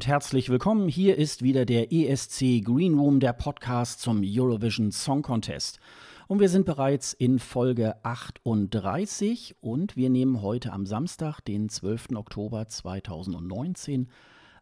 Und 0.00 0.06
herzlich 0.06 0.48
willkommen. 0.48 0.88
Hier 0.88 1.18
ist 1.18 1.42
wieder 1.42 1.66
der 1.66 1.92
ESC 1.92 2.64
Green 2.64 2.98
Room, 2.98 3.20
der 3.20 3.34
Podcast 3.34 4.00
zum 4.00 4.22
Eurovision 4.24 4.92
Song 4.92 5.20
Contest. 5.20 5.78
Und 6.26 6.40
wir 6.40 6.48
sind 6.48 6.64
bereits 6.64 7.12
in 7.12 7.38
Folge 7.38 8.02
38 8.02 9.56
und 9.60 9.96
wir 9.96 10.08
nehmen 10.08 10.40
heute 10.40 10.72
am 10.72 10.86
Samstag, 10.86 11.42
den 11.42 11.68
12. 11.68 12.12
Oktober 12.14 12.66
2019, 12.66 14.08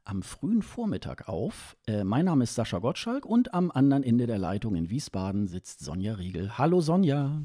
am 0.03 0.25
frühen 0.25 0.63
Vormittag 0.63 1.29
auf. 1.29 1.77
Äh, 1.87 2.03
mein 2.03 2.25
Name 2.25 2.43
ist 2.43 2.57
Sascha 2.57 2.81
Gottschalk 2.81 3.25
und 3.25 3.55
am 3.55 3.71
anderen 3.71 4.03
Ende 4.03 4.27
der 4.27 4.39
Leitung 4.39 4.75
in 4.75 4.91
Wiesbaden 4.91 5.47
sitzt 5.47 5.85
Sonja 5.85 6.15
Riegel. 6.15 6.59
Hallo 6.59 6.81
Sonja. 6.81 7.43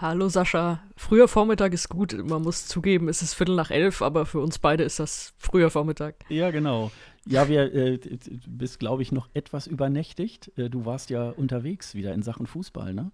Hallo 0.00 0.30
Sascha. 0.30 0.80
Früher 0.96 1.28
Vormittag 1.28 1.74
ist 1.74 1.90
gut. 1.90 2.16
Man 2.26 2.40
muss 2.40 2.66
zugeben, 2.66 3.08
es 3.08 3.20
ist 3.20 3.34
Viertel 3.34 3.56
nach 3.56 3.70
elf, 3.70 4.00
aber 4.00 4.24
für 4.24 4.40
uns 4.40 4.58
beide 4.58 4.84
ist 4.84 5.00
das 5.00 5.34
früher 5.36 5.70
Vormittag. 5.70 6.16
Ja, 6.28 6.50
genau. 6.50 6.90
Ja, 7.28 7.48
wir 7.48 7.74
äh, 7.74 7.98
bist, 8.46 8.78
glaube 8.78 9.02
ich, 9.02 9.10
noch 9.10 9.28
etwas 9.34 9.66
übernächtigt. 9.66 10.52
Äh, 10.56 10.70
du 10.70 10.84
warst 10.84 11.10
ja 11.10 11.30
unterwegs 11.30 11.94
wieder 11.94 12.14
in 12.14 12.22
Sachen 12.22 12.46
Fußball, 12.46 12.94
ne? 12.94 13.10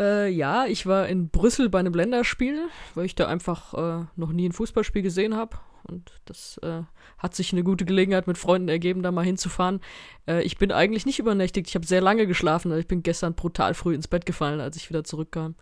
Äh, 0.00 0.30
ja, 0.30 0.66
ich 0.66 0.86
war 0.86 1.08
in 1.08 1.28
Brüssel 1.28 1.68
bei 1.68 1.80
einem 1.80 1.92
Länderspiel, 1.92 2.68
weil 2.94 3.04
ich 3.04 3.14
da 3.14 3.26
einfach 3.26 3.74
äh, 3.74 4.04
noch 4.16 4.32
nie 4.32 4.48
ein 4.48 4.52
Fußballspiel 4.52 5.02
gesehen 5.02 5.36
habe. 5.36 5.58
Und 5.84 6.20
das 6.26 6.58
äh, 6.58 6.82
hat 7.18 7.34
sich 7.34 7.52
eine 7.52 7.64
gute 7.64 7.84
Gelegenheit 7.84 8.26
mit 8.26 8.38
Freunden 8.38 8.68
ergeben, 8.68 9.02
da 9.02 9.10
mal 9.10 9.24
hinzufahren. 9.24 9.80
Äh, 10.26 10.42
ich 10.42 10.56
bin 10.56 10.70
eigentlich 10.70 11.06
nicht 11.06 11.18
übernächtigt. 11.18 11.68
Ich 11.68 11.74
habe 11.74 11.86
sehr 11.86 12.00
lange 12.00 12.26
geschlafen. 12.26 12.70
Also 12.70 12.80
ich 12.80 12.86
bin 12.86 13.02
gestern 13.02 13.34
brutal 13.34 13.74
früh 13.74 13.94
ins 13.94 14.08
Bett 14.08 14.24
gefallen, 14.24 14.60
als 14.60 14.76
ich 14.76 14.88
wieder 14.88 15.04
zurückkam. 15.04 15.56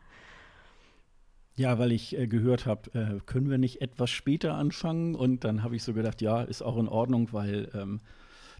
Ja, 1.60 1.78
weil 1.78 1.92
ich 1.92 2.16
äh, 2.16 2.26
gehört 2.26 2.64
habe, 2.64 2.90
äh, 2.94 3.20
können 3.26 3.50
wir 3.50 3.58
nicht 3.58 3.82
etwas 3.82 4.08
später 4.08 4.54
anfangen? 4.54 5.14
Und 5.14 5.44
dann 5.44 5.62
habe 5.62 5.76
ich 5.76 5.82
so 5.82 5.92
gedacht, 5.92 6.22
ja, 6.22 6.40
ist 6.40 6.62
auch 6.62 6.78
in 6.78 6.88
Ordnung, 6.88 7.28
weil 7.32 7.68
ähm, 7.74 8.00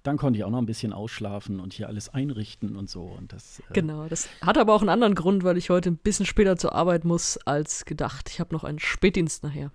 dann 0.03 0.19
konnte 0.19 0.39
ich 0.39 0.45
auch 0.45 0.51
noch 0.51 0.59
ein 0.59 0.67
bisschen 0.67 0.93
ausschlafen 0.93 1.61
und 1.61 1.73
hier 1.73 1.89
alles 1.89 2.11
einrichten 2.11 2.77
und 2.77 2.91
so. 2.91 3.05
Und 3.05 3.33
das, 3.33 3.61
äh 3.61 3.73
genau, 3.73 4.07
das 4.07 4.29
hat 4.43 4.59
aber 4.59 4.75
auch 4.75 4.83
einen 4.83 4.91
anderen 4.91 5.15
Grund, 5.15 5.45
weil 5.45 5.57
ich 5.57 5.71
heute 5.71 5.91
ein 5.91 5.97
bisschen 5.97 6.27
später 6.27 6.59
zur 6.59 6.75
Arbeit 6.75 7.07
muss 7.07 7.39
als 7.47 7.87
gedacht. 7.87 8.29
Ich 8.29 8.39
habe 8.39 8.55
noch 8.55 8.65
einen 8.65 8.79
Spätdienst 8.79 9.45
nachher. 9.45 9.73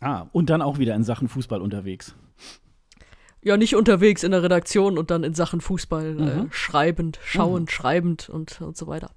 Ah, 0.00 0.26
und 0.32 0.50
dann 0.50 0.60
auch 0.60 0.78
wieder 0.78 0.96
in 0.96 1.04
Sachen 1.04 1.28
Fußball 1.28 1.62
unterwegs. 1.62 2.16
Ja, 3.44 3.56
nicht 3.56 3.76
unterwegs 3.76 4.24
in 4.24 4.32
der 4.32 4.42
Redaktion 4.42 4.98
und 4.98 5.12
dann 5.12 5.22
in 5.22 5.34
Sachen 5.34 5.60
Fußball 5.60 6.18
äh, 6.18 6.34
mhm. 6.42 6.48
schreibend, 6.50 7.20
schauend, 7.22 7.66
mhm. 7.66 7.72
schreibend 7.72 8.28
und, 8.28 8.60
und 8.60 8.76
so 8.76 8.88
weiter. 8.88 9.12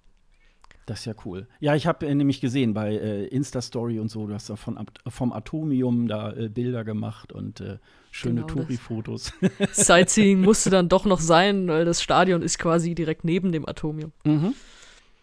Das 0.89 1.01
ist 1.01 1.05
ja 1.05 1.13
cool. 1.23 1.45
Ja, 1.59 1.75
ich 1.75 1.85
habe 1.85 2.07
äh, 2.07 2.15
nämlich 2.15 2.41
gesehen 2.41 2.73
bei 2.73 2.95
äh, 2.95 3.25
Insta-Story 3.25 3.99
und 3.99 4.09
so, 4.09 4.25
du 4.25 4.33
hast 4.33 4.49
da 4.49 4.55
von, 4.55 4.83
vom 5.07 5.31
Atomium 5.31 6.07
da 6.07 6.33
äh, 6.33 6.49
Bilder 6.49 6.83
gemacht 6.83 7.31
und 7.31 7.61
äh, 7.61 7.77
schöne 8.09 8.41
genau, 8.41 8.47
Touri-Fotos. 8.47 9.33
Sightseeing 9.71 10.41
musste 10.41 10.71
dann 10.71 10.89
doch 10.89 11.05
noch 11.05 11.19
sein, 11.19 11.67
weil 11.67 11.85
das 11.85 12.01
Stadion 12.01 12.41
ist 12.41 12.57
quasi 12.57 12.95
direkt 12.95 13.23
neben 13.23 13.51
dem 13.51 13.69
Atomium. 13.69 14.13
Mhm. 14.23 14.55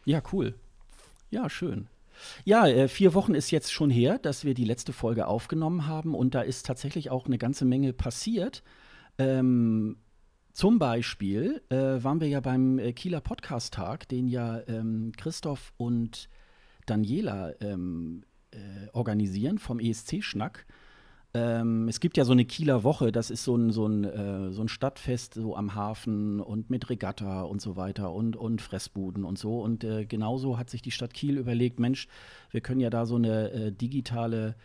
Ja, 0.04 0.22
cool. 0.32 0.54
Ja, 1.32 1.50
schön. 1.50 1.88
Ja, 2.44 2.68
äh, 2.68 2.86
vier 2.86 3.12
Wochen 3.14 3.34
ist 3.34 3.50
jetzt 3.50 3.72
schon 3.72 3.90
her, 3.90 4.18
dass 4.18 4.44
wir 4.44 4.54
die 4.54 4.64
letzte 4.64 4.92
Folge 4.92 5.26
aufgenommen 5.26 5.88
haben 5.88 6.14
und 6.14 6.36
da 6.36 6.42
ist 6.42 6.64
tatsächlich 6.64 7.10
auch 7.10 7.26
eine 7.26 7.38
ganze 7.38 7.64
Menge 7.64 7.92
passiert. 7.92 8.62
Ähm, 9.18 9.96
zum 10.56 10.78
Beispiel 10.78 11.60
äh, 11.68 12.02
waren 12.02 12.18
wir 12.18 12.28
ja 12.28 12.40
beim 12.40 12.78
äh, 12.78 12.94
Kieler 12.94 13.20
Podcast-Tag, 13.20 14.08
den 14.08 14.26
ja 14.26 14.58
ähm, 14.68 15.12
Christoph 15.14 15.74
und 15.76 16.30
Daniela 16.86 17.52
ähm, 17.60 18.24
äh, 18.52 18.88
organisieren 18.94 19.58
vom 19.58 19.78
ESC-Schnack. 19.78 20.64
Ähm, 21.34 21.88
es 21.88 22.00
gibt 22.00 22.16
ja 22.16 22.24
so 22.24 22.32
eine 22.32 22.46
Kieler 22.46 22.84
Woche, 22.84 23.12
das 23.12 23.30
ist 23.30 23.44
so 23.44 23.54
ein, 23.54 23.70
so, 23.70 23.86
ein, 23.86 24.04
äh, 24.04 24.50
so 24.50 24.62
ein 24.62 24.68
Stadtfest 24.68 25.34
so 25.34 25.54
am 25.54 25.74
Hafen 25.74 26.40
und 26.40 26.70
mit 26.70 26.88
Regatta 26.88 27.42
und 27.42 27.60
so 27.60 27.76
weiter 27.76 28.14
und, 28.14 28.34
und 28.34 28.62
Fressbuden 28.62 29.24
und 29.24 29.36
so. 29.36 29.60
Und 29.60 29.84
äh, 29.84 30.06
genauso 30.06 30.56
hat 30.56 30.70
sich 30.70 30.80
die 30.80 30.90
Stadt 30.90 31.12
Kiel 31.12 31.36
überlegt, 31.36 31.80
Mensch, 31.80 32.08
wir 32.50 32.62
können 32.62 32.80
ja 32.80 32.88
da 32.88 33.04
so 33.04 33.16
eine 33.16 33.50
äh, 33.50 33.72
digitale 33.72 34.56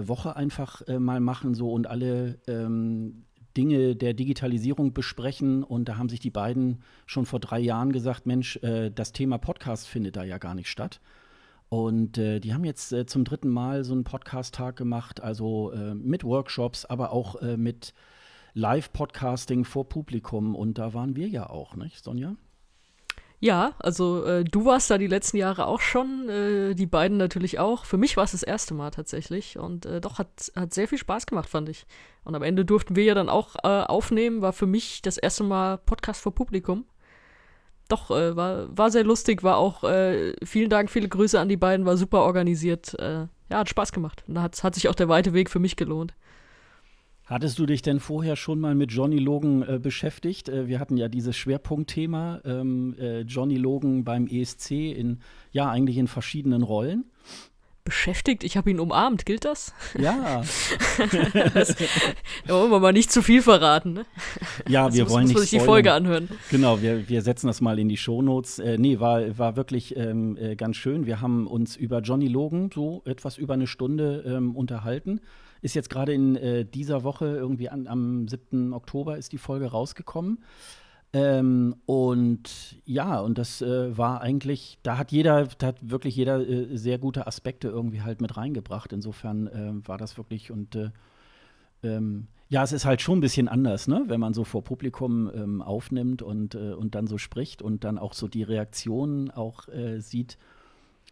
Woche 0.00 0.34
einfach 0.34 0.82
mal 0.98 1.20
machen 1.20 1.54
so 1.54 1.72
und 1.72 1.86
alle 1.86 2.40
ähm, 2.48 3.22
Dinge 3.56 3.96
der 3.96 4.14
Digitalisierung 4.14 4.92
besprechen. 4.92 5.62
Und 5.62 5.88
da 5.88 5.96
haben 5.96 6.08
sich 6.08 6.20
die 6.20 6.30
beiden 6.30 6.82
schon 7.06 7.26
vor 7.26 7.40
drei 7.40 7.58
Jahren 7.58 7.92
gesagt, 7.92 8.26
Mensch, 8.26 8.56
äh, 8.58 8.90
das 8.90 9.12
Thema 9.12 9.38
Podcast 9.38 9.88
findet 9.88 10.16
da 10.16 10.24
ja 10.24 10.38
gar 10.38 10.54
nicht 10.54 10.68
statt. 10.68 11.00
Und 11.68 12.18
äh, 12.18 12.38
die 12.40 12.54
haben 12.54 12.64
jetzt 12.64 12.92
äh, 12.92 13.06
zum 13.06 13.24
dritten 13.24 13.48
Mal 13.48 13.84
so 13.84 13.92
einen 13.92 14.04
Podcast-Tag 14.04 14.76
gemacht, 14.76 15.20
also 15.20 15.72
äh, 15.72 15.94
mit 15.94 16.22
Workshops, 16.22 16.84
aber 16.84 17.10
auch 17.10 17.36
äh, 17.36 17.56
mit 17.56 17.92
Live-Podcasting 18.54 19.64
vor 19.64 19.88
Publikum. 19.88 20.54
Und 20.54 20.78
da 20.78 20.94
waren 20.94 21.16
wir 21.16 21.28
ja 21.28 21.50
auch, 21.50 21.74
nicht, 21.74 22.04
Sonja? 22.04 22.36
Ja, 23.46 23.74
also 23.78 24.24
äh, 24.24 24.42
du 24.42 24.64
warst 24.64 24.90
da 24.90 24.98
die 24.98 25.06
letzten 25.06 25.36
Jahre 25.36 25.68
auch 25.68 25.78
schon, 25.78 26.28
äh, 26.28 26.74
die 26.74 26.86
beiden 26.86 27.16
natürlich 27.16 27.60
auch. 27.60 27.84
Für 27.84 27.96
mich 27.96 28.16
war 28.16 28.24
es 28.24 28.32
das 28.32 28.42
erste 28.42 28.74
Mal 28.74 28.90
tatsächlich 28.90 29.56
und 29.56 29.86
äh, 29.86 30.00
doch 30.00 30.18
hat, 30.18 30.50
hat 30.56 30.74
sehr 30.74 30.88
viel 30.88 30.98
Spaß 30.98 31.26
gemacht, 31.26 31.48
fand 31.48 31.68
ich. 31.68 31.86
Und 32.24 32.34
am 32.34 32.42
Ende 32.42 32.64
durften 32.64 32.96
wir 32.96 33.04
ja 33.04 33.14
dann 33.14 33.28
auch 33.28 33.54
äh, 33.62 33.68
aufnehmen, 33.68 34.42
war 34.42 34.52
für 34.52 34.66
mich 34.66 35.00
das 35.00 35.16
erste 35.16 35.44
Mal 35.44 35.78
Podcast 35.78 36.22
vor 36.22 36.34
Publikum. 36.34 36.86
Doch, 37.86 38.10
äh, 38.10 38.34
war, 38.34 38.76
war 38.76 38.90
sehr 38.90 39.04
lustig, 39.04 39.44
war 39.44 39.58
auch, 39.58 39.84
äh, 39.84 40.34
vielen 40.44 40.68
Dank, 40.68 40.90
viele 40.90 41.08
Grüße 41.08 41.38
an 41.38 41.48
die 41.48 41.56
beiden, 41.56 41.86
war 41.86 41.96
super 41.96 42.22
organisiert. 42.22 42.96
ja, 43.00 43.28
hat 43.48 43.68
Spaß 43.68 43.92
gemacht. 43.92 44.24
Und 44.26 44.34
da 44.34 44.42
hat, 44.42 44.60
hat 44.64 44.74
sich 44.74 44.88
auch 44.88 44.96
der 44.96 45.08
weite 45.08 45.34
Weg 45.34 45.50
für 45.50 45.60
mich 45.60 45.76
gelohnt. 45.76 46.14
Hattest 47.26 47.58
du 47.58 47.66
dich 47.66 47.82
denn 47.82 47.98
vorher 47.98 48.36
schon 48.36 48.60
mal 48.60 48.76
mit 48.76 48.92
Johnny 48.92 49.18
Logan 49.18 49.62
äh, 49.62 49.80
beschäftigt? 49.80 50.48
Äh, 50.48 50.68
wir 50.68 50.78
hatten 50.78 50.96
ja 50.96 51.08
dieses 51.08 51.36
Schwerpunktthema 51.36 52.40
ähm, 52.44 52.94
äh, 53.00 53.22
Johnny 53.22 53.56
Logan 53.56 54.04
beim 54.04 54.28
ESC 54.28 54.70
in 54.70 55.18
ja 55.50 55.68
eigentlich 55.68 55.98
in 55.98 56.06
verschiedenen 56.06 56.62
Rollen. 56.62 57.04
Beschäftigt? 57.82 58.44
Ich 58.44 58.56
habe 58.56 58.70
ihn 58.70 58.78
umarmt, 58.78 59.26
gilt 59.26 59.44
das? 59.44 59.74
Ja. 59.98 60.42
das, 61.54 61.74
da 62.46 62.54
wollen 62.54 62.70
wir 62.70 62.80
mal 62.80 62.92
nicht 62.92 63.10
zu 63.10 63.22
viel 63.22 63.42
verraten, 63.42 63.92
ne? 63.92 64.06
Ja, 64.68 64.92
wir 64.94 65.04
muss, 65.04 65.12
wollen 65.12 65.22
muss 65.22 65.28
nicht. 65.28 65.34
Muss 65.34 65.50
sich 65.50 65.60
die 65.60 65.64
Folge 65.64 65.92
anhören. 65.92 66.28
Genau, 66.50 66.80
wir, 66.80 67.08
wir 67.08 67.22
setzen 67.22 67.48
das 67.48 67.60
mal 67.60 67.78
in 67.78 67.88
die 67.88 67.96
Shownotes. 67.96 68.60
Äh, 68.60 68.78
nee, 68.78 69.00
war, 69.00 69.36
war 69.36 69.56
wirklich 69.56 69.96
ähm, 69.96 70.36
äh, 70.36 70.54
ganz 70.54 70.76
schön. 70.76 71.06
Wir 71.06 71.20
haben 71.20 71.48
uns 71.48 71.76
über 71.76 72.00
Johnny 72.00 72.28
Logan 72.28 72.70
so 72.72 73.02
etwas 73.04 73.36
über 73.36 73.54
eine 73.54 73.66
Stunde 73.66 74.24
ähm, 74.26 74.54
unterhalten. 74.54 75.20
Ist 75.62 75.74
jetzt 75.74 75.90
gerade 75.90 76.12
in 76.12 76.36
äh, 76.36 76.64
dieser 76.64 77.02
Woche, 77.04 77.26
irgendwie 77.26 77.68
an, 77.68 77.86
am 77.86 78.28
7. 78.28 78.72
Oktober, 78.72 79.18
ist 79.18 79.32
die 79.32 79.38
Folge 79.38 79.66
rausgekommen. 79.66 80.38
Ähm, 81.12 81.76
und 81.86 82.76
ja, 82.84 83.20
und 83.20 83.38
das 83.38 83.62
äh, 83.62 83.96
war 83.96 84.20
eigentlich, 84.20 84.78
da 84.82 84.98
hat 84.98 85.12
jeder, 85.12 85.46
da 85.46 85.68
hat 85.68 85.90
wirklich 85.90 86.16
jeder 86.16 86.46
äh, 86.46 86.76
sehr 86.76 86.98
gute 86.98 87.26
Aspekte 87.26 87.68
irgendwie 87.68 88.02
halt 88.02 88.20
mit 88.20 88.36
reingebracht. 88.36 88.92
Insofern 88.92 89.46
äh, 89.46 89.88
war 89.88 89.98
das 89.98 90.16
wirklich 90.18 90.50
und 90.50 90.74
äh, 90.74 90.90
ähm, 91.82 92.26
ja, 92.48 92.62
es 92.62 92.72
ist 92.72 92.84
halt 92.84 93.02
schon 93.02 93.18
ein 93.18 93.22
bisschen 93.22 93.48
anders, 93.48 93.88
ne? 93.88 94.04
wenn 94.06 94.20
man 94.20 94.32
so 94.32 94.44
vor 94.44 94.62
Publikum 94.62 95.30
ähm, 95.34 95.62
aufnimmt 95.62 96.22
und, 96.22 96.54
äh, 96.54 96.72
und 96.72 96.94
dann 96.94 97.06
so 97.06 97.18
spricht 97.18 97.60
und 97.60 97.82
dann 97.82 97.98
auch 97.98 98.12
so 98.12 98.28
die 98.28 98.44
Reaktionen 98.44 99.30
auch 99.30 99.68
äh, 99.68 100.00
sieht. 100.00 100.38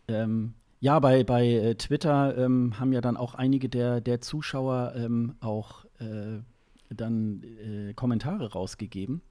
Ähm, 0.06 0.55
ja, 0.84 0.98
bei, 0.98 1.25
bei 1.25 1.46
äh, 1.46 1.75
Twitter 1.76 2.36
ähm, 2.36 2.78
haben 2.78 2.92
ja 2.92 3.00
dann 3.00 3.16
auch 3.16 3.34
einige 3.34 3.70
der, 3.70 4.02
der 4.02 4.20
Zuschauer 4.20 4.92
ähm, 4.94 5.34
auch 5.40 5.86
äh, 5.98 6.42
dann 6.90 7.42
äh, 7.42 7.94
Kommentare 7.94 8.52
rausgegeben. 8.52 9.22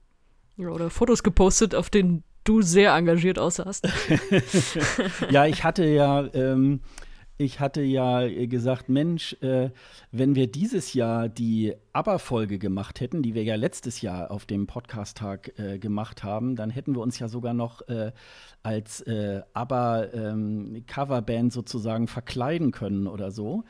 Ja, 0.56 0.70
oder 0.70 0.90
Fotos 0.90 1.22
gepostet, 1.22 1.76
auf 1.76 1.90
denen 1.90 2.24
du 2.42 2.60
sehr 2.60 2.92
engagiert 2.96 3.38
aussahst. 3.38 3.88
ja, 5.30 5.46
ich 5.46 5.62
hatte 5.62 5.84
ja 5.84 6.26
ähm, 6.34 6.80
ich 7.36 7.58
hatte 7.58 7.82
ja 7.82 8.22
äh, 8.22 8.46
gesagt, 8.46 8.88
Mensch, 8.88 9.36
äh, 9.42 9.70
wenn 10.12 10.34
wir 10.34 10.46
dieses 10.46 10.94
Jahr 10.94 11.28
die 11.28 11.74
ABBA-Folge 11.92 12.58
gemacht 12.58 13.00
hätten, 13.00 13.22
die 13.22 13.34
wir 13.34 13.42
ja 13.42 13.56
letztes 13.56 14.00
Jahr 14.00 14.30
auf 14.30 14.46
dem 14.46 14.66
Podcast-Tag 14.66 15.58
äh, 15.58 15.78
gemacht 15.78 16.22
haben, 16.22 16.54
dann 16.54 16.70
hätten 16.70 16.94
wir 16.94 17.00
uns 17.00 17.18
ja 17.18 17.28
sogar 17.28 17.54
noch 17.54 17.86
äh, 17.88 18.12
als 18.62 19.00
äh, 19.02 19.42
ABBA-Coverband 19.52 21.44
ähm, 21.44 21.50
sozusagen 21.50 22.06
verkleiden 22.06 22.70
können 22.70 23.06
oder 23.06 23.30
so. 23.30 23.64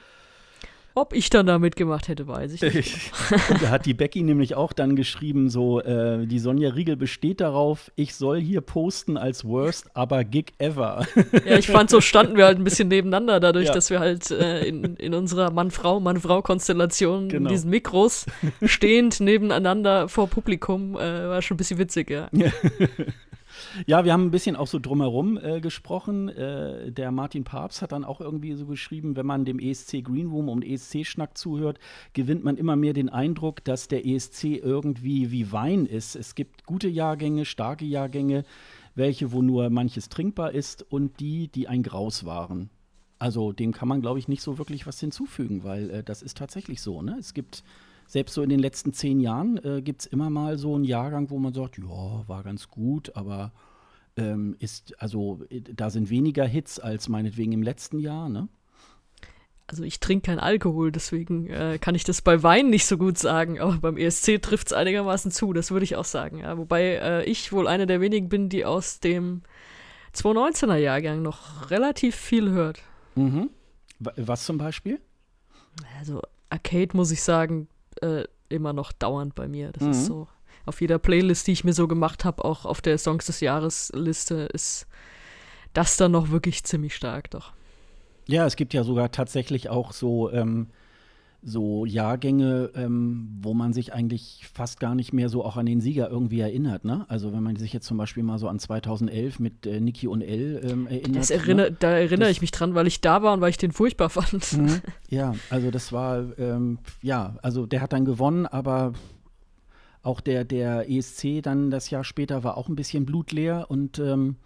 Ob 0.97 1.13
ich 1.13 1.29
dann 1.29 1.47
da 1.47 1.59
mitgemacht 1.59 2.07
hätte, 2.07 2.29
weiß 2.29 2.53
ich 2.53 2.63
nicht. 2.63 3.13
Und 3.51 3.61
da 3.61 3.71
hat 3.71 3.85
die 3.85 3.95
Becky 3.95 4.23
nämlich 4.23 4.55
auch 4.55 4.73
dann 4.73 4.95
geschrieben, 4.95 5.51
so, 5.51 5.81
äh, 5.81 6.25
die 6.25 6.39
Sonja 6.39 6.71
Riegel 6.71 6.97
besteht 6.97 7.41
darauf, 7.41 7.91
ich 7.97 8.15
soll 8.15 8.41
hier 8.41 8.61
posten 8.61 9.17
als 9.17 9.45
Worst, 9.45 9.91
aber 9.95 10.23
Gig 10.23 10.53
ever. 10.59 11.05
Ja, 11.45 11.59
ich 11.59 11.67
fand, 11.67 11.91
so 11.91 12.01
standen 12.01 12.37
wir 12.37 12.45
halt 12.45 12.59
ein 12.59 12.65
bisschen 12.65 12.87
nebeneinander, 12.87 13.41
dadurch, 13.41 13.67
ja. 13.67 13.73
dass 13.73 13.91
wir 13.91 13.99
halt 13.99 14.31
äh, 14.31 14.65
in, 14.65 14.95
in 14.97 15.15
unserer 15.15 15.51
Mann-Frau, 15.51 15.99
Mann-Frau-Konstellation 15.99 17.29
genau. 17.29 17.49
in 17.49 17.53
diesen 17.53 17.71
Mikros 17.71 18.27
stehend 18.63 19.19
nebeneinander 19.19 20.09
vor 20.09 20.29
Publikum, 20.29 20.95
äh, 20.95 21.29
war 21.29 21.43
schon 21.43 21.57
ein 21.57 21.59
bisschen 21.59 21.79
witzig, 21.79 22.09
ja. 22.09 22.29
ja. 22.31 22.53
Ja, 23.87 24.05
wir 24.05 24.13
haben 24.13 24.27
ein 24.27 24.31
bisschen 24.31 24.57
auch 24.57 24.67
so 24.67 24.79
drumherum 24.79 25.39
äh, 25.39 25.61
gesprochen. 25.61 26.29
Äh, 26.29 26.93
der 26.93 27.11
Martin 27.11 27.45
Papst 27.45 27.83
hat 27.83 27.93
dann 27.93 28.05
auch 28.05 28.21
irgendwie 28.21 28.55
so 28.55 28.67
geschrieben, 28.67 29.17
wenn 29.17 29.27
man 29.27 29.45
dem 29.45 29.59
ESC 29.59 30.03
Green 30.05 30.29
Room 30.29 30.49
und 30.49 30.65
ESC-Schnack 30.65 31.37
zuhört, 31.37 31.79
gewinnt 32.13 32.45
man 32.45 32.57
immer 32.57 32.77
mehr 32.77 32.93
den 32.93 33.09
Eindruck, 33.09 33.65
dass 33.65 33.89
der 33.89 34.07
ESC 34.07 34.45
irgendwie 34.45 35.31
wie 35.31 35.53
Wein 35.53 35.87
ist. 35.87 36.17
Es 36.17 36.35
gibt 36.35 36.65
gute 36.67 36.89
Jahrgänge, 36.89 37.45
starke 37.45 37.85
Jahrgänge, 37.85 38.45
welche, 38.95 39.33
wo 39.33 39.43
nur 39.43 39.71
manches 39.71 40.09
trinkbar 40.09 40.53
ist 40.53 40.83
und 40.83 41.19
die, 41.21 41.49
die 41.49 41.69
ein 41.69 41.83
Graus 41.83 42.25
waren. 42.25 42.71
Also 43.19 43.53
dem 43.53 43.73
kann 43.73 43.89
man, 43.89 44.01
glaube 44.01 44.19
ich, 44.19 44.29
nicht 44.29 44.43
so 44.43 44.59
wirklich 44.59 44.87
was 44.87 45.01
hinzufügen, 45.01 45.65
weil 45.65 45.91
äh, 45.91 46.05
das 46.05 46.23
ist 46.23 46.37
tatsächlich 46.37 46.81
so. 46.81 47.03
Ne? 47.03 47.17
Es 47.19 47.35
gibt 47.35 47.65
selbst 48.07 48.35
so 48.35 48.43
in 48.43 48.49
den 48.49 48.61
letzten 48.61 48.93
zehn 48.93 49.21
Jahren 49.21 49.59
äh, 49.65 49.83
gibt 49.83 50.03
es 50.03 50.07
immer 50.07 50.31
mal 50.31 50.59
so 50.59 50.75
einen 50.75 50.85
Jahrgang, 50.85 51.31
wo 51.31 51.39
man 51.39 51.53
sagt, 51.53 51.79
ja, 51.79 52.29
war 52.29 52.43
ganz 52.43 52.69
gut, 52.69 53.15
aber 53.17 53.53
ähm, 54.17 54.57
ist, 54.59 55.01
also 55.01 55.41
äh, 55.51 55.61
da 55.61 55.91
sind 55.91 56.11
weniger 56.11 56.45
Hits 56.45 56.79
als 56.79 57.09
meinetwegen 57.09 57.53
im 57.53 57.63
letzten 57.63 57.99
Jahr, 57.99 58.29
ne? 58.29 58.49
Also 59.67 59.83
ich 59.83 59.99
trinke 59.99 60.27
keinen 60.27 60.41
Alkohol, 60.41 60.93
deswegen 60.93 61.49
äh, 61.49 61.79
kann 61.81 61.95
ich 61.95 62.05
das 62.05 62.21
bei 62.21 62.43
Wein 62.43 62.69
nicht 62.69 62.85
so 62.85 62.99
gut 62.99 63.17
sagen, 63.17 63.59
aber 63.61 63.79
beim 63.79 63.97
ESC 63.97 64.41
trifft 64.43 64.69
es 64.69 64.73
einigermaßen 64.75 65.31
zu, 65.31 65.55
das 65.55 65.71
würde 65.71 65.85
ich 65.85 65.97
auch 65.97 66.05
sagen. 66.05 66.41
Ja. 66.41 66.59
Wobei 66.59 66.97
äh, 66.97 67.25
ich 67.25 67.51
wohl 67.51 67.67
eine 67.67 67.87
der 67.87 68.03
wenigen 68.03 68.29
bin, 68.29 68.51
die 68.51 68.67
aus 68.67 69.01
dem 69.01 69.43
2019er 70.15 70.77
Jahrgang 70.77 71.23
noch 71.23 71.71
relativ 71.71 72.15
viel 72.15 72.51
hört. 72.51 72.83
Mhm. 73.15 73.49
Was 73.99 74.45
zum 74.45 74.59
Beispiel? 74.59 75.01
Also 75.99 76.21
Arcade 76.51 76.95
muss 76.95 77.11
ich 77.11 77.23
sagen, 77.23 77.69
äh, 78.05 78.25
immer 78.49 78.73
noch 78.73 78.93
dauernd 78.93 79.35
bei 79.35 79.49
mir. 79.49 79.73
Das 79.73 79.83
mhm. 79.83 79.91
ist 79.91 80.07
so. 80.07 80.29
Auf 80.67 80.81
jeder 80.81 80.99
Playlist, 80.99 81.47
die 81.47 81.53
ich 81.53 81.65
mir 81.65 81.73
so 81.73 81.89
gemacht 81.89 82.25
habe, 82.25 82.45
auch 82.45 82.65
auf 82.65 82.81
der 82.81 82.97
Songs 82.99 83.27
des 83.27 83.41
Jahres 83.41 83.91
Liste, 83.95 84.49
ist 84.53 84.87
das 85.73 85.97
dann 85.97 86.13
noch 86.13 86.31
wirklich 86.31 86.65
ziemlich 86.65 86.95
stark, 86.95 87.31
doch. 87.31 87.53
Ja, 88.27 88.47
es 88.47 88.57
gibt 88.57 88.73
ja 88.73 88.85
sogar 88.85 89.11
tatsächlich 89.11 89.69
auch 89.69 89.93
so 89.93 90.31
ähm, 90.31 90.69
so 91.47 91.85
Jahrgänge, 91.85 92.71
ähm, 92.75 93.29
wo 93.43 93.53
man 93.53 93.75
sich 93.75 93.93
eigentlich 93.93 94.47
fast 94.53 94.81
gar 94.81 94.95
nicht 94.95 95.13
mehr 95.13 95.29
so 95.29 95.45
auch 95.45 95.59
an 95.59 95.67
den 95.67 95.83
Sieger 95.83 96.09
irgendwie 96.09 96.41
erinnert. 96.41 96.85
Ne? 96.85 97.05
Also 97.09 97.33
wenn 97.33 97.43
man 97.43 97.57
sich 97.57 97.73
jetzt 97.73 97.87
zum 97.87 97.99
Beispiel 97.99 98.23
mal 98.23 98.39
so 98.39 98.49
an 98.49 98.59
2011 98.59 99.41
mit 99.41 99.67
äh, 99.67 99.79
Niki 99.81 100.09
und 100.09 100.23
L 100.23 100.63
ähm, 100.65 100.87
erinnert. 100.87 101.17
Das 101.17 101.31
erinner, 101.31 101.71
ne? 101.71 101.77
Da 101.79 101.91
erinnere 101.91 102.29
das, 102.29 102.31
ich 102.31 102.41
mich 102.41 102.51
dran, 102.51 102.75
weil 102.75 102.87
ich 102.87 103.03
da 103.03 103.23
war 103.23 103.35
und 103.35 103.43
weil 103.43 103.51
ich 103.51 103.59
den 103.59 103.73
furchtbar 103.73 104.09
fand. 104.11 104.53
Mhm. 104.55 104.81
Ja, 105.11 105.35
also 105.51 105.71
das 105.71 105.93
war, 105.93 106.37
ähm, 106.39 106.79
ja, 107.03 107.37
also 107.43 107.67
der 107.67 107.83
hat 107.83 107.93
dann 107.93 108.05
gewonnen, 108.05 108.47
aber 108.47 108.95
auch 110.03 110.21
der, 110.21 110.45
der 110.45 110.91
ESC 110.91 111.43
dann 111.43 111.71
das 111.71 111.91
Jahr 111.91 112.05
später 112.05 112.43
war 112.43 112.57
auch 112.57 112.69
ein 112.69 112.75
bisschen 112.75 113.07
blutleer 113.07 113.67
und 113.69 113.99
ähm, 113.99 114.37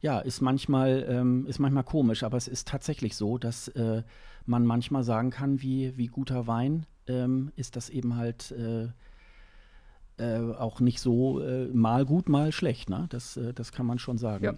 ja, 0.00 0.18
ist 0.18 0.40
manchmal, 0.40 1.06
ähm, 1.08 1.46
ist 1.46 1.58
manchmal 1.58 1.84
komisch, 1.84 2.22
aber 2.22 2.36
es 2.36 2.46
ist 2.46 2.68
tatsächlich 2.68 3.16
so, 3.16 3.38
dass 3.38 3.68
äh, 3.68 4.02
man 4.46 4.66
manchmal 4.66 5.04
sagen 5.04 5.30
kann, 5.30 5.62
wie, 5.62 5.96
wie 5.96 6.06
guter 6.06 6.46
Wein 6.46 6.86
ähm, 7.06 7.52
ist 7.56 7.76
das 7.76 7.90
eben 7.90 8.16
halt 8.16 8.52
äh, 8.52 8.88
äh, 10.22 10.54
auch 10.54 10.78
nicht 10.78 11.00
so 11.00 11.40
äh, 11.40 11.66
mal 11.72 12.04
gut, 12.04 12.28
mal 12.28 12.52
schlecht. 12.52 12.90
Ne? 12.90 13.06
Das, 13.08 13.36
äh, 13.38 13.54
das 13.54 13.72
kann 13.72 13.86
man 13.86 13.98
schon 13.98 14.18
sagen. 14.18 14.44
Ja, 14.44 14.54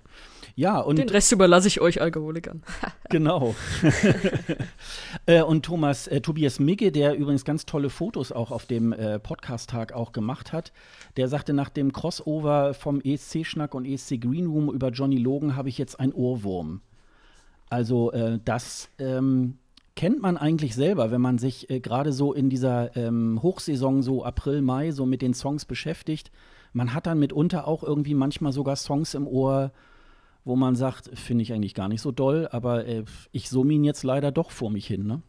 ja 0.57 0.81
und 0.81 0.99
den 0.99 1.09
Rest 1.09 1.31
überlasse 1.33 1.69
ich 1.69 1.81
euch 1.81 2.01
Alkoholikern. 2.03 2.63
genau. 3.11 3.55
Äh, 5.27 5.43
und 5.43 5.65
Thomas, 5.65 6.07
äh, 6.07 6.21
Tobias 6.21 6.59
Migge, 6.59 6.93
der 6.93 7.15
übrigens 7.15 7.45
ganz 7.45 7.65
tolle 7.65 7.89
Fotos 7.89 8.31
auch 8.31 8.51
auf 8.51 8.67
dem 8.67 8.95
Podcast-Tag 9.23 9.93
auch 9.93 10.13
gemacht 10.13 10.53
hat, 10.53 10.73
der 11.17 11.29
sagte, 11.29 11.55
nach 11.55 11.71
dem 11.71 11.93
Crossover 11.93 12.75
vom 12.75 13.01
ESC-Schnack 13.01 13.75
und 13.75 13.87
ESC 13.87 14.21
Green 14.21 14.47
Room 14.47 14.71
über 14.71 14.91
Johnny 14.91 15.17
Logan 15.17 15.57
habe 15.57 15.71
ich 15.71 15.79
jetzt 15.79 15.99
ein 15.99 16.13
Ohrwurm. 16.13 16.83
Also 17.71 18.13
das 18.45 18.91
ähm, 18.99 19.57
kennt 19.97 20.21
man 20.21 20.37
eigentlich 20.37 20.75
selber, 20.75 21.11
wenn 21.11 21.21
man 21.21 21.39
sich 21.39 21.71
äh, 21.71 21.81
gerade 21.81 22.13
so 22.13 22.33
in 22.33 22.51
dieser 22.51 22.97
ähm, 22.97 23.41
Hochsaison, 23.43 24.03
so 24.03 24.25
April, 24.25 24.63
Mai, 24.63 24.91
so 24.91 25.07
mit 25.07 25.23
den 25.23 25.35
Songs 25.35 25.65
beschäftigt. 25.65 26.31
Man 26.73 26.95
hat 26.95 27.07
dann 27.07 27.19
mitunter 27.19 27.69
auch 27.69 27.83
irgendwie 27.83 28.15
manchmal 28.15 28.53
sogar 28.53 28.77
Songs 28.77 29.15
im 29.15 29.27
Ohr, 29.27 29.73
wo 30.45 30.57
man 30.57 30.75
sagt, 30.75 31.11
finde 31.17 31.43
ich 31.43 31.53
eigentlich 31.53 31.75
gar 31.75 31.89
nicht 31.89 32.03
so 32.03 32.11
doll, 32.11 32.49
aber 32.51 32.87
äh, 32.87 33.05
ich 33.33 33.49
summe 33.49 33.73
ihn 33.73 33.85
jetzt 33.85 34.03
leider 34.03 34.33
doch 34.33 34.51
vor 34.51 34.71
mich 34.71 34.87
hin, 34.87 35.07
ne? 35.07 35.23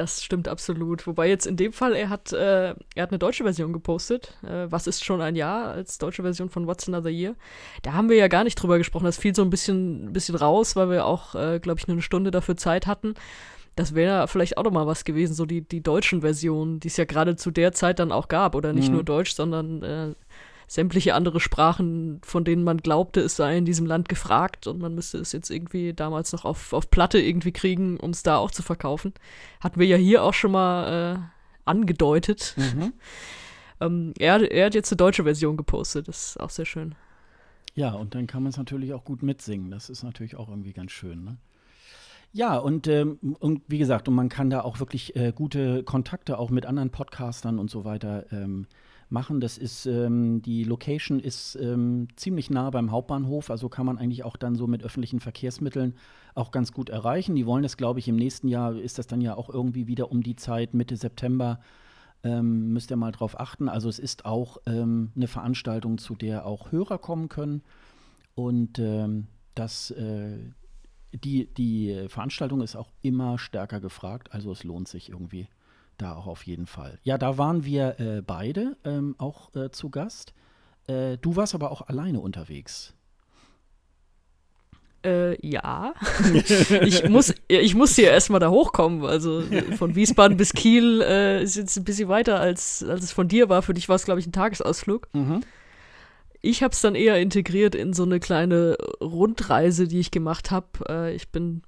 Das 0.00 0.24
stimmt 0.24 0.48
absolut. 0.48 1.06
Wobei 1.06 1.28
jetzt 1.28 1.46
in 1.46 1.58
dem 1.58 1.74
Fall, 1.74 1.94
er 1.94 2.08
hat, 2.08 2.32
äh, 2.32 2.70
er 2.70 3.02
hat 3.02 3.10
eine 3.10 3.18
deutsche 3.18 3.44
Version 3.44 3.74
gepostet. 3.74 4.34
Äh, 4.42 4.66
was 4.70 4.86
ist 4.86 5.04
schon 5.04 5.20
ein 5.20 5.36
Jahr 5.36 5.72
als 5.72 5.98
deutsche 5.98 6.22
Version 6.22 6.48
von 6.48 6.66
What's 6.66 6.88
Another 6.88 7.10
Year? 7.10 7.34
Da 7.82 7.92
haben 7.92 8.08
wir 8.08 8.16
ja 8.16 8.28
gar 8.28 8.42
nicht 8.42 8.54
drüber 8.54 8.78
gesprochen. 8.78 9.04
Das 9.04 9.18
fiel 9.18 9.34
so 9.34 9.42
ein 9.42 9.50
bisschen, 9.50 10.14
bisschen 10.14 10.36
raus, 10.36 10.74
weil 10.74 10.88
wir 10.88 11.04
auch, 11.04 11.34
äh, 11.34 11.60
glaube 11.60 11.80
ich, 11.80 11.86
nur 11.86 11.96
eine 11.96 12.02
Stunde 12.02 12.30
dafür 12.30 12.56
Zeit 12.56 12.86
hatten. 12.86 13.12
Das 13.76 13.94
wäre 13.94 14.26
vielleicht 14.26 14.56
auch 14.56 14.64
noch 14.64 14.70
mal 14.70 14.86
was 14.86 15.04
gewesen, 15.04 15.34
so 15.34 15.44
die, 15.44 15.60
die 15.60 15.82
deutschen 15.82 16.22
Versionen, 16.22 16.80
die 16.80 16.88
es 16.88 16.96
ja 16.96 17.04
gerade 17.04 17.36
zu 17.36 17.50
der 17.50 17.72
Zeit 17.72 17.98
dann 17.98 18.10
auch 18.10 18.28
gab. 18.28 18.54
Oder 18.54 18.72
nicht 18.72 18.88
mhm. 18.88 18.94
nur 18.94 19.04
Deutsch, 19.04 19.34
sondern 19.34 19.82
äh, 19.82 20.14
sämtliche 20.70 21.14
andere 21.14 21.40
Sprachen, 21.40 22.20
von 22.22 22.44
denen 22.44 22.62
man 22.62 22.76
glaubte, 22.76 23.20
es 23.22 23.34
sei 23.34 23.58
in 23.58 23.64
diesem 23.64 23.86
Land 23.86 24.08
gefragt 24.08 24.68
und 24.68 24.78
man 24.78 24.94
müsste 24.94 25.18
es 25.18 25.32
jetzt 25.32 25.50
irgendwie 25.50 25.92
damals 25.94 26.32
noch 26.32 26.44
auf, 26.44 26.72
auf 26.72 26.92
Platte 26.92 27.18
irgendwie 27.18 27.50
kriegen, 27.50 27.96
um 27.96 28.10
es 28.10 28.22
da 28.22 28.36
auch 28.36 28.52
zu 28.52 28.62
verkaufen. 28.62 29.12
Hatten 29.58 29.80
wir 29.80 29.86
ja 29.88 29.96
hier 29.96 30.22
auch 30.22 30.32
schon 30.32 30.52
mal 30.52 31.16
äh, 31.16 31.18
angedeutet. 31.64 32.54
Mhm. 32.56 32.92
ähm, 33.80 34.14
er, 34.16 34.48
er 34.48 34.66
hat 34.66 34.76
jetzt 34.76 34.92
eine 34.92 34.98
deutsche 34.98 35.24
Version 35.24 35.56
gepostet, 35.56 36.06
das 36.06 36.26
ist 36.26 36.40
auch 36.40 36.50
sehr 36.50 36.66
schön. 36.66 36.94
Ja, 37.74 37.90
und 37.94 38.14
dann 38.14 38.28
kann 38.28 38.44
man 38.44 38.50
es 38.50 38.56
natürlich 38.56 38.94
auch 38.94 39.04
gut 39.04 39.24
mitsingen. 39.24 39.72
Das 39.72 39.90
ist 39.90 40.04
natürlich 40.04 40.36
auch 40.36 40.48
irgendwie 40.48 40.72
ganz 40.72 40.92
schön, 40.92 41.24
ne? 41.24 41.36
Ja, 42.32 42.56
und, 42.58 42.86
ähm, 42.86 43.18
und 43.40 43.62
wie 43.66 43.78
gesagt, 43.78 44.06
und 44.06 44.14
man 44.14 44.28
kann 44.28 44.50
da 44.50 44.60
auch 44.60 44.78
wirklich 44.78 45.16
äh, 45.16 45.32
gute 45.34 45.82
Kontakte 45.82 46.38
auch 46.38 46.50
mit 46.50 46.64
anderen 46.64 46.90
Podcastern 46.90 47.58
und 47.58 47.72
so 47.72 47.84
weiter 47.84 48.24
ähm, 48.30 48.68
machen. 49.10 49.40
Das 49.40 49.58
ist, 49.58 49.86
ähm, 49.86 50.42
die 50.42 50.64
Location 50.64 51.20
ist 51.20 51.56
ähm, 51.56 52.08
ziemlich 52.16 52.50
nah 52.50 52.70
beim 52.70 52.90
Hauptbahnhof, 52.90 53.50
also 53.50 53.68
kann 53.68 53.86
man 53.86 53.98
eigentlich 53.98 54.24
auch 54.24 54.36
dann 54.36 54.54
so 54.54 54.66
mit 54.66 54.82
öffentlichen 54.82 55.20
Verkehrsmitteln 55.20 55.94
auch 56.34 56.50
ganz 56.50 56.72
gut 56.72 56.88
erreichen. 56.88 57.34
Die 57.34 57.46
wollen 57.46 57.62
das, 57.62 57.76
glaube 57.76 57.98
ich, 57.98 58.08
im 58.08 58.16
nächsten 58.16 58.48
Jahr 58.48 58.76
ist 58.76 58.98
das 58.98 59.06
dann 59.06 59.20
ja 59.20 59.34
auch 59.34 59.48
irgendwie 59.48 59.86
wieder 59.86 60.10
um 60.10 60.22
die 60.22 60.36
Zeit, 60.36 60.74
Mitte 60.74 60.96
September. 60.96 61.60
Ähm, 62.22 62.72
müsst 62.72 62.90
ihr 62.90 62.96
mal 62.96 63.12
drauf 63.12 63.38
achten. 63.40 63.68
Also 63.68 63.88
es 63.88 63.98
ist 63.98 64.26
auch 64.26 64.58
ähm, 64.66 65.10
eine 65.16 65.26
Veranstaltung, 65.26 65.98
zu 65.98 66.14
der 66.14 66.46
auch 66.46 66.70
Hörer 66.70 66.98
kommen 66.98 67.28
können. 67.28 67.62
Und 68.34 68.78
ähm, 68.78 69.26
das, 69.54 69.90
äh, 69.92 70.38
die, 71.12 71.46
die 71.54 72.06
Veranstaltung 72.08 72.60
ist 72.60 72.76
auch 72.76 72.92
immer 73.02 73.38
stärker 73.38 73.80
gefragt. 73.80 74.28
Also 74.32 74.52
es 74.52 74.64
lohnt 74.64 74.88
sich 74.88 75.08
irgendwie 75.08 75.48
da 76.00 76.14
auch 76.14 76.26
auf 76.26 76.46
jeden 76.46 76.66
Fall. 76.66 76.98
Ja, 77.02 77.18
da 77.18 77.38
waren 77.38 77.64
wir 77.64 77.98
äh, 78.00 78.22
beide 78.22 78.76
ähm, 78.84 79.14
auch 79.18 79.54
äh, 79.54 79.70
zu 79.70 79.90
Gast. 79.90 80.32
Äh, 80.86 81.18
du 81.18 81.36
warst 81.36 81.54
aber 81.54 81.70
auch 81.70 81.82
alleine 81.82 82.20
unterwegs. 82.20 82.94
Äh, 85.04 85.46
ja. 85.46 85.94
ich, 86.82 87.08
muss, 87.08 87.34
ich 87.48 87.74
muss 87.74 87.96
hier 87.96 88.10
erstmal 88.10 88.40
da 88.40 88.50
hochkommen. 88.50 89.04
Also 89.04 89.42
von 89.76 89.94
Wiesbaden 89.94 90.36
bis 90.36 90.52
Kiel 90.52 91.02
äh, 91.02 91.42
ist 91.42 91.56
jetzt 91.56 91.76
ein 91.76 91.84
bisschen 91.84 92.08
weiter, 92.08 92.38
als, 92.38 92.84
als 92.84 93.04
es 93.04 93.12
von 93.12 93.28
dir 93.28 93.48
war. 93.48 93.62
Für 93.62 93.74
dich 93.74 93.88
war 93.88 93.96
es, 93.96 94.04
glaube 94.04 94.20
ich, 94.20 94.26
ein 94.26 94.32
Tagesausflug. 94.32 95.08
Mhm. 95.12 95.40
Ich 96.42 96.62
habe 96.62 96.72
es 96.72 96.80
dann 96.80 96.94
eher 96.94 97.20
integriert 97.20 97.74
in 97.74 97.92
so 97.92 98.02
eine 98.02 98.20
kleine 98.20 98.76
Rundreise, 99.02 99.88
die 99.88 100.00
ich 100.00 100.10
gemacht 100.10 100.50
habe. 100.50 100.66
Äh, 100.88 101.14
ich 101.14 101.30
bin 101.30 101.62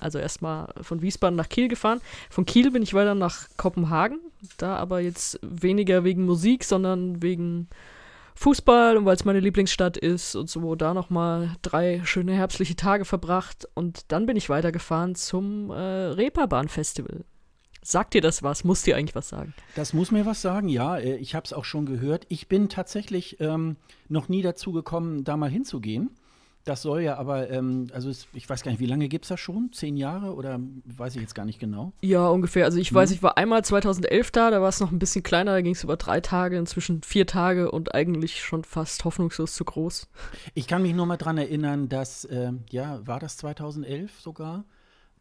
also 0.00 0.18
erstmal 0.18 0.72
von 0.82 1.02
Wiesbaden 1.02 1.36
nach 1.36 1.48
Kiel 1.48 1.68
gefahren. 1.68 2.00
Von 2.30 2.46
Kiel 2.46 2.70
bin 2.70 2.82
ich 2.82 2.94
weiter 2.94 3.14
nach 3.14 3.48
Kopenhagen. 3.56 4.20
Da 4.58 4.76
aber 4.76 5.00
jetzt 5.00 5.38
weniger 5.42 6.04
wegen 6.04 6.24
Musik, 6.24 6.64
sondern 6.64 7.22
wegen 7.22 7.68
Fußball 8.34 8.96
und 8.96 9.04
weil 9.04 9.14
es 9.14 9.24
meine 9.24 9.40
Lieblingsstadt 9.40 9.96
ist 9.96 10.34
und 10.34 10.50
so 10.50 10.74
da 10.74 10.92
nochmal 10.92 11.56
drei 11.62 12.02
schöne 12.04 12.34
herbstliche 12.34 12.76
Tage 12.76 13.04
verbracht. 13.04 13.68
Und 13.74 14.12
dann 14.12 14.26
bin 14.26 14.36
ich 14.36 14.48
weitergefahren 14.48 15.14
zum 15.14 15.70
äh, 15.70 15.74
Reeperbahn-Festival. 15.74 17.24
Sagt 17.82 18.14
dir 18.14 18.22
das 18.22 18.42
was? 18.42 18.64
Muss 18.64 18.82
dir 18.82 18.96
eigentlich 18.96 19.14
was 19.14 19.28
sagen? 19.28 19.54
Das 19.76 19.92
muss 19.92 20.10
mir 20.10 20.26
was 20.26 20.42
sagen, 20.42 20.68
ja. 20.68 20.96
Äh, 20.96 21.16
ich 21.16 21.34
habe 21.34 21.44
es 21.44 21.52
auch 21.52 21.64
schon 21.64 21.86
gehört. 21.86 22.26
Ich 22.28 22.48
bin 22.48 22.68
tatsächlich 22.68 23.40
ähm, 23.40 23.76
noch 24.08 24.28
nie 24.28 24.42
dazu 24.42 24.72
gekommen, 24.72 25.22
da 25.22 25.36
mal 25.36 25.50
hinzugehen. 25.50 26.10
Das 26.64 26.80
soll 26.80 27.02
ja 27.02 27.18
aber, 27.18 27.50
ähm, 27.50 27.88
also 27.92 28.08
es, 28.08 28.26
ich 28.32 28.48
weiß 28.48 28.62
gar 28.62 28.70
nicht, 28.70 28.80
wie 28.80 28.86
lange 28.86 29.08
gibt 29.08 29.26
es 29.26 29.28
das 29.28 29.38
schon? 29.38 29.70
Zehn 29.72 29.98
Jahre 29.98 30.34
oder 30.34 30.58
weiß 30.86 31.14
ich 31.14 31.20
jetzt 31.20 31.34
gar 31.34 31.44
nicht 31.44 31.58
genau? 31.58 31.92
Ja, 32.00 32.26
ungefähr. 32.28 32.64
Also 32.64 32.78
ich 32.78 32.90
mhm. 32.90 32.96
weiß, 32.96 33.10
ich 33.10 33.22
war 33.22 33.36
einmal 33.36 33.62
2011 33.62 34.30
da, 34.30 34.50
da 34.50 34.62
war 34.62 34.70
es 34.70 34.80
noch 34.80 34.90
ein 34.90 34.98
bisschen 34.98 35.22
kleiner, 35.22 35.52
da 35.52 35.60
ging 35.60 35.74
es 35.74 35.84
über 35.84 35.98
drei 35.98 36.22
Tage, 36.22 36.56
inzwischen 36.56 37.02
vier 37.02 37.26
Tage 37.26 37.70
und 37.70 37.94
eigentlich 37.94 38.42
schon 38.42 38.64
fast 38.64 39.04
hoffnungslos 39.04 39.54
zu 39.54 39.64
groß. 39.64 40.08
Ich 40.54 40.66
kann 40.66 40.80
mich 40.80 40.94
nur 40.94 41.04
mal 41.04 41.18
dran 41.18 41.36
erinnern, 41.36 41.90
dass, 41.90 42.24
äh, 42.24 42.52
ja, 42.70 43.06
war 43.06 43.20
das 43.20 43.36
2011 43.36 44.20
sogar? 44.20 44.64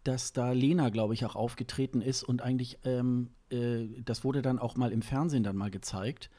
Dass 0.06 0.32
da 0.32 0.52
Lena, 0.52 0.90
glaube 0.90 1.14
ich, 1.14 1.26
auch 1.26 1.36
aufgetreten 1.36 2.02
ist 2.02 2.24
und 2.24 2.42
eigentlich, 2.42 2.80
ähm, 2.86 3.32
äh, 3.50 3.88
das 4.04 4.24
wurde 4.24 4.42
dann 4.42 4.60
auch 4.60 4.78
mal 4.78 4.94
im 4.94 5.02
Fernsehen 5.02 5.44
dann 5.44 5.58
mal 5.58 5.72
gezeigt 5.72 6.30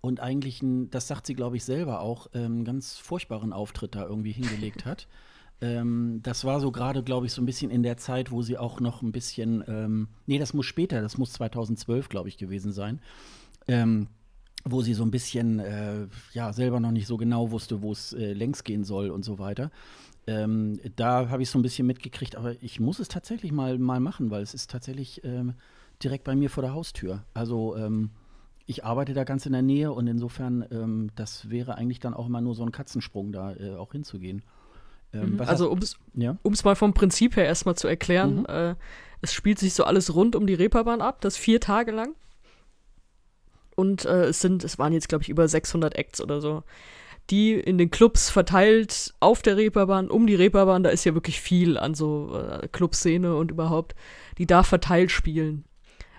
und 0.00 0.20
eigentlich, 0.20 0.62
ein, 0.62 0.90
das 0.90 1.08
sagt 1.08 1.26
sie, 1.26 1.34
glaube 1.34 1.56
ich, 1.56 1.64
selber 1.64 2.00
auch, 2.00 2.32
einen 2.32 2.58
ähm, 2.58 2.64
ganz 2.64 2.96
furchtbaren 2.96 3.52
Auftritt 3.52 3.94
da 3.94 4.06
irgendwie 4.06 4.32
hingelegt 4.32 4.84
hat. 4.84 5.08
Ähm, 5.60 6.20
das 6.22 6.44
war 6.44 6.60
so 6.60 6.70
gerade, 6.70 7.02
glaube 7.02 7.26
ich, 7.26 7.32
so 7.32 7.42
ein 7.42 7.46
bisschen 7.46 7.70
in 7.70 7.82
der 7.82 7.96
Zeit, 7.96 8.30
wo 8.30 8.42
sie 8.42 8.56
auch 8.56 8.80
noch 8.80 9.02
ein 9.02 9.10
bisschen, 9.10 9.64
ähm, 9.66 10.08
nee, 10.26 10.38
das 10.38 10.54
muss 10.54 10.66
später, 10.66 11.02
das 11.02 11.18
muss 11.18 11.32
2012, 11.32 12.08
glaube 12.08 12.28
ich, 12.28 12.36
gewesen 12.36 12.72
sein, 12.72 13.00
ähm, 13.66 14.06
wo 14.64 14.82
sie 14.82 14.94
so 14.94 15.02
ein 15.02 15.10
bisschen, 15.10 15.58
äh, 15.58 16.06
ja, 16.32 16.52
selber 16.52 16.78
noch 16.78 16.92
nicht 16.92 17.08
so 17.08 17.16
genau 17.16 17.50
wusste, 17.50 17.82
wo 17.82 17.90
es 17.90 18.12
äh, 18.12 18.34
längs 18.34 18.62
gehen 18.62 18.84
soll 18.84 19.10
und 19.10 19.24
so 19.24 19.38
weiter. 19.40 19.70
Ähm, 20.28 20.78
da 20.94 21.28
habe 21.28 21.42
ich 21.42 21.50
so 21.50 21.58
ein 21.58 21.62
bisschen 21.62 21.86
mitgekriegt, 21.86 22.36
aber 22.36 22.54
ich 22.62 22.78
muss 22.78 22.98
es 22.98 23.08
tatsächlich 23.08 23.50
mal, 23.50 23.78
mal 23.78 23.98
machen, 23.98 24.30
weil 24.30 24.42
es 24.42 24.54
ist 24.54 24.70
tatsächlich 24.70 25.24
ähm, 25.24 25.54
direkt 26.02 26.24
bei 26.24 26.36
mir 26.36 26.50
vor 26.50 26.62
der 26.62 26.74
Haustür. 26.74 27.24
Also 27.34 27.76
ähm, 27.76 28.10
ich 28.68 28.84
arbeite 28.84 29.14
da 29.14 29.24
ganz 29.24 29.46
in 29.46 29.52
der 29.52 29.62
Nähe 29.62 29.90
und 29.92 30.06
insofern, 30.06 30.64
ähm, 30.70 31.10
das 31.16 31.48
wäre 31.48 31.76
eigentlich 31.76 32.00
dann 32.00 32.12
auch 32.12 32.26
immer 32.26 32.42
nur 32.42 32.54
so 32.54 32.62
ein 32.62 32.70
Katzensprung, 32.70 33.32
da 33.32 33.54
äh, 33.54 33.74
auch 33.74 33.92
hinzugehen. 33.92 34.42
Ähm, 35.14 35.34
mhm. 35.34 35.40
Also, 35.40 35.70
um 35.70 35.78
es 35.78 35.96
ja? 36.12 36.36
mal 36.64 36.76
vom 36.76 36.92
Prinzip 36.92 37.36
her 37.36 37.46
erstmal 37.46 37.76
zu 37.76 37.88
erklären, 37.88 38.40
mhm. 38.40 38.46
äh, 38.46 38.74
es 39.22 39.32
spielt 39.32 39.58
sich 39.58 39.72
so 39.72 39.84
alles 39.84 40.14
rund 40.14 40.36
um 40.36 40.46
die 40.46 40.52
Reeperbahn 40.52 41.00
ab, 41.00 41.22
das 41.22 41.38
vier 41.38 41.60
Tage 41.60 41.92
lang. 41.92 42.14
Und 43.74 44.04
äh, 44.04 44.26
es 44.26 44.40
sind, 44.40 44.64
es 44.64 44.78
waren 44.78 44.92
jetzt, 44.92 45.08
glaube 45.08 45.22
ich, 45.22 45.30
über 45.30 45.48
600 45.48 45.96
Acts 45.96 46.20
oder 46.20 46.42
so, 46.42 46.62
die 47.30 47.54
in 47.54 47.78
den 47.78 47.90
Clubs 47.90 48.28
verteilt 48.28 49.14
auf 49.18 49.40
der 49.40 49.56
Reeperbahn, 49.56 50.10
um 50.10 50.26
die 50.26 50.34
Reeperbahn, 50.34 50.82
da 50.82 50.90
ist 50.90 51.04
ja 51.04 51.14
wirklich 51.14 51.40
viel 51.40 51.78
an 51.78 51.94
so 51.94 52.38
äh, 52.38 52.68
Clubszene 52.68 53.34
und 53.34 53.50
überhaupt, 53.50 53.94
die 54.36 54.46
da 54.46 54.62
verteilt 54.62 55.10
spielen. 55.10 55.64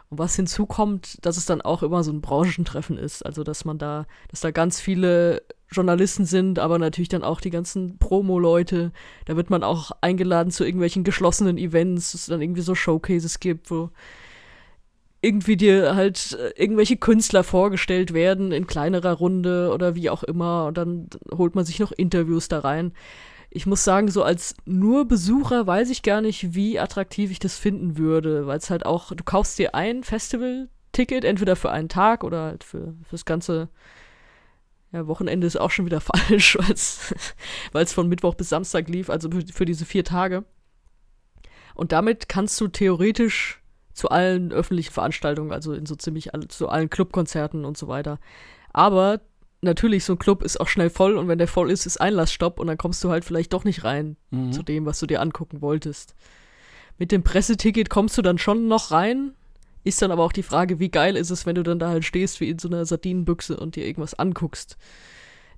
Und 0.09 0.19
was 0.19 0.35
hinzukommt, 0.35 1.23
dass 1.25 1.37
es 1.37 1.45
dann 1.45 1.61
auch 1.61 1.83
immer 1.83 2.03
so 2.03 2.11
ein 2.11 2.21
Branchentreffen 2.21 2.97
ist. 2.97 3.25
Also, 3.25 3.43
dass 3.43 3.65
man 3.65 3.77
da, 3.77 4.07
dass 4.29 4.41
da 4.41 4.51
ganz 4.51 4.79
viele 4.79 5.43
Journalisten 5.71 6.25
sind, 6.25 6.57
aber 6.57 6.79
natürlich 6.79 7.09
dann 7.09 7.23
auch 7.23 7.41
die 7.41 7.51
ganzen 7.51 7.99
Promo-Leute. 7.99 8.91
Da 9.25 9.35
wird 9.35 9.49
man 9.49 9.63
auch 9.63 9.91
eingeladen 10.01 10.51
zu 10.51 10.65
irgendwelchen 10.65 11.03
geschlossenen 11.03 11.57
Events, 11.57 12.13
es 12.13 12.25
dann 12.25 12.41
irgendwie 12.41 12.61
so 12.61 12.73
Showcases 12.73 13.39
gibt, 13.39 13.69
wo 13.69 13.91
irgendwie 15.21 15.57
dir 15.57 15.95
halt 15.95 16.37
äh, 16.39 16.59
irgendwelche 16.61 16.97
Künstler 16.97 17.43
vorgestellt 17.43 18.13
werden 18.13 18.51
in 18.51 18.67
kleinerer 18.67 19.13
Runde 19.13 19.71
oder 19.73 19.93
wie 19.95 20.09
auch 20.09 20.23
immer. 20.23 20.65
Und 20.65 20.77
dann 20.77 21.09
holt 21.35 21.55
man 21.55 21.65
sich 21.65 21.79
noch 21.79 21.91
Interviews 21.91 22.47
da 22.47 22.59
rein 22.59 22.93
ich 23.51 23.65
muss 23.65 23.83
sagen, 23.83 24.09
so 24.09 24.23
als 24.23 24.55
nur 24.65 25.05
Besucher 25.05 25.65
weiß 25.65 25.89
ich 25.89 26.03
gar 26.03 26.21
nicht, 26.21 26.53
wie 26.53 26.79
attraktiv 26.79 27.31
ich 27.31 27.39
das 27.39 27.57
finden 27.57 27.97
würde, 27.97 28.45
weil 28.45 28.59
es 28.59 28.69
halt 28.69 28.85
auch, 28.85 29.11
du 29.13 29.23
kaufst 29.23 29.57
dir 29.57 29.73
ein 29.73 30.03
Festival-Ticket, 30.03 31.23
entweder 31.23 31.55
für 31.55 31.71
einen 31.71 31.89
Tag 31.89 32.23
oder 32.23 32.43
halt 32.43 32.63
für 32.63 32.93
das 33.09 33.25
ganze 33.25 33.69
ja, 34.91 35.07
Wochenende 35.07 35.47
ist 35.47 35.59
auch 35.59 35.71
schon 35.71 35.85
wieder 35.85 36.01
falsch, 36.01 36.57
weil 37.71 37.83
es 37.83 37.93
von 37.93 38.07
Mittwoch 38.07 38.35
bis 38.35 38.49
Samstag 38.49 38.87
lief, 38.87 39.09
also 39.09 39.29
für, 39.31 39.41
für 39.51 39.65
diese 39.65 39.85
vier 39.85 40.03
Tage. 40.03 40.45
Und 41.73 41.91
damit 41.91 42.29
kannst 42.29 42.59
du 42.61 42.67
theoretisch 42.67 43.61
zu 43.93 44.09
allen 44.09 44.51
öffentlichen 44.51 44.93
Veranstaltungen, 44.93 45.51
also 45.51 45.73
in 45.73 45.85
so 45.85 45.95
ziemlich 45.95 46.33
all, 46.33 46.47
zu 46.47 46.69
allen 46.69 46.89
Clubkonzerten 46.89 47.65
und 47.65 47.77
so 47.77 47.87
weiter. 47.87 48.19
Aber 48.71 49.21
natürlich, 49.61 50.05
so 50.05 50.13
ein 50.13 50.19
Club 50.19 50.43
ist 50.43 50.59
auch 50.59 50.67
schnell 50.67 50.89
voll 50.89 51.17
und 51.17 51.27
wenn 51.27 51.37
der 51.37 51.47
voll 51.47 51.71
ist, 51.71 51.85
ist 51.85 51.99
Einlassstopp 51.99 52.59
und 52.59 52.67
dann 52.67 52.77
kommst 52.77 53.03
du 53.03 53.09
halt 53.09 53.25
vielleicht 53.25 53.53
doch 53.53 53.63
nicht 53.63 53.83
rein 53.83 54.17
mhm. 54.31 54.51
zu 54.51 54.63
dem, 54.63 54.85
was 54.85 54.99
du 54.99 55.05
dir 55.05 55.21
angucken 55.21 55.61
wolltest. 55.61 56.15
Mit 56.97 57.11
dem 57.11 57.23
Presseticket 57.23 57.89
kommst 57.89 58.17
du 58.17 58.21
dann 58.21 58.37
schon 58.37 58.67
noch 58.67 58.91
rein. 58.91 59.33
Ist 59.85 60.01
dann 60.01 60.11
aber 60.11 60.23
auch 60.23 60.33
die 60.33 60.43
Frage, 60.43 60.79
wie 60.79 60.89
geil 60.89 61.15
ist 61.15 61.29
es, 61.29 61.45
wenn 61.45 61.55
du 61.55 61.63
dann 61.63 61.79
da 61.79 61.89
halt 61.89 62.03
stehst 62.03 62.41
wie 62.41 62.49
in 62.49 62.59
so 62.59 62.67
einer 62.67 62.85
Sardinenbüchse 62.85 63.57
und 63.57 63.75
dir 63.75 63.85
irgendwas 63.85 64.13
anguckst. 64.13 64.77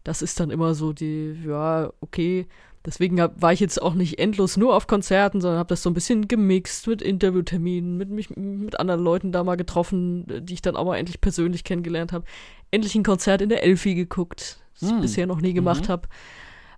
Das 0.03 0.21
ist 0.21 0.39
dann 0.39 0.51
immer 0.51 0.75
so 0.75 0.93
die, 0.93 1.35
ja, 1.45 1.91
okay, 2.01 2.47
Deswegen 2.83 3.21
hab, 3.21 3.39
war 3.39 3.53
ich 3.53 3.59
jetzt 3.59 3.79
auch 3.79 3.93
nicht 3.93 4.17
endlos 4.17 4.57
nur 4.57 4.75
auf 4.75 4.87
Konzerten, 4.87 5.39
sondern 5.39 5.59
habe 5.59 5.69
das 5.69 5.83
so 5.83 5.89
ein 5.89 5.93
bisschen 5.93 6.27
gemixt 6.27 6.87
mit 6.87 7.01
Interviewterminen, 7.01 7.95
mit 7.95 8.09
mich 8.09 8.35
mit 8.35 8.79
anderen 8.79 9.03
Leuten 9.03 9.31
da 9.31 9.43
mal 9.43 9.55
getroffen, 9.55 10.25
die 10.27 10.53
ich 10.53 10.63
dann 10.63 10.75
auch 10.75 10.85
mal 10.85 10.97
endlich 10.97 11.21
persönlich 11.21 11.63
kennengelernt 11.63 12.11
habe. 12.11 12.25
Endlich 12.71 12.95
ein 12.95 13.03
Konzert 13.03 13.41
in 13.41 13.49
der 13.49 13.63
Elfi 13.63 13.95
geguckt, 13.95 14.61
das 14.79 14.89
hm. 14.89 14.97
ich 14.97 15.01
bisher 15.03 15.27
noch 15.27 15.41
nie 15.41 15.53
gemacht 15.53 15.87
mhm. 15.87 15.91
habe. 15.91 16.07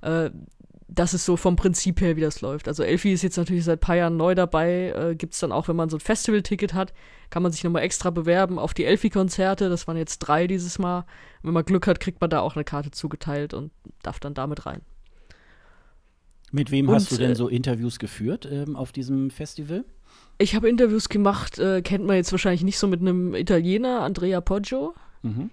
Äh, 0.01 0.31
das 0.87 1.13
ist 1.13 1.25
so 1.25 1.37
vom 1.37 1.55
Prinzip 1.55 2.01
her, 2.01 2.15
wie 2.15 2.21
das 2.21 2.41
läuft. 2.41 2.67
Also 2.67 2.83
Elfi 2.83 3.13
ist 3.13 3.23
jetzt 3.23 3.37
natürlich 3.37 3.63
seit 3.63 3.79
ein 3.79 3.81
paar 3.81 3.95
Jahren 3.95 4.17
neu 4.17 4.35
dabei. 4.35 4.93
Äh, 4.95 5.15
Gibt 5.15 5.33
es 5.33 5.39
dann 5.39 5.51
auch, 5.51 5.67
wenn 5.67 5.75
man 5.75 5.89
so 5.89 5.97
ein 5.97 6.01
Festival-Ticket 6.01 6.73
hat, 6.73 6.93
kann 7.31 7.41
man 7.41 7.51
sich 7.51 7.63
nochmal 7.63 7.81
extra 7.81 8.11
bewerben 8.11 8.59
auf 8.59 8.73
die 8.73 8.85
Elfi-Konzerte. 8.85 9.69
Das 9.69 9.87
waren 9.87 9.97
jetzt 9.97 10.19
drei 10.19 10.45
dieses 10.45 10.77
Mal. 10.77 11.05
Wenn 11.41 11.53
man 11.53 11.65
Glück 11.65 11.87
hat, 11.87 11.99
kriegt 11.99 12.21
man 12.21 12.29
da 12.29 12.41
auch 12.41 12.55
eine 12.55 12.63
Karte 12.63 12.91
zugeteilt 12.91 13.53
und 13.53 13.71
darf 14.03 14.19
dann 14.19 14.35
damit 14.35 14.67
rein. 14.67 14.81
Mit 16.51 16.69
wem 16.69 16.89
und, 16.89 16.95
hast 16.95 17.11
du 17.11 17.17
denn 17.17 17.31
äh, 17.31 17.35
so 17.35 17.47
Interviews 17.47 17.97
geführt 17.97 18.47
ähm, 18.51 18.75
auf 18.75 18.91
diesem 18.91 19.31
Festival? 19.31 19.85
Ich 20.37 20.53
habe 20.53 20.69
Interviews 20.69 21.09
gemacht, 21.09 21.57
äh, 21.57 21.81
kennt 21.81 22.05
man 22.05 22.17
jetzt 22.17 22.31
wahrscheinlich 22.31 22.63
nicht 22.63 22.77
so 22.77 22.87
mit 22.87 23.01
einem 23.01 23.33
Italiener, 23.33 24.01
Andrea 24.01 24.41
Poggio. 24.41 24.93
Mhm. 25.23 25.49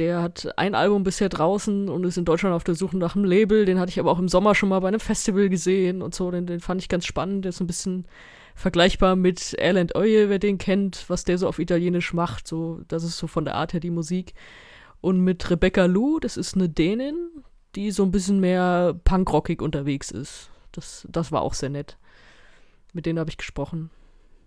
Der 0.00 0.22
hat 0.22 0.48
ein 0.56 0.74
Album 0.74 1.02
bisher 1.02 1.28
draußen 1.28 1.90
und 1.90 2.04
ist 2.04 2.16
in 2.16 2.24
Deutschland 2.24 2.54
auf 2.56 2.64
der 2.64 2.74
Suche 2.74 2.96
nach 2.96 3.16
einem 3.16 3.26
Label. 3.26 3.66
Den 3.66 3.78
hatte 3.78 3.90
ich 3.90 4.00
aber 4.00 4.10
auch 4.10 4.18
im 4.18 4.30
Sommer 4.30 4.54
schon 4.54 4.70
mal 4.70 4.80
bei 4.80 4.88
einem 4.88 4.98
Festival 4.98 5.50
gesehen 5.50 6.00
und 6.00 6.14
so. 6.14 6.30
Den, 6.30 6.46
den 6.46 6.60
fand 6.60 6.80
ich 6.80 6.88
ganz 6.88 7.04
spannend. 7.04 7.44
Der 7.44 7.50
ist 7.50 7.60
ein 7.60 7.66
bisschen 7.66 8.06
vergleichbar 8.54 9.14
mit 9.14 9.52
Erland 9.52 9.94
Oye, 9.96 10.30
wer 10.30 10.38
den 10.38 10.56
kennt, 10.56 11.04
was 11.08 11.24
der 11.24 11.36
so 11.36 11.46
auf 11.46 11.58
Italienisch 11.58 12.14
macht. 12.14 12.48
So, 12.48 12.80
das 12.88 13.04
ist 13.04 13.18
so 13.18 13.26
von 13.26 13.44
der 13.44 13.56
Art 13.56 13.74
her 13.74 13.80
die 13.80 13.90
Musik. 13.90 14.32
Und 15.02 15.20
mit 15.20 15.50
Rebecca 15.50 15.84
Lou, 15.84 16.18
das 16.18 16.38
ist 16.38 16.54
eine 16.54 16.70
Dänin, 16.70 17.18
die 17.74 17.90
so 17.90 18.02
ein 18.02 18.10
bisschen 18.10 18.40
mehr 18.40 18.98
punkrockig 19.04 19.60
unterwegs 19.60 20.10
ist. 20.10 20.48
Das, 20.72 21.06
das 21.10 21.30
war 21.30 21.42
auch 21.42 21.52
sehr 21.52 21.68
nett. 21.68 21.98
Mit 22.94 23.04
denen 23.04 23.18
habe 23.18 23.28
ich 23.28 23.36
gesprochen. 23.36 23.90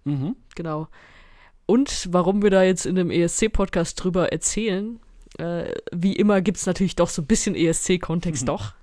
Mhm. 0.04 0.36
Genau. 0.56 0.88
Und 1.68 2.08
warum 2.12 2.42
wir 2.42 2.50
da 2.50 2.64
jetzt 2.64 2.88
in 2.88 2.96
dem 2.96 3.12
ESC-Podcast 3.12 4.04
drüber 4.04 4.32
erzählen, 4.32 5.00
äh, 5.38 5.74
wie 5.92 6.16
immer 6.16 6.42
gibt 6.42 6.58
es 6.58 6.66
natürlich 6.66 6.96
doch 6.96 7.10
so 7.10 7.22
ein 7.22 7.28
bisschen 7.28 7.56
ESC-Kontext 7.56 8.44
mhm. 8.44 8.48
doch. 8.48 8.74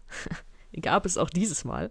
Gab 0.80 1.06
es 1.06 1.18
auch 1.18 1.30
dieses 1.30 1.64
Mal. 1.64 1.90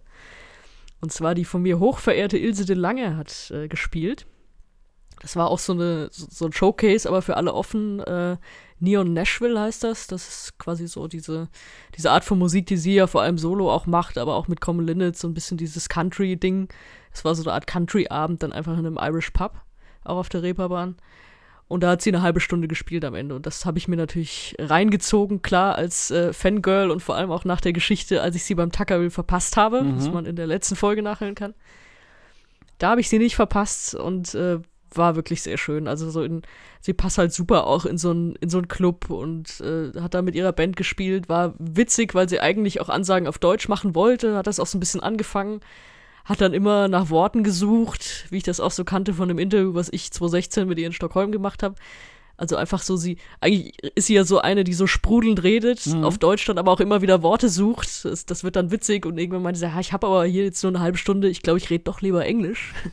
Und 1.01 1.11
zwar 1.11 1.35
die 1.35 1.45
von 1.45 1.61
mir 1.61 1.79
hochverehrte 1.79 2.37
Ilse 2.37 2.65
de 2.65 2.75
Lange 2.75 3.15
hat 3.15 3.51
äh, 3.51 3.67
gespielt. 3.67 4.25
Das 5.21 5.35
war 5.35 5.49
auch 5.49 5.59
so, 5.59 5.73
eine, 5.73 6.09
so, 6.11 6.27
so, 6.29 6.45
ein 6.45 6.53
Showcase, 6.53 7.07
aber 7.07 7.21
für 7.21 7.35
alle 7.35 7.53
offen. 7.53 7.99
Äh, 7.99 8.37
Neon 8.79 9.13
Nashville 9.13 9.59
heißt 9.59 9.83
das. 9.83 10.07
Das 10.07 10.27
ist 10.27 10.59
quasi 10.59 10.87
so 10.87 11.07
diese, 11.07 11.49
diese 11.95 12.11
Art 12.11 12.23
von 12.23 12.39
Musik, 12.39 12.67
die 12.67 12.77
sie 12.77 12.95
ja 12.95 13.07
vor 13.07 13.21
allem 13.21 13.37
solo 13.37 13.69
auch 13.71 13.85
macht, 13.85 14.17
aber 14.17 14.35
auch 14.35 14.47
mit 14.47 14.61
Common 14.61 14.87
Linnett, 14.87 15.17
so 15.17 15.27
ein 15.27 15.33
bisschen 15.33 15.57
dieses 15.57 15.89
Country-Ding. 15.89 16.69
Es 17.11 17.25
war 17.25 17.35
so 17.35 17.43
eine 17.43 17.53
Art 17.53 17.67
Country-Abend, 17.67 18.43
dann 18.43 18.53
einfach 18.53 18.77
in 18.77 18.85
einem 18.85 18.97
Irish 18.99 19.31
Pub, 19.31 19.61
auch 20.05 20.17
auf 20.17 20.29
der 20.29 20.43
Reeperbahn. 20.43 20.95
Und 21.69 21.83
da 21.83 21.91
hat 21.91 22.01
sie 22.01 22.09
eine 22.09 22.23
halbe 22.23 22.39
Stunde 22.39 22.67
gespielt 22.67 23.05
am 23.05 23.13
Ende. 23.13 23.35
Und 23.35 23.45
das 23.45 23.63
habe 23.63 23.77
ich 23.77 23.87
mir 23.87 23.95
natürlich 23.95 24.55
reingezogen, 24.57 25.43
klar, 25.43 25.75
als 25.75 26.09
äh, 26.09 26.33
Fangirl 26.33 26.89
und 26.89 27.01
vor 27.01 27.15
allem 27.15 27.31
auch 27.31 27.45
nach 27.45 27.61
der 27.61 27.73
Geschichte, 27.73 28.23
als 28.23 28.35
ich 28.35 28.43
sie 28.43 28.55
beim 28.55 28.71
Tuckerville 28.71 29.11
verpasst 29.11 29.55
habe, 29.55 29.83
mhm. 29.83 29.95
was 29.95 30.09
man 30.09 30.25
in 30.25 30.35
der 30.35 30.47
letzten 30.47 30.75
Folge 30.75 31.03
nachhören 31.03 31.35
kann. 31.35 31.53
Da 32.79 32.89
habe 32.89 33.01
ich 33.01 33.07
sie 33.09 33.19
nicht 33.19 33.35
verpasst 33.35 33.93
und 33.93 34.33
äh, 34.33 34.57
war 34.95 35.15
wirklich 35.15 35.43
sehr 35.43 35.57
schön. 35.57 35.87
Also 35.87 36.09
so 36.09 36.23
in, 36.23 36.41
sie 36.81 36.93
passt 36.93 37.19
halt 37.19 37.33
super 37.33 37.67
auch 37.67 37.85
in 37.85 37.99
so 37.99 38.09
einen 38.09 38.35
in 38.37 38.49
so 38.49 38.57
einen 38.57 38.67
Club 38.67 39.11
und 39.11 39.61
äh, 39.61 39.91
hat 40.01 40.15
da 40.15 40.23
mit 40.23 40.33
ihrer 40.33 40.53
Band 40.53 40.75
gespielt. 40.75 41.29
War 41.29 41.53
witzig, 41.59 42.15
weil 42.15 42.27
sie 42.27 42.39
eigentlich 42.39 42.81
auch 42.81 42.89
Ansagen 42.89 43.27
auf 43.27 43.37
Deutsch 43.37 43.69
machen 43.69 43.93
wollte. 43.93 44.35
Hat 44.35 44.47
das 44.47 44.59
auch 44.59 44.65
so 44.65 44.75
ein 44.75 44.79
bisschen 44.79 45.01
angefangen. 45.01 45.59
Hat 46.29 46.41
dann 46.41 46.53
immer 46.53 46.87
nach 46.87 47.09
Worten 47.09 47.43
gesucht, 47.43 48.27
wie 48.29 48.37
ich 48.37 48.43
das 48.43 48.59
auch 48.59 48.69
so 48.69 48.83
kannte 48.83 49.15
von 49.15 49.27
dem 49.27 49.39
Interview, 49.39 49.73
was 49.73 49.89
ich 49.91 50.11
2016 50.11 50.67
mit 50.67 50.77
ihr 50.77 50.85
in 50.85 50.93
Stockholm 50.93 51.31
gemacht 51.31 51.63
habe. 51.63 51.73
Also 52.37 52.55
einfach 52.55 52.83
so, 52.83 52.95
sie, 52.95 53.17
eigentlich 53.41 53.83
ist 53.95 54.05
sie 54.05 54.13
ja 54.13 54.23
so 54.23 54.39
eine, 54.39 54.63
die 54.63 54.73
so 54.73 54.85
sprudelnd 54.87 55.43
redet, 55.43 55.87
mhm. 55.87 56.03
auf 56.03 56.19
Deutsch 56.19 56.45
dann 56.45 56.59
aber 56.59 56.71
auch 56.71 56.79
immer 56.79 57.01
wieder 57.01 57.23
Worte 57.23 57.49
sucht. 57.49 58.05
Das, 58.05 58.27
das 58.27 58.43
wird 58.43 58.55
dann 58.55 58.71
witzig 58.71 59.05
und 59.05 59.17
irgendwann 59.17 59.41
meinte 59.41 59.59
sie, 59.59 59.65
ja, 59.65 59.79
ich 59.79 59.91
habe 59.91 60.07
aber 60.07 60.23
hier 60.25 60.43
jetzt 60.43 60.63
nur 60.63 60.71
eine 60.71 60.79
halbe 60.79 60.97
Stunde, 60.97 61.27
ich 61.29 61.41
glaube, 61.41 61.57
ich 61.57 61.69
rede 61.69 61.83
doch 61.83 61.99
lieber 62.01 62.25
Englisch. 62.25 62.73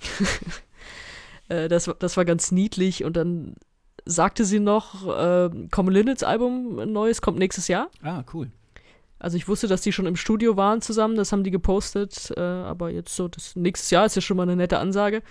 Äh, 1.48 1.68
das, 1.68 1.90
das 1.98 2.16
war 2.16 2.24
ganz 2.24 2.52
niedlich 2.52 3.02
und 3.02 3.16
dann 3.16 3.56
sagte 4.04 4.44
sie 4.44 4.60
noch, 4.60 5.06
äh, 5.06 5.50
Common 5.70 5.92
Linnets 5.92 6.22
Album, 6.22 6.78
ein 6.78 6.92
neues, 6.92 7.20
kommt 7.20 7.38
nächstes 7.38 7.68
Jahr. 7.68 7.90
Ah, 8.02 8.22
cool. 8.32 8.50
Also 9.22 9.36
ich 9.36 9.46
wusste, 9.46 9.68
dass 9.68 9.82
die 9.82 9.92
schon 9.92 10.06
im 10.06 10.16
Studio 10.16 10.56
waren 10.56 10.80
zusammen, 10.80 11.14
das 11.14 11.30
haben 11.30 11.44
die 11.44 11.52
gepostet, 11.52 12.32
äh, 12.36 12.40
aber 12.40 12.90
jetzt 12.90 13.14
so, 13.14 13.28
das 13.28 13.54
nächstes 13.54 13.88
Jahr 13.90 14.04
ist 14.04 14.16
ja 14.16 14.20
schon 14.20 14.36
mal 14.36 14.42
eine 14.42 14.56
nette 14.56 14.80
Ansage. 14.80 15.22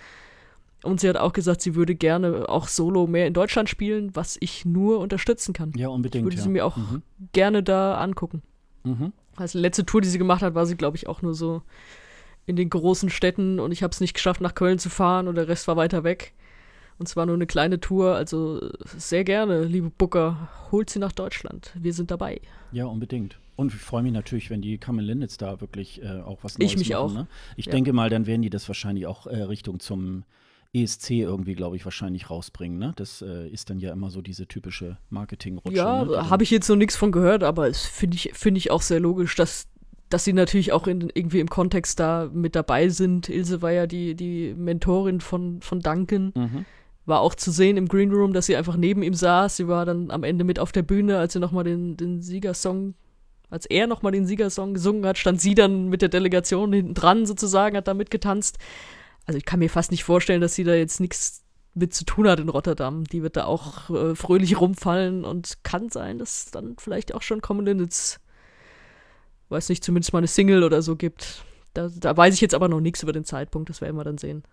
Und 0.81 1.01
sie 1.01 1.10
hat 1.10 1.17
auch 1.17 1.33
gesagt, 1.33 1.62
sie 1.62 1.75
würde 1.75 1.93
gerne 1.93 2.48
auch 2.48 2.69
solo 2.69 3.05
mehr 3.05 3.27
in 3.27 3.33
Deutschland 3.33 3.67
spielen, 3.67 4.15
was 4.15 4.38
ich 4.39 4.63
nur 4.63 5.00
unterstützen 5.00 5.51
kann. 5.51 5.74
Ja, 5.75 5.89
unbedingt. 5.89 6.21
Ich 6.21 6.25
würde 6.25 6.38
ja. 6.38 6.41
sie 6.41 6.50
mir 6.50 6.65
auch 6.65 6.77
mhm. 6.77 7.01
gerne 7.33 7.63
da 7.63 7.98
angucken. 7.98 8.41
Mhm. 8.86 9.12
Also 9.36 9.60
die 9.60 9.62
letzte 9.62 9.86
Tour, 9.86 10.00
die 10.00 10.07
sie 10.07 10.17
gemacht 10.17 10.41
hat, 10.41 10.55
war 10.55 10.65
sie, 10.65 10.77
glaube 10.77 10.95
ich, 10.95 11.07
auch 11.07 11.21
nur 11.21 11.33
so 11.33 11.62
in 12.45 12.55
den 12.55 12.69
großen 12.69 13.10
Städten 13.10 13.60
und 13.60 13.74
ich 13.74 13.83
habe 13.83 13.91
es 13.91 14.00
nicht 14.00 14.13
geschafft, 14.13 14.39
nach 14.39 14.55
Köln 14.55 14.79
zu 14.79 14.89
fahren 14.89 15.27
und 15.27 15.36
der 15.36 15.50
Rest 15.50 15.67
war 15.67 15.75
weiter 15.75 16.05
weg. 16.05 16.33
Und 17.01 17.08
zwar 17.08 17.25
nur 17.25 17.34
eine 17.34 17.48
kleine 17.48 17.79
Tour, 17.79 18.13
also 18.15 18.62
sehr 18.96 19.24
gerne, 19.24 19.63
liebe 19.63 19.89
Booker, 19.89 20.50
holt 20.72 20.91
sie 20.91 21.00
nach 21.00 21.12
Deutschland. 21.12 21.72
Wir 21.74 21.93
sind 21.96 22.12
dabei. 22.12 22.39
Ja, 22.72 22.86
unbedingt. 22.86 23.39
Und 23.55 23.74
ich 23.74 23.79
freue 23.81 24.03
mich 24.03 24.12
natürlich, 24.12 24.51
wenn 24.51 24.62
die 24.62 24.77
Carmen 24.77 25.03
Linditz 25.03 25.36
da 25.38 25.60
wirklich 25.62 26.00
äh, 26.03 26.22
auch 26.22 26.43
was 26.43 26.60
Neues 26.60 26.74
Ich 26.74 26.77
mich 26.77 26.89
machen. 26.91 27.00
auch. 27.01 27.12
Ne? 27.12 27.27
Ich 27.58 27.65
Ja. 27.65 27.72
denke 27.72 27.91
mal, 27.91 28.12
dann 28.12 28.27
werden 28.27 28.43
die 28.43 28.51
das 28.51 28.70
wahrscheinlich 28.70 29.08
auch 29.08 29.25
äh, 29.25 29.41
Richtung 29.41 29.79
zum 29.79 30.25
ESC 30.74 31.10
irgendwie, 31.10 31.55
glaube 31.55 31.75
ich, 31.75 31.86
wahrscheinlich 31.86 32.29
rausbringen. 32.29 32.77
Ne? 32.77 32.93
Das 32.98 33.24
äh, 33.24 33.48
ist 33.50 33.72
dann 33.72 33.79
ja 33.79 33.91
immer 33.91 34.12
so 34.12 34.22
diese 34.22 34.46
typische 34.46 34.98
Marketingrutsche. 35.10 35.75
Ja, 35.75 36.05
ne? 36.05 36.29
habe 36.29 36.43
ich 36.43 36.51
jetzt 36.51 36.70
noch 36.70 36.75
nichts 36.75 36.96
von 36.96 37.12
gehört, 37.12 37.41
aber 37.43 37.67
es 37.67 37.84
finde 37.84 38.13
ich, 38.15 38.29
finde 38.36 38.60
ich 38.60 38.70
auch 38.70 38.84
sehr 38.84 39.00
logisch, 39.00 39.36
dass, 39.36 39.67
dass 40.10 40.24
sie 40.24 40.34
natürlich 40.34 40.72
auch 40.72 40.86
in, 40.86 41.10
irgendwie 41.15 41.39
im 41.39 41.50
Kontext 41.50 42.00
da 42.00 42.29
mit 42.31 42.55
dabei 42.55 42.89
sind. 42.89 43.27
Ilse 43.27 43.63
war 43.63 43.72
ja 43.72 43.88
die, 43.88 44.13
die 44.13 44.53
Mentorin 44.55 45.20
von, 45.20 45.62
von 45.62 45.79
Duncan. 45.79 46.31
Mhm. 46.36 46.65
War 47.05 47.22
auch 47.22 47.36
zu 47.36 47.51
sehen 47.51 47.77
im 47.77 47.88
Green 47.88 48.12
Room, 48.12 48.34
dass 48.34 48.46
sie 48.46 48.55
einfach 48.55 48.77
neben 48.77 49.01
ihm 49.01 49.13
saß. 49.13 49.58
Sie 49.58 49.67
war 49.67 49.86
dann 49.86 50.12
am 50.12 50.24
Ende 50.24 50.43
mit 50.43 50.60
auf 50.60 50.72
der 50.72 50.84
Bühne, 50.84 51.17
als 51.17 51.36
er 51.36 51.41
nochmal 51.41 51.63
den, 51.63 51.98
den 51.98 52.22
Siegersong, 52.22 52.93
als 53.50 53.65
er 53.65 53.88
nochmal 53.88 54.12
den 54.12 54.25
Siegersong 54.25 54.74
gesungen 54.75 55.05
hat, 55.05 55.17
stand 55.17 55.41
sie 55.41 55.55
dann 55.55 55.89
mit 55.89 56.01
der 56.01 56.10
Delegation 56.10 56.72
hinten 56.72 56.93
dran 56.93 57.25
sozusagen, 57.25 57.75
hat 57.75 57.88
da 57.88 57.93
mitgetanzt. 57.93 58.58
Also 59.25 59.38
ich 59.38 59.46
kann 59.46 59.60
mir 59.60 59.70
fast 59.70 59.91
nicht 59.91 60.03
vorstellen, 60.03 60.41
dass 60.41 60.55
sie 60.55 60.63
da 60.63 60.74
jetzt 60.74 61.00
nichts 61.00 61.43
mit 61.74 61.93
zu 61.93 62.05
tun 62.05 62.27
hat 62.27 62.39
in 62.39 62.50
Rotterdam. 62.50 63.03
Die 63.05 63.24
wird 63.24 63.38
da 63.38 63.46
auch 63.46 63.89
äh, 63.89 64.15
fröhlich 64.15 64.60
rumfallen 64.60 65.24
und 65.25 65.63
kann 65.63 65.89
sein, 65.89 66.20
dass 66.20 66.46
es 66.46 66.51
dann 66.51 66.75
vielleicht 66.77 67.13
auch 67.13 67.22
schon 67.22 67.41
Common 67.41 67.65
Linnets, 67.65 68.20
weiß 69.50 69.70
nicht, 69.70 69.84
zumindest 69.84 70.13
mal 70.13 70.20
eine 70.20 70.27
Single 70.27 70.63
oder 70.63 70.81
so 70.81 70.96
gibt. 70.96 71.43
Da, 71.74 71.89
da 71.89 72.15
weiß 72.15 72.34
ich 72.34 72.41
jetzt 72.41 72.55
aber 72.55 72.67
noch 72.67 72.81
nichts 72.81 73.03
über 73.03 73.13
den 73.13 73.25
Zeitpunkt, 73.25 73.70
das 73.70 73.81
werden 73.81 73.96
wir 73.96 74.03
dann 74.03 74.17
sehen. 74.17 74.43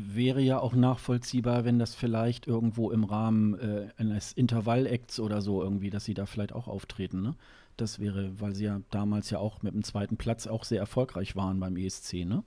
Wäre 0.00 0.40
ja 0.40 0.60
auch 0.60 0.74
nachvollziehbar, 0.74 1.64
wenn 1.64 1.80
das 1.80 1.96
vielleicht 1.96 2.46
irgendwo 2.46 2.92
im 2.92 3.02
Rahmen 3.02 3.58
äh, 3.58 3.88
eines 3.96 4.32
Intervall-Acts 4.32 5.18
oder 5.18 5.42
so 5.42 5.60
irgendwie, 5.60 5.90
dass 5.90 6.04
sie 6.04 6.14
da 6.14 6.24
vielleicht 6.24 6.52
auch 6.52 6.68
auftreten. 6.68 7.20
Ne? 7.20 7.34
Das 7.76 7.98
wäre, 7.98 8.40
weil 8.40 8.54
sie 8.54 8.66
ja 8.66 8.80
damals 8.92 9.30
ja 9.30 9.40
auch 9.40 9.60
mit 9.62 9.74
dem 9.74 9.82
zweiten 9.82 10.16
Platz 10.16 10.46
auch 10.46 10.62
sehr 10.62 10.78
erfolgreich 10.78 11.34
waren 11.34 11.58
beim 11.58 11.76
ESC, 11.76 12.24
ne? 12.24 12.44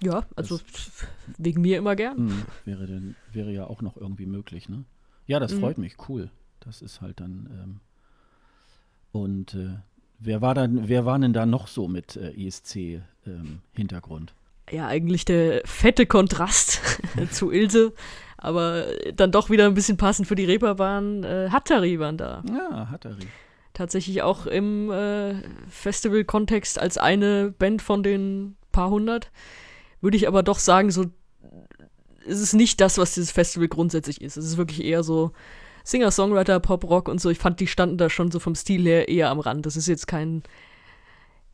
Ja, 0.00 0.22
also 0.36 0.60
wegen 1.38 1.62
mir 1.62 1.78
immer 1.78 1.96
gern. 1.96 2.18
Hm, 2.18 2.42
wäre, 2.64 2.86
denn, 2.86 3.16
wäre 3.32 3.50
ja 3.50 3.66
auch 3.66 3.82
noch 3.82 3.96
irgendwie 3.96 4.26
möglich, 4.26 4.68
ne? 4.68 4.84
Ja, 5.26 5.40
das 5.40 5.54
Mhm. 5.54 5.58
freut 5.58 5.78
mich, 5.78 5.96
cool. 6.08 6.30
Das 6.60 6.82
ist 6.82 7.00
halt 7.00 7.18
dann. 7.18 7.48
Ähm, 7.62 7.80
und 9.10 9.54
äh, 9.54 9.78
wer 10.20 10.40
war 10.40 10.54
dann, 10.54 10.86
wer 10.88 11.04
war 11.04 11.18
denn 11.18 11.32
da 11.32 11.46
noch 11.46 11.66
so 11.66 11.88
mit 11.88 12.14
äh, 12.16 12.30
ESC-Hintergrund? 12.32 14.34
Ja, 14.70 14.86
eigentlich 14.86 15.24
der 15.24 15.62
fette 15.64 16.06
Kontrast 16.06 16.80
zu 17.30 17.50
Ilse, 17.50 17.92
aber 18.36 18.86
dann 19.14 19.32
doch 19.32 19.50
wieder 19.50 19.66
ein 19.66 19.74
bisschen 19.74 19.96
passend 19.96 20.26
für 20.26 20.34
die 20.34 20.44
Reeperbahn. 20.44 21.24
Äh, 21.24 21.48
Hattari 21.50 21.98
waren 21.98 22.16
da. 22.16 22.42
ja, 22.48 22.88
Hattari. 22.90 23.26
Tatsächlich 23.74 24.22
auch 24.22 24.46
im 24.46 24.90
äh, 24.90 25.34
Festival-Kontext 25.68 26.78
als 26.78 26.98
eine 26.98 27.52
Band 27.56 27.82
von 27.82 28.02
den 28.02 28.56
paar 28.72 28.90
hundert. 28.90 29.30
Würde 30.00 30.16
ich 30.16 30.26
aber 30.26 30.42
doch 30.42 30.58
sagen, 30.58 30.90
so 30.90 31.06
es 32.26 32.40
ist 32.40 32.54
nicht 32.54 32.80
das, 32.80 32.98
was 32.98 33.14
dieses 33.14 33.30
Festival 33.30 33.68
grundsätzlich 33.68 34.20
ist. 34.20 34.36
Es 34.36 34.44
ist 34.44 34.56
wirklich 34.56 34.84
eher 34.84 35.02
so 35.02 35.32
Singer-Songwriter, 35.84 36.58
Pop-Rock 36.60 37.08
und 37.08 37.20
so. 37.20 37.30
Ich 37.30 37.38
fand, 37.38 37.60
die 37.60 37.66
standen 37.66 37.98
da 37.98 38.10
schon 38.10 38.30
so 38.30 38.40
vom 38.40 38.54
Stil 38.54 38.84
her 38.84 39.08
eher 39.08 39.30
am 39.30 39.38
Rand. 39.38 39.66
Das 39.66 39.76
ist 39.76 39.86
jetzt 39.86 40.06
kein 40.06 40.42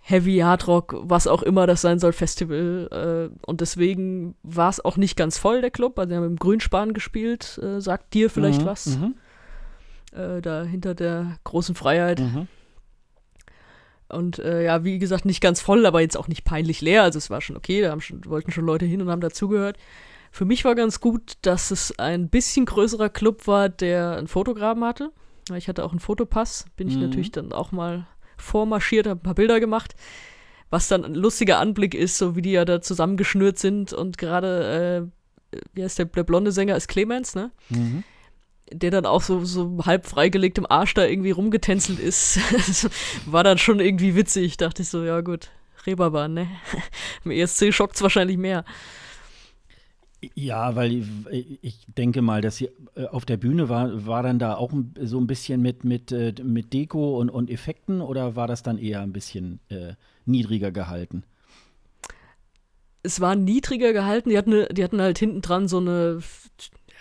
Heavy 0.05 0.39
Hardrock, 0.39 0.97
was 0.99 1.27
auch 1.29 1.43
immer 1.43 1.67
das 1.69 1.81
sein 1.81 1.99
soll, 2.01 2.13
Festival. 2.13 3.31
Äh, 3.33 3.47
und 3.47 3.61
deswegen 3.61 4.35
war 4.43 4.69
es 4.69 4.85
auch 4.85 4.97
nicht 4.97 5.17
ganz 5.17 5.39
voll, 5.39 5.61
der 5.61 5.71
Club. 5.71 5.97
Also, 5.99 6.11
wir 6.11 6.17
haben 6.17 6.27
im 6.27 6.37
Grünspan 6.37 6.93
gespielt. 6.93 7.59
Äh, 7.63 7.81
sagt 7.81 8.13
dir 8.15 8.29
vielleicht 8.29 8.63
Mhm, 8.63 8.67
was? 8.67 8.87
Mhm, 8.99 9.15
Äh, 10.13 10.43
da 10.43 10.65
hinter 10.65 10.95
der 10.95 11.39
großen 11.45 11.75
Freiheit. 11.75 12.19
mhm. 12.21 12.49
Und 14.09 14.37
ja, 14.39 14.85
wie 14.85 14.99
gesagt, 14.99 15.25
nicht 15.25 15.41
ganz 15.41 15.63
voll, 15.63 15.87
aber 15.87 16.03
jetzt 16.03 16.19
auch 16.19 16.29
nicht 16.29 16.45
peinlich 16.45 16.83
leer. 16.83 17.03
Also 17.03 17.17
es 17.17 17.31
war 17.31 17.41
schon 17.41 17.57
okay, 17.57 17.81
da 17.81 17.91
haben 17.93 18.03
schon, 18.03 18.23
wollten 18.27 18.51
schon 18.53 18.67
Leute 18.67 18.85
hin 18.85 19.01
und 19.01 19.09
haben 19.09 19.23
dazugehört. 19.23 19.79
Für 20.31 20.45
mich 20.45 20.67
war 20.67 20.75
ganz 20.75 21.01
gut, 21.01 21.39
dass 21.43 21.71
es 21.71 21.99
ein 21.99 22.29
bisschen 22.29 22.67
größerer 22.67 23.09
Club 23.09 23.47
war, 23.47 23.71
der 23.71 24.17
einen 24.19 24.27
Fotograben 24.29 24.85
hatte. 24.85 25.13
Ich 25.57 25.67
hatte 25.67 25.83
auch 25.83 25.93
einen 25.93 26.01
Fotopass, 26.01 26.67
bin 26.77 26.89
ich 26.89 26.97
Mhm. 26.97 27.03
natürlich 27.05 27.33
dann 27.33 27.53
auch 27.53 27.73
mal 27.73 28.07
vormarschiert, 28.43 29.07
habe 29.07 29.21
ein 29.21 29.23
paar 29.23 29.35
Bilder 29.35 29.61
gemacht. 29.61 29.95
Was 30.71 30.89
dann 30.89 31.05
ein 31.05 31.15
lustiger 31.15 31.59
Anblick 31.59 31.95
ist, 31.95 32.17
so 32.17 32.35
wie 32.35 32.43
die 32.43 32.53
ja 32.53 32.65
da 32.65 32.81
zusammengeschnürt 32.81 33.59
sind 33.59 33.93
und 33.93 34.17
gerade, 34.17 35.11
äh, 35.53 35.59
wie 35.75 35.85
heißt 35.85 35.99
der, 35.99 36.07
der 36.07 36.25
blonde 36.25 36.51
Sänger 36.51 36.77
ist 36.77 36.89
Clemens, 36.89 37.35
ne? 37.35 37.51
Mhm. 37.69 38.05
der 38.73 38.91
dann 38.91 39.05
auch 39.05 39.21
so, 39.21 39.45
so 39.45 39.79
halb 39.85 40.07
freigelegt 40.07 40.57
im 40.57 40.71
Arsch 40.71 40.95
da 40.95 41.05
irgendwie 41.05 41.31
rumgetänzelt 41.31 41.99
ist. 41.99 42.39
Das 42.53 42.89
war 43.27 43.45
dann 43.45 43.59
schon 43.59 43.81
irgendwie 43.81 44.15
witzig. 44.15 44.57
Dachte 44.57 44.81
ich 44.81 44.89
so, 44.89 45.05
ja 45.05 45.21
gut, 45.21 45.51
Reeperbahn, 45.87 46.33
ne? 46.33 46.49
Im 47.25 47.33
ESC 47.33 47.73
schockt's 47.73 48.03
wahrscheinlich 48.03 48.39
mehr. 48.39 48.65
Ja, 50.35 50.77
weil 50.77 51.03
ich, 51.63 51.87
denke 51.97 52.23
mal, 52.23 52.41
dass 52.41 52.57
sie 52.57 52.71
äh, 52.95 53.07
auf 53.07 53.25
der 53.25 53.37
Bühne 53.37 53.69
war, 53.69 54.07
war 54.07 54.23
dann 54.23 54.39
da 54.39 54.55
auch 54.55 54.73
so 55.01 55.19
ein 55.19 55.27
bisschen 55.27 55.61
mit, 55.61 55.85
mit, 55.85 56.13
äh, 56.13 56.33
mit 56.43 56.73
Deko 56.73 57.19
und, 57.19 57.29
und 57.29 57.51
Effekten 57.51 58.01
oder 58.01 58.37
war 58.37 58.47
das 58.47 58.63
dann 58.63 58.79
eher 58.79 59.01
ein 59.01 59.13
bisschen 59.13 59.59
äh, 59.69 59.95
niedriger 60.25 60.71
gehalten? 60.71 61.25
Es 63.03 63.21
war 63.21 63.35
niedriger 63.35 63.93
gehalten, 63.93 64.31
die 64.31 64.39
hatten, 64.39 64.65
die 64.73 64.85
hatten 64.85 65.01
halt 65.01 65.19
hinten 65.19 65.41
dran 65.41 65.67
so 65.67 65.79
eine, 65.79 66.21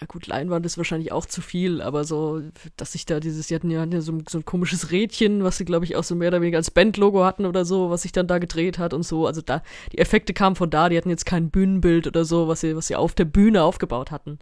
ja 0.01 0.07
gut, 0.07 0.25
Leinwand 0.25 0.65
ist 0.65 0.77
wahrscheinlich 0.77 1.11
auch 1.11 1.27
zu 1.27 1.41
viel, 1.41 1.79
aber 1.79 2.03
so, 2.05 2.41
dass 2.75 2.93
sich 2.93 3.05
da 3.05 3.19
dieses, 3.19 3.47
die 3.47 3.55
hatten 3.55 3.69
ja, 3.69 3.81
hatten 3.81 3.91
ja 3.91 4.01
so, 4.01 4.11
ein- 4.13 4.23
so 4.27 4.39
ein 4.39 4.45
komisches 4.45 4.89
Rädchen, 4.91 5.43
was 5.43 5.57
sie, 5.57 5.65
glaube 5.65 5.85
ich, 5.85 5.95
auch 5.95 6.03
so 6.03 6.15
mehr 6.15 6.29
oder 6.29 6.41
weniger 6.41 6.57
als 6.57 6.71
Bandlogo 6.71 7.23
hatten 7.23 7.45
oder 7.45 7.65
so, 7.65 7.91
was 7.91 8.01
sich 8.01 8.11
dann 8.11 8.25
da 8.25 8.39
gedreht 8.39 8.79
hat 8.79 8.93
und 8.95 9.03
so. 9.03 9.27
Also 9.27 9.41
da, 9.41 9.61
die 9.91 9.99
Effekte 9.99 10.33
kamen 10.33 10.55
von 10.55 10.71
da, 10.71 10.89
die 10.89 10.97
hatten 10.97 11.11
jetzt 11.11 11.27
kein 11.27 11.51
Bühnenbild 11.51 12.07
oder 12.07 12.25
so, 12.25 12.47
was 12.47 12.61
sie, 12.61 12.75
was 12.75 12.87
sie 12.87 12.95
auf 12.95 13.13
der 13.13 13.25
Bühne 13.25 13.61
aufgebaut 13.63 14.09
hatten. 14.09 14.39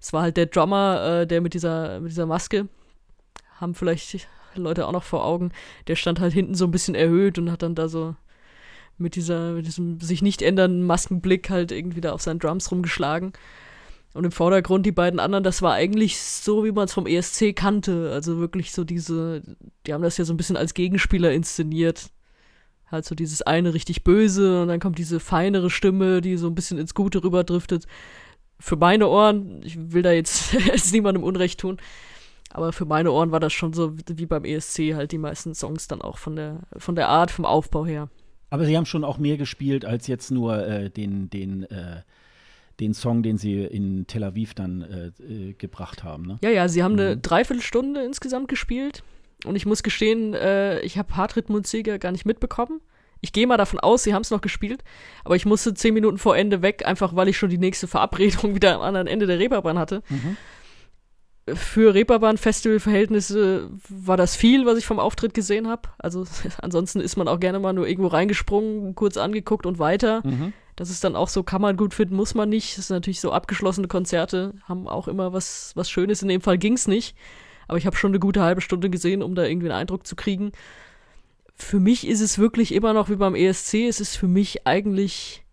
Es 0.00 0.12
war 0.12 0.22
halt 0.22 0.36
der 0.36 0.46
Drummer, 0.46 1.20
äh, 1.22 1.26
der 1.26 1.40
mit 1.40 1.54
dieser, 1.54 2.00
mit 2.00 2.10
dieser 2.10 2.26
Maske, 2.26 2.68
haben 3.60 3.74
vielleicht 3.76 4.26
Leute 4.56 4.88
auch 4.88 4.92
noch 4.92 5.04
vor 5.04 5.24
Augen, 5.24 5.52
der 5.86 5.94
stand 5.96 6.18
halt 6.18 6.32
hinten 6.32 6.54
so 6.56 6.64
ein 6.64 6.70
bisschen 6.72 6.94
erhöht 6.96 7.38
und 7.38 7.52
hat 7.52 7.62
dann 7.62 7.74
da 7.76 7.88
so 7.88 8.16
mit 8.98 9.14
dieser, 9.14 9.52
mit 9.52 9.66
diesem 9.66 10.00
sich 10.00 10.20
nicht 10.22 10.42
ändernden 10.42 10.82
Maskenblick 10.82 11.48
halt 11.50 11.70
irgendwie 11.70 12.00
da 12.00 12.12
auf 12.12 12.22
seinen 12.22 12.38
Drums 12.40 12.70
rumgeschlagen. 12.72 13.32
Und 14.14 14.24
im 14.24 14.32
Vordergrund 14.32 14.86
die 14.86 14.92
beiden 14.92 15.20
anderen, 15.20 15.44
das 15.44 15.60
war 15.60 15.74
eigentlich 15.74 16.18
so, 16.18 16.64
wie 16.64 16.72
man 16.72 16.86
es 16.86 16.94
vom 16.94 17.06
ESC 17.06 17.54
kannte. 17.54 18.10
Also 18.12 18.38
wirklich 18.38 18.72
so 18.72 18.82
diese, 18.82 19.42
die 19.86 19.92
haben 19.92 20.02
das 20.02 20.16
ja 20.16 20.24
so 20.24 20.32
ein 20.32 20.38
bisschen 20.38 20.56
als 20.56 20.72
Gegenspieler 20.72 21.32
inszeniert. 21.32 22.10
Halt 22.90 23.04
so 23.04 23.14
dieses 23.14 23.42
eine 23.42 23.74
richtig 23.74 24.04
böse 24.04 24.62
und 24.62 24.68
dann 24.68 24.80
kommt 24.80 24.98
diese 24.98 25.20
feinere 25.20 25.70
Stimme, 25.70 26.20
die 26.20 26.36
so 26.36 26.46
ein 26.46 26.54
bisschen 26.54 26.78
ins 26.78 26.94
Gute 26.94 27.22
rüberdriftet. 27.22 27.86
Für 28.58 28.76
meine 28.76 29.08
Ohren, 29.08 29.60
ich 29.64 29.92
will 29.92 30.02
da 30.02 30.12
jetzt, 30.12 30.54
niemandem 30.92 31.24
Unrecht 31.24 31.60
tun, 31.60 31.78
aber 32.50 32.72
für 32.72 32.86
meine 32.86 33.10
Ohren 33.12 33.32
war 33.32 33.40
das 33.40 33.52
schon 33.52 33.72
so 33.72 33.96
wie 34.08 34.26
beim 34.26 34.44
ESC 34.44 34.94
halt 34.94 35.12
die 35.12 35.18
meisten 35.18 35.54
Songs 35.54 35.88
dann 35.88 36.00
auch 36.00 36.16
von 36.16 36.36
der, 36.36 36.60
von 36.78 36.94
der 36.94 37.08
Art, 37.08 37.30
vom 37.30 37.44
Aufbau 37.44 37.84
her. 37.84 38.08
Aber 38.48 38.64
sie 38.64 38.76
haben 38.76 38.86
schon 38.86 39.04
auch 39.04 39.18
mehr 39.18 39.36
gespielt 39.36 39.84
als 39.84 40.06
jetzt 40.06 40.30
nur 40.30 40.66
äh, 40.66 40.88
den, 40.88 41.28
den, 41.28 41.64
äh, 41.64 42.02
den 42.80 42.92
Song, 42.94 43.22
den 43.22 43.38
sie 43.38 43.62
in 43.64 44.06
Tel 44.06 44.22
Aviv 44.24 44.54
dann 44.54 44.82
äh, 44.82 45.22
äh, 45.22 45.52
gebracht 45.54 46.04
haben. 46.04 46.26
Ne? 46.26 46.38
Ja, 46.42 46.50
ja, 46.50 46.68
sie 46.68 46.82
haben 46.82 46.92
eine 46.98 47.16
Mhm. 47.16 47.22
Dreiviertelstunde 47.22 48.02
insgesamt 48.04 48.48
gespielt. 48.48 49.02
Und 49.44 49.56
ich 49.56 49.66
muss 49.66 49.82
gestehen, 49.82 50.34
äh, 50.34 50.80
ich 50.80 50.98
habe 50.98 51.16
Hartritt 51.16 51.48
Munziger 51.48 51.98
gar 51.98 52.12
nicht 52.12 52.26
mitbekommen. 52.26 52.80
Ich 53.22 53.32
gehe 53.32 53.46
mal 53.46 53.56
davon 53.56 53.80
aus, 53.80 54.02
sie 54.02 54.12
haben 54.12 54.22
es 54.22 54.30
noch 54.30 54.42
gespielt, 54.42 54.84
aber 55.24 55.36
ich 55.36 55.46
musste 55.46 55.72
zehn 55.74 55.94
Minuten 55.94 56.18
vor 56.18 56.36
Ende 56.36 56.60
weg, 56.62 56.84
einfach 56.86 57.16
weil 57.16 57.28
ich 57.28 57.38
schon 57.38 57.48
die 57.48 57.58
nächste 57.58 57.86
Verabredung 57.86 58.54
wieder 58.54 58.74
am 58.74 58.82
anderen 58.82 59.06
Ende 59.06 59.26
der 59.26 59.38
Reeperbahn 59.38 59.78
hatte. 59.78 60.02
Mhm. 60.10 60.36
Für 61.54 61.94
Reeperbahn-Festival-Verhältnisse 61.94 63.70
war 63.88 64.16
das 64.16 64.34
viel, 64.36 64.66
was 64.66 64.78
ich 64.78 64.86
vom 64.86 64.98
Auftritt 64.98 65.32
gesehen 65.34 65.68
habe. 65.68 65.88
Also 65.98 66.26
ansonsten 66.62 67.00
ist 67.00 67.16
man 67.16 67.28
auch 67.28 67.38
gerne 67.40 67.58
mal 67.60 67.72
nur 67.72 67.86
irgendwo 67.88 68.08
reingesprungen, 68.08 68.94
kurz 68.94 69.16
angeguckt 69.16 69.64
und 69.66 69.78
weiter. 69.78 70.22
Mhm. 70.24 70.52
Das 70.76 70.90
ist 70.90 71.02
dann 71.04 71.16
auch 71.16 71.28
so, 71.28 71.42
kann 71.42 71.62
man 71.62 71.76
gut 71.76 71.94
finden, 71.94 72.16
muss 72.16 72.34
man 72.34 72.48
nicht. 72.50 72.76
Das 72.76 72.88
sind 72.88 72.96
natürlich 72.96 73.20
so 73.20 73.32
abgeschlossene 73.32 73.88
Konzerte, 73.88 74.54
haben 74.64 74.86
auch 74.86 75.08
immer 75.08 75.32
was, 75.32 75.72
was 75.74 75.90
Schönes. 75.90 76.22
In 76.22 76.28
dem 76.28 76.42
Fall 76.42 76.58
ging 76.58 76.74
es 76.74 76.86
nicht. 76.86 77.16
Aber 77.66 77.78
ich 77.78 77.86
habe 77.86 77.96
schon 77.96 78.10
eine 78.10 78.20
gute 78.20 78.42
halbe 78.42 78.60
Stunde 78.60 78.90
gesehen, 78.90 79.22
um 79.22 79.34
da 79.34 79.44
irgendwie 79.44 79.68
einen 79.68 79.80
Eindruck 79.80 80.06
zu 80.06 80.14
kriegen. 80.14 80.52
Für 81.56 81.80
mich 81.80 82.06
ist 82.06 82.20
es 82.20 82.38
wirklich 82.38 82.72
immer 82.72 82.92
noch 82.92 83.08
wie 83.08 83.16
beim 83.16 83.34
ESC. 83.34 83.88
Es 83.88 84.00
ist 84.00 84.16
für 84.16 84.28
mich 84.28 84.66
eigentlich 84.66 85.44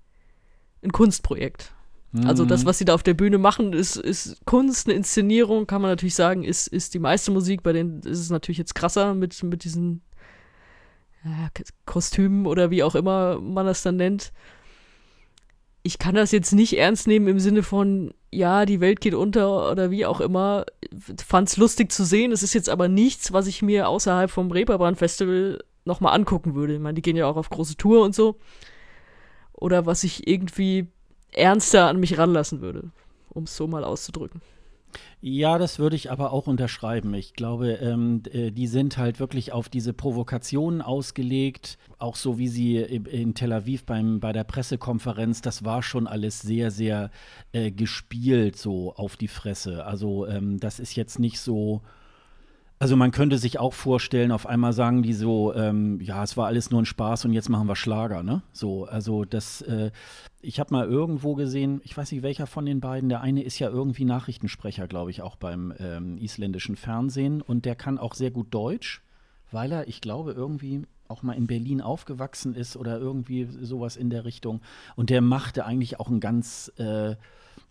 ein 0.83 0.91
Kunstprojekt. 0.91 1.73
Also 2.25 2.45
das, 2.45 2.61
Mhm. 2.63 2.67
was 2.67 2.77
sie 2.77 2.85
da 2.85 2.93
auf 2.93 3.01
der 3.01 3.15
Bühne 3.15 3.39
machen, 3.39 3.73
ist, 3.73 3.95
ist 3.95 4.45
Kunst, 4.45 4.85
eine 4.87 4.95
Inszenierung, 4.95 5.65
kann 5.65 5.81
man 5.81 5.89
natürlich 5.89 6.13
sagen, 6.13 6.43
ist, 6.43 6.67
ist 6.67 6.93
die 6.93 6.99
meiste 6.99 7.31
Musik. 7.31 7.63
Bei 7.63 7.73
denen 7.73 8.01
ist 8.01 8.19
es 8.19 8.29
natürlich 8.29 8.59
jetzt 8.59 8.75
krasser 8.75 9.15
mit, 9.15 9.41
mit 9.41 9.63
diesen 9.63 10.03
ja, 11.23 11.49
Kostümen 11.85 12.45
oder 12.45 12.69
wie 12.69 12.83
auch 12.83 12.93
immer 12.93 13.39
man 13.39 13.65
das 13.65 13.81
dann 13.81 13.95
nennt. 13.95 14.31
Ich 15.83 15.99
kann 15.99 16.15
das 16.15 16.31
jetzt 16.31 16.53
nicht 16.53 16.77
ernst 16.77 17.07
nehmen 17.07 17.27
im 17.27 17.39
Sinne 17.39 17.61
von, 17.61 18.13
ja, 18.31 18.65
die 18.65 18.79
Welt 18.79 19.01
geht 19.01 19.13
unter 19.13 19.69
oder 19.69 19.91
wie 19.91 20.05
auch 20.05 20.21
immer. 20.21 20.65
Fand's 21.23 21.57
lustig 21.57 21.91
zu 21.91 22.05
sehen. 22.05 22.31
Es 22.31 22.41
ist 22.41 22.53
jetzt 22.53 22.69
aber 22.69 22.87
nichts, 22.87 23.33
was 23.33 23.47
ich 23.47 23.61
mir 23.61 23.89
außerhalb 23.89 24.31
vom 24.31 24.49
Reeperbahn 24.49 24.95
Festival 24.95 25.59
nochmal 25.83 26.15
angucken 26.15 26.55
würde. 26.55 26.75
Ich 26.75 26.79
meine, 26.79 26.95
die 26.95 27.01
gehen 27.01 27.17
ja 27.17 27.27
auch 27.27 27.35
auf 27.35 27.49
große 27.49 27.75
Tour 27.75 28.01
und 28.01 28.15
so. 28.15 28.39
Oder 29.51 29.85
was 29.85 30.05
ich 30.05 30.25
irgendwie 30.25 30.87
ernster 31.33 31.87
an 31.87 31.99
mich 31.99 32.17
ranlassen 32.17 32.61
würde, 32.61 32.91
um 33.29 33.43
es 33.43 33.55
so 33.55 33.67
mal 33.67 33.83
auszudrücken. 33.83 34.41
Ja, 35.21 35.57
das 35.57 35.79
würde 35.79 35.95
ich 35.95 36.11
aber 36.11 36.33
auch 36.33 36.47
unterschreiben. 36.47 37.13
Ich 37.13 37.33
glaube, 37.33 37.73
ähm, 37.73 38.23
äh, 38.31 38.51
die 38.51 38.67
sind 38.67 38.97
halt 38.97 39.19
wirklich 39.19 39.51
auf 39.51 39.69
diese 39.69 39.93
Provokationen 39.93 40.81
ausgelegt. 40.81 41.77
Auch 41.97 42.15
so 42.15 42.37
wie 42.37 42.49
sie 42.49 42.77
in 42.77 43.33
Tel 43.33 43.53
Aviv 43.53 43.85
beim, 43.85 44.19
bei 44.19 44.33
der 44.33 44.43
Pressekonferenz, 44.43 45.41
das 45.41 45.63
war 45.63 45.81
schon 45.81 46.07
alles 46.07 46.41
sehr, 46.41 46.71
sehr 46.71 47.09
äh, 47.53 47.71
gespielt, 47.71 48.57
so 48.57 48.93
auf 48.95 49.15
die 49.15 49.29
Fresse. 49.29 49.85
Also 49.85 50.27
ähm, 50.27 50.59
das 50.59 50.79
ist 50.79 50.95
jetzt 50.95 51.19
nicht 51.19 51.39
so 51.39 51.81
also 52.83 52.97
man 52.97 53.11
könnte 53.11 53.37
sich 53.37 53.59
auch 53.59 53.71
vorstellen, 53.71 54.33
auf 54.33 54.45
einmal 54.45 54.73
sagen 54.73 55.03
die 55.03 55.13
so, 55.13 55.53
ähm, 55.53 56.01
ja, 56.01 56.21
es 56.21 56.35
war 56.35 56.47
alles 56.47 56.69
nur 56.69 56.81
ein 56.81 56.85
Spaß 56.85 57.23
und 57.23 57.31
jetzt 57.31 57.47
machen 57.47 57.65
wir 57.65 57.77
Schlager, 57.77 58.23
ne? 58.23 58.41
So, 58.51 58.83
also 58.83 59.23
das, 59.23 59.61
äh, 59.61 59.91
ich 60.41 60.59
habe 60.59 60.73
mal 60.73 60.85
irgendwo 60.85 61.33
gesehen, 61.33 61.79
ich 61.85 61.95
weiß 61.95 62.11
nicht 62.11 62.23
welcher 62.23 62.45
von 62.45 62.65
den 62.65 62.81
beiden, 62.81 63.07
der 63.07 63.21
eine 63.21 63.41
ist 63.41 63.57
ja 63.57 63.69
irgendwie 63.69 64.03
Nachrichtensprecher, 64.03 64.89
glaube 64.89 65.11
ich, 65.11 65.21
auch 65.21 65.37
beim 65.37 65.73
ähm, 65.79 66.17
isländischen 66.17 66.75
Fernsehen 66.75 67.41
und 67.41 67.63
der 67.63 67.75
kann 67.75 67.97
auch 67.97 68.15
sehr 68.15 68.31
gut 68.31 68.53
Deutsch, 68.53 69.01
weil 69.49 69.71
er, 69.71 69.87
ich 69.87 70.01
glaube, 70.01 70.33
irgendwie 70.33 70.81
auch 71.07 71.23
mal 71.23 71.37
in 71.37 71.47
Berlin 71.47 71.79
aufgewachsen 71.79 72.53
ist 72.53 72.75
oder 72.75 72.99
irgendwie 72.99 73.47
sowas 73.61 73.95
in 73.95 74.09
der 74.09 74.25
Richtung. 74.25 74.59
Und 74.97 75.09
der 75.09 75.21
machte 75.21 75.65
eigentlich 75.65 76.01
auch 76.01 76.09
einen 76.09 76.19
ganz 76.19 76.69
äh, 76.75 77.15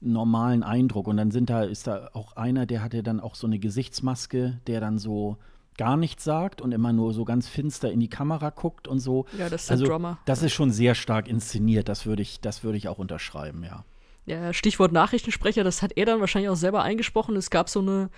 normalen 0.03 0.62
Eindruck. 0.62 1.07
Und 1.07 1.17
dann 1.17 1.31
sind 1.31 1.51
da, 1.51 1.62
ist 1.62 1.87
da 1.87 2.11
auch 2.12 2.37
einer, 2.37 2.67
der 2.67 2.83
hatte 2.83 3.03
dann 3.03 3.21
auch 3.21 3.35
so 3.35 3.47
eine 3.47 3.59
Gesichtsmaske, 3.59 4.61
der 4.67 4.81
dann 4.81 4.99
so 4.99 5.38
gar 5.79 5.97
nichts 5.97 6.25
sagt 6.25 6.61
und 6.61 6.73
immer 6.73 6.93
nur 6.93 7.15
so 7.15 7.25
ganz 7.25 7.49
finster 7.49 7.91
in 7.91 8.01
die 8.01 8.09
Kamera 8.09 8.51
guckt 8.51 8.87
und 8.88 9.01
so. 9.01 9.27
Ja, 9.38 9.49
das 9.49 9.65
ist 9.65 9.71
also, 9.71 9.85
der 9.85 9.93
Drummer. 9.93 10.19
Das 10.27 10.43
ist 10.43 10.53
schon 10.53 10.71
sehr 10.71 10.95
stark 10.95 11.29
inszeniert, 11.29 11.88
das 11.88 12.05
würde 12.05 12.23
ich, 12.23 12.41
das 12.41 12.62
würde 12.62 12.79
ich 12.79 12.88
auch 12.88 12.99
unterschreiben, 12.99 13.65
ja. 13.65 13.85
Ja, 14.25 14.53
Stichwort 14.53 14.93
Nachrichtensprecher, 14.93 15.65
das 15.65 15.83
hat 15.83 15.93
er 15.97 16.07
dann 16.07 16.21
wahrscheinlich 16.21 16.51
auch 16.51 16.57
selber 16.57 16.83
eingesprochen. 16.83 17.35
Es 17.35 17.51
gab 17.51 17.69
so 17.69 17.81
eine 17.81 18.11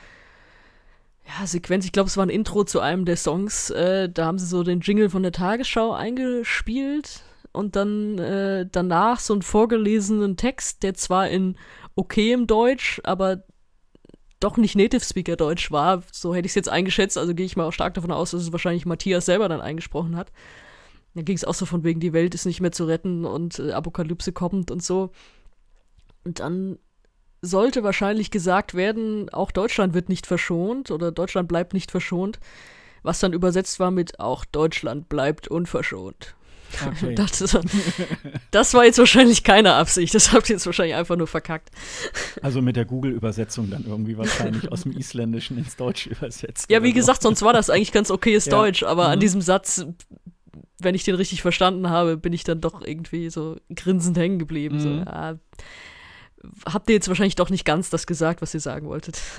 ja, 1.26 1.46
Sequenz, 1.46 1.86
ich 1.86 1.92
glaube, 1.92 2.08
es 2.08 2.16
war 2.18 2.26
ein 2.26 2.30
Intro 2.30 2.64
zu 2.64 2.80
einem 2.80 3.06
der 3.06 3.16
Songs. 3.16 3.70
Äh, 3.70 4.10
da 4.10 4.26
haben 4.26 4.38
sie 4.38 4.44
so 4.44 4.62
den 4.62 4.80
Jingle 4.80 5.08
von 5.08 5.22
der 5.22 5.32
Tagesschau 5.32 5.92
eingespielt 5.92 7.22
und 7.54 7.76
dann 7.76 8.18
äh, 8.18 8.66
danach 8.70 9.20
so 9.20 9.32
einen 9.32 9.42
vorgelesenen 9.42 10.36
Text, 10.36 10.82
der 10.82 10.94
zwar 10.94 11.28
in 11.28 11.56
okayem 11.94 12.46
Deutsch, 12.46 13.00
aber 13.04 13.44
doch 14.40 14.56
nicht 14.56 14.76
Native 14.76 15.04
Speaker 15.04 15.36
Deutsch 15.36 15.70
war. 15.70 16.02
So 16.12 16.34
hätte 16.34 16.46
ich 16.46 16.50
es 16.50 16.56
jetzt 16.56 16.68
eingeschätzt, 16.68 17.16
also 17.16 17.34
gehe 17.34 17.46
ich 17.46 17.56
mal 17.56 17.64
auch 17.64 17.72
stark 17.72 17.94
davon 17.94 18.10
aus, 18.10 18.32
dass 18.32 18.42
es 18.42 18.52
wahrscheinlich 18.52 18.86
Matthias 18.86 19.26
selber 19.26 19.48
dann 19.48 19.60
eingesprochen 19.60 20.16
hat. 20.16 20.32
Da 21.14 21.22
ging 21.22 21.36
es 21.36 21.44
auch 21.44 21.54
so 21.54 21.64
von 21.64 21.84
wegen, 21.84 22.00
die 22.00 22.12
Welt 22.12 22.34
ist 22.34 22.44
nicht 22.44 22.60
mehr 22.60 22.72
zu 22.72 22.86
retten 22.86 23.24
und 23.24 23.60
äh, 23.60 23.70
Apokalypse 23.70 24.32
kommt 24.32 24.72
und 24.72 24.82
so. 24.82 25.12
Und 26.24 26.40
dann 26.40 26.78
sollte 27.40 27.84
wahrscheinlich 27.84 28.32
gesagt 28.32 28.74
werden, 28.74 29.28
auch 29.30 29.52
Deutschland 29.52 29.94
wird 29.94 30.08
nicht 30.08 30.26
verschont 30.26 30.90
oder 30.90 31.12
Deutschland 31.12 31.46
bleibt 31.46 31.72
nicht 31.72 31.92
verschont, 31.92 32.40
was 33.02 33.20
dann 33.20 33.32
übersetzt 33.32 33.78
war 33.78 33.92
mit 33.92 34.18
auch 34.18 34.44
Deutschland 34.44 35.08
bleibt 35.08 35.46
unverschont. 35.46 36.34
Okay. 36.86 37.14
Das, 37.24 37.56
das, 38.50 38.74
war 38.74 38.84
jetzt 38.84 38.98
wahrscheinlich 38.98 39.44
keine 39.44 39.74
Absicht. 39.74 40.14
Das 40.14 40.32
habt 40.32 40.48
ihr 40.48 40.56
jetzt 40.56 40.66
wahrscheinlich 40.66 40.96
einfach 40.96 41.16
nur 41.16 41.26
verkackt. 41.26 41.70
Also 42.42 42.60
mit 42.60 42.76
der 42.76 42.84
Google-Übersetzung 42.84 43.70
dann 43.70 43.84
irgendwie 43.86 44.16
wahrscheinlich 44.18 44.70
aus 44.70 44.82
dem 44.82 44.92
Isländischen 44.96 45.58
ins 45.58 45.76
Deutsche 45.76 46.10
übersetzt. 46.10 46.70
Ja, 46.70 46.82
wie 46.82 46.88
so. 46.88 46.94
gesagt, 46.94 47.22
sonst 47.22 47.42
war 47.42 47.52
das 47.52 47.70
eigentlich 47.70 47.92
ganz 47.92 48.10
okayes 48.10 48.46
ja. 48.46 48.52
Deutsch, 48.52 48.82
aber 48.82 49.04
mhm. 49.04 49.12
an 49.12 49.20
diesem 49.20 49.40
Satz, 49.40 49.86
wenn 50.78 50.94
ich 50.94 51.04
den 51.04 51.14
richtig 51.14 51.42
verstanden 51.42 51.88
habe, 51.88 52.16
bin 52.16 52.32
ich 52.32 52.44
dann 52.44 52.60
doch 52.60 52.84
irgendwie 52.84 53.30
so 53.30 53.56
grinsend 53.74 54.16
hängen 54.16 54.38
geblieben. 54.38 54.76
Mhm. 54.76 54.80
So, 54.80 54.88
ja, 54.88 55.38
habt 56.66 56.88
ihr 56.88 56.94
jetzt 56.94 57.08
wahrscheinlich 57.08 57.36
doch 57.36 57.50
nicht 57.50 57.64
ganz 57.64 57.90
das 57.90 58.06
gesagt, 58.06 58.42
was 58.42 58.54
ihr 58.54 58.60
sagen 58.60 58.88
wolltet. 58.88 59.20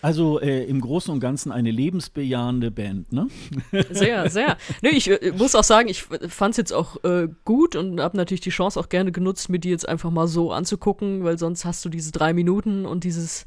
Also 0.00 0.40
äh, 0.40 0.64
im 0.64 0.80
Großen 0.80 1.12
und 1.12 1.20
Ganzen 1.20 1.52
eine 1.52 1.70
lebensbejahende 1.70 2.70
Band, 2.70 3.12
ne? 3.12 3.28
Sehr, 3.90 4.30
sehr. 4.30 4.56
Nee, 4.82 4.90
ich 4.90 5.10
äh, 5.10 5.32
muss 5.36 5.54
auch 5.54 5.64
sagen, 5.64 5.88
ich 5.88 6.04
fand 6.04 6.52
es 6.52 6.56
jetzt 6.56 6.72
auch 6.72 7.02
äh, 7.04 7.28
gut 7.44 7.76
und 7.76 8.00
habe 8.00 8.16
natürlich 8.16 8.40
die 8.40 8.50
Chance 8.50 8.78
auch 8.80 8.88
gerne 8.88 9.12
genutzt, 9.12 9.50
mir 9.50 9.58
die 9.58 9.70
jetzt 9.70 9.88
einfach 9.88 10.10
mal 10.10 10.26
so 10.26 10.52
anzugucken, 10.52 11.24
weil 11.24 11.38
sonst 11.38 11.64
hast 11.64 11.84
du 11.84 11.88
diese 11.88 12.12
drei 12.12 12.32
Minuten 12.32 12.86
und 12.86 13.04
dieses 13.04 13.46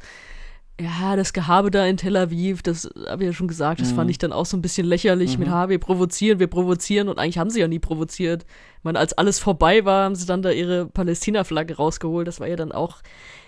ja, 0.80 1.16
das 1.16 1.34
Gehabe 1.34 1.72
da 1.72 1.86
in 1.86 1.98
Tel 1.98 2.16
Aviv, 2.16 2.62
das 2.62 2.90
habe 3.08 3.24
ich 3.24 3.28
ja 3.28 3.34
schon 3.34 3.48
gesagt, 3.48 3.82
das 3.82 3.92
mhm. 3.92 3.96
fand 3.96 4.12
ich 4.12 4.20
dann 4.20 4.32
auch 4.32 4.46
so 4.46 4.56
ein 4.56 4.62
bisschen 4.62 4.86
lächerlich 4.86 5.34
mhm. 5.34 5.46
mit, 5.46 5.50
ha, 5.50 5.70
wir 5.70 5.80
provozieren, 5.80 6.40
wir 6.40 6.48
provozieren 6.48 7.10
und 7.10 7.18
eigentlich 7.18 7.40
haben 7.40 7.50
sie 7.50 7.62
ja 7.62 7.68
nie 7.68 7.80
provoziert. 7.80 8.46
Ich 8.78 8.84
meine, 8.84 9.00
als 9.00 9.14
alles 9.14 9.40
vorbei 9.40 9.86
war, 9.86 10.06
haben 10.06 10.16
sie 10.16 10.28
dann 10.28 10.44
da 10.44 10.52
ihre 10.52 10.86
Palästina-Flagge 10.86 11.78
rausgeholt, 11.78 12.28
das 12.28 12.40
war 12.40 12.48
ja 12.48 12.56
dann 12.56 12.72
auch 12.72 13.02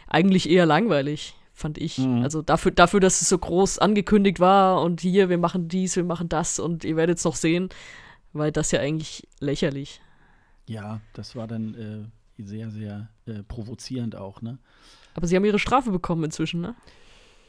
eigentlich 0.08 0.50
eher 0.50 0.66
langweilig, 0.66 1.36
fand 1.54 1.78
ich. 1.78 2.00
Mhm. 2.00 2.24
Also 2.24 2.42
dafür, 2.42 2.72
dafür, 2.72 3.00
dass 3.00 3.22
es 3.22 3.30
so 3.30 3.38
groß 3.38 3.78
angekündigt 3.78 4.40
war 4.40 4.82
und 4.82 5.02
hier, 5.02 5.30
wir 5.30 5.38
machen 5.38 5.68
dies, 5.68 5.96
wir 5.96 6.04
machen 6.04 6.30
das 6.30 6.60
und 6.60 6.84
ihr 6.84 6.96
werdet 6.96 7.20
es 7.20 7.26
noch 7.26 7.36
sehen, 7.36 7.70
war 8.34 8.50
das 8.50 8.72
ja 8.72 8.80
eigentlich 8.80 9.28
lächerlich. 9.40 10.02
Ja, 10.66 11.00
das 11.14 11.36
war 11.36 11.48
dann 11.48 11.76
äh, 11.76 12.44
sehr, 12.44 12.72
sehr 12.72 13.10
äh, 13.28 13.44
provozierend 13.44 14.16
auch, 14.16 14.42
ne? 14.42 14.58
Aber 15.16 15.28
sie 15.28 15.36
haben 15.36 15.46
ihre 15.46 15.60
Strafe 15.60 15.92
bekommen 15.92 16.24
inzwischen, 16.24 16.62
ne? 16.62 16.76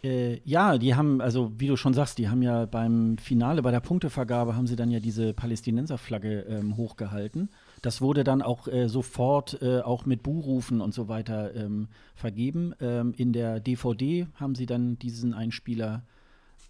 Äh, 0.02 0.40
ja, 0.44 0.78
die 0.78 0.94
haben, 0.94 1.20
also 1.20 1.52
wie 1.56 1.66
du 1.66 1.76
schon 1.76 1.94
sagst, 1.94 2.18
die 2.18 2.28
haben 2.28 2.42
ja 2.42 2.66
beim 2.66 3.18
Finale, 3.18 3.62
bei 3.62 3.70
der 3.70 3.80
Punktevergabe, 3.80 4.56
haben 4.56 4.66
sie 4.66 4.76
dann 4.76 4.90
ja 4.90 5.00
diese 5.00 5.34
Palästinenserflagge 5.34 6.40
ähm, 6.48 6.76
hochgehalten. 6.76 7.50
Das 7.82 8.00
wurde 8.00 8.24
dann 8.24 8.42
auch 8.42 8.66
äh, 8.68 8.88
sofort 8.88 9.60
äh, 9.62 9.80
auch 9.80 10.06
mit 10.06 10.22
Buhrufen 10.22 10.80
und 10.80 10.94
so 10.94 11.08
weiter 11.08 11.54
ähm, 11.54 11.88
vergeben. 12.14 12.74
Ähm, 12.80 13.14
in 13.16 13.32
der 13.32 13.60
DVD 13.60 14.26
haben 14.34 14.54
sie 14.54 14.66
dann 14.66 14.98
diesen 14.98 15.34
Einspieler 15.34 16.02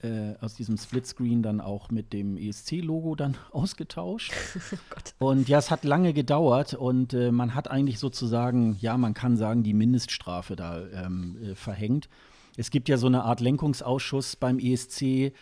äh, 0.03 0.35
aus 0.41 0.55
diesem 0.55 0.77
Splitscreen 0.77 1.43
dann 1.43 1.61
auch 1.61 1.91
mit 1.91 2.13
dem 2.13 2.37
ESC-Logo 2.37 3.15
dann 3.15 3.37
ausgetauscht. 3.53 4.33
oh 5.21 5.29
und 5.31 5.49
ja, 5.49 5.59
es 5.59 5.71
hat 5.71 5.85
lange 5.85 6.13
gedauert 6.13 6.75
und 6.75 7.15
äh, 7.15 7.31
man 7.31 7.55
hat 7.55 7.71
eigentlich 7.71 7.99
sozusagen, 7.99 8.77
ja, 8.81 8.97
man 8.97 9.15
kann 9.15 9.37
sagen, 9.37 9.63
die 9.63 9.75
Mindeststrafe 9.75 10.57
da 10.57 10.83
ähm, 10.89 11.37
äh, 11.43 11.55
verhängt. 11.55 12.09
Es 12.57 12.71
gibt 12.71 12.89
ja 12.89 12.97
so 12.97 13.07
eine 13.07 13.25
Art 13.25 13.41
Lenkungsausschuss 13.41 14.37
beim 14.37 14.59
ESC, 14.59 15.33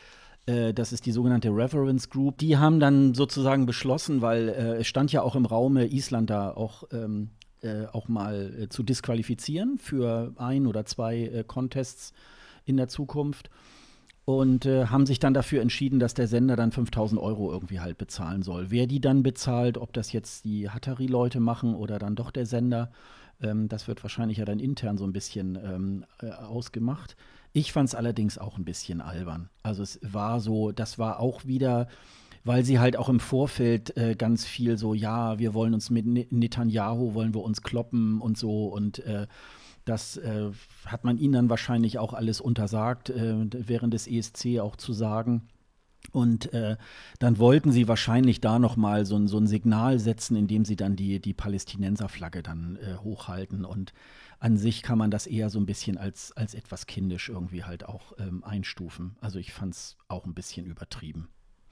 äh, 0.49 0.73
das 0.73 0.93
ist 0.93 1.07
die 1.07 1.13
sogenannte 1.13 1.51
Reverence 1.51 2.09
Group. 2.09 2.39
Die 2.39 2.57
haben 2.57 2.81
dann 2.81 3.15
sozusagen 3.15 3.67
beschlossen, 3.67 4.23
weil 4.23 4.49
äh, 4.49 4.77
es 4.77 4.87
stand 4.87 5.13
ja 5.13 5.23
auch 5.23 5.37
im 5.37 5.45
Raume, 5.45 5.87
Island 5.87 6.31
da 6.31 6.51
auch, 6.51 6.85
ähm, 6.93 7.31
äh, 7.63 7.85
auch 7.87 8.09
mal 8.09 8.63
äh, 8.63 8.69
zu 8.69 8.83
disqualifizieren 8.83 9.79
für 9.79 10.33
ein 10.37 10.67
oder 10.67 10.87
zwei 10.87 11.19
äh, 11.19 11.45
Contests 11.47 12.13
in 12.65 12.77
der 12.77 12.89
Zukunft. 12.89 13.51
Und 14.25 14.67
äh, 14.67 14.87
haben 14.87 15.07
sich 15.07 15.21
dann 15.21 15.33
dafür 15.33 15.63
entschieden, 15.63 16.01
dass 16.01 16.13
der 16.13 16.29
Sender 16.29 16.55
dann 16.55 16.71
5000 16.71 17.19
Euro 17.19 17.51
irgendwie 17.51 17.81
halt 17.81 17.97
bezahlen 17.97 18.43
soll. 18.43 18.71
Wer 18.71 18.87
die 18.87 19.01
dann 19.01 19.23
bezahlt, 19.23 19.79
ob 19.79 19.95
das 19.95 20.13
jetzt 20.13 20.45
die 20.45 20.69
Hattari-Leute 20.69 21.41
machen 21.41 21.75
oder 21.75 21.99
dann 21.99 22.15
doch 22.15 22.31
der 22.31 22.45
Sender, 22.45 22.91
ähm, 23.43 23.69
das 23.69 23.89
wird 23.89 24.03
wahrscheinlich 24.03 24.39
ja 24.39 24.45
dann 24.45 24.61
intern 24.61 24.99
so 24.99 25.05
ein 25.05 25.13
bisschen 25.13 25.57
ähm, 25.57 26.05
äh, 26.21 26.31
ausgemacht. 26.31 27.17
Ich 27.53 27.73
fand 27.73 27.89
es 27.89 27.95
allerdings 27.95 28.39
auch 28.39 28.59
ein 28.59 28.65
bisschen 28.65 29.01
albern. 29.01 29.49
Also 29.63 29.83
es 29.83 29.99
war 30.03 30.41
so, 30.41 30.73
das 30.73 30.99
war 30.99 31.21
auch 31.21 31.45
wieder, 31.45 31.89
weil 32.45 32.65
sie 32.65 32.79
halt 32.79 32.97
auch 32.97 33.09
im 33.09 33.21
Vorfeld 33.21 33.97
äh, 33.97 34.15
ganz 34.15 34.45
viel 34.45 34.77
so, 34.77 34.95
ja, 34.95 35.39
wir 35.39 35.55
wollen 35.55 35.75
uns 35.75 35.91
mit 35.91 36.07
Netanyahu, 36.07 37.15
wollen 37.15 37.35
wir 37.35 37.43
uns 37.43 37.63
kloppen 37.63 38.21
und 38.21 38.37
so 38.37 38.67
und 38.67 38.99
äh, 39.01 39.27
das 39.85 40.19
äh, 40.19 40.51
hat 40.85 41.05
man 41.05 41.17
ihnen 41.17 41.33
dann 41.33 41.51
wahrscheinlich 41.51 41.99
auch 41.99 42.13
alles 42.13 42.43
untersagt, 42.43 43.09
äh, 43.09 43.47
während 43.51 43.95
des 43.95 44.07
ESC 44.07 44.61
auch 44.61 44.77
zu 44.77 44.93
sagen. 44.93 45.49
Und 46.13 46.53
äh, 46.55 46.77
dann 47.19 47.39
wollten 47.39 47.71
sie 47.71 47.87
wahrscheinlich 47.87 48.41
da 48.41 48.59
nochmal 48.59 49.05
so, 49.05 49.27
so 49.27 49.39
ein 49.39 49.47
Signal 49.47 49.99
setzen, 49.99 50.37
indem 50.37 50.65
sie 50.65 50.77
dann 50.77 50.97
die, 50.97 51.21
die 51.21 51.35
Palästinenserflagge 51.35 52.43
dann 52.43 52.77
äh, 52.77 52.97
hochhalten. 52.97 53.65
Und 53.65 53.93
an 54.39 54.57
sich 54.57 54.83
kann 54.83 54.99
man 54.99 55.11
das 55.11 55.27
eher 55.27 55.51
so 55.51 55.59
ein 55.59 55.67
bisschen 55.67 55.99
als, 55.99 56.33
als 56.33 56.55
etwas 56.55 56.87
kindisch 56.87 57.29
irgendwie 57.29 57.65
halt 57.65 57.85
auch 57.85 58.13
ähm, 58.19 58.43
einstufen. 58.43 59.17
Also 59.21 59.39
ich 59.39 59.53
fand 59.53 59.75
es 59.75 59.97
auch 60.09 60.25
ein 60.25 60.35
bisschen 60.35 60.67
übertrieben. 60.67 61.29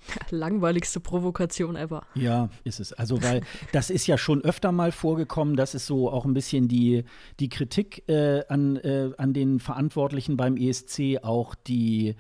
Langweiligste 0.31 1.01
Provokation 1.01 1.77
ever. 1.77 2.05
Ja, 2.15 2.51
ist 2.65 2.81
es. 2.81 2.93
Also, 2.93 3.23
weil 3.23 3.43
das 3.73 3.91
ist 3.91 4.07
ja 4.07 4.19
schon 4.19 4.43
öfter 4.43 4.73
mal 4.73 4.93
vorgekommen. 4.93 5.57
Das 5.57 5.75
ist 5.75 5.87
so 5.87 6.11
auch 6.11 6.25
ein 6.25 6.35
bisschen 6.35 6.69
die, 6.69 7.05
die 7.41 7.49
Kritik 7.49 8.09
äh, 8.09 8.45
an, 8.49 8.77
äh, 8.77 9.11
an 9.17 9.33
den 9.33 9.61
Verantwortlichen 9.61 10.37
beim 10.37 10.57
ESC, 10.57 11.19
auch 11.23 11.55
die 11.55 12.17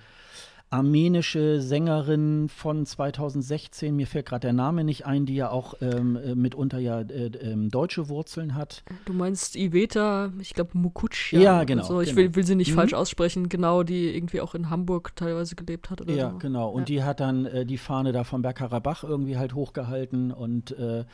armenische 0.70 1.60
Sängerin 1.60 2.48
von 2.48 2.84
2016, 2.84 3.94
mir 3.94 4.06
fällt 4.06 4.26
gerade 4.26 4.48
der 4.48 4.52
Name 4.52 4.82
nicht 4.82 5.06
ein, 5.06 5.24
die 5.24 5.36
ja 5.36 5.50
auch 5.50 5.74
ähm, 5.80 6.16
äh, 6.16 6.34
mitunter 6.34 6.78
ja 6.78 7.00
äh, 7.00 7.26
äh, 7.26 7.68
deutsche 7.68 8.08
Wurzeln 8.08 8.54
hat. 8.56 8.82
Du 9.04 9.12
meinst 9.12 9.54
Iveta, 9.54 10.32
ich 10.40 10.54
glaube 10.54 10.70
Mukuc. 10.74 11.32
Ja, 11.32 11.62
genau. 11.64 11.84
So. 11.84 12.00
Ich 12.00 12.08
genau. 12.08 12.18
Will, 12.18 12.34
will, 12.34 12.44
sie 12.44 12.56
nicht 12.56 12.72
mhm. 12.72 12.76
falsch 12.76 12.94
aussprechen, 12.94 13.48
genau, 13.48 13.84
die 13.84 14.14
irgendwie 14.14 14.40
auch 14.40 14.54
in 14.54 14.68
Hamburg 14.68 15.14
teilweise 15.14 15.54
gelebt 15.54 15.90
hat. 15.90 16.00
Oder 16.00 16.14
ja, 16.14 16.30
so. 16.32 16.38
genau. 16.38 16.68
Und 16.70 16.80
ja. 16.80 16.96
die 16.96 17.02
hat 17.04 17.20
dann 17.20 17.46
äh, 17.46 17.64
die 17.64 17.78
Fahne 17.78 18.10
da 18.10 18.24
von 18.24 18.42
Bergkarabach 18.42 19.04
irgendwie 19.04 19.36
halt 19.36 19.54
hochgehalten 19.54 20.32
und 20.32 20.76
äh, 20.78 21.04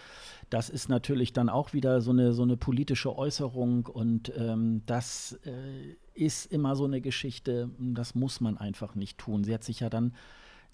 das 0.49 0.71
ist 0.71 0.89
natürlich 0.89 1.33
dann 1.33 1.49
auch 1.49 1.73
wieder 1.73 2.01
so 2.01 2.11
eine, 2.11 2.33
so 2.33 2.43
eine 2.43 2.57
politische 2.57 3.17
Äußerung 3.17 3.87
und 3.87 4.33
ähm, 4.37 4.83
das 4.87 5.39
äh, 5.45 5.97
ist 6.15 6.53
immer 6.53 6.77
so 6.77 6.85
eine 6.85 7.01
Geschichte, 7.01 7.71
das 7.79 8.15
muss 8.15 8.41
man 8.41 8.59
einfach 8.59 8.95
nicht 8.95 9.19
tun. 9.19 9.45
Sie 9.45 9.55
hat 9.55 9.65
sich 9.65 9.81
ja 9.81 9.91
dann 9.91 10.13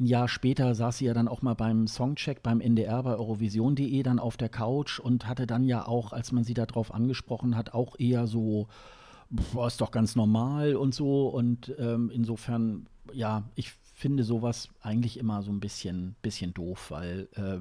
ein 0.01 0.07
Jahr 0.07 0.29
später 0.29 0.75
saß 0.77 0.99
sie 0.99 1.07
ja 1.07 1.15
dann 1.15 1.27
auch 1.27 1.43
mal 1.43 1.55
beim 1.55 1.89
Songcheck 1.89 2.43
beim 2.43 2.61
NDR 2.61 3.03
bei 3.03 3.17
Eurovision.de 3.17 4.03
dann 4.05 4.21
auf 4.21 4.37
der 4.37 4.49
Couch 4.49 5.01
und 5.01 5.27
hatte 5.27 5.47
dann 5.47 5.65
ja 5.65 5.87
auch, 5.87 6.13
als 6.13 6.31
man 6.31 6.45
sie 6.45 6.55
darauf 6.55 6.95
angesprochen 6.95 7.57
hat, 7.57 7.75
auch 7.75 7.99
eher 7.99 8.29
so, 8.29 8.69
war 9.31 9.67
ist 9.67 9.81
doch 9.81 9.91
ganz 9.91 10.15
normal 10.15 10.77
und 10.77 10.95
so. 10.95 11.29
Und 11.29 11.75
ähm, 11.79 12.11
insofern, 12.15 12.87
ja, 13.13 13.43
ich 13.57 13.73
finde 13.93 14.23
sowas 14.23 14.69
eigentlich 14.81 15.19
immer 15.19 15.43
so 15.43 15.51
ein 15.51 15.59
bisschen, 15.59 16.15
bisschen 16.23 16.55
doof, 16.55 16.93
weil 16.93 17.29
äh, 17.35 17.59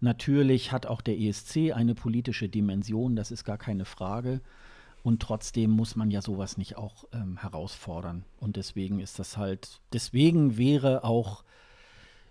natürlich 0.00 0.72
hat 0.72 0.84
auch 0.84 1.00
der 1.00 1.18
ESC 1.18 1.72
eine 1.72 1.94
politische 1.94 2.50
Dimension, 2.50 3.16
das 3.16 3.30
ist 3.30 3.44
gar 3.44 3.56
keine 3.56 3.86
Frage. 3.86 4.42
Und 5.02 5.20
trotzdem 5.20 5.70
muss 5.70 5.96
man 5.96 6.10
ja 6.10 6.22
sowas 6.22 6.56
nicht 6.56 6.76
auch 6.76 7.04
ähm, 7.12 7.36
herausfordern. 7.38 8.24
Und 8.38 8.56
deswegen 8.56 9.00
ist 9.00 9.18
das 9.18 9.36
halt, 9.36 9.80
deswegen 9.92 10.56
wäre 10.56 11.02
auch, 11.02 11.44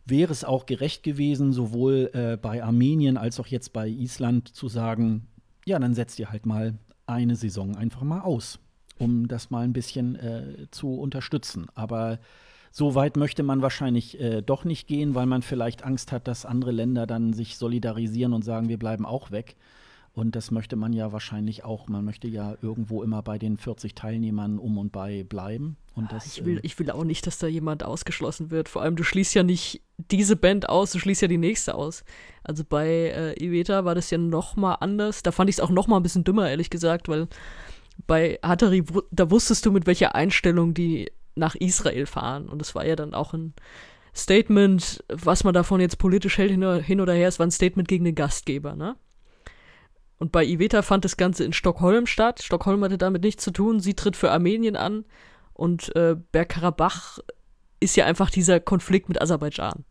wäre 0.05 0.31
es 0.31 0.45
auch 0.45 0.65
gerecht 0.65 1.03
gewesen, 1.03 1.51
sowohl 1.51 2.09
äh, 2.13 2.37
bei 2.37 2.63
Armenien 2.63 3.17
als 3.17 3.39
auch 3.39 3.47
jetzt 3.47 3.73
bei 3.73 3.87
Island 3.87 4.47
zu 4.47 4.69
sagen, 4.69 5.27
ja, 5.65 5.79
dann 5.79 5.93
setzt 5.93 6.17
ihr 6.19 6.31
halt 6.31 6.45
mal 6.45 6.77
eine 7.05 7.35
Saison 7.35 7.75
einfach 7.75 8.03
mal 8.03 8.21
aus, 8.21 8.59
um 8.97 9.27
das 9.27 9.49
mal 9.49 9.65
ein 9.65 9.73
bisschen 9.73 10.15
äh, 10.15 10.67
zu 10.71 10.93
unterstützen. 10.93 11.67
Aber 11.75 12.19
so 12.71 12.95
weit 12.95 13.17
möchte 13.17 13.43
man 13.43 13.61
wahrscheinlich 13.61 14.19
äh, 14.21 14.41
doch 14.41 14.63
nicht 14.63 14.87
gehen, 14.87 15.13
weil 15.13 15.25
man 15.25 15.41
vielleicht 15.41 15.83
Angst 15.83 16.13
hat, 16.13 16.27
dass 16.27 16.45
andere 16.45 16.71
Länder 16.71 17.05
dann 17.05 17.33
sich 17.33 17.57
solidarisieren 17.57 18.31
und 18.31 18.45
sagen, 18.45 18.69
wir 18.69 18.79
bleiben 18.79 19.05
auch 19.05 19.29
weg. 19.31 19.57
Und 20.13 20.35
das 20.35 20.51
möchte 20.51 20.75
man 20.75 20.91
ja 20.91 21.13
wahrscheinlich 21.13 21.63
auch. 21.63 21.87
Man 21.87 22.03
möchte 22.03 22.27
ja 22.27 22.55
irgendwo 22.61 23.01
immer 23.01 23.21
bei 23.21 23.37
den 23.37 23.57
40 23.57 23.95
Teilnehmern 23.95 24.59
um 24.59 24.77
und 24.77 24.91
bei 24.91 25.23
bleiben. 25.23 25.77
Und 25.95 26.11
das, 26.11 26.25
ich, 26.25 26.43
will, 26.43 26.59
ich 26.63 26.77
will 26.79 26.91
auch 26.91 27.05
nicht, 27.05 27.27
dass 27.27 27.37
da 27.37 27.47
jemand 27.47 27.83
ausgeschlossen 27.83 28.51
wird. 28.51 28.67
Vor 28.67 28.81
allem, 28.81 28.97
du 28.97 29.03
schließt 29.03 29.33
ja 29.35 29.43
nicht 29.43 29.81
diese 29.97 30.35
Band 30.35 30.67
aus, 30.67 30.91
du 30.91 30.99
schließt 30.99 31.21
ja 31.21 31.27
die 31.29 31.37
nächste 31.37 31.75
aus. 31.75 32.03
Also 32.43 32.63
bei 32.67 32.87
äh, 32.87 33.43
Iveta 33.43 33.85
war 33.85 33.95
das 33.95 34.09
ja 34.09 34.17
noch 34.17 34.57
mal 34.57 34.75
anders. 34.75 35.23
Da 35.23 35.31
fand 35.31 35.49
ich 35.49 35.57
es 35.57 35.59
auch 35.61 35.69
noch 35.69 35.87
mal 35.87 35.97
ein 35.97 36.03
bisschen 36.03 36.25
dümmer, 36.25 36.49
ehrlich 36.49 36.69
gesagt, 36.69 37.07
weil 37.07 37.27
bei 38.05 38.37
Hatari, 38.43 38.83
da 39.11 39.31
wusstest 39.31 39.65
du, 39.65 39.71
mit 39.71 39.87
welcher 39.87 40.13
Einstellung 40.13 40.73
die 40.73 41.09
nach 41.35 41.55
Israel 41.55 42.05
fahren. 42.05 42.49
Und 42.49 42.59
das 42.59 42.75
war 42.75 42.85
ja 42.85 42.97
dann 42.97 43.13
auch 43.13 43.33
ein 43.33 43.53
Statement, 44.13 45.03
was 45.07 45.45
man 45.45 45.53
davon 45.53 45.79
jetzt 45.79 45.97
politisch 45.97 46.37
hält 46.37 46.51
hin 46.51 46.99
oder 46.99 47.13
her, 47.13 47.29
es 47.29 47.39
war 47.39 47.47
ein 47.47 47.51
Statement 47.51 47.87
gegen 47.87 48.03
den 48.03 48.15
Gastgeber, 48.15 48.75
ne? 48.75 48.97
Und 50.21 50.31
bei 50.31 50.45
Iveta 50.45 50.83
fand 50.83 51.03
das 51.03 51.17
Ganze 51.17 51.43
in 51.43 51.51
Stockholm 51.51 52.05
statt. 52.05 52.43
Stockholm 52.43 52.83
hatte 52.83 52.99
damit 52.99 53.23
nichts 53.23 53.43
zu 53.43 53.49
tun. 53.49 53.79
Sie 53.79 53.95
tritt 53.95 54.15
für 54.15 54.29
Armenien 54.29 54.75
an. 54.75 55.03
Und 55.51 55.95
äh, 55.95 56.15
Bergkarabach 56.31 57.17
ist 57.79 57.95
ja 57.95 58.05
einfach 58.05 58.29
dieser 58.29 58.59
Konflikt 58.59 59.09
mit 59.09 59.19
Aserbaidschan. 59.19 59.83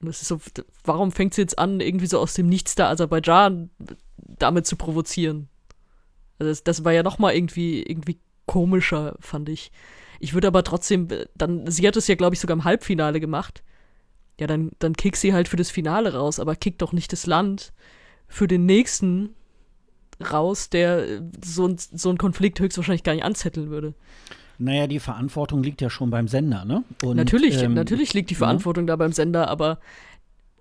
Und 0.00 0.06
das 0.06 0.22
ist 0.22 0.28
so, 0.28 0.40
warum 0.84 1.12
fängt 1.12 1.34
sie 1.34 1.42
jetzt 1.42 1.58
an, 1.58 1.80
irgendwie 1.80 2.06
so 2.06 2.18
aus 2.18 2.32
dem 2.32 2.48
Nichts 2.48 2.76
da 2.76 2.88
Aserbaidschan 2.88 3.68
damit 4.16 4.66
zu 4.66 4.76
provozieren? 4.76 5.50
Also 6.38 6.50
das, 6.50 6.64
das 6.64 6.82
war 6.86 6.92
ja 6.92 7.02
noch 7.02 7.18
mal 7.18 7.34
irgendwie, 7.34 7.82
irgendwie 7.82 8.18
komischer, 8.46 9.16
fand 9.20 9.50
ich. 9.50 9.70
Ich 10.18 10.32
würde 10.32 10.48
aber 10.48 10.64
trotzdem, 10.64 11.08
dann, 11.34 11.70
sie 11.70 11.86
hat 11.86 11.96
es 11.96 12.08
ja, 12.08 12.14
glaube 12.14 12.36
ich, 12.36 12.40
sogar 12.40 12.56
im 12.56 12.64
Halbfinale 12.64 13.20
gemacht. 13.20 13.64
Ja, 14.40 14.46
dann, 14.46 14.70
dann 14.78 14.94
kick 14.94 15.16
sie 15.16 15.34
halt 15.34 15.46
für 15.46 15.56
das 15.56 15.70
Finale 15.70 16.14
raus, 16.14 16.40
aber 16.40 16.56
kick 16.56 16.78
doch 16.78 16.94
nicht 16.94 17.12
das 17.12 17.26
Land 17.26 17.74
für 18.34 18.48
den 18.48 18.66
nächsten 18.66 19.30
raus, 20.32 20.68
der 20.68 21.22
so, 21.44 21.68
ein, 21.68 21.76
so 21.78 22.08
einen 22.08 22.18
Konflikt 22.18 22.58
höchstwahrscheinlich 22.58 23.04
gar 23.04 23.14
nicht 23.14 23.24
anzetteln 23.24 23.70
würde. 23.70 23.94
Naja, 24.58 24.88
die 24.88 24.98
Verantwortung 24.98 25.62
liegt 25.62 25.80
ja 25.80 25.88
schon 25.88 26.10
beim 26.10 26.26
Sender, 26.26 26.64
ne? 26.64 26.82
Und, 27.04 27.16
natürlich, 27.16 27.62
ähm, 27.62 27.74
natürlich 27.74 28.12
liegt 28.12 28.30
die 28.30 28.34
Verantwortung 28.34 28.84
ne? 28.84 28.88
da 28.88 28.96
beim 28.96 29.12
Sender, 29.12 29.48
aber 29.48 29.78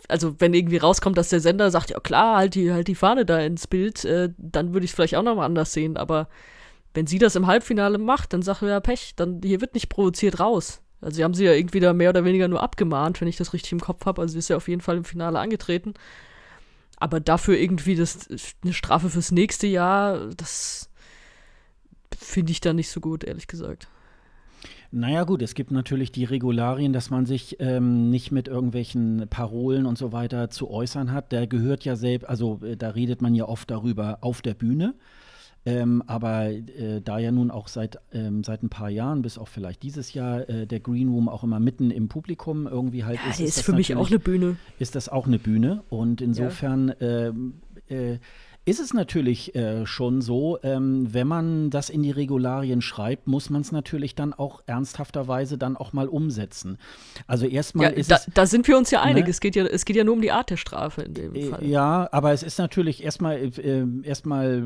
also 0.07 0.35
wenn 0.39 0.53
irgendwie 0.53 0.77
rauskommt, 0.77 1.17
dass 1.17 1.29
der 1.29 1.39
Sender 1.39 1.71
sagt, 1.71 1.89
ja 1.89 1.99
klar, 1.99 2.37
halt 2.37 2.55
die, 2.55 2.71
halt 2.71 2.87
die 2.87 2.95
Fahne 2.95 3.25
da 3.25 3.39
ins 3.39 3.65
Bild, 3.65 4.05
äh, 4.05 4.29
dann 4.37 4.73
würde 4.73 4.85
ich 4.85 4.91
es 4.91 4.95
vielleicht 4.95 5.15
auch 5.15 5.23
nochmal 5.23 5.45
anders 5.45 5.73
sehen, 5.73 5.97
aber 5.97 6.27
wenn 6.93 7.07
sie 7.07 7.17
das 7.17 7.35
im 7.35 7.47
Halbfinale 7.47 7.97
macht, 7.97 8.33
dann 8.33 8.43
sagt 8.43 8.61
ja 8.61 8.79
Pech, 8.79 9.15
dann 9.15 9.41
hier 9.43 9.61
wird 9.61 9.73
nicht 9.73 9.89
provoziert 9.89 10.39
raus. 10.39 10.81
Also 11.01 11.15
sie 11.15 11.23
haben 11.23 11.33
sie 11.33 11.45
ja 11.45 11.53
irgendwie 11.53 11.79
da 11.79 11.93
mehr 11.93 12.11
oder 12.11 12.23
weniger 12.23 12.47
nur 12.47 12.61
abgemahnt, 12.61 13.19
wenn 13.19 13.27
ich 13.27 13.37
das 13.37 13.53
richtig 13.53 13.71
im 13.71 13.79
Kopf 13.79 14.05
habe. 14.05 14.21
Also 14.21 14.33
sie 14.33 14.39
ist 14.39 14.49
ja 14.49 14.57
auf 14.57 14.67
jeden 14.67 14.81
Fall 14.81 14.97
im 14.97 15.03
Finale 15.03 15.39
angetreten. 15.39 15.95
Aber 17.03 17.19
dafür 17.19 17.59
irgendwie 17.59 17.95
das, 17.95 18.29
eine 18.63 18.71
Strafe 18.71 19.09
fürs 19.09 19.33
nächste 19.33 19.67
Jahr, 19.67 20.29
das 20.37 20.89
finde 22.17 22.53
ich 22.53 22.61
dann 22.61 22.77
nicht 22.77 22.89
so 22.89 23.01
gut, 23.01 23.25
ehrlich 23.25 23.47
gesagt. 23.47 23.89
Naja 24.89 25.25
gut, 25.25 25.41
es 25.41 25.53
gibt 25.53 25.71
natürlich 25.71 26.13
die 26.13 26.23
Regularien, 26.23 26.93
dass 26.93 27.09
man 27.09 27.25
sich 27.25 27.57
ähm, 27.59 28.09
nicht 28.09 28.31
mit 28.31 28.47
irgendwelchen 28.47 29.27
Parolen 29.29 29.85
und 29.85 29.97
so 29.97 30.13
weiter 30.13 30.49
zu 30.49 30.71
äußern 30.71 31.11
hat. 31.11 31.33
Der 31.33 31.45
gehört 31.45 31.83
ja 31.83 31.97
selbst, 31.97 32.29
also 32.29 32.61
äh, 32.63 32.77
da 32.77 32.91
redet 32.91 33.21
man 33.21 33.35
ja 33.35 33.49
oft 33.49 33.69
darüber 33.69 34.19
auf 34.21 34.41
der 34.41 34.53
Bühne. 34.53 34.95
Ähm, 35.65 36.03
aber 36.07 36.49
äh, 36.49 37.01
da 37.01 37.19
ja 37.19 37.31
nun 37.31 37.49
auch 37.49 37.69
seit, 37.69 37.99
ähm, 38.11 38.43
seit 38.43 38.63
ein 38.63 38.69
paar 38.69 38.89
Jahren, 38.89 39.21
bis 39.21 39.37
auch 39.37 39.47
vielleicht 39.47 39.81
dieses 39.83 40.13
Jahr, 40.13 40.49
äh, 40.49 40.67
der 40.67 40.81
Green 40.81 41.07
Room 41.07 41.29
auch 41.29 41.43
immer 41.43 41.59
mitten 41.59 41.89
im 41.89 42.09
Publikum 42.09 42.67
irgendwie 42.67 43.05
halt 43.05 43.19
ja, 43.23 43.29
ist. 43.29 43.39
ist, 43.39 43.57
ist 43.57 43.65
für 43.65 43.73
mich 43.73 43.95
auch 43.95 44.09
eine 44.09 44.19
Bühne. 44.19 44.57
Ist 44.79 44.95
das 44.95 45.07
auch 45.07 45.25
eine 45.25 45.39
Bühne. 45.39 45.83
Und 45.89 46.21
insofern 46.21 46.93
ja. 46.99 47.27
Ähm, 47.27 47.53
äh, 47.87 48.17
ist 48.65 48.79
es 48.79 48.93
natürlich 48.93 49.55
äh, 49.55 49.85
schon 49.85 50.21
so, 50.21 50.57
ähm, 50.63 51.13
wenn 51.13 51.27
man 51.27 51.69
das 51.69 51.89
in 51.89 52.01
die 52.01 52.11
Regularien 52.11 52.81
schreibt, 52.81 53.27
muss 53.27 53.49
man 53.49 53.61
es 53.61 53.73
natürlich 53.73 54.15
dann 54.15 54.33
auch 54.33 54.61
ernsthafterweise 54.65 55.57
dann 55.57 55.75
auch 55.75 55.91
mal 55.91 56.07
umsetzen. 56.07 56.77
Also 57.27 57.45
erstmal 57.45 57.87
ja, 57.87 57.91
ist 57.91 58.09
da, 58.09 58.15
es. 58.15 58.29
Da 58.33 58.45
sind 58.45 58.67
wir 58.69 58.77
uns 58.77 58.89
ja 58.89 59.01
einig. 59.01 59.25
Ne? 59.25 59.29
Es, 59.29 59.41
geht 59.41 59.57
ja, 59.57 59.65
es 59.65 59.83
geht 59.83 59.97
ja 59.97 60.05
nur 60.05 60.13
um 60.13 60.21
die 60.21 60.31
Art 60.31 60.49
der 60.49 60.55
Strafe 60.55 61.01
in 61.01 61.13
dem 61.13 61.35
äh, 61.35 61.49
Fall. 61.49 61.65
Ja, 61.65 62.07
aber 62.13 62.31
es 62.31 62.41
ist 62.41 62.57
natürlich 62.57 63.03
erstmal, 63.03 63.35
äh, 63.37 63.85
erstmal 64.03 64.63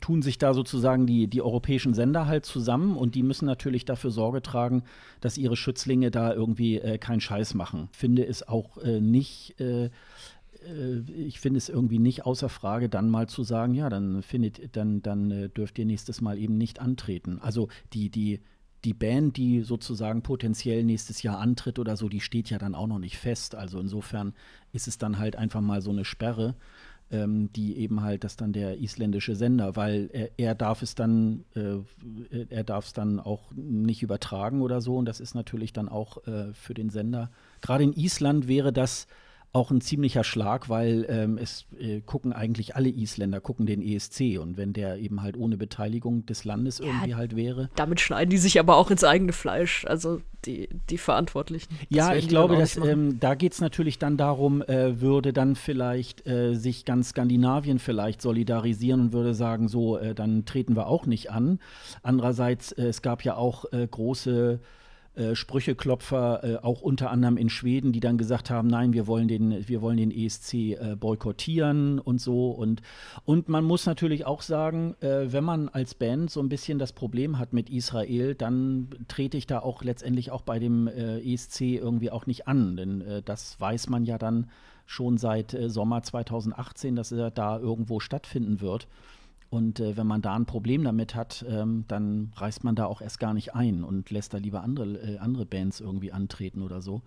tun 0.00 0.22
sich 0.22 0.38
da 0.38 0.54
sozusagen 0.54 1.06
die, 1.06 1.26
die 1.26 1.42
europäischen 1.42 1.94
Sender 1.94 2.26
halt 2.26 2.44
zusammen 2.44 2.96
und 2.96 3.16
die 3.16 3.24
müssen 3.24 3.46
natürlich 3.46 3.84
dafür 3.84 4.12
Sorge 4.12 4.40
tragen, 4.40 4.84
dass 5.20 5.36
ihre 5.36 5.56
Schützlinge 5.56 6.12
da 6.12 6.32
irgendwie 6.32 6.78
äh, 6.78 6.98
keinen 6.98 7.20
Scheiß 7.20 7.54
machen. 7.54 7.88
Finde 7.90 8.24
es 8.24 8.46
auch 8.46 8.78
äh, 8.78 9.00
nicht 9.00 9.56
ich 11.16 11.40
finde 11.40 11.58
es 11.58 11.68
irgendwie 11.68 11.98
nicht 11.98 12.26
außer 12.26 12.48
Frage, 12.48 12.88
dann 12.88 13.10
mal 13.10 13.28
zu 13.28 13.42
sagen, 13.42 13.74
ja, 13.74 13.88
dann 13.88 14.22
findet, 14.22 14.76
dann, 14.76 15.02
dann 15.02 15.30
äh, 15.30 15.48
dürft 15.48 15.78
ihr 15.78 15.84
nächstes 15.84 16.20
Mal 16.20 16.38
eben 16.38 16.56
nicht 16.56 16.80
antreten. 16.80 17.38
Also 17.40 17.68
die, 17.92 18.10
die, 18.10 18.40
die 18.84 18.94
Band, 18.94 19.36
die 19.36 19.62
sozusagen 19.62 20.22
potenziell 20.22 20.84
nächstes 20.84 21.22
Jahr 21.22 21.38
antritt 21.38 21.78
oder 21.78 21.96
so, 21.96 22.08
die 22.08 22.20
steht 22.20 22.50
ja 22.50 22.58
dann 22.58 22.74
auch 22.74 22.86
noch 22.86 22.98
nicht 22.98 23.18
fest. 23.18 23.54
Also 23.54 23.80
insofern 23.80 24.34
ist 24.72 24.88
es 24.88 24.98
dann 24.98 25.18
halt 25.18 25.36
einfach 25.36 25.60
mal 25.60 25.82
so 25.82 25.90
eine 25.90 26.04
Sperre, 26.04 26.54
ähm, 27.10 27.52
die 27.52 27.76
eben 27.78 28.02
halt, 28.02 28.24
das 28.24 28.36
dann 28.36 28.52
der 28.52 28.80
isländische 28.80 29.36
Sender, 29.36 29.76
weil 29.76 30.10
er, 30.12 30.30
er 30.36 30.54
darf 30.54 30.82
es 30.82 30.94
dann, 30.94 31.44
äh, 31.54 31.78
er 32.48 32.64
darf 32.64 32.86
es 32.86 32.92
dann 32.92 33.20
auch 33.20 33.52
nicht 33.54 34.02
übertragen 34.02 34.62
oder 34.62 34.80
so. 34.80 34.96
Und 34.96 35.06
das 35.06 35.20
ist 35.20 35.34
natürlich 35.34 35.72
dann 35.72 35.88
auch 35.88 36.26
äh, 36.26 36.52
für 36.52 36.74
den 36.74 36.90
Sender. 36.90 37.30
Gerade 37.60 37.84
in 37.84 37.92
Island 37.92 38.48
wäre 38.48 38.72
das 38.72 39.06
auch 39.52 39.70
ein 39.70 39.80
ziemlicher 39.80 40.22
Schlag, 40.22 40.68
weil 40.68 41.06
ähm, 41.08 41.38
es 41.38 41.64
äh, 41.78 42.00
gucken 42.00 42.32
eigentlich 42.32 42.76
alle 42.76 42.90
Isländer, 42.90 43.40
gucken 43.40 43.64
den 43.64 43.80
ESC 43.80 44.38
und 44.38 44.56
wenn 44.56 44.72
der 44.74 44.98
eben 44.98 45.22
halt 45.22 45.36
ohne 45.36 45.56
Beteiligung 45.56 46.26
des 46.26 46.44
Landes 46.44 46.78
ja, 46.78 46.86
irgendwie 46.86 47.14
halt 47.14 47.36
wäre. 47.36 47.70
Damit 47.74 48.00
schneiden 48.00 48.30
die 48.30 48.36
sich 48.36 48.60
aber 48.60 48.76
auch 48.76 48.90
ins 48.90 49.02
eigene 49.02 49.32
Fleisch, 49.32 49.86
also 49.86 50.20
die, 50.44 50.68
die 50.90 50.98
Verantwortlichen. 50.98 51.74
Ja, 51.88 52.14
ich 52.14 52.28
glaube, 52.28 52.56
dass, 52.56 52.76
ähm, 52.76 53.18
da 53.18 53.34
geht 53.34 53.52
es 53.52 53.60
natürlich 53.60 53.98
dann 53.98 54.16
darum, 54.16 54.62
äh, 54.62 55.00
würde 55.00 55.32
dann 55.32 55.56
vielleicht 55.56 56.26
äh, 56.26 56.54
sich 56.54 56.84
ganz 56.84 57.10
Skandinavien 57.10 57.78
vielleicht 57.78 58.20
solidarisieren 58.20 59.00
und 59.00 59.12
würde 59.12 59.34
sagen, 59.34 59.68
so, 59.68 59.96
äh, 59.96 60.14
dann 60.14 60.44
treten 60.44 60.76
wir 60.76 60.86
auch 60.86 61.06
nicht 61.06 61.30
an. 61.30 61.58
Andererseits, 62.02 62.72
äh, 62.72 62.88
es 62.88 63.02
gab 63.02 63.24
ja 63.24 63.36
auch 63.36 63.64
äh, 63.72 63.86
große 63.86 64.60
äh, 65.16 65.34
Sprücheklopfer, 65.34 66.44
äh, 66.44 66.56
auch 66.56 66.82
unter 66.82 67.10
anderem 67.10 67.38
in 67.38 67.48
Schweden, 67.48 67.92
die 67.92 68.00
dann 68.00 68.18
gesagt 68.18 68.50
haben, 68.50 68.68
nein, 68.68 68.92
wir 68.92 69.06
wollen 69.06 69.28
den, 69.28 69.66
wir 69.66 69.80
wollen 69.80 69.96
den 69.96 70.10
ESC 70.10 70.52
äh, 70.54 70.94
boykottieren 70.94 71.98
und 71.98 72.20
so. 72.20 72.50
Und, 72.50 72.82
und 73.24 73.48
man 73.48 73.64
muss 73.64 73.86
natürlich 73.86 74.26
auch 74.26 74.42
sagen, 74.42 74.94
wenn 75.00 75.44
man 75.44 75.68
als 75.68 75.94
Band 75.94 76.30
so 76.30 76.40
ein 76.40 76.48
bisschen 76.48 76.78
das 76.78 76.92
Problem 76.92 77.38
hat 77.38 77.52
mit 77.52 77.70
Israel, 77.70 78.34
dann 78.34 78.90
trete 79.08 79.36
ich 79.36 79.46
da 79.46 79.60
auch 79.60 79.82
letztendlich 79.82 80.30
auch 80.30 80.42
bei 80.42 80.58
dem 80.58 80.86
ESC 80.88 81.60
irgendwie 81.60 82.10
auch 82.10 82.26
nicht 82.26 82.46
an. 82.46 82.76
Denn 82.76 83.22
das 83.24 83.58
weiß 83.60 83.88
man 83.88 84.04
ja 84.04 84.18
dann 84.18 84.50
schon 84.84 85.18
seit 85.18 85.56
Sommer 85.66 86.02
2018, 86.02 86.96
dass 86.96 87.12
er 87.12 87.30
da 87.30 87.58
irgendwo 87.58 88.00
stattfinden 88.00 88.60
wird. 88.60 88.86
Und 89.48 89.80
äh, 89.80 89.96
wenn 89.96 90.06
man 90.06 90.22
da 90.22 90.34
ein 90.34 90.46
Problem 90.46 90.84
damit 90.84 91.14
hat, 91.14 91.44
ähm, 91.48 91.84
dann 91.88 92.32
reißt 92.36 92.64
man 92.64 92.74
da 92.74 92.86
auch 92.86 93.00
erst 93.00 93.20
gar 93.20 93.32
nicht 93.32 93.54
ein 93.54 93.84
und 93.84 94.10
lässt 94.10 94.34
da 94.34 94.38
lieber 94.38 94.62
andere, 94.62 94.86
äh, 94.98 95.18
andere 95.18 95.46
Bands 95.46 95.80
irgendwie 95.80 96.12
antreten 96.12 96.62
oder 96.62 96.82
so. 96.82 97.02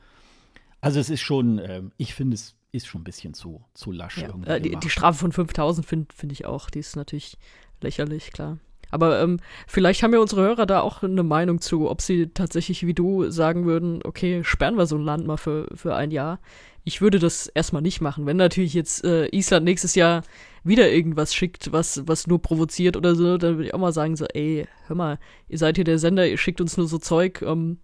Also 0.82 1.00
es 1.00 1.10
ist 1.10 1.22
schon, 1.22 1.60
äh, 1.60 1.82
ich 1.98 2.14
finde 2.14 2.36
es 2.36 2.56
ist 2.72 2.88
schon 2.88 3.02
ein 3.02 3.06
bisschen 3.06 3.34
zu, 3.34 3.64
zu 3.74 3.92
lasch. 3.92 4.20
Ja, 4.20 4.30
äh, 4.46 4.62
die, 4.62 4.76
die, 4.76 4.90
Strafe 4.90 5.18
von 5.18 5.32
5000 5.32 5.86
finde 5.86 6.14
find 6.16 6.32
ich 6.32 6.46
auch, 6.46 6.70
die 6.70 6.80
ist 6.80 6.96
natürlich 6.96 7.38
lächerlich, 7.82 8.32
klar. 8.32 8.58
Aber 8.92 9.22
ähm, 9.22 9.40
vielleicht 9.68 10.02
haben 10.02 10.14
ja 10.14 10.20
unsere 10.20 10.42
Hörer 10.42 10.66
da 10.66 10.82
auch 10.82 11.04
eine 11.04 11.24
Meinung 11.24 11.62
zu, 11.62 11.90
ob 11.90 12.02
sie 12.02 12.28
tatsächlich 12.28 12.86
wie 12.86 12.94
du 12.94 13.30
sagen 13.30 13.66
würden, 13.66 14.02
okay, 14.04 14.44
sperren 14.44 14.78
wir 14.78 14.88
so 14.88 14.98
ein 14.98 15.04
Land 15.04 15.28
mal 15.28 15.38
für, 15.38 15.68
für 15.76 15.96
ein 15.96 16.12
Jahr. 16.12 16.40
Ich 16.84 17.02
würde 17.02 17.20
das 17.20 17.48
erstmal 17.48 17.82
nicht 17.82 18.02
machen. 18.02 18.26
Wenn 18.26 18.38
natürlich 18.38 18.74
jetzt 18.74 19.04
äh, 19.04 19.28
Island 19.36 19.66
nächstes 19.66 19.96
Jahr 19.96 20.24
wieder 20.64 20.92
irgendwas 20.92 21.34
schickt, 21.34 21.72
was, 21.72 22.08
was 22.08 22.28
nur 22.28 22.42
provoziert 22.42 22.98
oder 22.98 23.16
so, 23.16 23.38
dann 23.38 23.58
würde 23.58 23.68
ich 23.68 23.74
auch 23.74 23.80
mal 23.80 23.94
sagen, 23.94 24.16
so, 24.16 24.26
ey, 24.26 24.68
hör 24.88 24.96
mal, 24.96 25.20
ihr 25.48 25.58
seid 25.58 25.76
hier 25.78 25.84
der 25.84 26.00
Sender, 26.00 26.28
ihr 26.28 26.38
schickt 26.38 26.62
uns 26.62 26.78
nur 26.78 26.88
so 26.88 26.98
Zeug, 26.98 27.42
ähm, 27.42 27.80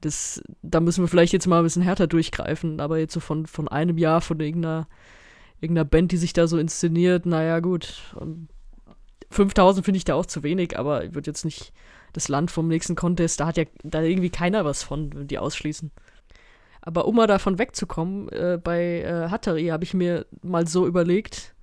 das, 0.00 0.42
da 0.62 0.80
müssen 0.80 1.02
wir 1.02 1.08
vielleicht 1.08 1.32
jetzt 1.32 1.46
mal 1.46 1.58
ein 1.58 1.64
bisschen 1.64 1.82
härter 1.82 2.06
durchgreifen, 2.06 2.80
aber 2.80 2.98
jetzt 2.98 3.14
so 3.14 3.20
von, 3.20 3.46
von 3.46 3.68
einem 3.68 3.98
Jahr 3.98 4.20
von 4.20 4.38
irgendeiner, 4.38 4.88
irgendeiner 5.60 5.84
Band, 5.84 6.12
die 6.12 6.16
sich 6.16 6.32
da 6.32 6.46
so 6.46 6.58
inszeniert, 6.58 7.26
naja, 7.26 7.58
gut. 7.60 8.14
5000 9.30 9.84
finde 9.84 9.98
ich 9.98 10.04
da 10.04 10.14
auch 10.14 10.26
zu 10.26 10.42
wenig, 10.42 10.78
aber 10.78 11.04
ich 11.04 11.14
würde 11.14 11.30
jetzt 11.30 11.44
nicht 11.44 11.72
das 12.12 12.28
Land 12.28 12.50
vom 12.50 12.68
nächsten 12.68 12.94
Contest, 12.94 13.40
da 13.40 13.46
hat 13.46 13.56
ja 13.56 13.64
da 13.82 14.02
irgendwie 14.02 14.30
keiner 14.30 14.64
was 14.64 14.82
von, 14.82 15.26
die 15.26 15.38
ausschließen. 15.38 15.90
Aber 16.88 17.04
um 17.04 17.16
mal 17.16 17.26
davon 17.26 17.58
wegzukommen, 17.58 18.30
äh, 18.30 18.58
bei 18.64 19.02
äh, 19.02 19.28
Hattari 19.28 19.66
habe 19.66 19.84
ich 19.84 19.92
mir 19.92 20.24
mal 20.40 20.66
so 20.66 20.86
überlegt, 20.86 21.54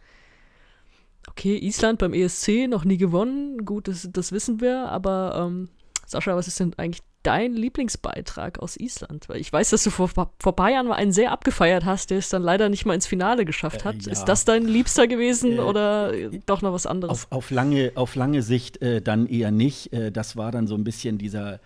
okay, 1.27 1.57
Island 1.57 1.97
beim 1.97 2.13
ESC 2.13 2.67
noch 2.69 2.85
nie 2.85 2.97
gewonnen, 2.97 3.65
gut, 3.65 3.87
das, 3.87 4.07
das 4.13 4.31
wissen 4.31 4.61
wir, 4.61 4.87
aber 4.91 5.47
ähm, 5.47 5.69
Sascha, 6.05 6.35
was 6.35 6.47
ist 6.47 6.59
denn 6.59 6.75
eigentlich 6.77 7.01
dein 7.23 7.53
Lieblingsbeitrag 7.53 8.59
aus 8.59 8.77
Island? 8.77 9.27
Weil 9.27 9.37
ich 9.37 9.51
weiß, 9.51 9.71
dass 9.71 9.83
du 9.83 9.89
vor, 9.89 10.09
vor 10.09 10.29
ein 10.45 10.55
paar 10.55 10.69
Jahren 10.69 10.85
mal 10.85 10.93
einen 10.93 11.11
sehr 11.11 11.31
abgefeiert 11.31 11.85
hast, 11.85 12.11
der 12.11 12.19
es 12.19 12.29
dann 12.29 12.43
leider 12.43 12.69
nicht 12.69 12.85
mal 12.85 12.93
ins 12.93 13.07
Finale 13.07 13.45
geschafft 13.45 13.83
hat. 13.83 13.95
Äh, 13.95 14.05
ja. 14.05 14.11
Ist 14.11 14.25
das 14.25 14.45
dein 14.45 14.65
Liebster 14.65 15.07
gewesen 15.07 15.53
äh, 15.53 15.61
oder 15.61 16.13
doch 16.45 16.61
noch 16.61 16.71
was 16.71 16.85
anderes? 16.85 17.23
Auf, 17.23 17.27
auf, 17.31 17.49
lange, 17.49 17.93
auf 17.95 18.13
lange 18.13 18.43
Sicht 18.43 18.79
äh, 18.83 19.01
dann 19.01 19.25
eher 19.25 19.49
nicht. 19.49 19.91
Äh, 19.91 20.11
das 20.11 20.37
war 20.37 20.51
dann 20.51 20.67
so 20.67 20.75
ein 20.75 20.83
bisschen 20.83 21.17
dieser 21.17 21.61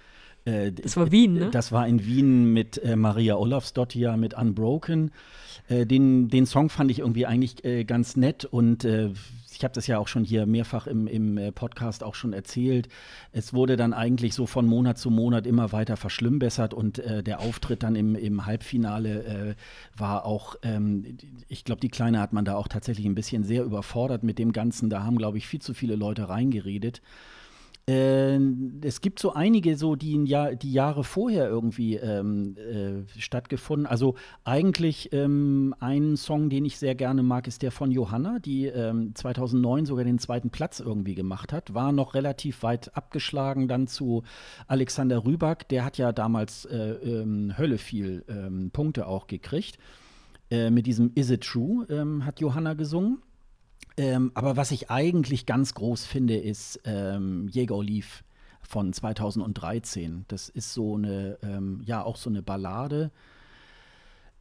äh, 0.50 0.72
das 0.72 0.98
war 0.98 1.12
Wien, 1.12 1.34
ne? 1.34 1.50
Das 1.52 1.72
war 1.72 1.88
in 1.88 2.06
Wien 2.06 2.54
mit 2.54 2.78
äh, 2.84 2.96
Maria 2.96 3.36
Olafsdottir 3.36 4.18
mit 4.18 4.34
Unbroken. 4.34 5.12
Äh, 5.68 5.86
den, 5.86 6.30
den 6.30 6.46
Song 6.46 6.70
fand 6.70 6.92
ich 6.92 7.00
irgendwie 7.00 7.26
eigentlich 7.26 7.64
äh, 7.64 7.84
ganz 7.84 8.16
nett 8.16 8.46
und 8.46 8.86
äh, 8.86 9.12
ich 9.60 9.64
habe 9.66 9.74
das 9.74 9.88
ja 9.88 9.98
auch 9.98 10.08
schon 10.08 10.24
hier 10.24 10.46
mehrfach 10.46 10.88
im, 10.88 11.06
im 11.06 11.38
äh, 11.38 11.52
Podcast 11.52 12.02
auch 12.04 12.16
schon 12.16 12.32
erzählt. 12.32 12.88
Es 13.34 13.54
wurde 13.54 13.76
dann 13.76 13.94
eigentlich 13.94 14.34
so 14.34 14.46
von 14.46 14.66
Monat 14.66 14.98
zu 14.98 15.10
Monat 15.10 15.46
immer 15.46 15.74
weiter 15.74 15.98
verschlimmbessert 15.98 16.74
und 16.74 17.00
äh, 17.00 17.24
der 17.24 17.42
Auftritt 17.42 17.84
dann 17.84 17.96
im, 17.96 18.16
im 18.16 18.46
Halbfinale 18.46 19.24
äh, 19.24 19.56
war 20.00 20.26
auch, 20.26 20.56
ähm, 20.64 21.18
ich 21.50 21.66
glaube, 21.66 21.82
die 21.82 21.90
Kleine 21.90 22.22
hat 22.22 22.32
man 22.32 22.46
da 22.46 22.56
auch 22.56 22.70
tatsächlich 22.70 23.06
ein 23.06 23.16
bisschen 23.16 23.44
sehr 23.44 23.64
überfordert 23.64 24.24
mit 24.24 24.40
dem 24.40 24.54
Ganzen. 24.54 24.90
Da 24.90 25.04
haben, 25.04 25.18
glaube 25.18 25.38
ich, 25.38 25.46
viel 25.46 25.62
zu 25.62 25.74
viele 25.74 25.96
Leute 25.98 26.30
reingeredet. 26.30 27.02
Äh, 27.90 28.40
es 28.84 29.02
gibt 29.02 29.18
so 29.18 29.34
einige, 29.34 29.76
so 29.76 29.96
die, 29.96 30.24
Jahr, 30.26 30.54
die 30.54 30.72
Jahre 30.72 31.04
vorher 31.04 31.48
irgendwie 31.48 31.96
ähm, 31.96 32.56
äh, 32.56 33.20
stattgefunden. 33.20 33.88
Also 33.88 34.14
eigentlich 34.44 35.12
ähm, 35.12 35.74
ein 35.80 36.16
Song, 36.16 36.52
den 36.52 36.66
ich 36.66 36.78
sehr 36.78 36.94
gerne 36.94 37.24
mag, 37.24 37.48
ist 37.48 37.64
der 37.64 37.72
von 37.72 37.90
Johanna, 37.90 38.38
die 38.38 38.68
ähm, 38.68 39.16
2009 39.16 39.88
sogar 39.88 40.06
den 40.06 40.20
zweiten 40.20 40.52
Platz 40.52 40.80
irgendwie 40.80 41.16
gemacht 41.16 41.52
hat. 41.52 41.74
War 41.74 41.92
noch 41.92 42.14
relativ 42.14 42.62
weit 42.62 42.96
abgeschlagen 42.96 43.68
dann 43.68 43.88
zu 43.88 44.22
Alexander 44.68 45.26
Rüback. 45.26 45.68
Der 45.70 45.84
hat 45.84 45.98
ja 45.98 46.12
damals 46.12 46.66
äh, 46.66 46.92
ähm, 46.92 47.58
Hölle 47.58 47.80
viel 47.80 48.24
ähm, 48.28 48.70
Punkte 48.70 49.08
auch 49.08 49.26
gekriegt. 49.26 49.80
Äh, 50.52 50.70
mit 50.70 50.86
diesem 50.86 51.12
Is 51.16 51.32
It 51.32 51.42
True 51.42 51.88
ähm, 51.90 52.24
hat 52.24 52.40
Johanna 52.40 52.76
gesungen. 52.76 53.24
Ähm, 54.00 54.32
aber 54.34 54.56
was 54.56 54.72
ich 54.72 54.90
eigentlich 54.90 55.46
ganz 55.46 55.74
groß 55.74 56.06
finde, 56.06 56.38
ist 56.38 56.80
ähm, 56.86 57.50
Jäger 57.50 57.76
Olive 57.76 58.24
von 58.62 58.94
2013. 58.94 60.24
Das 60.30 60.48
ist 60.48 60.74
so 60.74 60.96
eine, 60.96 61.38
ähm, 61.44 61.82
ja, 61.84 62.02
auch 62.02 62.16
so 62.16 62.30
eine 62.30 62.42
Ballade 62.42 63.12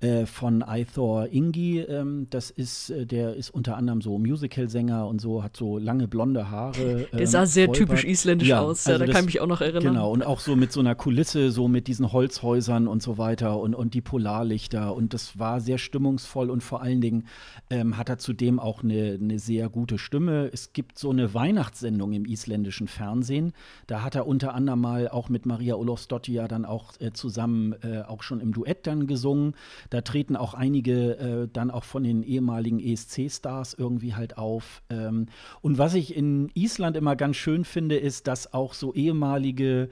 äh, 0.01 0.27
von 0.27 0.65
Ithor 0.69 1.27
Ingi. 1.27 1.81
Ähm, 1.81 2.29
das 2.31 2.51
ist, 2.51 2.91
äh, 2.91 3.05
der 3.05 3.35
ist 3.35 3.51
unter 3.51 3.77
anderem 3.77 4.01
so 4.01 4.17
Musical-Sänger 4.19 5.07
und 5.09 5.21
so, 5.21 5.43
hat 5.43 5.57
so 5.57 5.79
lange 5.79 6.07
blonde 6.07 6.51
Haare. 6.51 7.09
der 7.13 7.27
sah 7.27 7.41
ähm, 7.41 7.47
sehr 7.47 7.67
Vollbart. 7.67 7.89
typisch 7.89 8.05
isländisch 8.05 8.49
ja, 8.49 8.61
aus, 8.61 8.85
ja, 8.85 8.93
also 8.93 9.01
da 9.01 9.07
das, 9.07 9.15
kann 9.15 9.25
ich 9.25 9.35
mich 9.35 9.41
auch 9.41 9.49
noch 9.49 9.61
erinnern. 9.61 9.83
Genau, 9.83 10.13
und 10.13 10.23
auch 10.23 10.39
so 10.39 10.55
mit 10.55 10.71
so 10.71 10.79
einer 10.81 10.95
Kulisse, 10.95 11.51
so 11.51 11.67
mit 11.67 11.89
diesen 11.89 12.13
Holzhäusern 12.13 12.87
und 12.87 13.03
so 13.03 13.19
weiter 13.19 13.59
und, 13.59 13.75
und 13.75 13.95
die 13.95 14.01
Polarlichter. 14.01 14.95
Und 14.95 15.15
das 15.15 15.39
war 15.39 15.61
sehr 15.61 15.79
stimmungsvoll 15.79 16.51
und 16.51 16.63
vor 16.63 16.81
allen 16.81 17.01
Dingen 17.01 17.27
ähm, 17.71 17.97
hat 17.97 18.09
er 18.09 18.19
zudem 18.19 18.61
auch 18.61 18.85
eine, 18.85 19.19
eine 19.21 19.39
sehr 19.41 19.69
gute 19.69 19.99
Stimme. 19.99 20.49
Es 20.53 20.73
gibt 20.73 20.99
so 20.99 21.11
eine 21.11 21.35
Weihnachtssendung 21.35 22.13
im 22.13 22.25
isländischen 22.25 22.87
Fernsehen. 22.87 23.53
Da 23.89 24.03
hat 24.03 24.15
er 24.15 24.29
unter 24.29 24.55
anderem 24.55 24.81
mal 24.81 25.09
auch 25.09 25.29
mit 25.29 25.45
Maria 25.45 25.75
Olofsdottir 25.75 26.47
dann 26.47 26.65
auch 26.65 26.93
äh, 27.01 27.13
zusammen 27.13 27.75
äh, 27.83 28.03
auch 28.03 28.23
schon 28.23 28.41
im 28.41 28.53
Duett 28.53 28.87
dann 28.87 29.09
gesungen. 29.09 29.55
Da 29.91 30.03
treten 30.03 30.37
auch 30.37 30.55
einige 30.55 31.19
äh, 31.19 31.49
dann 31.53 31.71
auch 31.71 31.85
von 31.85 32.03
den 32.03 32.23
ehemaligen 32.23 32.81
ESC-Stars 32.81 33.75
irgendwie 33.75 34.15
halt 34.15 34.39
auf. 34.39 34.83
Ähm, 34.91 35.27
und 35.61 35.79
was 35.79 35.95
ich 35.95 36.15
in 36.15 36.51
Island 36.55 36.97
immer 36.97 37.17
ganz 37.17 37.37
schön 37.37 37.65
finde, 37.65 37.97
ist, 37.97 38.27
dass 38.27 38.53
auch 38.53 38.75
so 38.75 38.95
ehemalige 38.95 39.89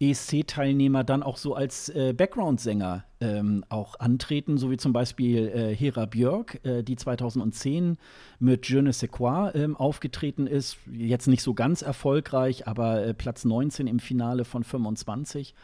ESC-Teilnehmer 0.00 1.02
dann 1.02 1.22
auch 1.22 1.36
so 1.36 1.54
als 1.54 1.88
äh, 1.88 2.12
Background-Sänger 2.16 3.04
ähm, 3.20 3.64
auch 3.68 3.98
antreten, 3.98 4.56
so 4.56 4.70
wie 4.70 4.76
zum 4.76 4.92
Beispiel 4.92 5.48
äh, 5.48 5.74
Hera 5.74 6.06
Björk, 6.06 6.64
äh, 6.64 6.82
die 6.82 6.94
2010 6.94 7.98
mit 8.38 8.68
Je 8.68 8.82
ne 8.82 8.92
sais 8.92 9.10
quoi 9.10 9.50
ähm, 9.54 9.76
aufgetreten 9.76 10.46
ist. 10.46 10.76
Jetzt 10.92 11.26
nicht 11.26 11.42
so 11.42 11.52
ganz 11.52 11.82
erfolgreich, 11.82 12.68
aber 12.68 13.04
äh, 13.04 13.14
Platz 13.14 13.44
19 13.44 13.88
im 13.88 13.98
Finale 13.98 14.44
von 14.44 14.62
25. 14.62 15.54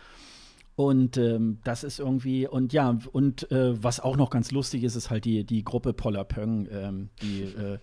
Und 0.77 1.17
ähm, 1.17 1.59
das 1.63 1.85
ist 1.85 2.01
irgendwie, 2.01 2.49
und 2.49 2.73
ja, 2.73 2.99
und 3.13 3.51
äh, 3.53 3.81
was 3.83 4.01
auch 4.01 4.17
noch 4.17 4.31
ganz 4.31 4.51
lustig 4.51 4.83
ist, 4.83 4.97
ist 4.97 5.09
halt 5.09 5.25
die, 5.25 5.45
die 5.45 5.63
Gruppe 5.63 5.93
Polar 5.93 6.25
Pöng, 6.25 6.69
ähm, 6.71 7.11
die 7.23 7.43
äh, 7.43 7.79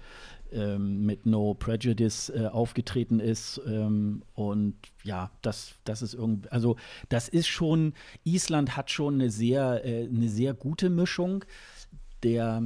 ähm, 0.51 1.05
mit 1.05 1.25
No 1.25 1.53
Prejudice 1.53 2.29
äh, 2.29 2.47
aufgetreten 2.47 3.21
ist. 3.21 3.61
Ähm, 3.65 4.23
und 4.33 4.75
ja, 5.03 5.31
das, 5.41 5.75
das 5.85 6.01
ist 6.01 6.13
irgendwie, 6.13 6.49
also 6.49 6.75
das 7.07 7.29
ist 7.29 7.47
schon, 7.47 7.93
Island 8.25 8.75
hat 8.75 8.91
schon 8.91 9.15
eine 9.15 9.29
sehr, 9.29 9.85
äh, 9.85 10.07
eine 10.07 10.27
sehr 10.27 10.53
gute 10.53 10.89
Mischung. 10.89 11.45
Der 12.23 12.61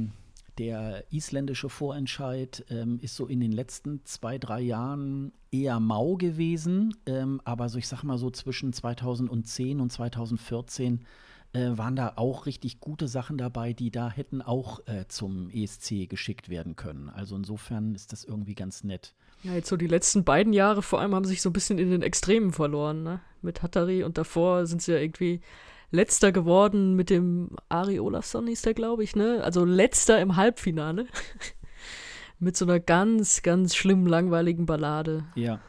der 0.58 1.04
isländische 1.12 1.68
Vorentscheid 1.68 2.64
ähm, 2.70 2.98
ist 3.00 3.16
so 3.16 3.26
in 3.26 3.40
den 3.40 3.52
letzten 3.52 4.04
zwei, 4.04 4.38
drei 4.38 4.60
Jahren 4.60 5.32
eher 5.50 5.80
mau 5.80 6.16
gewesen. 6.16 6.96
Ähm, 7.06 7.40
aber 7.44 7.68
so, 7.68 7.78
ich 7.78 7.88
sag 7.88 8.02
mal 8.02 8.18
so 8.18 8.30
zwischen 8.30 8.72
2010 8.72 9.80
und 9.80 9.90
2014 9.90 11.04
äh, 11.52 11.76
waren 11.76 11.96
da 11.96 12.14
auch 12.16 12.46
richtig 12.46 12.80
gute 12.80 13.08
Sachen 13.08 13.38
dabei, 13.38 13.72
die 13.72 13.90
da 13.90 14.10
hätten 14.10 14.42
auch 14.42 14.80
äh, 14.86 15.06
zum 15.08 15.50
ESC 15.50 16.08
geschickt 16.08 16.48
werden 16.48 16.76
können. 16.76 17.08
Also 17.08 17.36
insofern 17.36 17.94
ist 17.94 18.12
das 18.12 18.24
irgendwie 18.24 18.54
ganz 18.54 18.84
nett. 18.84 19.14
Ja, 19.42 19.54
jetzt 19.54 19.68
so 19.68 19.76
die 19.76 19.86
letzten 19.86 20.24
beiden 20.24 20.52
Jahre 20.52 20.82
vor 20.82 21.00
allem 21.00 21.14
haben 21.14 21.24
sich 21.24 21.42
so 21.42 21.50
ein 21.50 21.52
bisschen 21.52 21.78
in 21.78 21.90
den 21.90 22.02
Extremen 22.02 22.52
verloren, 22.52 23.02
ne? 23.02 23.20
Mit 23.42 23.62
Hattari 23.62 24.02
und 24.02 24.18
davor 24.18 24.66
sind 24.66 24.82
sie 24.82 24.92
ja 24.92 24.98
irgendwie 24.98 25.40
letzter 25.90 26.32
geworden 26.32 26.94
mit 26.94 27.10
dem 27.10 27.50
Ari 27.68 28.00
Olafsson, 28.00 28.46
hieß 28.46 28.62
der, 28.62 28.74
glaube 28.74 29.04
ich, 29.04 29.16
ne? 29.16 29.42
Also 29.42 29.64
letzter 29.64 30.20
im 30.20 30.36
Halbfinale. 30.36 31.06
mit 32.38 32.56
so 32.56 32.64
einer 32.64 32.80
ganz, 32.80 33.42
ganz 33.42 33.74
schlimmen, 33.74 34.06
langweiligen 34.06 34.66
Ballade. 34.66 35.24
Ja. 35.34 35.60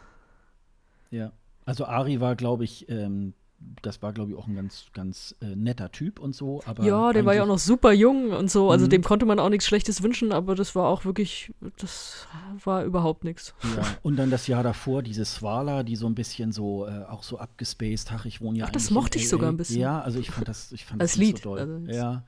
Ja. 1.12 1.32
Also 1.66 1.86
Ari 1.86 2.20
war, 2.20 2.36
glaube 2.36 2.64
ich, 2.64 2.90
ähm, 2.90 3.34
das 3.82 4.02
war, 4.02 4.14
glaube 4.14 4.32
ich, 4.32 4.38
auch 4.38 4.48
ein 4.48 4.56
ganz, 4.56 4.86
ganz 4.94 5.36
äh, 5.42 5.56
netter 5.56 5.92
Typ 5.92 6.20
und 6.20 6.36
so. 6.36 6.62
Aber 6.66 6.84
ja, 6.84 7.12
der 7.12 7.26
war 7.26 7.34
ja 7.34 7.44
auch 7.44 7.48
noch 7.48 7.58
super 7.58 7.92
jung 7.92 8.32
und 8.32 8.52
so. 8.52 8.70
Also 8.70 8.86
mhm. 8.86 8.90
dem 8.90 9.04
konnte 9.04 9.26
man 9.26 9.40
auch 9.40 9.50
nichts 9.50 9.66
Schlechtes 9.66 10.04
wünschen, 10.04 10.32
aber 10.32 10.56
das 10.56 10.76
war 10.76 10.88
auch 10.88 11.06
wirklich, 11.06 11.54
das 11.78 12.28
war 12.64 12.84
überhaupt 12.84 13.24
nichts. 13.24 13.56
Ja, 13.76 13.84
und 14.04 14.18
dann 14.18 14.30
das 14.30 14.46
Jahr 14.48 14.64
davor, 14.64 15.02
diese 15.02 15.26
Swala, 15.26 15.84
die 15.84 15.96
so 15.96 16.08
ein 16.08 16.16
bisschen 16.16 16.52
so, 16.52 16.86
äh, 16.86 17.06
auch 17.06 17.24
so 17.24 17.40
abgespaced, 17.40 18.12
ach, 18.12 18.26
ich 18.26 18.42
wohne 18.42 18.60
ja 18.60 18.66
Ach, 18.68 18.72
das 18.72 18.92
mochte 18.92 19.18
ich 19.18 19.30
sogar 19.30 19.52
ein 19.52 19.58
bisschen. 19.58 19.82
Ja, 19.82 20.02
also 20.02 20.20
ich 20.20 20.32
fand 20.32 20.48
das, 20.48 20.72
ich 20.72 20.86
fand 20.86 21.02
das 21.02 21.16
Lied. 21.16 21.40
so 21.40 21.56
doll. 21.56 21.60
Also 21.60 21.92
ja. 21.92 22.24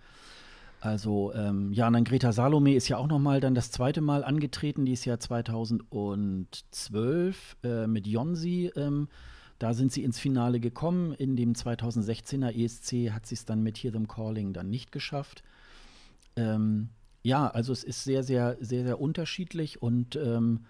Also, 0.81 1.33
ähm, 1.35 1.73
ja, 1.73 1.87
und 1.87 1.93
dann 1.93 2.05
Greta 2.05 2.31
Salome 2.31 2.73
ist 2.73 2.87
ja 2.87 2.95
auch 2.97 3.07
noch 3.07 3.19
mal 3.19 3.41
dann 3.41 3.53
das 3.53 3.69
zweite 3.69 3.99
Mal 3.99 4.23
angetreten, 4.23 4.85
die 4.85 4.93
ist 4.93 5.03
ja 5.03 5.19
2012 5.19 7.57
äh, 7.63 7.85
mit 7.85 8.07
Jonsi 8.07 8.71
ähm, 8.77 9.09
da 9.59 9.73
sind 9.73 9.91
sie 9.91 10.03
ins 10.03 10.19
Finale 10.19 10.59
gekommen. 10.59 11.13
In 11.13 11.35
dem 11.35 11.53
2016er 11.53 12.51
ESC 12.55 13.11
hat 13.13 13.25
sie 13.25 13.35
es 13.35 13.45
dann 13.45 13.61
mit 13.61 13.77
Hear 13.77 13.91
Them 13.91 14.07
Calling 14.07 14.53
dann 14.53 14.69
nicht 14.69 14.91
geschafft. 14.91 15.43
Ähm, 16.35 16.89
ja, 17.21 17.47
also 17.47 17.73
es 17.73 17.83
ist 17.83 18.05
sehr, 18.05 18.23
sehr, 18.23 18.57
sehr, 18.61 18.85
sehr 18.85 19.01
unterschiedlich 19.01 19.81
und 19.81 20.15
ähm, 20.15 20.65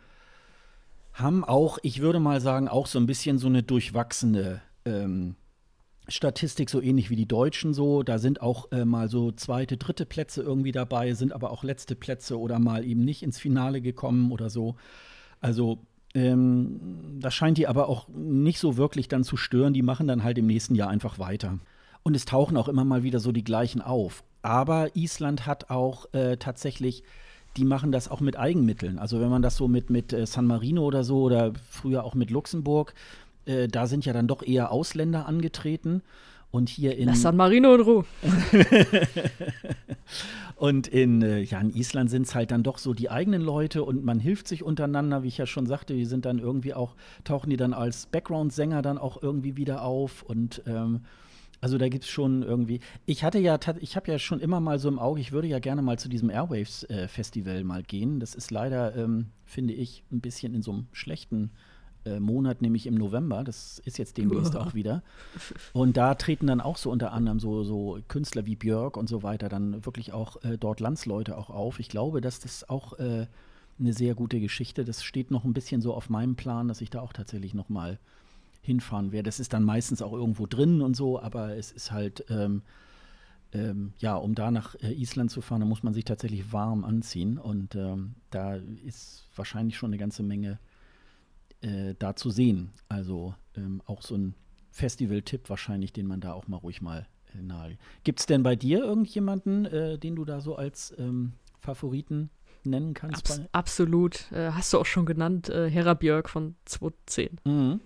haben 1.13 1.43
auch, 1.43 1.77
ich 1.83 2.01
würde 2.01 2.19
mal 2.19 2.41
sagen, 2.41 2.67
auch 2.67 2.87
so 2.87 2.99
ein 2.99 3.05
bisschen 3.05 3.37
so 3.37 3.47
eine 3.47 3.61
durchwachsene 3.61 4.61
ähm, 4.85 5.35
Statistik, 6.07 6.71
so 6.71 6.81
ähnlich 6.81 7.11
wie 7.11 7.15
die 7.15 7.27
Deutschen 7.27 7.73
so. 7.75 8.01
Da 8.01 8.17
sind 8.17 8.41
auch 8.41 8.71
äh, 8.71 8.85
mal 8.85 9.09
so 9.09 9.31
zweite, 9.31 9.77
dritte 9.77 10.07
Plätze 10.07 10.41
irgendwie 10.41 10.71
dabei, 10.71 11.13
sind 11.13 11.33
aber 11.33 11.51
auch 11.51 11.63
letzte 11.63 11.95
Plätze 11.95 12.39
oder 12.39 12.57
mal 12.57 12.83
eben 12.83 13.05
nicht 13.05 13.21
ins 13.21 13.37
Finale 13.37 13.81
gekommen 13.81 14.31
oder 14.31 14.49
so. 14.49 14.75
Also 15.41 15.85
ähm, 16.15 16.79
das 17.19 17.33
scheint 17.33 17.57
die 17.57 17.67
aber 17.67 17.87
auch 17.87 18.07
nicht 18.09 18.59
so 18.59 18.77
wirklich 18.77 19.07
dann 19.07 19.23
zu 19.23 19.37
stören. 19.37 19.73
Die 19.73 19.81
machen 19.81 20.07
dann 20.07 20.23
halt 20.23 20.37
im 20.37 20.47
nächsten 20.47 20.75
Jahr 20.75 20.89
einfach 20.89 21.19
weiter. 21.19 21.59
Und 22.03 22.15
es 22.15 22.25
tauchen 22.25 22.57
auch 22.57 22.67
immer 22.67 22.85
mal 22.85 23.03
wieder 23.03 23.19
so 23.19 23.31
die 23.31 23.43
gleichen 23.43 23.81
auf. 23.81 24.23
Aber 24.41 24.95
Island 24.95 25.45
hat 25.45 25.69
auch 25.69 26.11
äh, 26.13 26.37
tatsächlich, 26.37 27.03
die 27.57 27.65
machen 27.65 27.91
das 27.91 28.09
auch 28.09 28.21
mit 28.21 28.37
Eigenmitteln. 28.37 28.97
Also 28.97 29.19
wenn 29.19 29.29
man 29.29 29.41
das 29.41 29.57
so 29.57 29.67
mit, 29.67 29.89
mit 29.89 30.13
äh, 30.13 30.25
San 30.25 30.45
Marino 30.45 30.83
oder 30.83 31.03
so 31.03 31.21
oder 31.23 31.53
früher 31.69 32.03
auch 32.03 32.15
mit 32.15 32.31
Luxemburg, 32.31 32.93
äh, 33.45 33.67
da 33.67 33.85
sind 33.85 34.05
ja 34.05 34.13
dann 34.13 34.27
doch 34.27 34.41
eher 34.41 34.71
Ausländer 34.71 35.25
angetreten. 35.25 36.01
Und 36.51 36.69
hier 36.69 36.97
in. 36.97 37.07
Lass 37.07 37.21
San 37.21 37.35
Marino 37.35 37.75
in 37.75 37.81
Ruhe. 37.81 38.05
und 40.55 40.87
in, 40.87 41.21
äh, 41.21 41.41
ja, 41.41 41.59
in 41.59 41.75
Island 41.75 42.09
sind 42.09 42.23
es 42.23 42.33
halt 42.33 42.51
dann 42.51 42.63
doch 42.63 42.79
so 42.79 42.93
die 42.93 43.11
eigenen 43.11 43.41
Leute 43.41 43.83
und 43.83 44.03
man 44.03 44.19
hilft 44.19 44.47
sich 44.47 44.63
untereinander, 44.63 45.21
wie 45.21 45.27
ich 45.27 45.37
ja 45.37 45.45
schon 45.45 45.67
sagte, 45.67 45.93
die 45.93 46.05
sind 46.05 46.25
dann 46.25 46.39
irgendwie 46.39 46.73
auch, 46.73 46.95
tauchen 47.23 47.51
die 47.51 47.57
dann 47.57 47.73
als 47.73 48.07
Background-Sänger 48.07 48.81
dann 48.81 48.97
auch 48.97 49.21
irgendwie 49.21 49.57
wieder 49.57 49.83
auf 49.83 50.23
und 50.23 50.63
ähm, 50.65 51.01
also 51.61 51.77
da 51.77 51.89
gibt 51.89 52.05
es 52.05 52.09
schon 52.09 52.41
irgendwie. 52.41 52.79
Ich 53.05 53.23
hatte 53.23 53.39
ja, 53.39 53.59
ich 53.79 53.95
habe 53.95 54.11
ja 54.11 54.17
schon 54.17 54.39
immer 54.39 54.59
mal 54.59 54.79
so 54.79 54.87
im 54.87 54.97
Auge, 54.97 55.19
ich 55.19 55.31
würde 55.31 55.47
ja 55.47 55.59
gerne 55.59 55.81
mal 55.81 55.99
zu 55.99 56.07
diesem 56.07 56.29
Airwaves-Festival 56.29 57.57
äh, 57.57 57.63
mal 57.63 57.83
gehen. 57.83 58.19
Das 58.19 58.33
ist 58.33 58.49
leider, 58.49 58.95
ähm, 58.95 59.27
finde 59.45 59.73
ich, 59.73 60.03
ein 60.11 60.21
bisschen 60.21 60.53
in 60.53 60.61
so 60.61 60.71
einem 60.71 60.87
schlechten 60.93 61.51
äh, 62.05 62.19
Monat, 62.19 62.61
nämlich 62.61 62.87
im 62.87 62.95
November. 62.95 63.43
Das 63.43 63.79
ist 63.85 63.97
jetzt 63.97 64.17
demnächst 64.17 64.55
auch 64.57 64.73
wieder. 64.73 65.03
Und 65.73 65.97
da 65.97 66.15
treten 66.15 66.47
dann 66.47 66.61
auch 66.61 66.77
so 66.77 66.91
unter 66.91 67.11
anderem 67.11 67.39
so, 67.39 67.63
so 67.63 67.99
Künstler 68.07 68.45
wie 68.45 68.55
Björk 68.55 68.97
und 68.97 69.09
so 69.09 69.23
weiter 69.23 69.49
dann 69.49 69.85
wirklich 69.85 70.13
auch 70.13 70.43
äh, 70.43 70.57
dort 70.57 70.79
Landsleute 70.79 71.37
auch 71.37 71.49
auf. 71.49 71.79
Ich 71.79 71.89
glaube, 71.89 72.21
dass 72.21 72.39
das 72.39 72.69
auch 72.69 72.99
äh, 72.99 73.27
eine 73.79 73.93
sehr 73.93 74.15
gute 74.15 74.39
Geschichte. 74.39 74.85
Das 74.85 75.03
steht 75.03 75.31
noch 75.31 75.45
ein 75.45 75.53
bisschen 75.53 75.81
so 75.81 75.93
auf 75.93 76.09
meinem 76.09 76.35
Plan, 76.35 76.67
dass 76.67 76.81
ich 76.81 76.89
da 76.89 77.01
auch 77.01 77.13
tatsächlich 77.13 77.53
noch 77.53 77.69
mal 77.69 77.99
hinfahren 78.61 79.11
werde. 79.11 79.27
Das 79.27 79.39
ist 79.39 79.53
dann 79.53 79.63
meistens 79.63 80.01
auch 80.01 80.13
irgendwo 80.13 80.45
drin 80.45 80.81
und 80.81 80.95
so, 80.95 81.19
aber 81.19 81.55
es 81.55 81.71
ist 81.71 81.91
halt 81.91 82.25
ähm, 82.29 82.61
ähm, 83.51 83.93
ja, 83.97 84.15
um 84.15 84.35
da 84.35 84.51
nach 84.51 84.75
äh, 84.75 84.93
Island 84.93 85.31
zu 85.31 85.41
fahren, 85.41 85.61
da 85.61 85.65
muss 85.65 85.81
man 85.81 85.93
sich 85.93 86.05
tatsächlich 86.05 86.53
warm 86.53 86.85
anziehen 86.85 87.37
und 87.39 87.75
ähm, 87.75 88.15
da 88.29 88.55
ist 88.85 89.27
wahrscheinlich 89.35 89.75
schon 89.75 89.89
eine 89.89 89.97
ganze 89.97 90.21
Menge 90.21 90.59
äh, 91.61 91.95
da 91.97 92.15
zu 92.15 92.29
sehen. 92.29 92.71
Also 92.87 93.35
ähm, 93.55 93.81
auch 93.85 94.01
so 94.01 94.15
ein 94.15 94.35
Festival-Tipp 94.71 95.49
wahrscheinlich, 95.49 95.93
den 95.93 96.07
man 96.07 96.21
da 96.21 96.33
auch 96.33 96.47
mal 96.47 96.57
ruhig 96.57 96.81
mal 96.81 97.07
äh, 97.33 97.41
nahe. 97.41 97.77
Gibt 98.03 98.19
es 98.19 98.25
denn 98.25 98.43
bei 98.43 98.55
dir 98.55 98.79
irgendjemanden, 98.79 99.65
äh, 99.65 99.97
den 99.97 100.15
du 100.15 100.25
da 100.25 100.41
so 100.41 100.55
als 100.55 100.93
ähm, 100.97 101.33
Favoriten 101.59 102.29
nennen 102.63 102.93
kannst? 102.93 103.29
Abs 103.31 103.41
absolut. 103.51 104.31
Äh, 104.31 104.51
hast 104.51 104.73
du 104.73 104.79
auch 104.79 104.85
schon 104.85 105.05
genannt, 105.05 105.49
äh, 105.49 105.69
Hera 105.69 105.93
Björk 105.93 106.29
von 106.29 106.55
2010. 106.65 107.39
Mhm. 107.45 107.81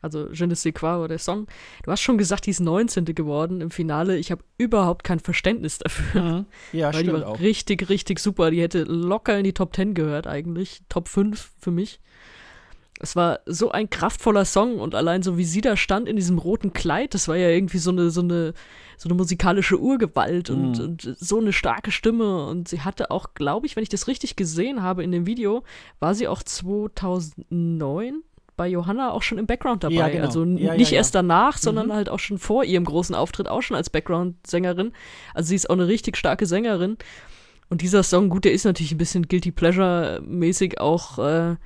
Also 0.00 0.28
Je 0.32 0.46
ne 0.46 0.56
sais 0.56 0.72
quoi, 0.74 1.06
der 1.06 1.18
Song. 1.18 1.46
Du 1.84 1.92
hast 1.92 2.00
schon 2.00 2.18
gesagt, 2.18 2.46
die 2.46 2.50
ist 2.50 2.58
19. 2.58 3.04
geworden 3.04 3.60
im 3.60 3.70
Finale. 3.70 4.16
Ich 4.18 4.32
habe 4.32 4.42
überhaupt 4.58 5.04
kein 5.04 5.20
Verständnis 5.20 5.78
dafür. 5.78 6.22
Mhm. 6.22 6.46
Ja, 6.72 6.86
Weil 6.86 6.94
stimmt 7.04 7.18
die 7.18 7.22
war 7.22 7.28
auch. 7.28 7.40
richtig, 7.40 7.88
richtig 7.88 8.18
super. 8.18 8.50
Die 8.50 8.60
hätte 8.60 8.82
locker 8.82 9.38
in 9.38 9.44
die 9.44 9.52
Top 9.52 9.76
10 9.76 9.94
gehört 9.94 10.26
eigentlich. 10.26 10.82
Top 10.88 11.08
5 11.08 11.52
für 11.60 11.70
mich. 11.70 12.00
Es 13.00 13.16
war 13.16 13.40
so 13.46 13.70
ein 13.72 13.90
kraftvoller 13.90 14.44
Song 14.44 14.78
und 14.78 14.94
allein 14.94 15.22
so 15.22 15.36
wie 15.36 15.44
sie 15.44 15.60
da 15.60 15.76
stand 15.76 16.08
in 16.08 16.16
diesem 16.16 16.38
roten 16.38 16.72
Kleid, 16.72 17.14
das 17.14 17.26
war 17.26 17.36
ja 17.36 17.48
irgendwie 17.48 17.78
so 17.78 17.90
eine, 17.90 18.10
so 18.10 18.20
eine, 18.20 18.54
so 18.96 19.08
eine 19.08 19.16
musikalische 19.16 19.80
Urgewalt 19.80 20.50
mhm. 20.50 20.56
und, 20.56 20.80
und, 20.80 21.16
so 21.18 21.40
eine 21.40 21.52
starke 21.52 21.90
Stimme. 21.90 22.46
Und 22.46 22.68
sie 22.68 22.82
hatte 22.82 23.10
auch, 23.10 23.34
glaube 23.34 23.66
ich, 23.66 23.74
wenn 23.74 23.82
ich 23.82 23.88
das 23.88 24.06
richtig 24.06 24.36
gesehen 24.36 24.82
habe 24.82 25.02
in 25.02 25.10
dem 25.10 25.26
Video, 25.26 25.64
war 25.98 26.14
sie 26.14 26.28
auch 26.28 26.42
2009 26.42 28.22
bei 28.56 28.68
Johanna 28.68 29.10
auch 29.10 29.22
schon 29.22 29.38
im 29.38 29.46
Background 29.46 29.82
dabei. 29.82 29.94
Ja, 29.94 30.08
genau. 30.08 30.26
Also 30.26 30.44
ja, 30.44 30.76
nicht 30.76 30.92
ja, 30.92 30.98
erst 30.98 31.14
danach, 31.14 31.58
sondern 31.58 31.88
mhm. 31.88 31.94
halt 31.94 32.08
auch 32.08 32.20
schon 32.20 32.38
vor 32.38 32.64
ihrem 32.64 32.84
großen 32.84 33.14
Auftritt 33.14 33.48
auch 33.48 33.62
schon 33.62 33.76
als 33.76 33.90
Background-Sängerin. 33.90 34.92
Also 35.34 35.48
sie 35.48 35.56
ist 35.56 35.68
auch 35.68 35.74
eine 35.74 35.88
richtig 35.88 36.16
starke 36.16 36.46
Sängerin. 36.46 36.96
Und 37.70 37.80
dieser 37.80 38.02
Song, 38.02 38.28
gut, 38.28 38.44
der 38.44 38.52
ist 38.52 38.64
natürlich 38.64 38.92
ein 38.92 38.98
bisschen 38.98 39.26
Guilty 39.26 39.50
Pleasure-mäßig 39.50 40.78
auch 40.78 41.18
äh, 41.18 41.56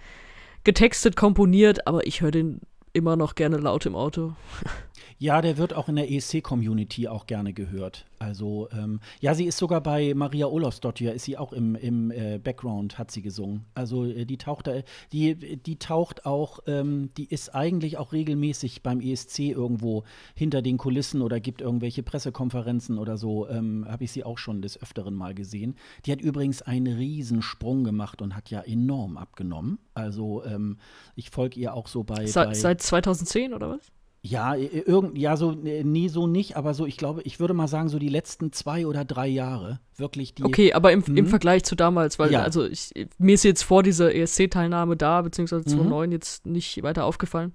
getextet, 0.66 1.16
komponiert, 1.16 1.86
aber 1.86 2.06
ich 2.06 2.20
höre 2.20 2.32
den 2.32 2.60
immer 2.92 3.16
noch 3.16 3.34
gerne 3.34 3.56
laut 3.56 3.86
im 3.86 3.94
Auto. 3.94 4.34
Ja, 5.18 5.40
der 5.40 5.56
wird 5.56 5.72
auch 5.72 5.88
in 5.88 5.96
der 5.96 6.10
ESC-Community 6.10 7.08
auch 7.08 7.26
gerne 7.26 7.54
gehört. 7.54 8.04
Also, 8.18 8.68
ähm, 8.72 9.00
ja, 9.20 9.34
sie 9.34 9.44
ist 9.44 9.56
sogar 9.56 9.80
bei 9.80 10.12
Maria 10.14 10.46
Olofsdottir, 10.46 11.14
ist 11.14 11.24
sie 11.24 11.38
auch 11.38 11.52
im, 11.52 11.74
im 11.74 12.10
äh, 12.10 12.38
Background, 12.38 12.98
hat 12.98 13.10
sie 13.10 13.22
gesungen. 13.22 13.64
Also, 13.74 14.04
äh, 14.04 14.26
die 14.26 14.36
taucht 14.36 14.66
da, 14.66 14.82
die, 15.12 15.56
die 15.56 15.78
taucht 15.78 16.26
auch, 16.26 16.60
ähm, 16.66 17.10
die 17.16 17.26
ist 17.26 17.54
eigentlich 17.54 17.96
auch 17.96 18.12
regelmäßig 18.12 18.82
beim 18.82 19.00
ESC 19.00 19.40
irgendwo 19.40 20.04
hinter 20.34 20.60
den 20.60 20.76
Kulissen 20.76 21.22
oder 21.22 21.40
gibt 21.40 21.62
irgendwelche 21.62 22.02
Pressekonferenzen 22.02 22.98
oder 22.98 23.16
so. 23.16 23.48
Ähm, 23.48 23.86
Habe 23.88 24.04
ich 24.04 24.12
sie 24.12 24.24
auch 24.24 24.38
schon 24.38 24.60
des 24.60 24.80
Öfteren 24.80 25.14
mal 25.14 25.34
gesehen. 25.34 25.76
Die 26.04 26.12
hat 26.12 26.20
übrigens 26.20 26.60
einen 26.60 26.94
Riesensprung 26.94 27.84
gemacht 27.84 28.20
und 28.20 28.36
hat 28.36 28.50
ja 28.50 28.60
enorm 28.60 29.16
abgenommen. 29.16 29.78
Also, 29.94 30.44
ähm, 30.44 30.78
ich 31.14 31.30
folge 31.30 31.58
ihr 31.60 31.74
auch 31.74 31.86
so 31.86 32.04
bei, 32.04 32.26
Se 32.26 32.44
bei. 32.44 32.54
Seit 32.54 32.82
2010 32.82 33.54
oder 33.54 33.70
was? 33.70 33.92
Ja, 34.28 34.54
irgend, 34.54 35.16
ja, 35.18 35.36
so, 35.36 35.52
nee, 35.52 36.08
so 36.08 36.26
nicht, 36.26 36.56
aber 36.56 36.74
so, 36.74 36.86
ich 36.86 36.96
glaube, 36.96 37.22
ich 37.22 37.38
würde 37.40 37.54
mal 37.54 37.68
sagen, 37.68 37.88
so 37.88 37.98
die 37.98 38.08
letzten 38.08 38.52
zwei 38.52 38.86
oder 38.86 39.04
drei 39.04 39.28
Jahre. 39.28 39.80
Wirklich 39.96 40.34
die. 40.34 40.44
Okay, 40.44 40.72
aber 40.72 40.92
im, 40.92 41.02
im 41.14 41.26
Vergleich 41.26 41.62
zu 41.64 41.76
damals, 41.76 42.18
weil, 42.18 42.32
Ja. 42.32 42.42
also 42.42 42.64
ich, 42.64 42.90
mir 43.18 43.34
ist 43.34 43.44
jetzt 43.44 43.62
vor 43.62 43.82
dieser 43.82 44.14
ESC-Teilnahme 44.14 44.96
da, 44.96 45.22
beziehungsweise 45.22 45.62
Mhm. 45.62 45.68
2009 45.76 46.12
jetzt 46.12 46.46
nicht 46.46 46.82
weiter 46.82 47.04
aufgefallen. 47.04 47.54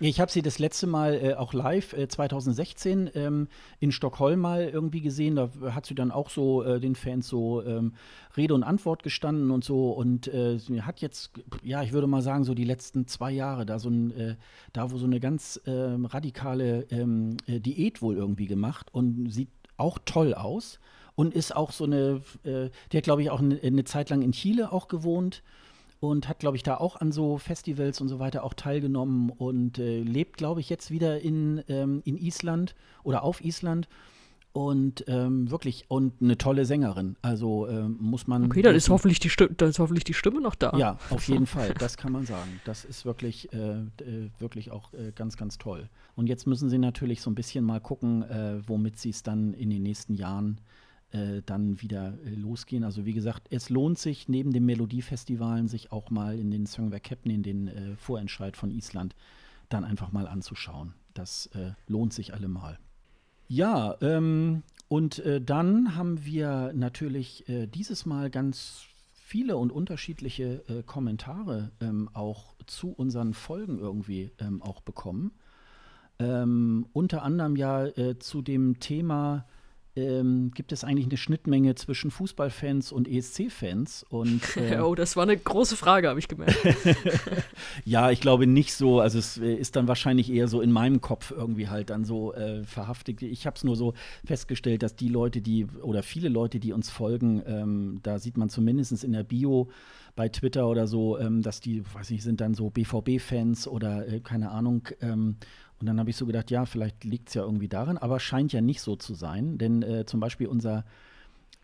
Ich 0.00 0.20
habe 0.20 0.30
sie 0.30 0.42
das 0.42 0.58
letzte 0.58 0.88
Mal 0.88 1.14
äh, 1.14 1.34
auch 1.34 1.52
live 1.52 1.92
äh, 1.92 2.08
2016 2.08 3.10
ähm, 3.14 3.48
in 3.78 3.92
Stockholm 3.92 4.40
mal 4.40 4.68
irgendwie 4.68 5.00
gesehen. 5.00 5.36
Da 5.36 5.50
hat 5.70 5.86
sie 5.86 5.94
dann 5.94 6.10
auch 6.10 6.30
so 6.30 6.64
äh, 6.64 6.80
den 6.80 6.96
Fans 6.96 7.28
so 7.28 7.62
ähm, 7.62 7.92
Rede 8.36 8.54
und 8.54 8.64
Antwort 8.64 9.04
gestanden 9.04 9.52
und 9.52 9.62
so. 9.62 9.92
Und 9.92 10.26
äh, 10.26 10.58
sie 10.58 10.82
hat 10.82 11.00
jetzt, 11.00 11.30
ja, 11.62 11.82
ich 11.82 11.92
würde 11.92 12.08
mal 12.08 12.22
sagen, 12.22 12.42
so 12.42 12.54
die 12.54 12.64
letzten 12.64 13.06
zwei 13.06 13.30
Jahre 13.30 13.66
da 13.66 13.78
so 13.78 13.88
ein, 13.88 14.10
äh, 14.16 14.36
da 14.72 14.90
wo 14.90 14.98
so 14.98 15.06
eine 15.06 15.20
ganz 15.20 15.60
ähm, 15.66 16.06
radikale 16.06 16.86
ähm, 16.90 17.36
äh, 17.46 17.60
Diät 17.60 18.02
wohl 18.02 18.16
irgendwie 18.16 18.46
gemacht 18.46 18.92
und 18.92 19.30
sieht 19.30 19.50
auch 19.76 19.98
toll 20.04 20.34
aus. 20.34 20.80
Und 21.16 21.32
ist 21.32 21.54
auch 21.54 21.70
so 21.70 21.84
eine, 21.84 22.22
die 22.42 22.96
hat, 22.96 23.04
glaube 23.04 23.22
ich, 23.22 23.30
auch 23.30 23.38
eine, 23.38 23.60
eine 23.62 23.84
Zeit 23.84 24.10
lang 24.10 24.20
in 24.22 24.32
Chile 24.32 24.72
auch 24.72 24.88
gewohnt 24.88 25.44
und 26.10 26.28
hat, 26.28 26.38
glaube 26.38 26.56
ich, 26.56 26.62
da 26.62 26.76
auch 26.76 26.96
an 26.96 27.12
so 27.12 27.38
Festivals 27.38 28.00
und 28.00 28.08
so 28.08 28.18
weiter 28.18 28.44
auch 28.44 28.54
teilgenommen 28.54 29.30
und 29.30 29.78
äh, 29.78 30.00
lebt, 30.00 30.36
glaube 30.36 30.60
ich, 30.60 30.68
jetzt 30.68 30.90
wieder 30.90 31.20
in, 31.20 31.62
ähm, 31.68 32.02
in 32.04 32.16
Island 32.16 32.74
oder 33.02 33.22
auf 33.22 33.44
Island. 33.44 33.88
Und 34.52 35.04
ähm, 35.08 35.50
wirklich, 35.50 35.86
und 35.88 36.22
eine 36.22 36.38
tolle 36.38 36.64
Sängerin. 36.64 37.16
Also 37.22 37.66
ähm, 37.66 37.96
muss 37.98 38.28
man. 38.28 38.44
Okay, 38.44 38.62
dann 38.62 38.76
ist 38.76 38.88
hoffentlich 38.88 39.18
die 39.18 39.28
Stimme, 39.28 39.52
dann 39.56 39.70
ist 39.70 39.80
hoffentlich 39.80 40.04
die 40.04 40.14
Stimme 40.14 40.40
noch 40.40 40.54
da. 40.54 40.76
Ja, 40.78 40.96
auf 41.10 41.24
jeden 41.28 41.46
Fall, 41.46 41.74
das 41.74 41.96
kann 41.96 42.12
man 42.12 42.24
sagen. 42.24 42.60
Das 42.64 42.84
ist 42.84 43.04
wirklich, 43.04 43.52
äh, 43.52 43.80
äh, 43.80 44.30
wirklich 44.38 44.70
auch 44.70 44.92
äh, 44.92 45.10
ganz, 45.12 45.36
ganz 45.36 45.58
toll. 45.58 45.88
Und 46.14 46.28
jetzt 46.28 46.46
müssen 46.46 46.70
sie 46.70 46.78
natürlich 46.78 47.20
so 47.20 47.30
ein 47.30 47.34
bisschen 47.34 47.64
mal 47.64 47.80
gucken, 47.80 48.22
äh, 48.22 48.60
womit 48.68 48.96
sie 49.00 49.10
es 49.10 49.24
dann 49.24 49.54
in 49.54 49.70
den 49.70 49.82
nächsten 49.82 50.14
Jahren 50.14 50.58
äh, 50.58 50.73
dann 51.46 51.80
wieder 51.80 52.18
äh, 52.24 52.30
losgehen. 52.30 52.84
Also 52.84 53.04
wie 53.04 53.12
gesagt, 53.12 53.46
es 53.50 53.70
lohnt 53.70 53.98
sich 53.98 54.28
neben 54.28 54.52
den 54.52 54.64
Melodiefestivalen 54.64 55.68
sich 55.68 55.92
auch 55.92 56.10
mal 56.10 56.38
in 56.38 56.50
den 56.50 56.66
Captain, 56.66 57.30
in 57.30 57.42
den 57.42 57.68
äh, 57.68 57.96
Vorentscheid 57.96 58.56
von 58.56 58.70
Island, 58.70 59.14
dann 59.68 59.84
einfach 59.84 60.12
mal 60.12 60.26
anzuschauen. 60.26 60.94
das 61.14 61.46
äh, 61.54 61.72
lohnt 61.86 62.12
sich 62.12 62.34
allemal. 62.34 62.78
Ja, 63.46 63.96
ähm, 64.00 64.62
und 64.88 65.20
äh, 65.20 65.40
dann 65.40 65.96
haben 65.96 66.24
wir 66.24 66.72
natürlich 66.74 67.48
äh, 67.48 67.66
dieses 67.66 68.06
Mal 68.06 68.30
ganz 68.30 68.86
viele 69.12 69.56
und 69.56 69.72
unterschiedliche 69.72 70.64
äh, 70.68 70.82
Kommentare 70.82 71.72
ähm, 71.80 72.10
auch 72.12 72.54
zu 72.66 72.90
unseren 72.90 73.34
Folgen 73.34 73.78
irgendwie 73.78 74.32
ähm, 74.38 74.62
auch 74.62 74.80
bekommen. 74.80 75.32
Ähm, 76.18 76.86
unter 76.92 77.22
anderem 77.22 77.56
ja 77.56 77.86
äh, 77.86 78.18
zu 78.18 78.42
dem 78.42 78.80
Thema 78.80 79.46
ähm, 79.96 80.50
gibt 80.54 80.72
es 80.72 80.82
eigentlich 80.82 81.06
eine 81.06 81.16
Schnittmenge 81.16 81.74
zwischen 81.76 82.10
Fußballfans 82.10 82.90
und 82.92 83.08
ESC-Fans. 83.08 84.06
äh, 84.56 84.78
oh, 84.80 84.94
das 84.94 85.16
war 85.16 85.22
eine 85.22 85.36
große 85.36 85.76
Frage, 85.76 86.08
habe 86.08 86.18
ich 86.18 86.28
gemerkt. 86.28 86.56
ja, 87.84 88.10
ich 88.10 88.20
glaube 88.20 88.46
nicht 88.46 88.74
so. 88.74 89.00
Also 89.00 89.18
es 89.18 89.38
äh, 89.38 89.54
ist 89.54 89.76
dann 89.76 89.86
wahrscheinlich 89.88 90.32
eher 90.32 90.48
so 90.48 90.60
in 90.60 90.72
meinem 90.72 91.00
Kopf 91.00 91.30
irgendwie 91.30 91.68
halt 91.68 91.90
dann 91.90 92.04
so 92.04 92.34
äh, 92.34 92.64
verhaftet. 92.64 93.22
Ich 93.22 93.46
habe 93.46 93.56
es 93.56 93.64
nur 93.64 93.76
so 93.76 93.94
festgestellt, 94.24 94.82
dass 94.82 94.96
die 94.96 95.08
Leute, 95.08 95.40
die 95.40 95.66
oder 95.82 96.02
viele 96.02 96.28
Leute, 96.28 96.58
die 96.58 96.72
uns 96.72 96.90
folgen, 96.90 97.42
ähm, 97.46 98.00
da 98.02 98.18
sieht 98.18 98.36
man 98.36 98.48
zumindest 98.48 99.04
in 99.04 99.12
der 99.12 99.24
Bio 99.24 99.68
bei 100.16 100.28
Twitter 100.28 100.68
oder 100.68 100.86
so, 100.86 101.18
ähm, 101.18 101.42
dass 101.42 101.60
die, 101.60 101.82
weiß 101.92 102.10
nicht, 102.10 102.22
sind 102.22 102.40
dann 102.40 102.54
so 102.54 102.70
BVB-Fans 102.70 103.66
oder 103.66 104.06
äh, 104.06 104.20
keine 104.20 104.50
Ahnung. 104.50 104.88
Und 105.84 105.88
dann 105.88 106.00
habe 106.00 106.08
ich 106.08 106.16
so 106.16 106.24
gedacht, 106.24 106.50
ja, 106.50 106.64
vielleicht 106.64 107.04
liegt 107.04 107.28
es 107.28 107.34
ja 107.34 107.42
irgendwie 107.42 107.68
daran, 107.68 107.98
aber 107.98 108.18
scheint 108.18 108.54
ja 108.54 108.62
nicht 108.62 108.80
so 108.80 108.96
zu 108.96 109.12
sein, 109.12 109.58
denn 109.58 109.82
äh, 109.82 110.06
zum 110.06 110.18
Beispiel 110.18 110.46
unser 110.46 110.82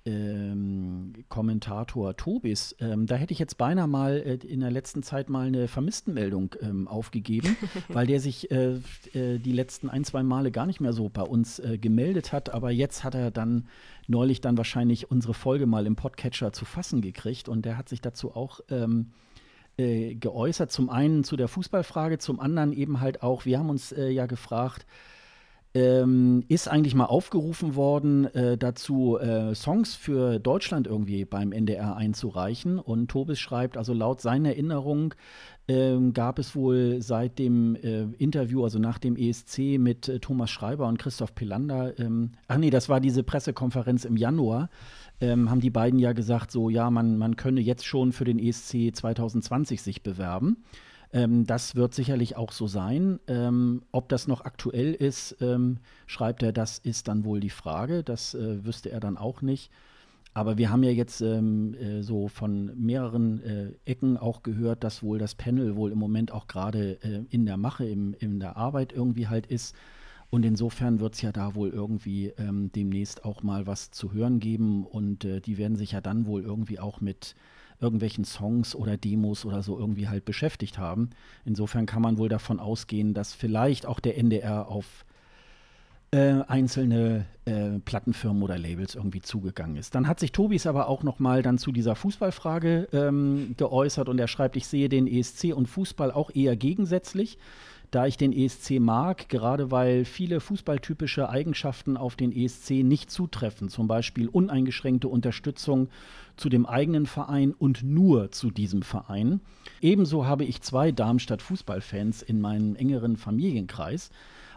ähm, 0.04 1.14
Kommentator 1.30 2.14
Tobis, 2.18 2.76
ähm, 2.80 3.06
da 3.06 3.14
hätte 3.14 3.32
ich 3.32 3.38
jetzt 3.38 3.56
beinahe 3.56 3.86
mal 3.86 4.18
äh, 4.18 4.34
in 4.46 4.60
der 4.60 4.70
letzten 4.70 5.02
Zeit 5.02 5.30
mal 5.30 5.46
eine 5.46 5.68
Vermisstenmeldung 5.68 6.54
ähm, 6.60 6.86
aufgegeben, 6.86 7.56
weil 7.88 8.06
der 8.06 8.20
sich 8.20 8.50
äh, 8.50 8.74
äh, 9.14 9.38
die 9.38 9.52
letzten 9.52 9.88
ein, 9.88 10.04
zwei 10.04 10.22
Male 10.22 10.50
gar 10.50 10.66
nicht 10.66 10.80
mehr 10.80 10.92
so 10.92 11.08
bei 11.08 11.22
uns 11.22 11.58
äh, 11.58 11.78
gemeldet 11.78 12.30
hat. 12.30 12.52
Aber 12.52 12.70
jetzt 12.70 13.04
hat 13.04 13.14
er 13.14 13.30
dann 13.30 13.68
neulich 14.06 14.42
dann 14.42 14.58
wahrscheinlich 14.58 15.10
unsere 15.10 15.32
Folge 15.32 15.64
mal 15.64 15.86
im 15.86 15.96
Podcatcher 15.96 16.52
zu 16.52 16.66
fassen 16.66 17.00
gekriegt 17.00 17.48
und 17.48 17.64
der 17.64 17.78
hat 17.78 17.88
sich 17.88 18.02
dazu 18.02 18.36
auch 18.36 18.60
ähm, 18.68 19.12
äh, 19.80 20.14
geäußert. 20.14 20.70
Zum 20.70 20.90
einen 20.90 21.24
zu 21.24 21.36
der 21.36 21.48
Fußballfrage, 21.48 22.18
zum 22.18 22.38
anderen 22.38 22.72
eben 22.72 23.00
halt 23.00 23.22
auch, 23.22 23.46
wir 23.46 23.58
haben 23.58 23.70
uns 23.70 23.92
äh, 23.92 24.10
ja 24.10 24.26
gefragt, 24.26 24.86
ähm, 25.72 26.44
ist 26.48 26.68
eigentlich 26.68 26.94
mal 26.94 27.04
aufgerufen 27.04 27.76
worden, 27.76 28.26
äh, 28.34 28.58
dazu 28.58 29.18
äh, 29.18 29.54
Songs 29.54 29.94
für 29.94 30.40
Deutschland 30.40 30.88
irgendwie 30.88 31.24
beim 31.24 31.52
NDR 31.52 31.96
einzureichen. 31.96 32.78
Und 32.78 33.08
Tobis 33.08 33.38
schreibt, 33.38 33.76
also 33.76 33.94
laut 33.94 34.20
seiner 34.20 34.50
Erinnerung 34.50 35.14
ähm, 35.68 36.12
gab 36.12 36.40
es 36.40 36.56
wohl 36.56 37.00
seit 37.00 37.38
dem 37.38 37.76
äh, 37.76 38.02
Interview, 38.18 38.64
also 38.64 38.80
nach 38.80 38.98
dem 38.98 39.16
ESC 39.16 39.78
mit 39.78 40.08
äh, 40.08 40.18
Thomas 40.18 40.50
Schreiber 40.50 40.88
und 40.88 40.98
Christoph 40.98 41.36
Pilander, 41.36 41.96
ähm, 42.00 42.32
ach 42.48 42.56
nee, 42.58 42.70
das 42.70 42.88
war 42.88 43.00
diese 43.00 43.22
Pressekonferenz 43.22 44.04
im 44.04 44.16
Januar, 44.16 44.68
ähm, 45.20 45.50
haben 45.50 45.60
die 45.60 45.70
beiden 45.70 45.98
ja 45.98 46.12
gesagt, 46.12 46.50
so 46.50 46.70
ja, 46.70 46.90
man, 46.90 47.18
man 47.18 47.36
könne 47.36 47.60
jetzt 47.60 47.84
schon 47.84 48.12
für 48.12 48.24
den 48.24 48.38
ESC 48.38 48.94
2020 48.94 49.82
sich 49.82 50.02
bewerben. 50.02 50.64
Ähm, 51.12 51.46
das 51.46 51.74
wird 51.74 51.94
sicherlich 51.94 52.36
auch 52.36 52.52
so 52.52 52.66
sein. 52.66 53.20
Ähm, 53.26 53.82
ob 53.92 54.08
das 54.08 54.28
noch 54.28 54.44
aktuell 54.44 54.94
ist, 54.94 55.36
ähm, 55.40 55.78
schreibt 56.06 56.42
er, 56.42 56.52
das 56.52 56.78
ist 56.78 57.08
dann 57.08 57.24
wohl 57.24 57.40
die 57.40 57.50
Frage. 57.50 58.02
Das 58.02 58.34
äh, 58.34 58.64
wüsste 58.64 58.90
er 58.90 59.00
dann 59.00 59.16
auch 59.16 59.42
nicht. 59.42 59.70
Aber 60.32 60.58
wir 60.58 60.70
haben 60.70 60.84
ja 60.84 60.92
jetzt 60.92 61.20
ähm, 61.22 61.74
äh, 61.74 62.02
so 62.02 62.28
von 62.28 62.70
mehreren 62.76 63.42
äh, 63.42 63.72
Ecken 63.84 64.16
auch 64.16 64.44
gehört, 64.44 64.84
dass 64.84 65.02
wohl 65.02 65.18
das 65.18 65.34
Panel 65.34 65.74
wohl 65.74 65.90
im 65.90 65.98
Moment 65.98 66.30
auch 66.30 66.46
gerade 66.46 67.02
äh, 67.02 67.24
in 67.30 67.46
der 67.46 67.56
Mache, 67.56 67.84
im, 67.84 68.14
in 68.14 68.38
der 68.38 68.56
Arbeit 68.56 68.92
irgendwie 68.92 69.26
halt 69.26 69.46
ist. 69.46 69.74
Und 70.30 70.44
insofern 70.44 71.00
wird 71.00 71.14
es 71.14 71.22
ja 71.22 71.32
da 71.32 71.54
wohl 71.54 71.70
irgendwie 71.70 72.32
ähm, 72.38 72.70
demnächst 72.72 73.24
auch 73.24 73.42
mal 73.42 73.66
was 73.66 73.90
zu 73.90 74.12
hören 74.12 74.38
geben. 74.38 74.86
Und 74.86 75.24
äh, 75.24 75.40
die 75.40 75.58
werden 75.58 75.76
sich 75.76 75.92
ja 75.92 76.00
dann 76.00 76.26
wohl 76.26 76.42
irgendwie 76.42 76.78
auch 76.78 77.00
mit 77.00 77.34
irgendwelchen 77.80 78.24
Songs 78.24 78.74
oder 78.74 78.96
Demos 78.96 79.44
oder 79.44 79.62
so 79.62 79.78
irgendwie 79.78 80.08
halt 80.08 80.24
beschäftigt 80.24 80.78
haben. 80.78 81.10
Insofern 81.44 81.86
kann 81.86 82.02
man 82.02 82.18
wohl 82.18 82.28
davon 82.28 82.60
ausgehen, 82.60 83.14
dass 83.14 83.34
vielleicht 83.34 83.86
auch 83.86 84.00
der 84.00 84.18
NDR 84.18 84.68
auf 84.68 85.04
äh, 86.12 86.42
einzelne 86.48 87.26
äh, 87.44 87.78
Plattenfirmen 87.84 88.42
oder 88.42 88.58
Labels 88.58 88.96
irgendwie 88.96 89.20
zugegangen 89.20 89.76
ist. 89.76 89.94
Dann 89.94 90.08
hat 90.08 90.20
sich 90.20 90.32
Tobis 90.32 90.66
aber 90.66 90.88
auch 90.88 91.02
noch 91.02 91.20
mal 91.20 91.42
dann 91.42 91.56
zu 91.56 91.72
dieser 91.72 91.94
Fußballfrage 91.94 92.88
ähm, 92.92 93.54
geäußert 93.56 94.08
und 94.08 94.18
er 94.18 94.28
schreibt, 94.28 94.56
ich 94.56 94.66
sehe 94.66 94.88
den 94.88 95.06
ESC 95.06 95.54
und 95.54 95.66
Fußball 95.66 96.10
auch 96.10 96.30
eher 96.34 96.56
gegensätzlich 96.56 97.38
da 97.90 98.06
ich 98.06 98.16
den 98.16 98.32
ESC 98.32 98.78
mag, 98.78 99.28
gerade 99.28 99.70
weil 99.70 100.04
viele 100.04 100.40
fußballtypische 100.40 101.28
Eigenschaften 101.28 101.96
auf 101.96 102.14
den 102.14 102.30
ESC 102.30 102.82
nicht 102.84 103.10
zutreffen, 103.10 103.68
zum 103.68 103.88
Beispiel 103.88 104.28
uneingeschränkte 104.28 105.08
Unterstützung 105.08 105.88
zu 106.36 106.48
dem 106.48 106.66
eigenen 106.66 107.06
Verein 107.06 107.52
und 107.52 107.82
nur 107.82 108.30
zu 108.30 108.50
diesem 108.50 108.82
Verein. 108.82 109.40
Ebenso 109.80 110.26
habe 110.26 110.44
ich 110.44 110.62
zwei 110.62 110.92
Darmstadt-Fußballfans 110.92 112.22
in 112.22 112.40
meinem 112.40 112.76
engeren 112.76 113.16
Familienkreis 113.16 114.10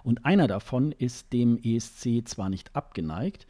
und 0.03 0.25
einer 0.25 0.47
davon 0.47 0.91
ist 0.91 1.33
dem 1.33 1.57
ESC 1.57 2.25
zwar 2.25 2.49
nicht 2.49 2.75
abgeneigt, 2.75 3.47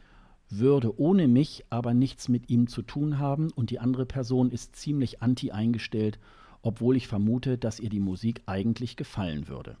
würde 0.48 0.98
ohne 0.98 1.28
mich 1.28 1.64
aber 1.68 1.92
nichts 1.92 2.28
mit 2.28 2.48
ihm 2.48 2.68
zu 2.68 2.82
tun 2.82 3.18
haben 3.18 3.50
und 3.50 3.70
die 3.70 3.80
andere 3.80 4.06
Person 4.06 4.50
ist 4.50 4.76
ziemlich 4.76 5.20
anti 5.20 5.50
eingestellt 5.50 6.18
obwohl 6.64 6.96
ich 6.96 7.06
vermute, 7.06 7.58
dass 7.58 7.78
ihr 7.78 7.90
die 7.90 8.00
Musik 8.00 8.42
eigentlich 8.46 8.96
gefallen 8.96 9.48
würde. 9.48 9.76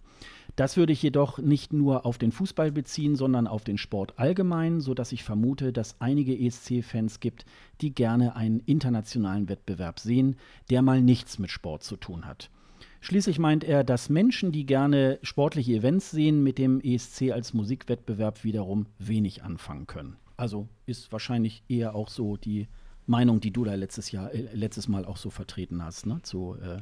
Das 0.56 0.76
würde 0.76 0.92
ich 0.92 1.02
jedoch 1.02 1.38
nicht 1.38 1.72
nur 1.72 2.06
auf 2.06 2.18
den 2.18 2.30
Fußball 2.30 2.70
beziehen, 2.70 3.16
sondern 3.16 3.46
auf 3.46 3.64
den 3.64 3.78
Sport 3.78 4.18
allgemein, 4.18 4.80
sodass 4.80 5.10
ich 5.10 5.24
vermute, 5.24 5.72
dass 5.72 6.00
einige 6.00 6.38
ESC-Fans 6.38 7.18
gibt, 7.20 7.44
die 7.80 7.94
gerne 7.94 8.36
einen 8.36 8.60
internationalen 8.60 9.48
Wettbewerb 9.48 9.98
sehen, 9.98 10.36
der 10.70 10.82
mal 10.82 11.02
nichts 11.02 11.38
mit 11.38 11.50
Sport 11.50 11.82
zu 11.82 11.96
tun 11.96 12.26
hat. 12.26 12.50
Schließlich 13.00 13.38
meint 13.38 13.64
er, 13.64 13.84
dass 13.84 14.08
Menschen, 14.08 14.52
die 14.52 14.64
gerne 14.64 15.18
sportliche 15.22 15.72
Events 15.74 16.10
sehen, 16.10 16.42
mit 16.42 16.58
dem 16.58 16.80
ESC 16.80 17.32
als 17.32 17.52
Musikwettbewerb 17.52 18.44
wiederum 18.44 18.86
wenig 18.98 19.42
anfangen 19.42 19.86
können. 19.86 20.16
Also 20.36 20.68
ist 20.86 21.12
wahrscheinlich 21.12 21.62
eher 21.68 21.94
auch 21.94 22.08
so 22.08 22.36
die 22.36 22.68
Meinung, 23.06 23.40
die 23.40 23.50
du 23.50 23.64
da 23.64 23.74
letztes 23.74 24.10
Jahr, 24.10 24.32
äh, 24.32 24.48
letztes 24.52 24.88
Mal 24.88 25.04
auch 25.04 25.16
so 25.16 25.30
vertreten 25.30 25.82
hast, 25.84 26.06
ne? 26.06 26.20
Zu 26.22 26.56
äh, 26.62 26.78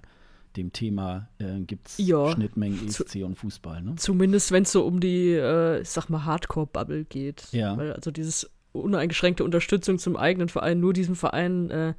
dem 0.56 0.72
Thema 0.72 1.28
äh, 1.38 1.60
gibt 1.60 1.88
es 1.88 1.98
ja, 1.98 2.30
Schnittmengen 2.32 2.86
ESC 2.86 3.08
zu, 3.08 3.24
und 3.24 3.36
Fußball, 3.36 3.82
ne? 3.82 3.94
Zumindest 3.96 4.52
wenn 4.52 4.62
es 4.64 4.72
so 4.72 4.84
um 4.84 5.00
die, 5.00 5.30
äh, 5.30 5.80
ich 5.80 5.90
sag 5.90 6.08
mal, 6.08 6.24
Hardcore-Bubble 6.24 7.04
geht. 7.04 7.48
Ja. 7.52 7.76
Weil 7.76 7.92
also 7.92 8.10
dieses 8.10 8.50
uneingeschränkte 8.72 9.44
Unterstützung 9.44 9.98
zum 9.98 10.16
eigenen 10.16 10.48
Verein, 10.48 10.80
nur 10.80 10.92
diesem 10.92 11.16
Verein, 11.16 11.70
äh, 11.70 11.94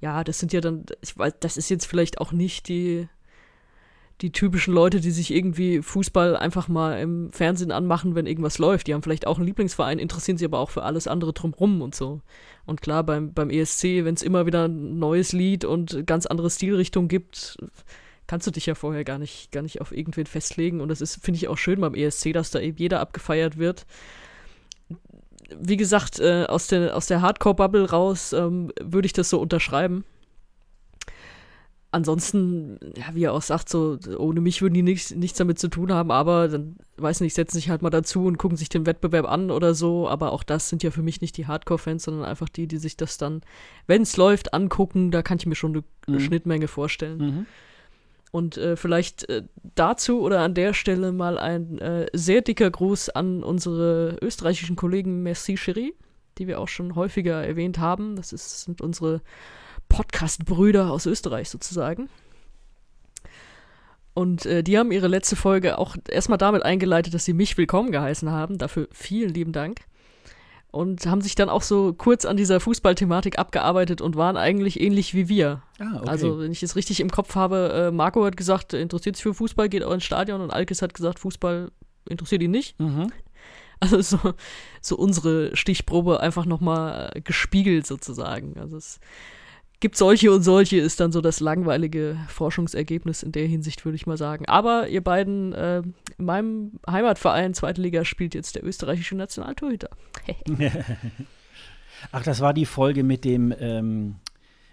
ja, 0.00 0.24
das 0.24 0.38
sind 0.38 0.52
ja 0.52 0.60
dann, 0.60 0.84
ich 1.00 1.16
weiß, 1.16 1.34
das 1.40 1.56
ist 1.56 1.68
jetzt 1.68 1.86
vielleicht 1.86 2.20
auch 2.20 2.32
nicht 2.32 2.68
die 2.68 3.08
die 4.20 4.30
typischen 4.30 4.72
Leute, 4.72 5.00
die 5.00 5.10
sich 5.10 5.34
irgendwie 5.34 5.82
Fußball 5.82 6.36
einfach 6.36 6.68
mal 6.68 7.00
im 7.00 7.32
Fernsehen 7.32 7.72
anmachen, 7.72 8.14
wenn 8.14 8.26
irgendwas 8.26 8.58
läuft. 8.58 8.86
Die 8.86 8.94
haben 8.94 9.02
vielleicht 9.02 9.26
auch 9.26 9.38
einen 9.38 9.46
Lieblingsverein, 9.46 9.98
interessieren 9.98 10.38
sich 10.38 10.46
aber 10.46 10.60
auch 10.60 10.70
für 10.70 10.84
alles 10.84 11.08
andere 11.08 11.32
drumrum 11.32 11.82
und 11.82 11.94
so. 11.94 12.20
Und 12.64 12.80
klar, 12.80 13.02
beim, 13.02 13.32
beim 13.32 13.50
ESC, 13.50 14.04
wenn 14.04 14.14
es 14.14 14.22
immer 14.22 14.46
wieder 14.46 14.68
ein 14.68 14.98
neues 14.98 15.32
Lied 15.32 15.64
und 15.64 16.06
ganz 16.06 16.26
andere 16.26 16.48
Stilrichtung 16.48 17.08
gibt, 17.08 17.56
kannst 18.28 18.46
du 18.46 18.52
dich 18.52 18.66
ja 18.66 18.76
vorher 18.76 19.04
gar 19.04 19.18
nicht, 19.18 19.50
gar 19.50 19.62
nicht 19.62 19.80
auf 19.80 19.90
irgendwen 19.90 20.26
festlegen. 20.26 20.80
Und 20.80 20.88
das 20.88 21.00
ist, 21.00 21.22
finde 21.22 21.38
ich, 21.38 21.48
auch 21.48 21.58
schön 21.58 21.80
beim 21.80 21.94
ESC, 21.94 22.32
dass 22.32 22.52
da 22.52 22.60
eben 22.60 22.78
jeder 22.78 23.00
abgefeiert 23.00 23.58
wird. 23.58 23.84
Wie 25.58 25.76
gesagt, 25.76 26.20
äh, 26.20 26.44
aus 26.44 26.68
der, 26.68 26.96
aus 26.96 27.06
der 27.06 27.20
Hardcore-Bubble 27.20 27.90
raus 27.90 28.32
ähm, 28.32 28.70
würde 28.80 29.06
ich 29.06 29.12
das 29.12 29.28
so 29.28 29.40
unterschreiben 29.40 30.04
ansonsten, 31.94 32.78
ja, 32.96 33.14
wie 33.14 33.24
er 33.24 33.32
auch 33.32 33.42
sagt, 33.42 33.68
so, 33.68 33.96
ohne 34.18 34.40
mich 34.40 34.60
würden 34.60 34.74
die 34.74 34.82
nichts, 34.82 35.14
nichts 35.14 35.38
damit 35.38 35.58
zu 35.58 35.68
tun 35.68 35.92
haben, 35.92 36.10
aber 36.10 36.48
dann, 36.48 36.76
weiß 36.96 37.20
nicht, 37.20 37.34
setzen 37.34 37.56
sich 37.56 37.70
halt 37.70 37.82
mal 37.82 37.90
dazu 37.90 38.24
und 38.26 38.36
gucken 38.36 38.56
sich 38.56 38.68
den 38.68 38.84
Wettbewerb 38.84 39.26
an 39.26 39.50
oder 39.50 39.74
so, 39.74 40.08
aber 40.08 40.32
auch 40.32 40.42
das 40.42 40.68
sind 40.68 40.82
ja 40.82 40.90
für 40.90 41.02
mich 41.02 41.20
nicht 41.20 41.36
die 41.36 41.46
Hardcore-Fans, 41.46 42.02
sondern 42.02 42.24
einfach 42.24 42.48
die, 42.48 42.66
die 42.66 42.78
sich 42.78 42.96
das 42.96 43.16
dann, 43.16 43.42
wenn 43.86 44.02
es 44.02 44.16
läuft, 44.16 44.54
angucken, 44.54 45.12
da 45.12 45.22
kann 45.22 45.38
ich 45.38 45.46
mir 45.46 45.54
schon 45.54 45.84
eine, 46.06 46.16
mhm. 46.16 46.20
Schnittmenge 46.20 46.68
vorstellen. 46.68 47.18
Mhm. 47.18 47.46
Und 48.32 48.56
äh, 48.56 48.76
vielleicht 48.76 49.28
äh, 49.28 49.44
dazu 49.76 50.20
oder 50.20 50.40
an 50.40 50.54
der 50.54 50.74
Stelle 50.74 51.12
mal 51.12 51.38
ein 51.38 51.78
äh, 51.78 52.06
sehr 52.12 52.42
dicker 52.42 52.68
Gruß 52.68 53.10
an 53.10 53.44
unsere 53.44 54.18
österreichischen 54.20 54.74
Kollegen 54.74 55.22
Merci 55.22 55.54
Cherie, 55.56 55.94
die 56.38 56.48
wir 56.48 56.58
auch 56.58 56.66
schon 56.66 56.96
häufiger 56.96 57.44
erwähnt 57.44 57.78
haben. 57.78 58.16
Das 58.16 58.32
ist, 58.32 58.64
sind 58.64 58.80
unsere 58.80 59.20
Podcast-Brüder 59.94 60.90
aus 60.90 61.06
Österreich 61.06 61.48
sozusagen. 61.48 62.08
Und 64.12 64.46
äh, 64.46 64.62
die 64.62 64.78
haben 64.78 64.92
ihre 64.92 65.08
letzte 65.08 65.36
Folge 65.36 65.78
auch 65.78 65.96
erstmal 66.08 66.38
damit 66.38 66.62
eingeleitet, 66.62 67.14
dass 67.14 67.24
sie 67.24 67.32
mich 67.32 67.56
willkommen 67.56 67.90
geheißen 67.90 68.30
haben. 68.30 68.58
Dafür 68.58 68.88
vielen 68.92 69.32
lieben 69.32 69.52
Dank. 69.52 69.80
Und 70.70 71.06
haben 71.06 71.20
sich 71.20 71.36
dann 71.36 71.48
auch 71.48 71.62
so 71.62 71.92
kurz 71.92 72.24
an 72.24 72.36
dieser 72.36 72.58
Fußballthematik 72.58 73.38
abgearbeitet 73.38 74.00
und 74.00 74.16
waren 74.16 74.36
eigentlich 74.36 74.80
ähnlich 74.80 75.14
wie 75.14 75.28
wir. 75.28 75.62
Ah, 75.78 75.98
okay. 75.98 76.08
Also, 76.08 76.40
wenn 76.40 76.50
ich 76.50 76.64
es 76.64 76.74
richtig 76.74 76.98
im 76.98 77.10
Kopf 77.10 77.36
habe, 77.36 77.90
äh, 77.90 77.90
Marco 77.92 78.24
hat 78.24 78.36
gesagt, 78.36 78.72
interessiert 78.72 79.14
sich 79.14 79.22
für 79.22 79.34
Fußball, 79.34 79.68
geht 79.68 79.84
auch 79.84 79.92
ins 79.92 80.02
Stadion 80.02 80.40
und 80.40 80.50
Alkis 80.50 80.82
hat 80.82 80.94
gesagt, 80.94 81.20
Fußball 81.20 81.70
interessiert 82.08 82.42
ihn 82.42 82.50
nicht. 82.50 82.78
Mhm. 82.80 83.12
Also 83.80 84.00
so, 84.00 84.18
so 84.80 84.96
unsere 84.96 85.54
Stichprobe 85.56 86.20
einfach 86.20 86.46
nochmal 86.46 87.10
gespiegelt 87.22 87.86
sozusagen. 87.86 88.56
Also 88.58 88.76
es 88.76 88.98
gibt 89.80 89.96
solche 89.96 90.32
und 90.32 90.42
solche, 90.42 90.78
ist 90.78 91.00
dann 91.00 91.12
so 91.12 91.20
das 91.20 91.40
langweilige 91.40 92.16
Forschungsergebnis 92.28 93.22
in 93.22 93.32
der 93.32 93.46
Hinsicht, 93.46 93.84
würde 93.84 93.96
ich 93.96 94.06
mal 94.06 94.16
sagen. 94.16 94.46
Aber 94.46 94.88
ihr 94.88 95.02
beiden, 95.02 95.52
äh, 95.52 95.82
in 96.18 96.24
meinem 96.24 96.72
Heimatverein, 96.88 97.54
zweite 97.54 97.82
Liga, 97.82 98.04
spielt 98.04 98.34
jetzt 98.34 98.56
der 98.56 98.64
österreichische 98.64 99.16
Nationaltorhüter. 99.16 99.90
Ach, 102.12 102.22
das 102.22 102.40
war 102.40 102.54
die 102.54 102.66
Folge 102.66 103.02
mit 103.02 103.24
dem, 103.24 103.54
ähm, 103.58 104.16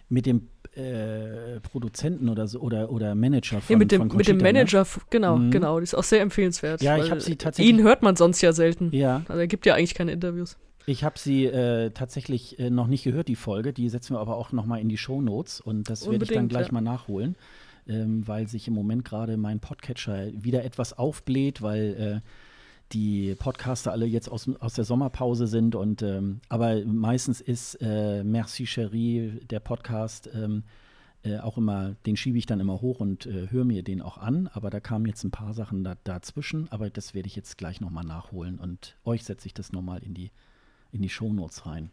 mit 0.09 0.25
dem 0.25 0.47
äh, 0.75 1.59
Produzenten 1.61 2.29
oder 2.29 2.47
so 2.47 2.59
oder, 2.59 2.91
oder 2.91 3.15
Manager 3.15 3.61
von, 3.61 3.73
ja, 3.73 3.77
mit 3.77 3.91
dem, 3.91 4.01
Conchita, 4.01 4.17
mit 4.17 4.27
dem 4.27 4.37
ne? 4.37 4.43
Manager, 4.43 4.81
ne? 4.81 5.01
genau, 5.09 5.37
mhm. 5.37 5.51
genau, 5.51 5.79
die 5.79 5.83
ist 5.83 5.95
auch 5.95 6.03
sehr 6.03 6.21
empfehlenswert. 6.21 6.81
Ja, 6.81 6.97
ich 6.97 7.11
habe 7.11 7.21
sie 7.21 7.35
tatsächlich. 7.35 7.75
Ihn 7.75 7.83
hört 7.83 8.01
man 8.01 8.15
sonst 8.15 8.41
ja 8.41 8.53
selten. 8.53 8.89
Ja. 8.93 9.23
Also 9.27 9.39
er 9.39 9.47
gibt 9.47 9.65
ja 9.65 9.75
eigentlich 9.75 9.95
keine 9.95 10.11
Interviews. 10.11 10.57
Ich 10.85 11.03
habe 11.03 11.19
sie 11.19 11.45
äh, 11.45 11.91
tatsächlich 11.91 12.59
äh, 12.59 12.69
noch 12.69 12.87
nicht 12.87 13.03
gehört, 13.03 13.27
die 13.27 13.35
Folge. 13.35 13.73
Die 13.73 13.89
setzen 13.89 14.15
wir 14.15 14.19
aber 14.19 14.35
auch 14.35 14.51
noch 14.51 14.65
mal 14.65 14.79
in 14.79 14.89
die 14.89 14.97
Show 14.97 15.21
Notes 15.21 15.61
und 15.61 15.89
das 15.89 16.09
werde 16.09 16.25
ich 16.25 16.31
dann 16.31 16.47
gleich 16.47 16.67
ja. 16.67 16.73
mal 16.73 16.81
nachholen, 16.81 17.35
ähm, 17.87 18.27
weil 18.27 18.47
sich 18.47 18.67
im 18.67 18.73
Moment 18.73 19.05
gerade 19.05 19.37
mein 19.37 19.59
Podcatcher 19.59 20.27
wieder 20.33 20.63
etwas 20.63 20.97
aufbläht, 20.97 21.61
weil 21.61 22.21
äh, 22.23 22.29
die 22.93 23.35
Podcaster 23.35 23.91
alle 23.91 24.05
jetzt 24.05 24.29
aus, 24.29 24.49
aus 24.59 24.73
der 24.73 24.83
Sommerpause 24.83 25.47
sind 25.47 25.75
und 25.75 26.01
ähm, 26.01 26.41
aber 26.49 26.83
meistens 26.85 27.41
ist 27.41 27.75
äh, 27.75 28.23
Merci 28.23 28.65
Cherie, 28.65 29.39
der 29.49 29.59
Podcast, 29.59 30.29
ähm, 30.33 30.63
äh, 31.23 31.37
auch 31.37 31.57
immer, 31.57 31.95
den 32.05 32.17
schiebe 32.17 32.37
ich 32.37 32.47
dann 32.47 32.59
immer 32.59 32.81
hoch 32.81 32.99
und 32.99 33.27
äh, 33.27 33.49
höre 33.49 33.63
mir 33.63 33.83
den 33.83 34.01
auch 34.01 34.17
an, 34.17 34.49
aber 34.53 34.69
da 34.69 34.79
kamen 34.79 35.05
jetzt 35.05 35.23
ein 35.23 35.31
paar 35.31 35.53
Sachen 35.53 35.83
da, 35.83 35.95
dazwischen, 36.03 36.67
aber 36.71 36.89
das 36.89 37.13
werde 37.13 37.27
ich 37.27 37.35
jetzt 37.35 37.57
gleich 37.57 37.79
nochmal 37.79 38.03
nachholen 38.03 38.59
und 38.59 38.97
euch 39.05 39.23
setze 39.23 39.47
ich 39.47 39.53
das 39.53 39.71
nochmal 39.71 40.01
in 40.03 40.13
die 40.13 40.31
in 40.91 41.01
die 41.01 41.09
Shownotes 41.09 41.65
rein. 41.65 41.91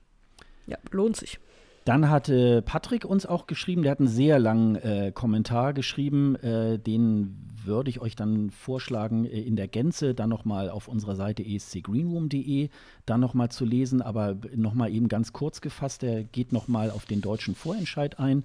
Ja, 0.66 0.78
lohnt 0.90 1.16
sich. 1.16 1.38
Dann 1.84 2.10
hatte 2.10 2.60
Patrick 2.60 3.06
uns 3.06 3.24
auch 3.24 3.46
geschrieben, 3.46 3.82
der 3.82 3.92
hat 3.92 3.98
einen 3.98 4.08
sehr 4.08 4.38
langen 4.38 4.76
äh, 4.76 5.10
Kommentar 5.14 5.72
geschrieben, 5.72 6.36
äh, 6.36 6.78
den 6.78 7.48
würde 7.64 7.88
ich 7.88 8.00
euch 8.00 8.14
dann 8.14 8.50
vorschlagen, 8.50 9.24
äh, 9.24 9.40
in 9.40 9.56
der 9.56 9.68
Gänze 9.68 10.14
dann 10.14 10.28
nochmal 10.28 10.68
auf 10.68 10.86
unserer 10.88 11.16
Seite 11.16 11.42
escgreenroom.de 11.42 12.68
dann 13.06 13.20
nochmal 13.20 13.50
zu 13.50 13.64
lesen, 13.64 14.02
aber 14.02 14.36
nochmal 14.54 14.92
eben 14.92 15.08
ganz 15.08 15.32
kurz 15.32 15.62
gefasst, 15.62 16.02
der 16.02 16.24
geht 16.24 16.52
nochmal 16.52 16.90
auf 16.90 17.06
den 17.06 17.22
deutschen 17.22 17.54
Vorentscheid 17.54 18.18
ein 18.18 18.44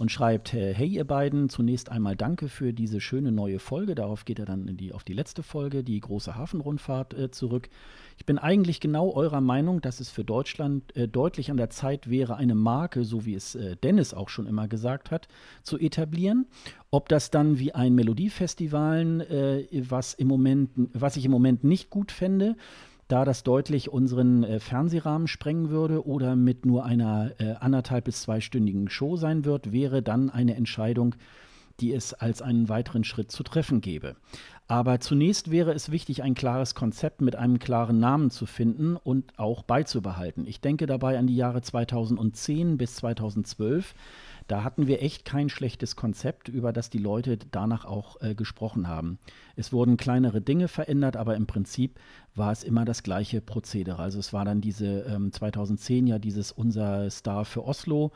und 0.00 0.10
schreibt, 0.10 0.54
hey 0.54 0.86
ihr 0.86 1.04
beiden, 1.04 1.50
zunächst 1.50 1.90
einmal 1.90 2.16
danke 2.16 2.48
für 2.48 2.72
diese 2.72 3.02
schöne 3.02 3.32
neue 3.32 3.58
Folge, 3.58 3.94
darauf 3.94 4.24
geht 4.24 4.38
er 4.38 4.46
dann 4.46 4.78
die, 4.78 4.94
auf 4.94 5.04
die 5.04 5.12
letzte 5.12 5.42
Folge, 5.42 5.84
die 5.84 6.00
große 6.00 6.36
Hafenrundfahrt 6.36 7.12
äh, 7.12 7.30
zurück. 7.30 7.68
Ich 8.16 8.24
bin 8.24 8.38
eigentlich 8.38 8.80
genau 8.80 9.12
eurer 9.12 9.42
Meinung, 9.42 9.82
dass 9.82 10.00
es 10.00 10.08
für 10.08 10.24
Deutschland 10.24 10.96
äh, 10.96 11.06
deutlich 11.06 11.50
an 11.50 11.58
der 11.58 11.68
Zeit 11.68 12.08
wäre, 12.08 12.36
eine 12.36 12.54
Marke, 12.54 13.04
so 13.04 13.26
wie 13.26 13.34
es 13.34 13.54
äh, 13.54 13.76
Dennis 13.76 14.14
auch 14.14 14.30
schon 14.30 14.46
immer 14.46 14.68
gesagt 14.68 15.10
hat, 15.10 15.28
zu 15.62 15.78
etablieren. 15.78 16.46
Ob 16.90 17.10
das 17.10 17.30
dann 17.30 17.58
wie 17.58 17.74
ein 17.74 17.94
Melodiefestival, 17.94 19.66
äh, 19.70 19.82
was, 19.90 20.14
im 20.14 20.28
Moment, 20.28 20.70
was 20.94 21.18
ich 21.18 21.26
im 21.26 21.30
Moment 21.30 21.62
nicht 21.62 21.90
gut 21.90 22.10
fände, 22.10 22.56
da 23.10 23.24
das 23.24 23.42
deutlich 23.42 23.90
unseren 23.90 24.44
äh, 24.44 24.60
Fernsehrahmen 24.60 25.26
sprengen 25.26 25.70
würde 25.70 26.06
oder 26.06 26.36
mit 26.36 26.64
nur 26.64 26.84
einer 26.84 27.32
äh, 27.38 27.54
anderthalb 27.58 28.04
bis 28.04 28.22
zweistündigen 28.22 28.88
Show 28.88 29.16
sein 29.16 29.44
wird, 29.44 29.72
wäre 29.72 30.02
dann 30.02 30.30
eine 30.30 30.54
Entscheidung, 30.54 31.16
die 31.80 31.92
es 31.92 32.14
als 32.14 32.42
einen 32.42 32.68
weiteren 32.68 33.04
Schritt 33.04 33.32
zu 33.32 33.42
treffen 33.42 33.80
gäbe. 33.80 34.14
Aber 34.68 35.00
zunächst 35.00 35.50
wäre 35.50 35.72
es 35.72 35.90
wichtig, 35.90 36.22
ein 36.22 36.34
klares 36.34 36.74
Konzept 36.74 37.22
mit 37.22 37.34
einem 37.34 37.58
klaren 37.58 37.98
Namen 37.98 38.30
zu 38.30 38.46
finden 38.46 38.96
und 38.96 39.36
auch 39.38 39.62
beizubehalten. 39.62 40.46
Ich 40.46 40.60
denke 40.60 40.86
dabei 40.86 41.18
an 41.18 41.26
die 41.26 41.36
Jahre 41.36 41.62
2010 41.62 42.78
bis 42.78 42.96
2012. 42.96 43.94
Da 44.50 44.64
hatten 44.64 44.88
wir 44.88 45.00
echt 45.00 45.24
kein 45.24 45.48
schlechtes 45.48 45.94
Konzept, 45.94 46.48
über 46.48 46.72
das 46.72 46.90
die 46.90 46.98
Leute 46.98 47.38
danach 47.52 47.84
auch 47.84 48.20
äh, 48.20 48.34
gesprochen 48.34 48.88
haben. 48.88 49.20
Es 49.54 49.72
wurden 49.72 49.96
kleinere 49.96 50.40
Dinge 50.40 50.66
verändert, 50.66 51.16
aber 51.16 51.36
im 51.36 51.46
Prinzip 51.46 52.00
war 52.34 52.50
es 52.50 52.64
immer 52.64 52.84
das 52.84 53.04
gleiche 53.04 53.40
Prozedere. 53.40 54.02
Also 54.02 54.18
es 54.18 54.32
war 54.32 54.44
dann 54.44 54.60
diese 54.60 55.02
ähm, 55.02 55.32
2010 55.32 56.08
ja 56.08 56.18
dieses 56.18 56.50
Unser 56.50 57.08
Star 57.10 57.44
für 57.44 57.64
Oslo 57.64 58.10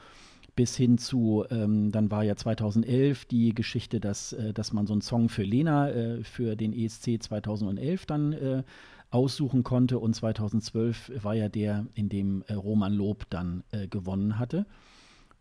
bis 0.56 0.74
hin 0.74 0.98
zu, 0.98 1.44
ähm, 1.50 1.92
dann 1.92 2.10
war 2.10 2.24
ja 2.24 2.34
2011 2.34 3.26
die 3.26 3.54
Geschichte, 3.54 4.00
dass, 4.00 4.32
äh, 4.32 4.52
dass 4.52 4.72
man 4.72 4.88
so 4.88 4.92
einen 4.92 5.02
Song 5.02 5.28
für 5.28 5.44
Lena 5.44 5.88
äh, 5.90 6.24
für 6.24 6.56
den 6.56 6.72
ESC 6.72 7.22
2011 7.22 8.06
dann 8.06 8.32
äh, 8.32 8.62
aussuchen 9.10 9.62
konnte 9.62 10.00
und 10.00 10.14
2012 10.14 11.12
war 11.22 11.34
ja 11.34 11.48
der, 11.48 11.86
in 11.94 12.08
dem 12.08 12.42
äh, 12.48 12.54
Roman 12.54 12.92
Lob 12.92 13.30
dann 13.30 13.62
äh, 13.70 13.86
gewonnen 13.86 14.40
hatte. 14.40 14.66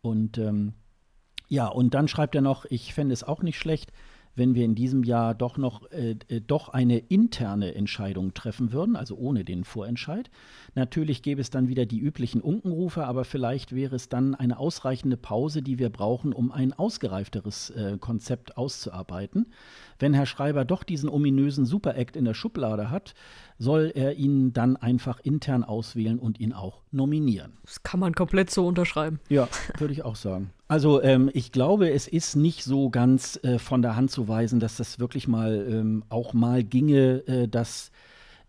Und 0.04 0.38
ähm, 0.38 0.74
ja, 1.54 1.68
und 1.68 1.94
dann 1.94 2.08
schreibt 2.08 2.34
er 2.34 2.42
noch, 2.42 2.66
ich 2.66 2.96
fände 2.96 3.14
es 3.14 3.24
auch 3.24 3.44
nicht 3.44 3.60
schlecht, 3.60 3.92
wenn 4.36 4.56
wir 4.56 4.66
in 4.66 4.74
diesem 4.74 5.04
Jahr 5.04 5.36
doch 5.36 5.60
noch 5.60 5.92
äh, 5.92 6.16
äh, 6.28 6.42
doch 6.42 6.70
eine 6.70 6.98
interne 6.98 7.76
Entscheidung 7.76 8.34
treffen 8.34 8.72
würden, 8.72 8.96
also 8.96 9.16
ohne 9.18 9.44
den 9.44 9.64
Vorentscheid. 9.64 10.32
Natürlich 10.74 11.22
gäbe 11.22 11.42
es 11.42 11.52
dann 11.52 11.68
wieder 11.68 11.86
die 11.86 12.00
üblichen 12.00 12.42
Unkenrufe, 12.42 13.06
aber 13.06 13.24
vielleicht 13.24 13.76
wäre 13.76 13.96
es 13.96 14.10
dann 14.10 14.34
eine 14.34 14.58
ausreichende 14.58 15.16
Pause, 15.16 15.62
die 15.62 15.78
wir 15.78 15.92
brauchen, 15.92 16.34
um 16.34 16.52
ein 16.52 16.74
ausgereifteres 16.74 17.70
äh, 17.70 18.00
Konzept 18.00 18.58
auszuarbeiten. 18.58 19.52
Wenn 20.04 20.14
Herr 20.14 20.26
Schreiber 20.26 20.66
doch 20.66 20.84
diesen 20.84 21.08
ominösen 21.08 21.66
Super-Act 21.66 22.18
in 22.18 22.26
der 22.26 22.34
Schublade 22.34 22.92
hat, 22.92 23.14
soll 23.58 23.90
er 23.96 24.16
ihn 24.16 24.52
dann 24.52 24.76
einfach 24.76 25.22
intern 25.22 25.64
auswählen 25.64 26.20
und 26.20 26.42
ihn 26.42 26.52
auch 26.52 26.82
nominieren. 26.92 27.54
Das 27.64 27.84
kann 27.84 28.02
man 28.02 28.14
komplett 28.14 28.50
so 28.50 28.68
unterschreiben. 28.68 29.22
Ja, 29.30 29.48
würde 29.78 29.94
ich 29.94 30.04
auch 30.04 30.18
sagen. 30.18 30.50
Also 30.68 31.02
ähm, 31.02 31.30
ich 31.34 31.54
glaube, 31.54 31.90
es 31.90 32.10
ist 32.10 32.36
nicht 32.36 32.66
so 32.66 32.90
ganz 32.90 33.40
äh, 33.44 33.60
von 33.60 33.82
der 33.82 33.96
Hand 33.96 34.12
zu 34.12 34.28
weisen, 34.28 34.60
dass 34.60 34.76
das 34.76 35.00
wirklich 35.00 35.30
mal 35.30 35.66
ähm, 35.70 36.04
auch 36.10 36.34
mal 36.34 36.66
ginge, 36.66 37.26
äh, 37.26 37.48
dass 37.48 37.90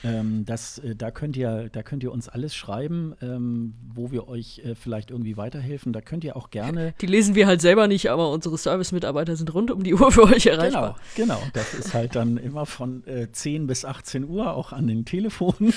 Ähm, 0.03 0.45
das, 0.45 0.77
äh, 0.79 0.95
da, 0.95 1.11
könnt 1.11 1.35
ihr, 1.35 1.67
da 1.69 1.83
könnt 1.83 2.03
ihr 2.03 2.13
uns 2.13 2.29
alles 2.29 2.55
schreiben, 2.55 3.15
ähm, 3.21 3.73
wo 3.93 4.11
wir 4.11 4.29
euch 4.29 4.59
äh, 4.59 4.75
vielleicht 4.75 5.11
irgendwie 5.11 5.35
weiterhelfen. 5.35 5.91
Da 5.91 5.99
könnt 5.99 6.23
ihr 6.23 6.37
auch 6.37 6.51
gerne. 6.51 6.93
Die 7.01 7.07
lesen 7.07 7.35
wir 7.35 7.45
halt 7.45 7.59
selber 7.59 7.87
nicht, 7.87 8.09
aber 8.09 8.31
unsere 8.31 8.57
Service-Mitarbeiter 8.57 9.35
sind 9.35 9.53
rund 9.53 9.71
um 9.71 9.83
die 9.83 9.93
Uhr 9.93 10.09
für 10.09 10.23
euch 10.23 10.45
erreichbar. 10.45 10.95
Genau, 11.15 11.35
genau. 11.35 11.47
Das 11.51 11.73
ist 11.73 11.93
halt 11.93 12.15
dann 12.15 12.37
immer 12.37 12.65
von 12.65 13.05
äh, 13.07 13.29
10 13.29 13.67
bis 13.67 13.83
18 13.83 14.23
Uhr 14.23 14.53
auch 14.53 14.71
an 14.71 14.87
den 14.87 15.03
Telefonen. 15.03 15.73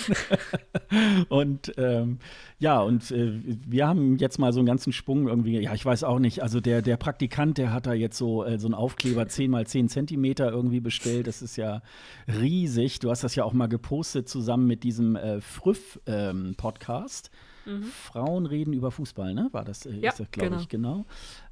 Und 1.29 1.73
ähm, 1.77 2.21
ja, 2.61 2.81
und 2.81 3.13
äh, 3.13 3.41
wir 3.45 3.87
haben 3.89 4.17
jetzt 4.19 4.39
mal 4.39 4.53
so 4.53 4.61
einen 4.61 4.67
ganzen 4.67 4.93
Sprung 4.93 5.27
irgendwie, 5.27 5.59
ja, 5.59 5.75
ich 5.75 5.85
weiß 5.85 6.05
auch 6.05 6.19
nicht, 6.19 6.43
also 6.43 6.61
der, 6.61 6.83
der 6.83 6.97
Praktikant, 6.97 7.59
der 7.59 7.73
hat 7.73 7.87
da 7.87 7.93
jetzt 7.93 8.17
so, 8.17 8.45
äh, 8.45 8.59
so 8.59 8.69
einen 8.69 8.75
Aufkleber 8.75 9.27
10 9.27 9.51
mal 9.51 9.67
10 9.67 9.89
Zentimeter 9.89 10.51
irgendwie 10.51 10.81
bestellt. 10.81 11.27
Das 11.27 11.43
ist 11.43 11.57
ja 11.57 11.83
riesig. 12.29 13.01
Du 13.01 13.11
hast 13.11 13.25
das 13.25 13.35
ja 13.35 13.45
auch 13.45 13.53
mal 13.53 13.67
gepostet 13.67 14.29
zusammen 14.29 14.67
mit 14.67 14.85
diesem 14.85 15.17
äh, 15.17 15.41
Früff-Podcast. 15.41 17.31
Ähm, 17.67 17.81
mhm. 17.81 17.83
Frauen 17.83 18.47
reden 18.47 18.73
über 18.73 18.91
Fußball, 18.91 19.35
ne? 19.35 19.49
War 19.53 19.65
das, 19.65 19.87
äh, 19.87 19.95
ja, 19.95 20.13
glaube 20.13 20.29
genau. 20.31 20.61
ich, 20.61 20.69
genau. 20.69 21.07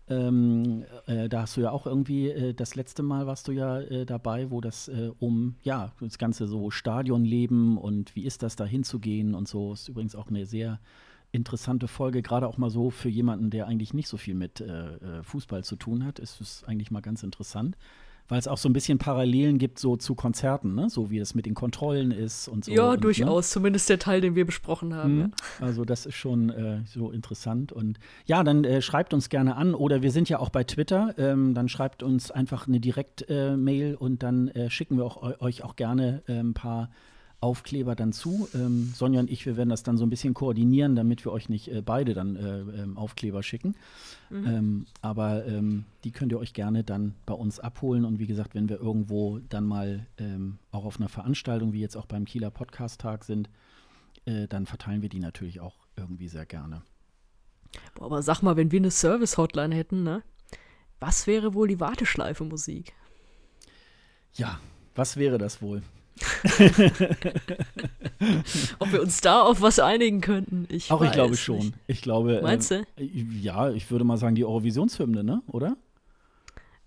Ähm, 0.09 0.85
äh, 1.07 1.29
da 1.29 1.43
hast 1.43 1.57
du 1.57 1.63
ja 1.63 1.73
auch 1.73 1.87
irgendwie, 1.87 2.29
äh, 2.29 2.55
das 2.55 2.77
letzte 2.77 3.03
Mal 3.03 3.27
warst 3.27 3.49
du 3.49 3.53
ja 3.53 3.81
äh, 3.81 4.07
dabei, 4.07 4.51
wo 4.51 4.61
das 4.61 4.87
äh, 4.87 5.11
um, 5.19 5.57
ja, 5.63 5.93
das 6.01 6.19
ganze 6.19 6.47
so 6.47 6.71
Stadionleben 6.71 7.77
und 7.77 8.15
wie 8.15 8.25
ist 8.25 8.45
das 8.45 8.55
da 8.55 8.65
hinzugehen 8.65 9.35
und 9.35 9.49
so, 9.49 9.73
ist 9.73 9.89
übrigens 9.89 10.15
auch 10.15 10.29
eine 10.29 10.47
sehr 10.47 10.79
interessante 11.37 11.87
Folge, 11.87 12.23
gerade 12.23 12.49
auch 12.49 12.59
mal 12.59 12.71
so 12.71 12.91
für 12.91 13.09
jemanden, 13.09 13.51
der 13.51 13.67
eigentlich 13.67 13.95
nicht 13.95 14.09
so 14.09 14.17
viel 14.17 14.35
mit 14.35 14.61
äh, 14.61 14.95
äh 14.95 15.23
Fußball 15.23 15.63
zu 15.63 15.77
tun 15.77 16.05
hat. 16.05 16.19
Ist 16.19 16.41
es 16.41 16.65
eigentlich 16.67 16.91
mal 16.91 17.03
ganz 17.03 17.23
interessant 17.23 17.77
weil 18.29 18.39
es 18.39 18.49
auch 18.49 18.59
so 18.59 18.69
ein 18.69 18.73
bisschen 18.73 18.99
Parallelen 18.99 19.59
gibt 19.59 19.79
so 19.79 19.97
zu 19.97 20.15
Konzerten, 20.15 20.75
ne? 20.75 20.91
so 20.91 21.11
wie 21.11 21.19
es 21.19 21.35
mit 21.35 21.47
den 21.47 21.55
Kontrollen 21.55 22.11
ist 22.11 22.49
und 22.49 22.65
so. 22.65 22.73
Ja, 22.73 22.91
und, 22.91 22.95
ne? 22.95 23.01
durchaus, 23.01 23.49
ne? 23.49 23.53
zumindest 23.53 23.89
der 23.89 23.99
Teil, 23.99 24.21
den 24.21 24.35
wir 24.35 24.45
besprochen 24.45 24.95
haben. 24.95 25.15
Mhm. 25.15 25.21
Ja. 25.21 25.67
Also 25.67 25.85
das 25.85 26.07
ist 26.07 26.15
schon 26.15 26.51
äh, 26.51 26.81
so 26.87 27.11
interessant 27.11 27.73
und 27.73 27.99
ja, 28.27 28.43
dann 28.43 28.65
äh, 28.65 28.83
schreibt 28.83 29.15
uns 29.15 29.29
gerne 29.29 29.57
an 29.57 29.75
oder 29.75 30.03
wir 30.03 30.11
sind 30.11 30.29
ja 30.29 30.39
auch 30.39 30.51
bei 30.51 30.65
Twitter, 30.65 31.15
ähm, 31.19 31.55
dann 31.55 31.69
schreibt 31.69 32.03
uns 32.03 32.31
einfach 32.31 32.67
eine 32.67 32.81
Direktmail 32.81 33.93
äh, 33.93 33.97
und 33.97 34.23
dann 34.23 34.49
äh, 34.49 34.71
schicken 34.71 34.97
wir 34.97 35.05
auch, 35.05 35.41
euch 35.41 35.63
auch 35.63 35.77
gerne 35.77 36.23
ein 36.27 36.55
paar 36.55 36.91
Aufkleber 37.41 37.95
dann 37.95 38.13
zu. 38.13 38.49
Ähm, 38.55 38.93
Sonja 38.95 39.21
und 39.21 39.31
ich, 39.31 39.45
wir 39.47 39.57
werden 39.57 39.69
das 39.69 39.83
dann 39.83 39.99
so 39.99 40.07
ein 40.07 40.11
bisschen 40.11 40.35
koordinieren, 40.35 40.97
damit 40.97 41.25
wir 41.25 41.33
euch 41.33 41.49
nicht 41.49 41.69
äh, 41.69 41.83
beide 41.83 42.15
dann 42.15 42.37
äh, 42.37 42.61
ähm, 42.83 42.97
Aufkleber 42.97 43.43
schicken. 43.43 43.75
Mhm. 44.31 44.47
Ähm, 44.47 44.87
aber 45.03 45.47
ähm, 45.47 45.85
die 46.05 46.13
könnt 46.13 46.33
ihr 46.33 46.39
euch 46.39 46.55
gerne 46.55 46.83
dann 46.83 47.15
bei 47.27 47.35
uns 47.35 47.61
abholen. 47.61 48.05
Und 48.05 48.19
wie 48.19 48.27
gesagt, 48.27 48.55
wenn 48.55 48.69
wir 48.69 48.81
irgendwo 48.81 49.39
dann 49.49 49.65
mal 49.65 50.07
ähm, 50.19 50.59
auch 50.71 50.85
auf 50.85 50.99
einer 50.99 51.09
Veranstaltung, 51.09 51.73
wie 51.73 51.81
jetzt 51.81 51.97
auch 51.97 52.07
beim 52.07 52.25
Kieler 52.25 52.51
Podcast-Tag 52.51 53.25
sind, 53.25 53.51
äh, 54.25 54.49
dann 54.49 54.67
verteilen 54.67 55.03
wir 55.03 55.09
die 55.09 55.21
natürlich 55.21 55.61
auch 55.61 55.87
irgendwie 55.97 56.29
sehr 56.29 56.47
gerne. 56.47 56.83
Boah, 57.95 58.07
aber 58.07 58.23
sag 58.23 58.43
mal, 58.43 58.57
wenn 58.57 58.73
wir 58.73 58.81
eine 58.81 58.91
Service-Hotline 58.91 59.75
hätten, 59.75 60.03
ne? 60.03 60.23
Was 60.99 61.27
wäre 61.27 61.53
wohl 61.53 61.69
die 61.69 61.79
Warteschleife-Musik? 61.79 62.95
Ja, 64.33 64.59
was 64.95 65.19
wäre 65.19 65.37
das 65.37 65.61
wohl? 65.61 65.83
Ob 68.79 68.93
wir 68.93 69.03
uns 69.03 69.21
da 69.21 69.43
auf 69.43 69.61
was 69.61 69.79
einigen 69.79 70.21
könnten, 70.21 70.67
ich 70.71 70.91
Auch 70.91 71.03
ich 71.03 71.13
glaube 71.13 71.37
schon. 71.37 71.59
Nicht. 71.59 71.75
Ich 71.87 72.03
glaube. 72.03 72.41
Meinst 72.43 72.73
äh, 72.73 72.85
du? 72.97 73.05
Ja, 73.05 73.71
ich 73.71 73.91
würde 73.91 74.05
mal 74.05 74.17
sagen, 74.17 74.35
die 74.35 74.45
Eurovisionshymne, 74.45 75.23
ne? 75.23 75.43
Oder? 75.49 75.77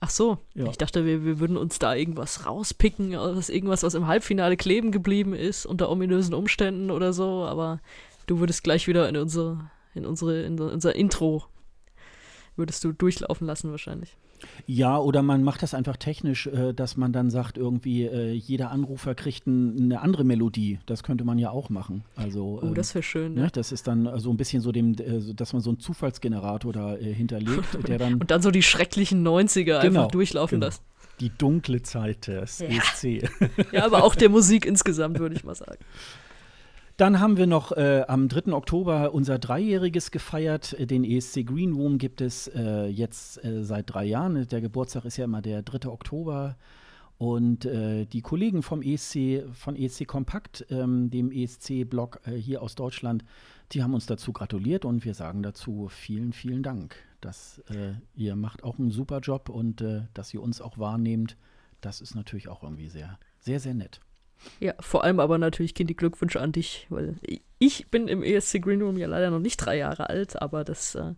Ach 0.02 0.10
so, 0.10 0.38
ja. 0.56 0.66
ich 0.68 0.78
dachte, 0.78 1.06
wir, 1.06 1.26
wir 1.26 1.40
würden 1.40 1.58
uns 1.58 1.78
da 1.78 1.94
irgendwas 1.94 2.46
rauspicken, 2.46 3.16
aus 3.16 3.50
irgendwas, 3.50 3.84
was 3.84 3.96
im 3.96 4.08
Halbfinale 4.08 4.56
kleben 4.56 4.92
geblieben 4.92 5.34
ist, 5.34 5.66
unter 5.66 5.90
ominösen 5.90 6.34
Umständen 6.34 6.90
oder 6.90 7.12
so, 7.12 7.44
aber 7.44 7.82
du 8.26 8.40
würdest 8.40 8.64
gleich 8.64 8.88
wieder 8.88 9.10
in 9.10 9.18
unsere, 9.18 9.70
in 9.94 10.06
unsere, 10.06 10.44
in 10.44 10.60
unser 10.60 10.96
Intro 10.96 11.44
würdest 12.56 12.84
du 12.84 12.94
durchlaufen 12.94 13.46
lassen 13.46 13.72
wahrscheinlich. 13.72 14.16
Ja, 14.66 14.98
oder 14.98 15.22
man 15.22 15.44
macht 15.44 15.64
das 15.64 15.74
einfach 15.74 15.98
technisch, 15.98 16.48
äh, 16.48 16.74
dass 16.74 16.98
man 16.98 17.12
dann 17.12 17.30
sagt, 17.30 17.58
irgendwie 17.58 18.06
äh, 18.06 18.32
jeder 18.32 18.72
Anrufer 18.72 19.16
kriegt 19.16 19.48
ein, 19.48 19.78
eine 19.78 20.02
andere 20.02 20.24
Melodie. 20.24 20.80
Das 20.86 21.04
könnte 21.04 21.24
man 21.24 21.40
ja 21.40 21.50
auch 21.50 21.70
machen. 21.70 22.04
Also, 22.16 22.60
oh, 22.62 22.68
ähm, 22.68 22.76
das 22.76 22.94
wäre 22.96 23.04
schön. 23.04 23.34
Ne? 23.34 23.50
Das 23.52 23.72
ist 23.72 23.88
dann 23.88 24.20
so 24.20 24.30
ein 24.30 24.38
bisschen 24.38 24.62
so 24.62 24.72
dem, 24.72 24.94
äh, 24.94 25.34
dass 25.34 25.54
man 25.54 25.62
so 25.62 25.70
einen 25.70 25.80
Zufallsgenerator 25.80 26.74
da 26.74 26.96
äh, 26.96 27.14
hinterlegt, 27.14 27.78
der 27.88 27.98
dann. 27.98 28.16
Und 28.16 28.32
dann 28.32 28.42
so 28.42 28.52
die 28.52 28.64
schrecklichen 28.64 29.26
90er 29.28 29.64
genau, 29.64 29.86
einfach 29.86 30.08
durchlaufen 30.12 30.60
genau. 30.60 30.68
lässt. 30.68 30.84
Die 31.20 31.32
dunkle 31.38 31.82
Zeit 31.82 32.28
des 32.28 32.60
ja. 32.60 32.68
ESC. 32.68 33.30
ja, 33.72 33.86
aber 33.86 34.04
auch 34.04 34.16
der 34.16 34.30
Musik 34.30 34.66
insgesamt, 34.66 35.20
würde 35.20 35.36
ich 35.36 35.44
mal 35.44 35.56
sagen. 35.56 35.80
Dann 37.00 37.22
haben 37.22 37.38
wir 37.38 37.48
noch 37.48 37.72
äh, 37.72 38.04
am 38.10 38.28
3. 38.28 38.52
Oktober 38.52 39.14
unser 39.14 39.40
Dreijähriges 39.40 40.12
gefeiert. 40.12 40.76
Den 40.78 41.06
ESC 41.06 41.46
Green 41.46 41.72
Room 41.72 41.98
gibt 41.98 42.20
es 42.20 42.50
äh, 42.50 42.88
jetzt 42.88 43.42
äh, 43.42 43.64
seit 43.64 43.94
drei 43.94 44.04
Jahren. 44.04 44.46
Der 44.50 44.60
Geburtstag 44.60 45.06
ist 45.06 45.16
ja 45.16 45.24
immer 45.24 45.42
der 45.42 45.62
3. 45.62 45.88
Oktober. 45.88 46.58
Und 47.18 47.64
äh, 47.64 48.06
die 48.06 48.20
Kollegen 48.20 48.64
vom 48.64 48.82
ESC, 48.82 49.46
von 49.54 49.78
ESC 49.78 50.08
Kompakt, 50.08 50.66
ähm, 50.70 51.10
dem 51.10 51.32
ESC-Blog 51.32 52.20
äh, 52.26 52.32
hier 52.32 52.62
aus 52.62 52.76
Deutschland, 52.76 53.24
die 53.72 53.82
haben 53.82 53.94
uns 53.94 54.06
dazu 54.06 54.34
gratuliert 54.34 54.84
und 54.84 55.06
wir 55.06 55.14
sagen 55.14 55.42
dazu 55.42 55.88
vielen, 55.88 56.34
vielen 56.34 56.64
Dank. 56.64 56.98
Dass 57.22 57.60
äh, 57.70 57.94
ihr 58.14 58.36
macht 58.36 58.62
auch 58.66 58.78
einen 58.78 58.92
super 58.92 59.22
Job 59.22 59.48
und 59.48 59.82
dass 60.14 60.34
ihr 60.34 60.42
uns 60.44 60.60
auch 60.60 60.78
wahrnehmt, 60.78 61.38
das 61.80 62.02
ist 62.02 62.14
natürlich 62.14 62.50
auch 62.50 62.62
irgendwie 62.62 62.90
sehr, 62.90 63.18
sehr, 63.40 63.62
sehr 63.62 63.74
nett. 63.74 64.02
Ja, 64.60 64.74
vor 64.80 65.04
allem 65.04 65.20
aber 65.20 65.38
natürlich 65.38 65.74
gehen 65.74 65.88
die 65.88 65.96
Glückwünsche 65.96 66.40
an 66.42 66.52
dich, 66.52 66.88
weil 66.90 67.16
ich 67.60 67.88
bin 67.90 68.08
im 68.08 68.24
ESC 68.24 68.62
Green 68.62 68.82
Room 68.82 68.98
ja 68.98 69.08
leider 69.08 69.30
noch 69.32 69.40
nicht 69.40 69.58
drei 69.58 69.78
Jahre 69.78 70.10
alt, 70.10 70.42
aber 70.42 70.64
das 70.64 70.96
äh, 70.96 71.14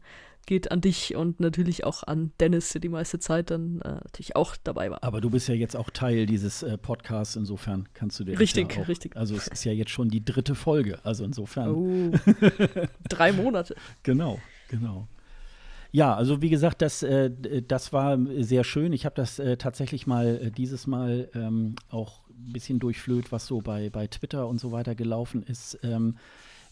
geht 0.46 0.72
an 0.72 0.82
dich 0.82 1.16
und 1.16 1.40
natürlich 1.40 1.84
auch 1.84 2.04
an 2.04 2.32
Dennis, 2.40 2.70
der 2.70 2.82
die 2.82 2.90
meiste 2.90 3.20
Zeit 3.20 3.52
dann 3.52 3.82
äh, 3.82 3.90
natürlich 3.90 4.36
auch 4.36 4.56
dabei 4.64 4.90
war. 4.90 5.04
Aber 5.04 5.22
du 5.22 5.30
bist 5.30 5.48
ja 5.48 5.56
jetzt 5.56 5.76
auch 5.76 5.90
Teil 5.90 6.26
dieses 6.26 6.64
äh, 6.64 6.78
Podcasts, 6.78 7.36
insofern 7.36 7.88
kannst 7.94 8.20
du 8.20 8.24
dir 8.24 8.40
Richtig, 8.40 8.76
ja 8.76 8.82
auch, 8.82 8.88
richtig. 8.88 9.16
Also 9.16 9.36
es 9.36 9.48
ist 9.48 9.64
ja 9.64 9.72
jetzt 9.72 9.92
schon 9.92 10.10
die 10.10 10.24
dritte 10.26 10.56
Folge, 10.56 11.00
also 11.04 11.24
insofern. 11.24 11.72
Oh, 11.72 12.12
drei 13.10 13.32
Monate. 13.32 13.76
genau, 14.04 14.40
genau. 14.68 15.08
Ja, 15.94 16.16
also 16.16 16.42
wie 16.42 16.50
gesagt, 16.50 16.82
das, 16.82 17.04
äh, 17.04 17.30
das 17.68 17.92
war 17.92 18.18
sehr 18.40 18.64
schön. 18.64 18.94
Ich 18.94 19.06
habe 19.06 19.16
das 19.16 19.40
äh, 19.40 19.58
tatsächlich 19.58 20.08
mal 20.08 20.40
äh, 20.42 20.52
dieses 20.52 20.88
Mal 20.88 21.30
ähm, 21.36 21.76
auch 21.90 22.21
ein 22.48 22.54
bisschen 22.54 22.80
durchflöht, 22.80 23.32
was 23.32 23.48
so 23.48 23.62
bei, 23.62 23.90
bei 23.90 24.08
Twitter 24.08 24.48
und 24.48 24.60
so 24.60 24.72
weiter 24.72 24.96
gelaufen 24.96 25.44
ist. 25.44 25.80
Ähm, 25.84 26.16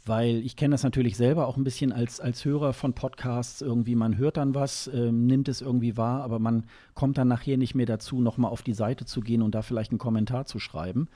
weil 0.05 0.37
ich 0.37 0.55
kenne 0.55 0.73
das 0.73 0.83
natürlich 0.83 1.17
selber 1.17 1.47
auch 1.47 1.57
ein 1.57 1.63
bisschen 1.63 1.91
als, 1.91 2.19
als 2.19 2.45
Hörer 2.45 2.73
von 2.73 2.93
Podcasts. 2.93 3.61
Irgendwie, 3.61 3.95
man 3.95 4.17
hört 4.17 4.37
dann 4.37 4.55
was, 4.55 4.89
ähm, 4.93 5.27
nimmt 5.27 5.47
es 5.47 5.61
irgendwie 5.61 5.97
wahr, 5.97 6.23
aber 6.23 6.39
man 6.39 6.65
kommt 6.93 7.17
dann 7.17 7.27
nachher 7.27 7.57
nicht 7.57 7.75
mehr 7.75 7.85
dazu, 7.85 8.21
nochmal 8.21 8.51
auf 8.51 8.63
die 8.63 8.73
Seite 8.73 9.05
zu 9.05 9.21
gehen 9.21 9.41
und 9.41 9.55
da 9.55 9.61
vielleicht 9.61 9.91
einen 9.91 9.99
Kommentar 9.99 10.45
zu 10.45 10.59
schreiben. 10.59 11.09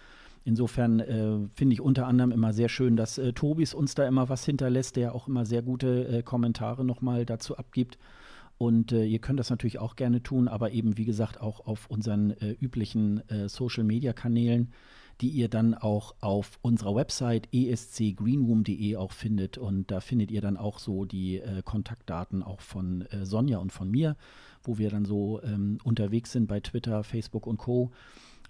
Insofern 0.45 0.99
äh, 0.99 1.37
finde 1.55 1.73
ich 1.73 1.81
unter 1.81 2.05
anderem 2.05 2.31
immer 2.31 2.51
sehr 2.51 2.67
schön, 2.67 2.97
dass 2.97 3.17
äh, 3.17 3.31
Tobis 3.31 3.73
uns 3.73 3.95
da 3.95 4.05
immer 4.05 4.27
was 4.27 4.45
hinterlässt, 4.45 4.97
der 4.97 5.15
auch 5.15 5.27
immer 5.27 5.45
sehr 5.45 5.61
gute 5.61 6.07
äh, 6.07 6.21
Kommentare 6.21 6.83
nochmal 6.83 7.25
dazu 7.25 7.57
abgibt. 7.57 7.97
Und 8.57 8.91
äh, 8.91 9.05
ihr 9.05 9.19
könnt 9.19 9.39
das 9.39 9.49
natürlich 9.49 9.79
auch 9.79 9.95
gerne 9.95 10.23
tun, 10.23 10.47
aber 10.47 10.71
eben, 10.71 10.97
wie 10.97 11.05
gesagt, 11.05 11.41
auch 11.41 11.65
auf 11.65 11.89
unseren 11.89 12.31
äh, 12.31 12.51
üblichen 12.51 13.27
äh, 13.29 13.49
Social-Media-Kanälen, 13.49 14.71
die 15.21 15.29
ihr 15.29 15.49
dann 15.49 15.73
auch 15.73 16.15
auf 16.21 16.59
unserer 16.61 16.95
Website 16.95 17.47
escgreenroom.de 17.51 18.95
auch 18.95 19.11
findet. 19.11 19.57
Und 19.57 19.91
da 19.91 19.99
findet 19.99 20.31
ihr 20.31 20.41
dann 20.41 20.57
auch 20.57 20.79
so 20.79 21.05
die 21.05 21.39
Kontaktdaten 21.65 22.41
auch 22.41 22.61
von 22.61 23.05
Sonja 23.21 23.59
und 23.59 23.71
von 23.71 23.91
mir, 23.91 24.17
wo 24.63 24.79
wir 24.79 24.89
dann 24.89 25.05
so 25.05 25.39
ähm, 25.43 25.77
unterwegs 25.83 26.31
sind 26.31 26.47
bei 26.47 26.59
Twitter, 26.61 27.03
Facebook 27.03 27.45
und 27.45 27.57
Co. 27.57 27.91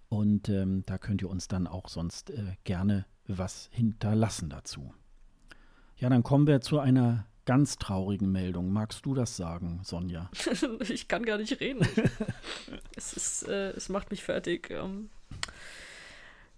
Und 0.08 0.47
ähm, 0.47 0.84
da 0.86 0.97
könnt 0.97 1.22
ihr 1.22 1.30
uns 1.30 1.47
dann 1.47 1.66
auch 1.66 1.89
sonst 1.89 2.30
äh, 2.30 2.56
gerne 2.64 3.06
was 3.28 3.70
hinterlassen 3.72 4.49
dazu. 4.49 4.93
Ja, 5.97 6.10
dann 6.10 6.24
kommen 6.24 6.45
wir 6.45 6.62
zu 6.62 6.80
einer 6.80 7.26
ganz 7.45 7.77
traurigen 7.77 8.31
Meldung. 8.31 8.71
Magst 8.71 9.05
du 9.05 9.13
das 9.13 9.35
sagen, 9.37 9.81
Sonja? 9.83 10.29
ich 10.89 11.07
kann 11.07 11.25
gar 11.25 11.37
nicht 11.37 11.59
reden. 11.59 11.87
es, 12.95 13.13
ist, 13.13 13.47
äh, 13.47 13.71
es 13.71 13.89
macht 13.89 14.11
mich 14.11 14.23
fertig. 14.23 14.69
Ähm, 14.69 15.09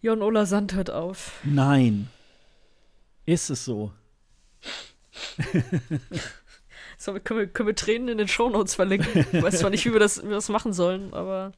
Jon 0.01 0.21
Ola 0.21 0.45
Sand 0.45 0.73
hört 0.75 0.91
auf. 0.91 1.39
Nein. 1.43 2.09
Ist 3.25 3.49
es 3.49 3.65
so? 3.65 3.91
so 6.97 7.13
können, 7.19 7.39
wir, 7.39 7.47
können 7.47 7.67
wir 7.67 7.75
Tränen 7.75 8.09
in 8.09 8.17
den 8.19 8.27
Shownotes 8.27 8.75
verlinken. 8.75 9.25
Ich 9.31 9.41
weiß 9.41 9.59
zwar 9.59 9.69
nicht, 9.71 9.85
wie 9.85 9.93
wir 9.93 9.99
das, 9.99 10.21
wie 10.21 10.27
wir 10.27 10.35
das 10.35 10.49
machen 10.49 10.73
sollen, 10.73 11.13
aber 11.13 11.53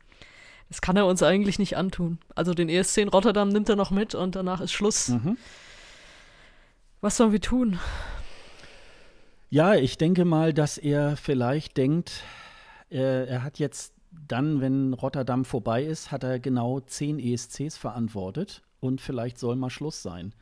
das 0.69 0.82
kann 0.82 0.97
er 0.97 1.05
uns 1.05 1.23
eigentlich 1.23 1.59
nicht 1.59 1.75
antun. 1.78 2.19
Also 2.36 2.53
den 2.53 2.69
ESC 2.69 2.97
in 2.99 3.09
Rotterdam 3.09 3.49
nimmt 3.49 3.67
er 3.69 3.75
noch 3.75 3.91
mit 3.91 4.15
und 4.15 4.36
danach 4.36 4.61
ist 4.61 4.71
Schluss. 4.71 5.09
Mhm. 5.09 5.38
Was 7.01 7.17
sollen 7.17 7.32
wir 7.32 7.41
tun? 7.41 7.80
Ja, 9.50 9.76
ich 9.76 9.98
denke 9.98 10.26
mal, 10.26 10.54
dass 10.54 10.78
er 10.78 11.16
vielleicht 11.16 11.78
denkt, 11.78 12.24
er, 12.89 13.28
er 13.28 13.43
hat 13.43 13.60
jetzt 13.60 13.93
dann, 14.28 14.62
wenn 14.62 14.93
Rotterdam 14.93 15.45
vorbei 15.45 15.84
ist, 15.84 16.12
hat 16.12 16.24
er 16.24 16.39
genau 16.39 16.80
zehn 16.82 17.20
ESCs 17.20 17.78
verantwortet 17.78 18.62
und 18.80 19.00
vielleicht 19.00 19.38
soll 19.38 19.56
mal 19.56 19.70
Schluss 19.70 20.02
sein. 20.02 20.34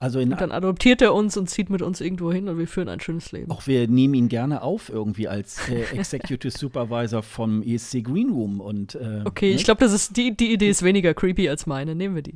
Also 0.00 0.20
und 0.20 0.30
dann 0.30 0.52
adoptiert 0.52 1.00
er 1.00 1.14
uns 1.14 1.36
und 1.36 1.48
zieht 1.48 1.70
mit 1.70 1.80
uns 1.80 2.00
irgendwo 2.00 2.30
hin 2.30 2.48
und 2.48 2.58
wir 2.58 2.68
führen 2.68 2.88
ein 2.88 3.00
schönes 3.00 3.32
Leben. 3.32 3.50
Auch 3.50 3.66
wir 3.66 3.88
nehmen 3.88 4.14
ihn 4.14 4.28
gerne 4.28 4.60
auf 4.60 4.90
irgendwie 4.90 5.28
als 5.28 5.66
äh, 5.68 5.82
Executive 5.96 6.50
Supervisor 6.50 7.22
vom 7.22 7.62
ESC 7.62 8.04
Green 8.04 8.30
Room 8.30 8.60
und 8.60 8.96
äh, 8.96 9.22
Okay, 9.24 9.50
ne? 9.50 9.56
ich 9.56 9.64
glaube, 9.64 9.80
das 9.80 9.92
ist 9.92 10.16
die, 10.16 10.36
die 10.36 10.52
Idee 10.52 10.68
ist 10.68 10.82
weniger 10.82 11.14
creepy 11.14 11.48
als 11.48 11.66
meine. 11.66 11.94
Nehmen 11.94 12.16
wir 12.16 12.22
die. 12.22 12.34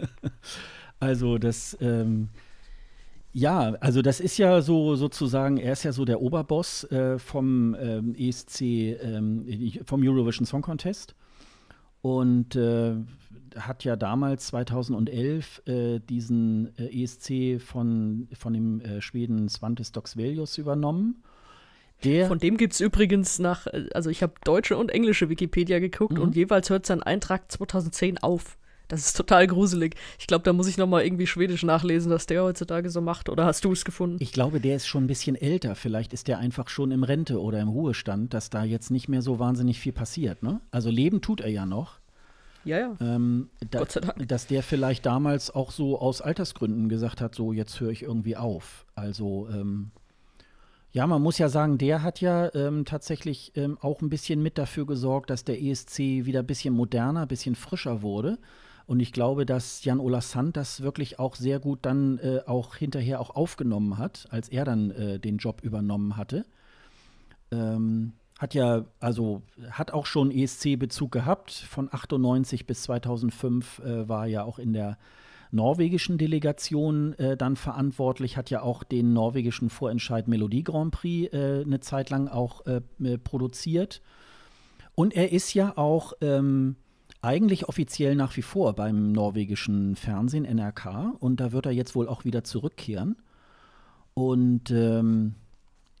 also 1.00 1.38
das 1.38 1.76
ähm, 1.80 2.28
ja, 3.32 3.74
also 3.80 4.02
das 4.02 4.20
ist 4.20 4.38
ja 4.38 4.60
so 4.60 4.96
sozusagen, 4.96 5.56
er 5.56 5.72
ist 5.72 5.84
ja 5.84 5.92
so 5.92 6.04
der 6.04 6.20
Oberboss 6.20 6.84
äh, 6.84 7.18
vom 7.18 7.76
ähm, 7.78 8.14
ESC, 8.16 8.60
ähm, 8.62 9.72
vom 9.84 10.02
Eurovision 10.02 10.46
Song 10.46 10.62
Contest 10.62 11.14
und 12.02 12.56
äh, 12.56 12.94
hat 13.56 13.84
ja 13.84 13.96
damals 13.96 14.46
2011 14.48 15.62
äh, 15.66 15.98
diesen 16.00 16.76
äh, 16.78 17.02
ESC 17.02 17.60
von, 17.60 18.28
von 18.32 18.52
dem 18.52 18.80
äh, 18.80 19.00
Schweden 19.00 19.48
Svante 19.48 19.84
Stocksvelius 19.84 20.58
übernommen. 20.58 21.22
Der 22.04 22.26
von 22.28 22.38
dem 22.38 22.56
gibt 22.56 22.72
es 22.72 22.80
übrigens 22.80 23.38
nach, 23.38 23.66
äh, 23.66 23.88
also 23.94 24.10
ich 24.10 24.22
habe 24.22 24.34
deutsche 24.44 24.76
und 24.76 24.90
englische 24.90 25.28
Wikipedia 25.28 25.78
geguckt 25.78 26.14
mhm. 26.14 26.22
und 26.22 26.36
jeweils 26.36 26.70
hört 26.70 26.86
sein 26.86 27.02
Eintrag 27.02 27.50
2010 27.50 28.18
auf. 28.18 28.56
Das 28.90 29.06
ist 29.06 29.16
total 29.16 29.46
gruselig. 29.46 29.94
Ich 30.18 30.26
glaube, 30.26 30.42
da 30.42 30.52
muss 30.52 30.66
ich 30.66 30.76
noch 30.76 30.88
mal 30.88 31.02
irgendwie 31.02 31.28
Schwedisch 31.28 31.62
nachlesen, 31.62 32.10
was 32.10 32.26
der 32.26 32.42
heutzutage 32.42 32.90
so 32.90 33.00
macht. 33.00 33.28
Oder 33.28 33.46
hast 33.46 33.64
du 33.64 33.72
es 33.72 33.84
gefunden? 33.84 34.16
Ich 34.20 34.32
glaube, 34.32 34.60
der 34.60 34.76
ist 34.76 34.86
schon 34.86 35.04
ein 35.04 35.06
bisschen 35.06 35.36
älter. 35.36 35.76
Vielleicht 35.76 36.12
ist 36.12 36.26
der 36.26 36.38
einfach 36.38 36.68
schon 36.68 36.90
im 36.90 37.04
Rente 37.04 37.40
oder 37.40 37.60
im 37.60 37.68
Ruhestand, 37.68 38.34
dass 38.34 38.50
da 38.50 38.64
jetzt 38.64 38.90
nicht 38.90 39.08
mehr 39.08 39.22
so 39.22 39.38
wahnsinnig 39.38 39.78
viel 39.78 39.92
passiert. 39.92 40.42
Ne? 40.42 40.60
Also 40.72 40.90
leben 40.90 41.20
tut 41.20 41.40
er 41.40 41.50
ja 41.50 41.66
noch. 41.66 42.00
Ja, 42.64 42.78
ja. 42.78 42.96
Ähm, 43.00 43.48
da, 43.70 43.78
Gott 43.78 43.92
sei 43.92 44.00
Dank. 44.00 44.28
Dass 44.28 44.48
der 44.48 44.64
vielleicht 44.64 45.06
damals 45.06 45.54
auch 45.54 45.70
so 45.70 45.98
aus 45.98 46.20
Altersgründen 46.20 46.88
gesagt 46.88 47.20
hat, 47.20 47.34
so 47.34 47.52
jetzt 47.52 47.78
höre 47.80 47.90
ich 47.90 48.02
irgendwie 48.02 48.36
auf. 48.36 48.86
Also 48.96 49.48
ähm, 49.52 49.92
ja, 50.92 51.06
man 51.06 51.22
muss 51.22 51.38
ja 51.38 51.48
sagen, 51.48 51.78
der 51.78 52.02
hat 52.02 52.20
ja 52.20 52.52
ähm, 52.54 52.84
tatsächlich 52.84 53.52
ähm, 53.54 53.78
auch 53.80 54.02
ein 54.02 54.10
bisschen 54.10 54.42
mit 54.42 54.58
dafür 54.58 54.86
gesorgt, 54.86 55.30
dass 55.30 55.44
der 55.44 55.62
ESC 55.62 55.98
wieder 55.98 56.40
ein 56.40 56.46
bisschen 56.46 56.74
moderner, 56.74 57.22
ein 57.22 57.28
bisschen 57.28 57.54
frischer 57.54 58.02
wurde. 58.02 58.38
Und 58.90 58.98
ich 58.98 59.12
glaube, 59.12 59.46
dass 59.46 59.84
Jan 59.84 60.00
Ola 60.00 60.20
Sand 60.20 60.56
das 60.56 60.80
wirklich 60.80 61.20
auch 61.20 61.36
sehr 61.36 61.60
gut 61.60 61.78
dann 61.82 62.18
äh, 62.18 62.40
auch 62.44 62.74
hinterher 62.74 63.20
auch 63.20 63.30
aufgenommen 63.30 63.98
hat, 63.98 64.26
als 64.30 64.48
er 64.48 64.64
dann 64.64 64.90
äh, 64.90 65.20
den 65.20 65.36
Job 65.36 65.60
übernommen 65.62 66.16
hatte. 66.16 66.44
Ähm, 67.52 68.14
hat 68.40 68.52
ja, 68.52 68.86
also 68.98 69.42
hat 69.70 69.92
auch 69.92 70.06
schon 70.06 70.32
ESC-Bezug 70.32 71.12
gehabt. 71.12 71.52
Von 71.52 71.88
98 71.88 72.66
bis 72.66 72.82
2005 72.82 73.78
äh, 73.78 74.08
war 74.08 74.26
ja 74.26 74.42
auch 74.42 74.58
in 74.58 74.72
der 74.72 74.98
norwegischen 75.52 76.18
Delegation 76.18 77.16
äh, 77.20 77.36
dann 77.36 77.54
verantwortlich, 77.54 78.36
hat 78.36 78.50
ja 78.50 78.62
auch 78.62 78.82
den 78.82 79.12
norwegischen 79.12 79.70
Vorentscheid 79.70 80.26
Melodie 80.26 80.64
Grand 80.64 80.90
Prix 80.90 81.32
äh, 81.32 81.62
eine 81.64 81.78
Zeit 81.78 82.10
lang 82.10 82.26
auch 82.26 82.66
äh, 82.66 82.80
produziert. 83.22 84.02
Und 84.96 85.14
er 85.14 85.30
ist 85.30 85.54
ja 85.54 85.78
auch 85.78 86.14
ähm, 86.20 86.74
eigentlich 87.22 87.68
offiziell 87.68 88.14
nach 88.14 88.36
wie 88.36 88.42
vor 88.42 88.74
beim 88.74 89.12
norwegischen 89.12 89.96
Fernsehen 89.96 90.44
NRK 90.44 91.16
und 91.18 91.40
da 91.40 91.52
wird 91.52 91.66
er 91.66 91.72
jetzt 91.72 91.94
wohl 91.94 92.08
auch 92.08 92.24
wieder 92.24 92.44
zurückkehren. 92.44 93.16
Und 94.14 94.70
ähm, 94.70 95.34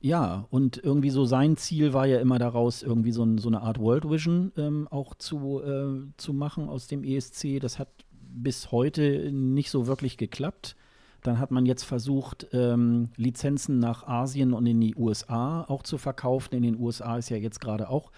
ja, 0.00 0.46
und 0.50 0.78
irgendwie 0.82 1.10
so 1.10 1.26
sein 1.26 1.56
Ziel 1.56 1.92
war 1.92 2.06
ja 2.06 2.20
immer 2.20 2.38
daraus, 2.38 2.82
irgendwie 2.82 3.12
so, 3.12 3.22
ein, 3.22 3.38
so 3.38 3.48
eine 3.48 3.60
Art 3.60 3.78
World 3.78 4.08
Vision 4.08 4.50
ähm, 4.56 4.88
auch 4.90 5.14
zu, 5.14 5.60
äh, 5.62 6.06
zu 6.16 6.32
machen 6.32 6.68
aus 6.68 6.86
dem 6.86 7.04
ESC. 7.04 7.60
Das 7.60 7.78
hat 7.78 7.88
bis 8.32 8.72
heute 8.72 9.30
nicht 9.30 9.70
so 9.70 9.86
wirklich 9.86 10.16
geklappt. 10.16 10.76
Dann 11.22 11.38
hat 11.38 11.50
man 11.50 11.66
jetzt 11.66 11.82
versucht, 11.82 12.46
ähm, 12.52 13.10
Lizenzen 13.16 13.78
nach 13.78 14.06
Asien 14.06 14.54
und 14.54 14.64
in 14.66 14.80
die 14.80 14.94
USA 14.96 15.64
auch 15.64 15.82
zu 15.82 15.98
verkaufen. 15.98 16.54
In 16.54 16.62
den 16.62 16.78
USA 16.78 17.18
ist 17.18 17.28
ja 17.28 17.36
jetzt 17.36 17.60
gerade 17.60 17.90
auch 17.90 18.10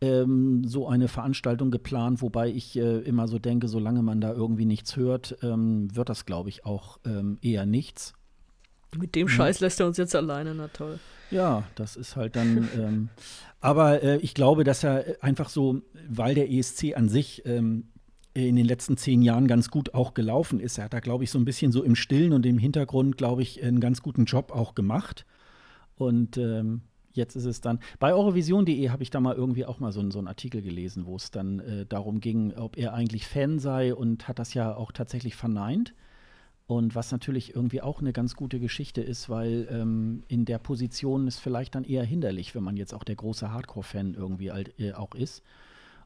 ähm, 0.00 0.62
so 0.64 0.86
eine 0.86 1.08
Veranstaltung 1.08 1.70
geplant, 1.70 2.22
wobei 2.22 2.48
ich 2.48 2.76
äh, 2.76 2.98
immer 3.00 3.26
so 3.28 3.38
denke, 3.38 3.68
solange 3.68 4.02
man 4.02 4.20
da 4.20 4.32
irgendwie 4.32 4.64
nichts 4.64 4.96
hört, 4.96 5.36
ähm, 5.42 5.94
wird 5.94 6.08
das, 6.08 6.26
glaube 6.26 6.48
ich, 6.48 6.64
auch 6.64 6.98
ähm, 7.04 7.38
eher 7.42 7.66
nichts. 7.66 8.14
Mit 8.96 9.14
dem 9.14 9.28
Scheiß 9.28 9.60
lässt 9.60 9.80
er 9.80 9.86
uns 9.86 9.98
jetzt 9.98 10.16
alleine, 10.16 10.54
na 10.54 10.68
toll. 10.68 10.98
Ja, 11.30 11.64
das 11.74 11.96
ist 11.96 12.16
halt 12.16 12.36
dann. 12.36 12.68
ähm, 12.78 13.08
aber 13.60 14.02
äh, 14.02 14.16
ich 14.18 14.34
glaube, 14.34 14.64
dass 14.64 14.84
er 14.84 15.16
einfach 15.20 15.48
so, 15.48 15.82
weil 16.08 16.34
der 16.34 16.50
ESC 16.50 16.96
an 16.96 17.08
sich 17.08 17.42
ähm, 17.44 17.88
in 18.34 18.56
den 18.56 18.64
letzten 18.64 18.96
zehn 18.96 19.20
Jahren 19.20 19.48
ganz 19.48 19.68
gut 19.68 19.94
auch 19.94 20.14
gelaufen 20.14 20.60
ist, 20.60 20.78
er 20.78 20.84
hat 20.84 20.92
da, 20.92 21.00
glaube 21.00 21.24
ich, 21.24 21.30
so 21.30 21.38
ein 21.38 21.44
bisschen 21.44 21.72
so 21.72 21.82
im 21.82 21.96
Stillen 21.96 22.32
und 22.32 22.46
im 22.46 22.58
Hintergrund, 22.58 23.16
glaube 23.16 23.42
ich, 23.42 23.62
einen 23.62 23.80
ganz 23.80 24.00
guten 24.00 24.24
Job 24.24 24.52
auch 24.52 24.74
gemacht. 24.74 25.26
Und 25.96 26.38
ähm, 26.38 26.82
jetzt 27.18 27.36
ist 27.36 27.44
es 27.44 27.60
dann. 27.60 27.80
Bei 27.98 28.14
Eurovision.de 28.14 28.88
habe 28.88 29.02
ich 29.02 29.10
da 29.10 29.20
mal 29.20 29.34
irgendwie 29.34 29.66
auch 29.66 29.80
mal 29.80 29.92
so, 29.92 30.10
so 30.10 30.18
einen 30.18 30.28
Artikel 30.28 30.62
gelesen, 30.62 31.04
wo 31.04 31.16
es 31.16 31.30
dann 31.30 31.60
äh, 31.60 31.84
darum 31.84 32.20
ging, 32.20 32.54
ob 32.54 32.78
er 32.78 32.94
eigentlich 32.94 33.26
Fan 33.26 33.58
sei 33.58 33.94
und 33.94 34.26
hat 34.26 34.38
das 34.38 34.54
ja 34.54 34.74
auch 34.74 34.92
tatsächlich 34.92 35.36
verneint. 35.36 35.94
Und 36.66 36.94
was 36.94 37.12
natürlich 37.12 37.54
irgendwie 37.54 37.80
auch 37.80 38.00
eine 38.00 38.12
ganz 38.12 38.36
gute 38.36 38.60
Geschichte 38.60 39.00
ist, 39.00 39.30
weil 39.30 39.66
ähm, 39.70 40.22
in 40.28 40.44
der 40.44 40.58
Position 40.58 41.26
ist 41.26 41.38
vielleicht 41.38 41.74
dann 41.74 41.84
eher 41.84 42.04
hinderlich, 42.04 42.54
wenn 42.54 42.62
man 42.62 42.76
jetzt 42.76 42.92
auch 42.92 43.04
der 43.04 43.16
große 43.16 43.50
Hardcore-Fan 43.50 44.14
irgendwie 44.14 44.52
halt, 44.52 44.78
äh, 44.78 44.92
auch 44.92 45.14
ist. 45.14 45.42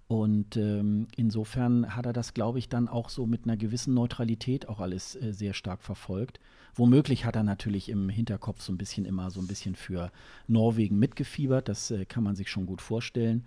Und 0.08 0.56
ähm, 0.56 1.08
insofern 1.16 1.96
hat 1.96 2.06
er 2.06 2.12
das, 2.12 2.34
glaube 2.34 2.58
ich, 2.58 2.68
dann 2.68 2.88
auch 2.88 3.08
so 3.08 3.26
mit 3.26 3.44
einer 3.44 3.56
gewissen 3.56 3.94
Neutralität 3.94 4.68
auch 4.68 4.80
alles 4.80 5.14
äh, 5.16 5.32
sehr 5.32 5.54
stark 5.54 5.82
verfolgt. 5.82 6.38
Womöglich 6.74 7.24
hat 7.24 7.36
er 7.36 7.42
natürlich 7.42 7.88
im 7.88 8.08
Hinterkopf 8.08 8.60
so 8.60 8.72
ein 8.72 8.78
bisschen 8.78 9.04
immer 9.04 9.30
so 9.30 9.40
ein 9.40 9.46
bisschen 9.46 9.74
für 9.74 10.10
Norwegen 10.46 10.98
mitgefiebert, 10.98 11.68
das 11.68 11.90
äh, 11.90 12.04
kann 12.04 12.24
man 12.24 12.36
sich 12.36 12.50
schon 12.50 12.66
gut 12.66 12.82
vorstellen. 12.82 13.44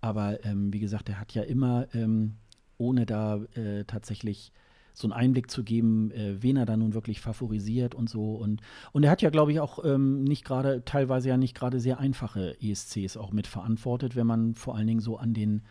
Aber 0.00 0.44
ähm, 0.44 0.72
wie 0.72 0.80
gesagt, 0.80 1.08
er 1.08 1.18
hat 1.18 1.34
ja 1.34 1.42
immer, 1.42 1.86
ähm, 1.94 2.34
ohne 2.78 3.06
da 3.06 3.42
äh, 3.54 3.84
tatsächlich 3.84 4.52
so 4.92 5.08
einen 5.08 5.12
Einblick 5.12 5.50
zu 5.50 5.64
geben, 5.64 6.12
äh, 6.12 6.40
wen 6.42 6.56
er 6.56 6.66
da 6.66 6.76
nun 6.76 6.94
wirklich 6.94 7.20
favorisiert 7.20 7.94
und 7.94 8.08
so. 8.08 8.34
Und, 8.34 8.60
und 8.92 9.02
er 9.02 9.10
hat 9.10 9.22
ja, 9.22 9.30
glaube 9.30 9.52
ich, 9.52 9.60
auch 9.60 9.84
ähm, 9.84 10.22
nicht 10.22 10.44
gerade, 10.44 10.84
teilweise 10.84 11.28
ja 11.28 11.36
nicht 11.36 11.56
gerade 11.56 11.80
sehr 11.80 11.98
einfache 11.98 12.56
ESCs 12.60 13.16
auch 13.16 13.32
mitverantwortet, 13.32 14.14
wenn 14.14 14.26
man 14.26 14.54
vor 14.54 14.76
allen 14.76 14.86
Dingen 14.86 15.00
so 15.00 15.16
an 15.16 15.34
den 15.34 15.62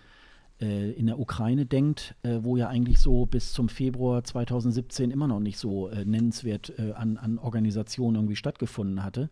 in 0.65 1.07
der 1.07 1.19
Ukraine 1.19 1.65
denkt, 1.65 2.15
äh, 2.23 2.39
wo 2.41 2.57
ja 2.57 2.67
eigentlich 2.67 2.99
so 2.99 3.25
bis 3.25 3.53
zum 3.53 3.69
Februar 3.69 4.23
2017 4.23 5.11
immer 5.11 5.27
noch 5.27 5.39
nicht 5.39 5.57
so 5.57 5.89
äh, 5.89 6.05
nennenswert 6.05 6.73
äh, 6.77 6.91
an, 6.93 7.17
an 7.17 7.37
Organisationen 7.39 8.15
irgendwie 8.15 8.35
stattgefunden 8.35 9.03
hatte. 9.03 9.29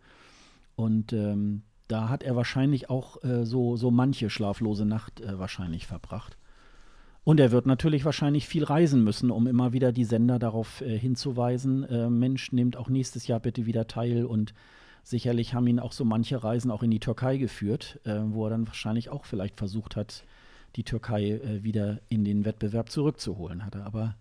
Und 0.74 1.12
ähm, 1.12 1.62
da 1.88 2.08
hat 2.08 2.22
er 2.22 2.36
wahrscheinlich 2.36 2.90
auch 2.90 3.22
äh, 3.22 3.44
so, 3.44 3.76
so 3.76 3.90
manche 3.90 4.30
schlaflose 4.30 4.86
Nacht 4.86 5.20
äh, 5.20 5.38
wahrscheinlich 5.38 5.86
verbracht. 5.86 6.36
Und 7.24 7.38
er 7.38 7.52
wird 7.52 7.66
natürlich 7.66 8.04
wahrscheinlich 8.04 8.48
viel 8.48 8.64
reisen 8.64 9.04
müssen, 9.04 9.30
um 9.30 9.46
immer 9.46 9.72
wieder 9.72 9.92
die 9.92 10.04
Sender 10.04 10.38
darauf 10.38 10.80
äh, 10.80 10.98
hinzuweisen, 10.98 11.84
äh, 11.84 12.10
Mensch, 12.10 12.50
nehmt 12.50 12.76
auch 12.76 12.88
nächstes 12.88 13.26
Jahr 13.28 13.38
bitte 13.38 13.66
wieder 13.66 13.86
teil. 13.86 14.24
Und 14.24 14.54
sicherlich 15.04 15.54
haben 15.54 15.68
ihn 15.68 15.78
auch 15.78 15.92
so 15.92 16.04
manche 16.04 16.42
Reisen 16.42 16.70
auch 16.70 16.82
in 16.82 16.90
die 16.90 16.98
Türkei 16.98 17.36
geführt, 17.36 18.00
äh, 18.04 18.20
wo 18.24 18.46
er 18.46 18.50
dann 18.50 18.66
wahrscheinlich 18.66 19.10
auch 19.10 19.24
vielleicht 19.24 19.56
versucht 19.56 19.94
hat, 19.94 20.24
die 20.76 20.84
Türkei 20.84 21.30
äh, 21.30 21.62
wieder 21.62 22.00
in 22.08 22.24
den 22.24 22.44
Wettbewerb 22.44 22.90
zurückzuholen. 22.90 23.64
Hat 23.64 23.74
er 23.74 23.86
aber 23.86 24.16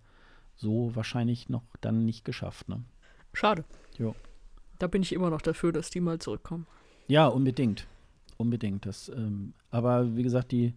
so 0.56 0.96
wahrscheinlich 0.96 1.50
noch 1.50 1.64
dann 1.82 2.06
nicht 2.06 2.26
geschafft. 2.26 2.70
Ne? 2.70 2.84
Schade. 3.34 3.64
Jo. 3.98 4.16
Da 4.80 4.88
bin 4.88 5.02
ich 5.02 5.14
immer 5.14 5.30
noch 5.30 5.42
dafür, 5.42 5.72
dass 5.72 5.90
die 5.90 6.02
mal 6.02 6.20
zurückkommen. 6.20 6.68
Ja, 7.08 7.28
unbedingt. 7.28 7.88
Unbedingt. 8.38 8.86
Das, 8.86 9.10
ähm, 9.10 9.54
aber 9.70 10.16
wie 10.16 10.24
gesagt, 10.24 10.52
die 10.52 10.74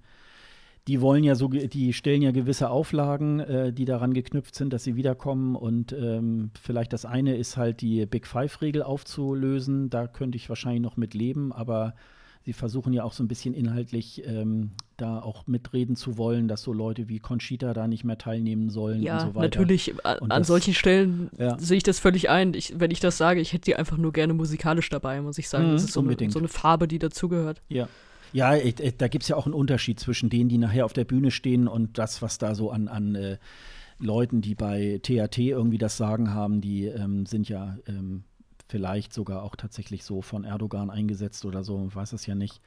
die 0.86 1.00
wollen 1.00 1.24
ja 1.24 1.34
so, 1.34 1.48
die 1.48 1.92
stellen 1.94 2.20
ja 2.20 2.30
gewisse 2.30 2.68
Auflagen, 2.68 3.40
äh, 3.40 3.72
die 3.72 3.86
daran 3.86 4.12
geknüpft 4.12 4.54
sind, 4.54 4.72
dass 4.72 4.84
sie 4.84 4.96
wiederkommen. 4.96 5.56
Und 5.56 5.92
ähm, 5.92 6.50
vielleicht 6.60 6.92
das 6.92 7.06
eine 7.06 7.36
ist 7.36 7.56
halt 7.56 7.80
die 7.80 8.04
Big 8.04 8.26
Five-Regel 8.26 8.82
aufzulösen. 8.82 9.88
Da 9.88 10.06
könnte 10.06 10.36
ich 10.36 10.48
wahrscheinlich 10.48 10.82
noch 10.82 10.98
mit 10.98 11.14
leben, 11.14 11.52
aber 11.52 11.94
sie 12.44 12.52
versuchen 12.52 12.92
ja 12.92 13.02
auch 13.04 13.14
so 13.14 13.22
ein 13.22 13.28
bisschen 13.28 13.54
inhaltlich 13.54 14.26
ähm, 14.26 14.72
da 14.96 15.20
auch 15.20 15.46
mitreden 15.46 15.96
zu 15.96 16.16
wollen, 16.18 16.48
dass 16.48 16.62
so 16.62 16.72
Leute 16.72 17.08
wie 17.08 17.18
Conchita 17.18 17.74
da 17.74 17.86
nicht 17.88 18.04
mehr 18.04 18.18
teilnehmen 18.18 18.70
sollen 18.70 19.02
ja, 19.02 19.14
und 19.14 19.20
so 19.20 19.34
weiter. 19.34 19.40
natürlich. 19.60 19.94
An, 20.04 20.18
Und 20.18 20.30
an 20.32 20.40
das- 20.40 20.46
solchen 20.48 20.74
Stellen 20.74 21.30
Ja. 21.38 21.58
sehe 21.58 21.76
ich 21.76 21.82
das 21.82 21.98
völlig 21.98 22.30
ein. 22.30 22.54
Ich, 22.54 22.78
wenn 22.78 22.90
ich 22.90 23.00
das 23.00 23.16
sage, 23.18 23.40
ich 23.40 23.52
hätte 23.52 23.64
die 23.66 23.76
einfach 23.76 23.96
nur 23.96 24.12
gerne 24.12 24.34
musikalisch 24.34 24.88
dabei, 24.90 25.20
muss 25.20 25.38
ich 25.38 25.48
sagen. 25.48 25.68
Mhm, 25.68 25.72
das 25.72 25.84
ist 25.84 25.92
so 25.92 26.00
eine, 26.00 26.08
unbedingt. 26.10 26.32
so 26.32 26.38
eine 26.38 26.48
Farbe, 26.48 26.86
die 26.88 26.98
dazugehört. 26.98 27.60
Ja. 27.68 27.88
Ja, 28.32 28.56
ich, 28.56 28.80
ich, 28.80 28.96
da 28.96 29.06
gibt 29.08 29.22
es 29.22 29.28
ja 29.28 29.36
auch 29.36 29.46
einen 29.46 29.54
Unterschied 29.54 30.00
zwischen 30.00 30.28
denen, 30.28 30.48
die 30.48 30.58
nachher 30.58 30.84
auf 30.84 30.92
der 30.92 31.04
Bühne 31.04 31.30
stehen 31.30 31.68
und 31.68 31.98
das, 31.98 32.20
was 32.20 32.38
da 32.38 32.54
so 32.56 32.70
an, 32.72 32.88
an 32.88 33.14
äh, 33.14 33.38
Leuten, 34.00 34.40
die 34.40 34.56
bei 34.56 34.98
THT 35.02 35.38
irgendwie 35.38 35.78
das 35.78 35.96
Sagen 35.96 36.34
haben, 36.34 36.60
die 36.60 36.86
ähm, 36.86 37.26
sind 37.26 37.48
ja 37.48 37.76
ähm, 37.86 38.24
vielleicht 38.68 39.12
sogar 39.12 39.44
auch 39.44 39.54
tatsächlich 39.54 40.02
so 40.02 40.20
von 40.20 40.42
Erdogan 40.42 40.90
eingesetzt 40.90 41.44
oder 41.44 41.62
so, 41.62 41.78
man 41.78 41.94
weiß 41.94 42.12
es 42.12 42.26
ja 42.26 42.34
nicht. 42.34 42.60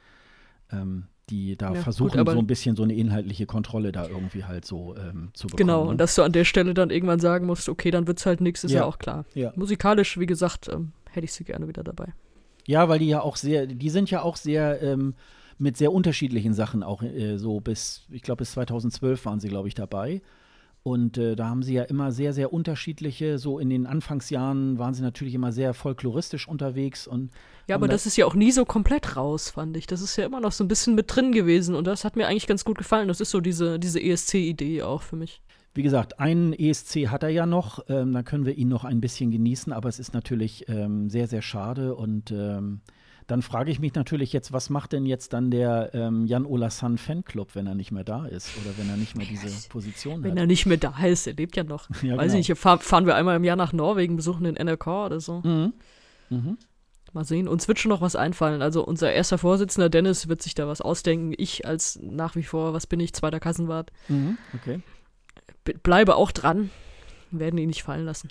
Ähm, 0.72 1.04
die 1.30 1.56
da 1.56 1.74
Ja, 1.74 1.82
versuchen, 1.82 2.24
gut, 2.24 2.32
so 2.32 2.38
ein 2.38 2.46
bisschen 2.46 2.76
so 2.76 2.82
eine 2.82 2.94
inhaltliche 2.94 3.46
Kontrolle 3.46 3.92
da 3.92 4.06
irgendwie 4.08 4.44
halt 4.44 4.64
so 4.64 4.96
ähm, 4.96 5.30
zu 5.34 5.46
bekommen. 5.46 5.56
Genau, 5.56 5.84
ne? 5.84 5.90
und 5.90 5.98
dass 5.98 6.14
du 6.14 6.22
an 6.22 6.32
der 6.32 6.44
Stelle 6.44 6.74
dann 6.74 6.90
irgendwann 6.90 7.20
sagen 7.20 7.46
musst, 7.46 7.68
okay, 7.68 7.90
dann 7.90 8.06
wird 8.06 8.18
es 8.18 8.26
halt 8.26 8.40
nichts, 8.40 8.64
ist 8.64 8.72
ja. 8.72 8.80
Ja. 8.80 8.84
auch 8.86 8.98
klar. 8.98 9.24
Ja. 9.34 9.52
Musikalisch, 9.56 10.18
wie 10.18 10.26
gesagt, 10.26 10.68
ähm, 10.68 10.92
hätte 11.10 11.24
ich 11.24 11.32
sie 11.32 11.44
gerne 11.44 11.68
wieder 11.68 11.84
dabei. 11.84 12.12
Ja, 12.66 12.88
weil 12.88 12.98
die 12.98 13.08
ja 13.08 13.20
auch 13.20 13.36
sehr, 13.36 13.66
die 13.66 13.90
sind 13.90 14.10
ja 14.10 14.22
auch 14.22 14.36
sehr 14.36 14.82
ähm, 14.82 15.14
mit 15.58 15.76
sehr 15.76 15.92
unterschiedlichen 15.92 16.54
Sachen 16.54 16.82
auch 16.82 17.02
äh, 17.02 17.36
so 17.36 17.60
bis, 17.60 18.06
ich 18.10 18.22
glaube 18.22 18.38
bis 18.38 18.52
2012 18.52 19.24
waren 19.24 19.40
sie, 19.40 19.48
glaube 19.48 19.68
ich, 19.68 19.74
dabei. 19.74 20.22
Und 20.88 21.18
äh, 21.18 21.36
da 21.36 21.48
haben 21.48 21.62
sie 21.62 21.74
ja 21.74 21.82
immer 21.82 22.12
sehr, 22.12 22.32
sehr 22.32 22.52
unterschiedliche, 22.52 23.38
so 23.38 23.58
in 23.58 23.68
den 23.68 23.86
Anfangsjahren 23.86 24.78
waren 24.78 24.94
sie 24.94 25.02
natürlich 25.02 25.34
immer 25.34 25.52
sehr 25.52 25.74
folkloristisch 25.74 26.48
unterwegs 26.48 27.06
und 27.06 27.30
Ja, 27.68 27.74
aber 27.76 27.86
da- 27.88 27.92
das 27.92 28.06
ist 28.06 28.16
ja 28.16 28.24
auch 28.24 28.34
nie 28.34 28.50
so 28.52 28.64
komplett 28.64 29.16
raus, 29.16 29.50
fand 29.50 29.76
ich. 29.76 29.86
Das 29.86 30.00
ist 30.00 30.16
ja 30.16 30.24
immer 30.24 30.40
noch 30.40 30.52
so 30.52 30.64
ein 30.64 30.68
bisschen 30.68 30.94
mit 30.94 31.14
drin 31.14 31.32
gewesen 31.32 31.74
und 31.74 31.86
das 31.86 32.04
hat 32.04 32.16
mir 32.16 32.26
eigentlich 32.26 32.46
ganz 32.46 32.64
gut 32.64 32.78
gefallen. 32.78 33.08
Das 33.08 33.20
ist 33.20 33.30
so 33.30 33.40
diese, 33.40 33.78
diese 33.78 34.00
ESC-Idee 34.00 34.82
auch 34.82 35.02
für 35.02 35.16
mich. 35.16 35.42
Wie 35.74 35.82
gesagt, 35.82 36.18
einen 36.18 36.54
ESC 36.54 37.08
hat 37.08 37.22
er 37.22 37.28
ja 37.28 37.44
noch, 37.46 37.84
ähm, 37.88 38.12
dann 38.14 38.24
können 38.24 38.46
wir 38.46 38.56
ihn 38.56 38.68
noch 38.68 38.84
ein 38.84 39.00
bisschen 39.02 39.30
genießen, 39.30 39.72
aber 39.72 39.88
es 39.90 39.98
ist 39.98 40.14
natürlich 40.14 40.68
ähm, 40.68 41.10
sehr, 41.10 41.28
sehr 41.28 41.42
schade 41.42 41.94
und 41.94 42.30
ähm, 42.32 42.80
Dann 43.28 43.42
frage 43.42 43.70
ich 43.70 43.78
mich 43.78 43.94
natürlich 43.94 44.32
jetzt, 44.32 44.52
was 44.52 44.70
macht 44.70 44.92
denn 44.92 45.04
jetzt 45.06 45.32
dann 45.34 45.50
der 45.50 45.90
ähm, 45.94 46.26
Jan 46.26 46.46
Olasan 46.46 46.96
Fanclub, 46.98 47.54
wenn 47.54 47.66
er 47.66 47.74
nicht 47.74 47.92
mehr 47.92 48.02
da 48.02 48.24
ist 48.26 48.50
oder 48.56 48.76
wenn 48.78 48.88
er 48.88 48.96
nicht 48.96 49.16
mehr 49.16 49.26
diese 49.26 49.68
Position 49.68 50.24
Wenn 50.24 50.32
hat? 50.32 50.38
er 50.38 50.46
nicht 50.46 50.64
mehr 50.66 50.78
da 50.78 50.94
ist, 51.04 51.26
er 51.26 51.34
lebt 51.34 51.54
ja 51.54 51.62
noch. 51.62 51.88
Ja, 52.02 52.16
Weiß 52.16 52.32
genau. 52.32 52.40
ich 52.40 52.48
nicht, 52.48 52.58
fahr, 52.58 52.78
fahren 52.78 53.04
wir 53.06 53.14
einmal 53.14 53.36
im 53.36 53.44
Jahr 53.44 53.56
nach 53.56 53.72
Norwegen, 53.72 54.16
besuchen 54.16 54.44
den 54.44 54.54
NRK 54.56 54.86
oder 55.06 55.20
so. 55.20 55.42
Mhm. 55.44 55.74
Mhm. 56.30 56.56
Mal 57.12 57.24
sehen, 57.24 57.48
uns 57.48 57.68
wird 57.68 57.78
schon 57.78 57.90
noch 57.90 58.00
was 58.00 58.16
einfallen. 58.16 58.60
Also 58.62 58.84
unser 58.84 59.12
erster 59.12 59.38
Vorsitzender 59.38 59.88
Dennis 59.90 60.28
wird 60.28 60.42
sich 60.42 60.54
da 60.54 60.66
was 60.66 60.80
ausdenken. 60.80 61.32
Ich 61.36 61.66
als 61.66 61.98
nach 62.02 62.34
wie 62.34 62.42
vor, 62.42 62.72
was 62.72 62.86
bin 62.86 62.98
ich, 63.00 63.12
zweiter 63.14 63.40
Kassenwart, 63.40 63.92
Mhm. 64.08 64.38
Okay. 64.54 64.80
bleibe 65.82 66.16
auch 66.16 66.32
dran. 66.32 66.70
Werden 67.30 67.58
ihn 67.58 67.68
nicht 67.68 67.82
fallen 67.82 68.04
lassen. 68.06 68.28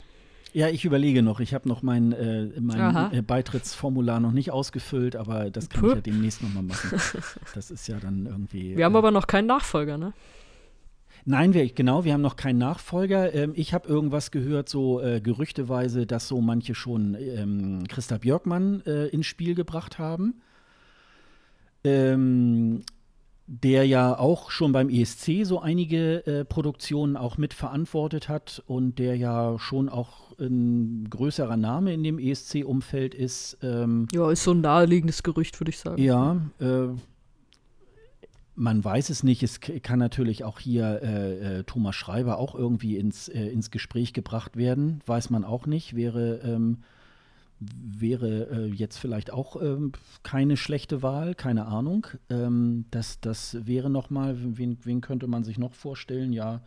Ja, 0.58 0.70
ich 0.70 0.86
überlege 0.86 1.22
noch. 1.22 1.39
Ich 1.39 1.53
habe 1.53 1.70
noch 1.70 1.84
mein, 1.84 2.14
äh, 2.14 2.47
mein 2.60 3.14
äh, 3.14 3.22
Beitrittsformular 3.22 4.20
noch 4.20 4.32
nicht 4.32 4.49
ausgefüllt, 4.49 5.16
aber 5.16 5.51
das 5.51 5.70
kann 5.70 5.82
Puh. 5.82 5.89
ich 5.89 5.95
ja 5.97 6.01
demnächst 6.01 6.41
nochmal 6.41 6.64
machen. 6.64 6.99
Das 7.53 7.70
ist 7.70 7.88
ja 7.88 7.99
dann 7.99 8.26
irgendwie. 8.26 8.76
Wir 8.76 8.86
haben 8.86 8.95
äh, 8.95 8.97
aber 8.97 9.12
noch 9.12 9.28
keinen 9.28 9.45
Nachfolger, 9.45 9.99
ne? 9.99 10.14
Nein, 11.26 11.53
wir, 11.53 11.72
genau, 11.72 12.05
wir 12.05 12.14
haben 12.14 12.22
noch 12.22 12.38
keinen 12.38 12.58
Nachfolger. 12.58 13.36
Ähm, 13.36 13.51
ich 13.53 13.76
habe 13.76 13.88
irgendwas 13.88 14.32
gehört, 14.32 14.68
so 14.68 14.99
äh, 14.99 15.22
gerüchteweise, 15.22 16.08
dass 16.08 16.28
so 16.28 16.41
manche 16.41 16.74
schon 16.74 17.16
ähm, 17.20 17.84
Christa 17.88 18.18
Björkmann 18.18 18.82
äh, 18.88 19.10
ins 19.10 19.28
Spiel 19.28 19.53
gebracht 19.53 19.99
haben. 19.99 20.41
Ähm, 21.84 22.82
der 23.45 23.86
ja 23.86 24.18
auch 24.18 24.49
schon 24.49 24.72
beim 24.72 24.89
ESC 24.89 25.43
so 25.45 25.62
einige 25.62 26.26
äh, 26.26 26.45
Produktionen 26.45 27.16
auch 27.16 27.38
mitverantwortet 27.38 28.28
hat 28.28 28.64
und 28.66 28.97
der 28.97 29.16
ja 29.18 29.60
schon 29.60 29.88
auch 29.88 30.26
ein 30.40 31.10
größerer 31.10 31.58
Name 31.58 31.94
in 31.94 32.04
dem 32.04 32.20
ESC-Umfeld 32.20 33.16
ist. 33.16 33.58
Ähm, 33.62 34.08
Ja, 34.14 34.30
ist 34.32 34.44
so 34.44 34.52
ein 34.52 34.62
naheliegendes 34.62 35.24
Gerücht, 35.24 35.60
würde 35.60 35.70
ich 35.72 35.80
sagen. 35.80 36.02
ja, 36.02 36.42
äh, 36.60 36.90
man 38.60 38.84
weiß 38.84 39.12
es 39.12 39.22
nicht. 39.24 39.44
Es 39.44 39.60
kann 39.60 40.00
natürlich 40.00 40.44
auch 40.44 40.60
hier 40.60 41.02
äh, 41.04 41.60
äh, 41.60 41.64
Thomas 41.64 41.96
Schreiber 41.96 42.40
auch 42.40 42.56
irgendwie 42.56 42.98
ins, 42.98 43.28
äh, 43.28 43.48
ins 43.48 43.70
Gespräch 43.70 44.14
gebracht 44.14 44.58
werden. 44.58 45.02
Weiß 45.06 45.30
man 45.30 45.44
auch 45.44 45.68
nicht. 45.68 45.96
Wäre, 45.96 46.40
ähm, 46.44 46.80
wäre 47.60 48.48
äh, 48.52 48.66
jetzt 48.66 48.98
vielleicht 48.98 49.32
auch 49.32 49.62
ähm, 49.62 49.92
keine 50.24 50.58
schlechte 50.58 51.04
Wahl, 51.04 51.36
keine 51.36 51.68
Ahnung. 51.68 52.08
Ähm, 52.32 52.86
das, 52.90 53.20
das 53.22 53.58
wäre 53.68 53.92
noch 53.92 54.10
mal, 54.10 54.36
wen, 54.40 54.80
wen 54.84 55.02
könnte 55.02 55.28
man 55.28 55.44
sich 55.44 55.60
noch 55.60 55.74
vorstellen? 55.76 56.34
Ja, 56.34 56.62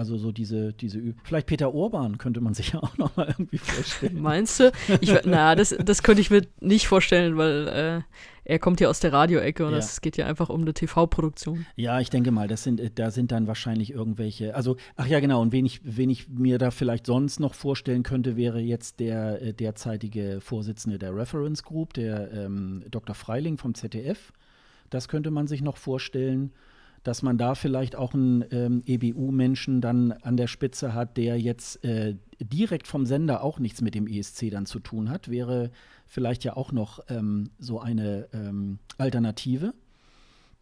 also 0.00 0.16
so 0.16 0.32
diese, 0.32 0.72
diese, 0.72 0.98
Ü- 0.98 1.14
vielleicht 1.24 1.46
Peter 1.46 1.74
Urban 1.74 2.16
könnte 2.16 2.40
man 2.40 2.54
sich 2.58 2.72
ja 2.72 2.82
auch 2.82 2.96
noch 2.96 3.14
mal 3.16 3.26
irgendwie 3.28 3.58
vorstellen. 3.58 4.18
Meinst 4.20 4.58
du? 4.60 4.72
Ich, 5.02 5.12
na, 5.26 5.54
das, 5.54 5.76
das 5.78 6.02
könnte 6.02 6.22
ich 6.22 6.30
mir 6.30 6.46
nicht 6.60 6.86
vorstellen, 6.88 7.36
weil 7.36 7.68
äh, 7.68 8.00
er 8.44 8.58
kommt 8.58 8.80
ja 8.80 8.88
aus 8.88 8.98
der 9.00 9.12
Radioecke 9.12 9.66
und 9.66 9.72
Ja. 9.72 9.78
es 9.78 10.00
geht 10.00 10.16
ja 10.16 10.24
einfach 10.26 10.48
um 10.48 10.62
eine 10.62 10.72
TV-Produktion. 10.72 11.66
Ja, 11.76 12.00
ich 12.00 12.08
denke 12.08 12.30
mal, 12.30 12.48
das 12.48 12.62
sind, 12.62 12.80
äh, 12.80 12.90
da 12.94 13.10
sind 13.10 13.30
dann 13.30 13.46
wahrscheinlich 13.46 13.92
irgendwelche, 13.92 14.54
also, 14.54 14.76
ach 14.96 15.06
ja, 15.06 15.20
genau, 15.20 15.42
und 15.42 15.52
wen 15.52 15.66
ich, 15.66 15.80
wen 15.84 16.08
ich 16.08 16.28
mir 16.30 16.56
da 16.56 16.70
vielleicht 16.70 17.04
sonst 17.04 17.38
noch 17.38 17.52
vorstellen 17.52 18.02
könnte, 18.02 18.36
wäre 18.38 18.58
jetzt 18.60 19.00
der 19.00 19.42
äh, 19.42 19.52
derzeitige 19.52 20.40
Vorsitzende 20.40 20.98
der 20.98 21.14
Reference 21.14 21.62
Group, 21.62 21.92
der 21.92 22.32
ähm, 22.32 22.84
Dr. 22.90 23.14
Freiling 23.14 23.58
vom 23.58 23.74
ZDF. 23.74 24.32
Das 24.88 25.08
könnte 25.08 25.30
man 25.30 25.46
sich 25.46 25.60
noch 25.62 25.76
vorstellen, 25.76 26.52
dass 27.02 27.22
man 27.22 27.38
da 27.38 27.54
vielleicht 27.54 27.96
auch 27.96 28.14
einen 28.14 28.44
ähm, 28.50 28.82
EBU-Menschen 28.84 29.80
dann 29.80 30.12
an 30.12 30.36
der 30.36 30.46
Spitze 30.46 30.94
hat, 30.94 31.16
der 31.16 31.40
jetzt 31.40 31.82
äh, 31.84 32.16
direkt 32.40 32.86
vom 32.86 33.06
Sender 33.06 33.42
auch 33.42 33.58
nichts 33.58 33.80
mit 33.80 33.94
dem 33.94 34.06
ESC 34.06 34.50
dann 34.50 34.66
zu 34.66 34.80
tun 34.80 35.10
hat, 35.10 35.30
wäre 35.30 35.70
vielleicht 36.06 36.44
ja 36.44 36.56
auch 36.56 36.72
noch 36.72 37.00
ähm, 37.08 37.50
so 37.58 37.80
eine 37.80 38.28
ähm, 38.32 38.78
Alternative 38.98 39.72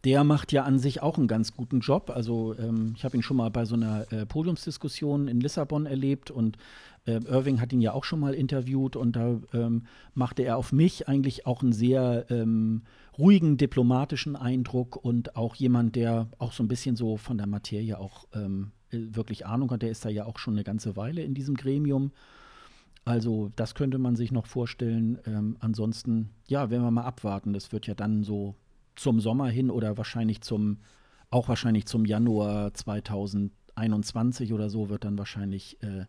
der 0.05 0.23
macht 0.23 0.51
ja 0.51 0.63
an 0.63 0.79
sich 0.79 1.01
auch 1.01 1.17
einen 1.17 1.27
ganz 1.27 1.55
guten 1.55 1.81
Job. 1.81 2.09
Also 2.09 2.55
ähm, 2.57 2.93
ich 2.95 3.03
habe 3.03 3.17
ihn 3.17 3.23
schon 3.23 3.37
mal 3.37 3.49
bei 3.49 3.65
so 3.65 3.75
einer 3.75 4.11
äh, 4.11 4.25
Podiumsdiskussion 4.25 5.27
in 5.27 5.41
Lissabon 5.41 5.85
erlebt 5.85 6.31
und 6.31 6.57
äh, 7.05 7.19
Irving 7.25 7.59
hat 7.59 7.73
ihn 7.73 7.81
ja 7.81 7.93
auch 7.93 8.05
schon 8.05 8.19
mal 8.19 8.33
interviewt 8.33 8.95
und 8.95 9.15
da 9.15 9.39
ähm, 9.53 9.83
machte 10.13 10.43
er 10.43 10.57
auf 10.57 10.71
mich 10.71 11.07
eigentlich 11.07 11.45
auch 11.45 11.61
einen 11.61 11.73
sehr 11.73 12.25
ähm, 12.29 12.83
ruhigen, 13.17 13.57
diplomatischen 13.57 14.35
Eindruck 14.35 14.95
und 14.95 15.35
auch 15.35 15.55
jemand, 15.55 15.95
der 15.95 16.27
auch 16.37 16.53
so 16.53 16.63
ein 16.63 16.69
bisschen 16.69 16.95
so 16.95 17.17
von 17.17 17.37
der 17.37 17.47
Materie 17.47 17.99
auch 17.99 18.25
ähm, 18.33 18.71
äh, 18.91 18.99
wirklich 19.11 19.45
Ahnung 19.45 19.69
hat. 19.71 19.81
Der 19.81 19.91
ist 19.91 20.05
da 20.05 20.09
ja 20.09 20.25
auch 20.25 20.39
schon 20.39 20.53
eine 20.53 20.63
ganze 20.63 20.95
Weile 20.95 21.23
in 21.23 21.33
diesem 21.33 21.55
Gremium. 21.55 22.11
Also 23.03 23.49
das 23.55 23.75
könnte 23.75 23.97
man 23.97 24.15
sich 24.15 24.31
noch 24.31 24.45
vorstellen. 24.45 25.19
Ähm, 25.25 25.57
ansonsten, 25.59 26.29
ja, 26.47 26.69
werden 26.69 26.83
wir 26.83 26.91
mal 26.91 27.03
abwarten. 27.03 27.53
Das 27.53 27.71
wird 27.71 27.87
ja 27.87 27.95
dann 27.95 28.23
so 28.23 28.55
zum 28.99 29.19
Sommer 29.19 29.49
hin 29.49 29.69
oder 29.69 29.97
wahrscheinlich 29.97 30.41
zum, 30.41 30.79
auch 31.29 31.47
wahrscheinlich 31.47 31.85
zum 31.85 32.05
Januar 32.05 32.73
2021 32.73 34.53
oder 34.53 34.69
so 34.69 34.89
wird 34.89 35.03
dann 35.05 35.17
wahrscheinlich 35.17 35.81
äh, 35.81 36.05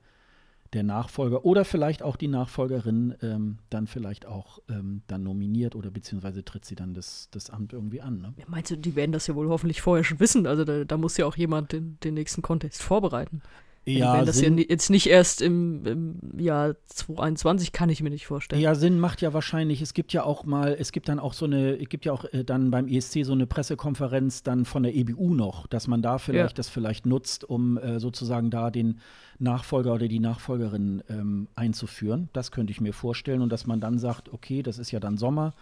der 0.72 0.82
Nachfolger 0.84 1.44
oder 1.44 1.64
vielleicht 1.64 2.02
auch 2.02 2.16
die 2.16 2.28
Nachfolgerin 2.28 3.14
ähm, 3.22 3.58
dann 3.70 3.86
vielleicht 3.86 4.26
auch 4.26 4.60
ähm, 4.68 5.02
dann 5.08 5.24
nominiert 5.24 5.74
oder 5.74 5.90
beziehungsweise 5.90 6.44
tritt 6.44 6.64
sie 6.64 6.76
dann 6.76 6.94
das, 6.94 7.28
das 7.32 7.50
Amt 7.50 7.72
irgendwie 7.72 8.00
an. 8.00 8.20
Ne? 8.20 8.34
Meinst 8.46 8.70
du, 8.70 8.76
die 8.76 8.94
werden 8.94 9.12
das 9.12 9.26
ja 9.26 9.34
wohl 9.34 9.48
hoffentlich 9.48 9.80
vorher 9.80 10.04
schon 10.04 10.20
wissen? 10.20 10.46
Also 10.46 10.64
da, 10.64 10.84
da 10.84 10.96
muss 10.96 11.16
ja 11.16 11.26
auch 11.26 11.36
jemand 11.36 11.72
den, 11.72 11.98
den 12.04 12.14
nächsten 12.14 12.42
Contest 12.42 12.82
vorbereiten. 12.82 13.42
Die 13.86 14.00
werden 14.00 14.26
das 14.26 14.36
ja 14.36 14.44
Sinn- 14.44 14.54
ni- 14.56 14.66
jetzt 14.68 14.90
nicht 14.90 15.06
erst 15.08 15.40
im, 15.42 15.84
im 15.86 16.38
Jahr 16.38 16.76
2021, 16.86 17.72
kann 17.72 17.88
ich 17.88 18.02
mir 18.02 18.10
nicht 18.10 18.26
vorstellen. 18.26 18.60
Ja, 18.60 18.74
Sinn 18.74 19.00
macht 19.00 19.20
ja 19.22 19.32
wahrscheinlich, 19.32 19.80
es 19.82 19.94
gibt 19.94 20.12
ja 20.12 20.22
auch 20.22 20.44
mal, 20.44 20.76
es 20.78 20.92
gibt 20.92 21.08
dann 21.08 21.18
auch 21.18 21.32
so 21.32 21.46
eine, 21.46 21.80
es 21.80 21.88
gibt 21.88 22.04
ja 22.04 22.12
auch 22.12 22.24
äh, 22.32 22.44
dann 22.44 22.70
beim 22.70 22.86
ESC 22.88 23.24
so 23.24 23.32
eine 23.32 23.46
Pressekonferenz 23.46 24.42
dann 24.42 24.64
von 24.64 24.82
der 24.82 24.94
EBU 24.94 25.34
noch, 25.34 25.66
dass 25.66 25.86
man 25.88 26.02
da 26.02 26.18
vielleicht 26.18 26.52
Ja. 26.52 26.56
das 26.56 26.68
vielleicht 26.68 27.06
nutzt, 27.06 27.44
um 27.44 27.78
äh, 27.78 27.98
sozusagen 28.00 28.50
da 28.50 28.70
den 28.70 29.00
Nachfolger 29.38 29.94
oder 29.94 30.08
die 30.08 30.20
Nachfolgerin 30.20 31.02
ähm, 31.08 31.48
einzuführen. 31.54 32.28
Das 32.34 32.50
könnte 32.52 32.70
ich 32.72 32.80
mir 32.80 32.92
vorstellen 32.92 33.40
und 33.40 33.50
dass 33.50 33.66
man 33.66 33.80
dann 33.80 33.98
sagt, 33.98 34.32
okay, 34.32 34.62
das 34.62 34.78
ist 34.78 34.90
ja 34.90 35.00
dann 35.00 35.16
Sommer 35.16 35.54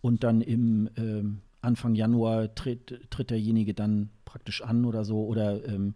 und 0.00 0.24
dann 0.24 0.40
im 0.40 0.90
ähm, 0.96 1.40
Anfang 1.62 1.94
Januar 1.94 2.54
tritt, 2.54 3.00
tritt 3.10 3.30
derjenige 3.30 3.74
dann 3.74 4.08
praktisch 4.24 4.62
an 4.62 4.84
oder 4.84 5.04
so 5.04 5.24
oder 5.26 5.64
ähm, 5.68 5.94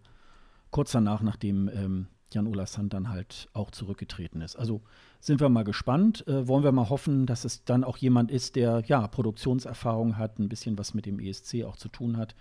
kurz 0.75 0.91
danach, 0.91 1.23
nachdem 1.23 1.69
ähm, 1.69 2.09
Jan 2.33 2.49
Ola 2.49 2.67
Sand 2.67 2.93
dann 2.95 3.09
halt 3.09 3.49
auch 3.53 3.71
zurückgetreten 3.71 4.41
ist. 4.41 4.57
Also 4.57 4.83
sind 5.21 5.41
wir 5.41 5.49
mal 5.49 5.63
gespannt. 5.63 6.27
Äh, 6.27 6.49
wollen 6.49 6.65
wir 6.65 6.73
mal 6.73 6.91
hoffen, 6.91 7.27
dass 7.27 7.45
es 7.45 7.65
dann 7.65 7.85
auch 7.85 7.97
jemand 7.97 8.33
ist, 8.33 8.57
der 8.57 8.83
ja 8.85 9.07
Produktionserfahrung 9.07 10.19
hat, 10.19 10.41
ein 10.41 10.49
bisschen 10.49 10.77
was 10.77 10.93
mit 10.93 11.07
dem 11.07 11.21
ESC 11.21 11.63
auch 11.65 11.77
zu 11.77 11.89
tun 11.89 12.17
hat 12.17 12.35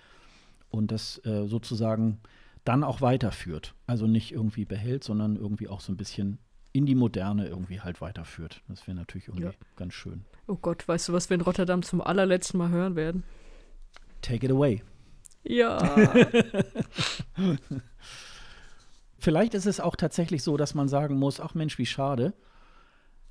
und 0.72 0.92
das 0.92 1.24
äh, 1.26 1.46
sozusagen 1.46 2.22
dann 2.66 2.84
auch 2.84 3.02
weiterführt. 3.02 3.76
Also 3.86 4.08
nicht 4.08 4.32
irgendwie 4.32 4.66
behält, 4.66 5.04
sondern 5.04 5.36
irgendwie 5.36 5.68
auch 5.68 5.82
so 5.82 5.92
ein 5.94 5.98
bisschen 5.98 6.40
in 6.72 6.88
die 6.88 6.96
Moderne 6.96 7.48
irgendwie 7.48 7.82
halt 7.82 8.02
weiterführt. 8.02 8.64
Das 8.68 8.88
wäre 8.88 8.98
natürlich 8.98 9.28
irgendwie 9.28 9.44
Ja. 9.46 9.52
ganz 9.76 9.94
schön. 9.94 10.26
Oh 10.48 10.56
Gott, 10.56 10.88
weißt 10.88 11.10
du, 11.10 11.14
was 11.14 11.30
wir 11.30 11.36
in 11.36 11.42
Rotterdam 11.42 11.84
zum 11.84 12.02
allerletzten 12.02 12.58
Mal 12.58 12.70
hören 12.70 12.96
werden? 12.96 13.22
Take 14.24 14.48
it 14.48 14.52
away. 14.52 14.82
Ja. 15.44 15.78
Vielleicht 19.18 19.54
ist 19.54 19.66
es 19.66 19.80
auch 19.80 19.96
tatsächlich 19.96 20.44
so, 20.44 20.58
dass 20.58 20.74
man 20.76 20.90
sagen 20.90 21.18
muss, 21.18 21.40
ach 21.40 21.54
Mensch, 21.54 21.78
wie 21.78 21.86
schade. 21.86 22.34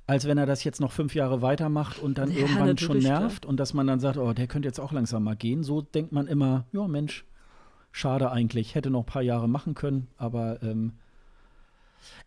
Als 0.05 0.25
wenn 0.25 0.37
er 0.37 0.45
das 0.45 0.63
jetzt 0.63 0.81
noch 0.81 0.91
fünf 0.91 1.15
Jahre 1.15 1.41
weitermacht 1.41 1.99
und 1.99 2.17
dann 2.17 2.31
Ja, 2.31 2.39
irgendwann 2.39 2.77
schon 2.77 2.99
nervt 2.99 3.45
und 3.45 3.57
dass 3.57 3.73
man 3.73 3.87
dann 3.87 3.99
sagt, 3.99 4.17
oh, 4.17 4.33
der 4.33 4.47
könnte 4.47 4.67
jetzt 4.67 4.79
auch 4.79 4.91
langsam 4.91 5.23
mal 5.23 5.35
gehen. 5.35 5.63
So 5.63 5.81
denkt 5.81 6.11
man 6.11 6.27
immer, 6.27 6.65
ja 6.71 6.87
Mensch, 6.87 7.25
schade 7.91 8.31
eigentlich, 8.31 8.75
hätte 8.75 8.89
noch 8.89 9.01
ein 9.01 9.05
paar 9.05 9.21
Jahre 9.21 9.47
machen 9.47 9.75
können, 9.75 10.07
aber 10.17 10.61
ähm, 10.61 10.93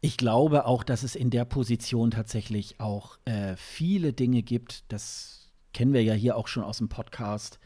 ich 0.00 0.16
glaube 0.16 0.64
auch, 0.64 0.84
dass 0.84 1.02
es 1.02 1.16
in 1.16 1.30
der 1.30 1.44
Position 1.44 2.10
tatsächlich 2.10 2.80
auch 2.80 3.18
äh, 3.24 3.56
viele 3.56 4.12
Dinge 4.12 4.42
gibt, 4.42 4.84
das 4.90 5.52
kennen 5.74 5.92
wir 5.92 6.02
ja 6.02 6.14
hier 6.14 6.36
auch 6.36 6.48
schon 6.48 6.62
aus 6.62 6.78
dem 6.78 6.88
Podcast, 6.88 7.58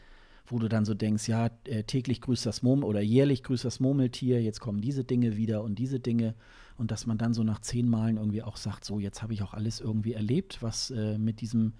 wo 0.51 0.59
du 0.59 0.67
dann 0.67 0.85
so 0.85 0.93
denkst, 0.93 1.27
ja, 1.27 1.49
äh, 1.65 1.83
täglich 1.83 2.21
grüßt 2.21 2.45
das 2.45 2.61
Murmel 2.63 2.85
oder 2.85 3.01
jährlich 3.01 3.43
grüßt 3.43 3.65
das 3.65 3.79
Murmeltier, 3.79 4.41
jetzt 4.41 4.59
kommen 4.59 4.81
diese 4.81 5.03
Dinge 5.03 5.37
wieder 5.37 5.63
und 5.63 5.79
diese 5.79 5.99
Dinge. 5.99 6.35
Und 6.77 6.91
dass 6.91 7.05
man 7.05 7.17
dann 7.17 7.33
so 7.33 7.43
nach 7.43 7.59
zehn 7.59 7.89
Malen 7.89 8.17
irgendwie 8.17 8.43
auch 8.43 8.57
sagt, 8.57 8.85
so, 8.85 8.99
jetzt 8.99 9.21
habe 9.21 9.33
ich 9.33 9.43
auch 9.43 9.53
alles 9.53 9.79
irgendwie 9.79 10.13
erlebt, 10.13 10.61
was 10.61 10.91
äh, 10.91 11.17
mit 11.17 11.41
diesem 11.41 11.73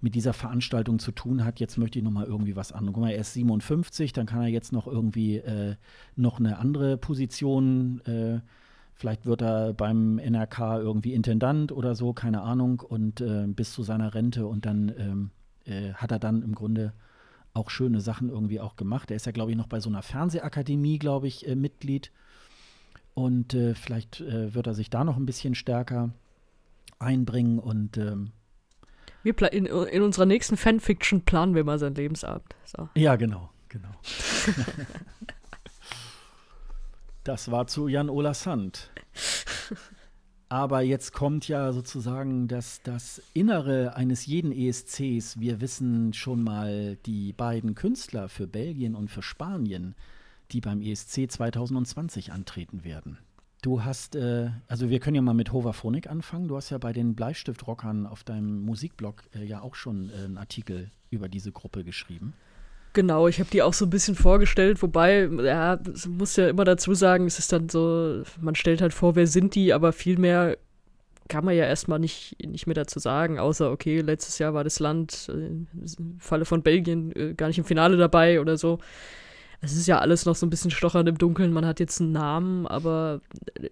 mit 0.00 0.14
dieser 0.14 0.32
Veranstaltung 0.32 1.00
zu 1.00 1.10
tun 1.10 1.44
hat, 1.44 1.58
jetzt 1.58 1.76
möchte 1.76 1.98
ich 1.98 2.04
noch 2.04 2.12
mal 2.12 2.24
irgendwie 2.24 2.54
was 2.54 2.70
anderes. 2.70 2.94
Guck 2.94 3.02
mal, 3.02 3.10
er 3.10 3.20
ist 3.20 3.32
57, 3.32 4.12
dann 4.12 4.26
kann 4.26 4.42
er 4.42 4.48
jetzt 4.48 4.72
noch 4.72 4.86
irgendwie 4.86 5.38
äh, 5.38 5.74
noch 6.14 6.38
eine 6.38 6.58
andere 6.58 6.96
Position, 6.96 8.00
äh, 8.04 8.40
vielleicht 8.94 9.26
wird 9.26 9.42
er 9.42 9.74
beim 9.74 10.18
NRK 10.18 10.58
irgendwie 10.78 11.14
Intendant 11.14 11.72
oder 11.72 11.94
so, 11.94 12.12
keine 12.12 12.42
Ahnung, 12.42 12.80
und 12.80 13.20
äh, 13.20 13.46
bis 13.48 13.72
zu 13.72 13.82
seiner 13.82 14.14
Rente 14.14 14.46
und 14.46 14.66
dann 14.66 14.92
ähm, 14.98 15.30
äh, 15.64 15.92
hat 15.94 16.12
er 16.12 16.18
dann 16.18 16.42
im 16.42 16.54
Grunde 16.54 16.92
auch 17.58 17.70
schöne 17.70 18.00
Sachen 18.00 18.30
irgendwie 18.30 18.60
auch 18.60 18.76
gemacht. 18.76 19.10
Er 19.10 19.16
ist 19.16 19.26
ja, 19.26 19.32
glaube 19.32 19.50
ich, 19.50 19.56
noch 19.56 19.66
bei 19.66 19.80
so 19.80 19.90
einer 19.90 20.02
Fernsehakademie, 20.02 20.98
glaube 20.98 21.26
ich, 21.26 21.46
äh, 21.46 21.54
Mitglied. 21.54 22.12
Und 23.14 23.52
äh, 23.52 23.74
vielleicht 23.74 24.20
äh, 24.20 24.54
wird 24.54 24.68
er 24.68 24.74
sich 24.74 24.90
da 24.90 25.04
noch 25.04 25.16
ein 25.16 25.26
bisschen 25.26 25.54
stärker 25.54 26.10
einbringen 27.00 27.58
und 27.58 27.96
ähm, 27.96 28.30
Wir 29.22 29.52
in, 29.52 29.66
in 29.66 30.02
unserer 30.02 30.26
nächsten 30.26 30.56
Fanfiction 30.56 31.22
planen 31.22 31.54
wir 31.54 31.64
mal 31.64 31.78
seinen 31.78 31.96
Lebensabend. 31.96 32.54
So. 32.64 32.88
Ja, 32.94 33.16
genau, 33.16 33.50
genau. 33.68 33.90
das 37.24 37.50
war 37.50 37.66
zu 37.66 37.88
Jan 37.88 38.08
Ola 38.08 38.34
Sand. 38.34 38.90
Aber 40.50 40.80
jetzt 40.80 41.12
kommt 41.12 41.46
ja 41.46 41.72
sozusagen 41.72 42.48
das, 42.48 42.80
das 42.82 43.20
Innere 43.34 43.96
eines 43.96 44.24
jeden 44.24 44.50
ESCs. 44.50 45.38
Wir 45.38 45.60
wissen 45.60 46.14
schon 46.14 46.42
mal 46.42 46.96
die 47.04 47.34
beiden 47.34 47.74
Künstler 47.74 48.30
für 48.30 48.46
Belgien 48.46 48.94
und 48.94 49.10
für 49.10 49.22
Spanien, 49.22 49.94
die 50.50 50.62
beim 50.62 50.80
ESC 50.80 51.30
2020 51.30 52.32
antreten 52.32 52.82
werden. 52.82 53.18
Du 53.60 53.84
hast, 53.84 54.14
äh, 54.14 54.50
also 54.68 54.88
wir 54.88 55.00
können 55.00 55.16
ja 55.16 55.22
mal 55.22 55.34
mit 55.34 55.52
Hoverphonic 55.52 56.08
anfangen. 56.08 56.48
Du 56.48 56.56
hast 56.56 56.70
ja 56.70 56.78
bei 56.78 56.92
den 56.92 57.14
Bleistiftrockern 57.14 58.06
auf 58.06 58.24
deinem 58.24 58.62
Musikblog 58.62 59.24
äh, 59.34 59.44
ja 59.44 59.60
auch 59.60 59.74
schon 59.74 60.10
äh, 60.10 60.24
einen 60.24 60.38
Artikel 60.38 60.90
über 61.10 61.28
diese 61.28 61.52
Gruppe 61.52 61.84
geschrieben. 61.84 62.34
Genau, 62.94 63.28
ich 63.28 63.38
habe 63.38 63.50
die 63.50 63.62
auch 63.62 63.74
so 63.74 63.86
ein 63.86 63.90
bisschen 63.90 64.14
vorgestellt, 64.14 64.82
wobei, 64.82 65.28
ja, 65.42 65.78
muss 66.08 66.36
ja 66.36 66.48
immer 66.48 66.64
dazu 66.64 66.94
sagen, 66.94 67.26
es 67.26 67.38
ist 67.38 67.52
dann 67.52 67.68
so, 67.68 68.22
man 68.40 68.54
stellt 68.54 68.80
halt 68.80 68.94
vor, 68.94 69.14
wer 69.14 69.26
sind 69.26 69.54
die, 69.54 69.72
aber 69.72 69.92
viel 69.92 70.18
mehr 70.18 70.56
kann 71.28 71.44
man 71.44 71.54
ja 71.54 71.64
erstmal 71.64 71.98
nicht, 71.98 72.36
nicht 72.44 72.66
mehr 72.66 72.74
dazu 72.74 72.98
sagen, 72.98 73.38
außer, 73.38 73.70
okay, 73.70 74.00
letztes 74.00 74.38
Jahr 74.38 74.54
war 74.54 74.64
das 74.64 74.80
Land 74.80 75.28
äh, 75.28 75.48
im 75.98 76.16
Falle 76.18 76.46
von 76.46 76.62
Belgien 76.62 77.14
äh, 77.14 77.34
gar 77.34 77.48
nicht 77.48 77.58
im 77.58 77.64
Finale 77.64 77.98
dabei 77.98 78.40
oder 78.40 78.56
so 78.56 78.78
es 79.60 79.74
ist 79.74 79.88
ja 79.88 79.98
alles 79.98 80.24
noch 80.24 80.36
so 80.36 80.46
ein 80.46 80.50
bisschen 80.50 80.70
stochernd 80.70 81.08
im 81.08 81.18
Dunkeln. 81.18 81.52
Man 81.52 81.66
hat 81.66 81.80
jetzt 81.80 82.00
einen 82.00 82.12
Namen, 82.12 82.66
aber 82.66 83.20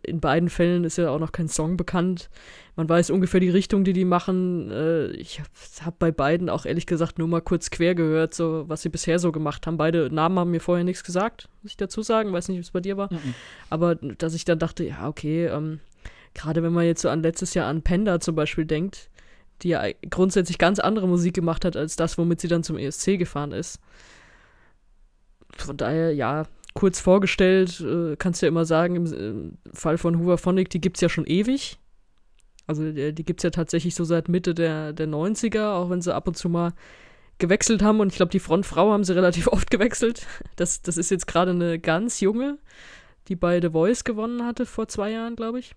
in 0.03 0.19
beiden 0.19 0.49
Fällen 0.49 0.83
ist 0.83 0.99
ja 0.99 1.11
auch 1.11 1.21
noch 1.21 1.31
kein 1.31 1.49
Song 1.49 1.77
bekannt. 1.77 2.29
Man 2.75 2.89
weiß 2.89 3.11
ungefähr 3.11 3.39
die 3.39 3.51
Richtung, 3.51 3.85
die 3.85 3.93
die 3.93 4.05
machen. 4.05 4.71
Äh, 4.73 5.11
ich 5.13 5.39
habe 5.39 5.49
hab 5.85 5.99
bei 6.01 6.11
beiden 6.11 6.51
auch 6.51 6.67
ehrlich 6.67 6.87
gesagt 6.87 7.19
nur 7.19 7.29
mal 7.29 7.41
kurz 7.41 7.71
quer 7.71 7.95
gehört, 7.95 8.35
so 8.35 8.65
was 8.67 8.83
sie 8.83 8.89
bisher 8.89 9.21
so 9.21 9.31
gemacht 9.31 9.67
haben. 9.67 9.77
Beide 9.77 10.11
Namen 10.13 10.39
haben 10.41 10.51
mir 10.51 10.61
vorher 10.61 10.85
nichts 10.85 11.05
gesagt, 11.05 11.49
muss 11.63 11.71
ich 11.71 11.77
dazu 11.77 12.03
sagen. 12.03 12.33
Weiß 12.33 12.49
nicht, 12.49 12.57
wie 12.57 12.63
es 12.63 12.73
bei 12.73 12.81
dir 12.81 12.97
war. 12.97 13.13
Mhm. 13.13 13.35
Aber 13.71 13.95
dass 13.95 14.35
ich 14.35 14.45
dann 14.45 14.59
dachte, 14.59 14.83
ja, 14.83 15.07
okay, 15.07 15.47
ähm, 15.47 15.79
gerade 16.35 16.65
wenn 16.65 16.73
man 16.73 16.85
jetzt 16.85 17.03
so 17.03 17.09
an 17.09 17.23
letztes 17.23 17.55
Jahr 17.55 17.69
an 17.69 17.83
Panda 17.83 18.19
zum 18.19 18.35
Beispiel 18.35 18.65
denkt, 18.65 19.09
die 19.63 19.69
ja 19.69 19.85
grundsätzlich 20.11 20.59
ganz 20.59 20.81
andere 20.81 21.07
Musik 21.07 21.35
gemacht 21.35 21.65
hat 21.65 21.77
als 21.77 21.95
das, 21.95 22.19
womit 22.19 22.41
sie 22.41 22.49
dann 22.49 22.65
zum 22.65 22.77
ESC 22.77 23.19
gefahren 23.19 23.53
ist 23.53 23.81
von 25.57 25.77
daher, 25.77 26.15
ja, 26.15 26.45
kurz 26.75 27.01
vorgestellt, 27.01 27.81
äh, 27.81 28.17
kannst 28.17 28.43
du 28.43 28.47
ja 28.47 28.49
immer 28.49 28.65
sagen, 28.65 28.97
im, 28.97 29.07
im 29.13 29.59
Fall 29.73 29.99
von 29.99 30.19
Hooverphonic, 30.19 30.71
die 30.71 30.81
gibt 30.81 30.99
es 30.99 31.01
ja 31.01 31.09
schon 31.09 31.27
ewig. 31.27 31.79
Also 32.67 32.91
die, 32.91 33.13
die 33.15 33.25
gibt 33.25 33.41
es 33.41 33.45
ja 33.45 33.51
tatsächlich 33.51 33.95
so 33.95 34.05
seit 34.05 34.29
Mitte 34.29 34.55
der, 34.55 34.93
der 34.93 35.09
90er, 35.09 35.73
auch 35.73 35.91
wenn 35.91 36.03
sie 36.03 36.15
ab 36.15 36.29
und 36.29 36.37
zu 36.37 36.49
mal 36.49 36.73
gewechselt 37.39 37.83
haben. 37.83 38.01
Und 38.01 38.13
ich 38.13 38.17
glaube, 38.17 38.33
die 38.33 38.41
Frontfrau 38.41 38.93
haben 38.93 39.05
sie 39.05 39.15
relativ 39.15 39.47
oft 39.53 39.71
gewechselt. 39.71 40.27
Das, 40.57 40.83
das 40.83 40.97
ist 40.97 41.11
jetzt 41.11 41.27
gerade 41.27 41.53
eine 41.53 41.79
ganz 41.79 42.21
junge, 42.21 42.59
die 43.29 43.37
bei 43.37 43.61
The 43.61 43.71
Voice 43.71 44.05
gewonnen 44.05 44.45
hatte 44.45 44.67
vor 44.67 44.89
zwei 44.89 45.11
Jahren, 45.11 45.37
glaube 45.37 45.59
ich. 45.59 45.75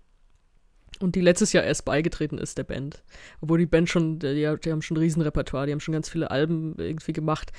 Und 0.98 1.14
die 1.14 1.20
letztes 1.22 1.52
Jahr 1.52 1.64
erst 1.64 1.84
beigetreten 1.86 2.36
ist, 2.36 2.58
der 2.58 2.64
Band. 2.64 3.02
Obwohl 3.40 3.58
die 3.58 3.66
Band 3.66 3.88
schon, 3.88 4.18
die, 4.18 4.34
die 4.34 4.70
haben 4.70 4.82
schon 4.82 4.96
ein 4.96 5.00
Riesenrepertoire, 5.00 5.66
die 5.66 5.72
haben 5.72 5.80
schon 5.80 5.94
ganz 5.94 6.10
viele 6.10 6.30
Alben 6.30 6.74
irgendwie 6.76 7.14
gemacht. 7.14 7.52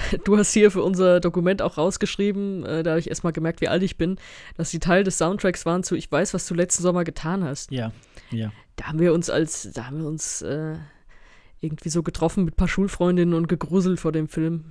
Du 0.24 0.36
hast 0.36 0.52
hier 0.52 0.70
für 0.70 0.82
unser 0.82 1.20
Dokument 1.20 1.62
auch 1.62 1.78
rausgeschrieben, 1.78 2.64
äh, 2.64 2.82
da 2.82 2.90
habe 2.90 3.00
ich 3.00 3.08
erstmal 3.08 3.32
gemerkt, 3.32 3.60
wie 3.60 3.68
alt 3.68 3.82
ich 3.82 3.96
bin, 3.96 4.16
dass 4.56 4.70
die 4.70 4.80
Teil 4.80 5.04
des 5.04 5.18
Soundtracks 5.18 5.66
waren 5.66 5.82
zu 5.82 5.94
Ich 5.94 6.10
weiß, 6.10 6.34
was 6.34 6.46
du 6.46 6.54
letzten 6.54 6.82
Sommer 6.82 7.04
getan 7.04 7.44
hast. 7.44 7.70
Ja, 7.70 7.92
ja. 8.30 8.52
Da 8.76 8.86
haben 8.86 9.00
wir 9.00 9.12
uns 9.12 9.28
als, 9.28 9.70
da 9.72 9.86
haben 9.86 10.00
wir 10.00 10.08
uns 10.08 10.42
äh, 10.42 10.76
irgendwie 11.60 11.88
so 11.88 12.02
getroffen 12.02 12.44
mit 12.44 12.54
ein 12.54 12.56
paar 12.56 12.68
Schulfreundinnen 12.68 13.34
und 13.34 13.48
gegruselt 13.48 13.98
vor 13.98 14.12
dem 14.12 14.28
Film. 14.28 14.66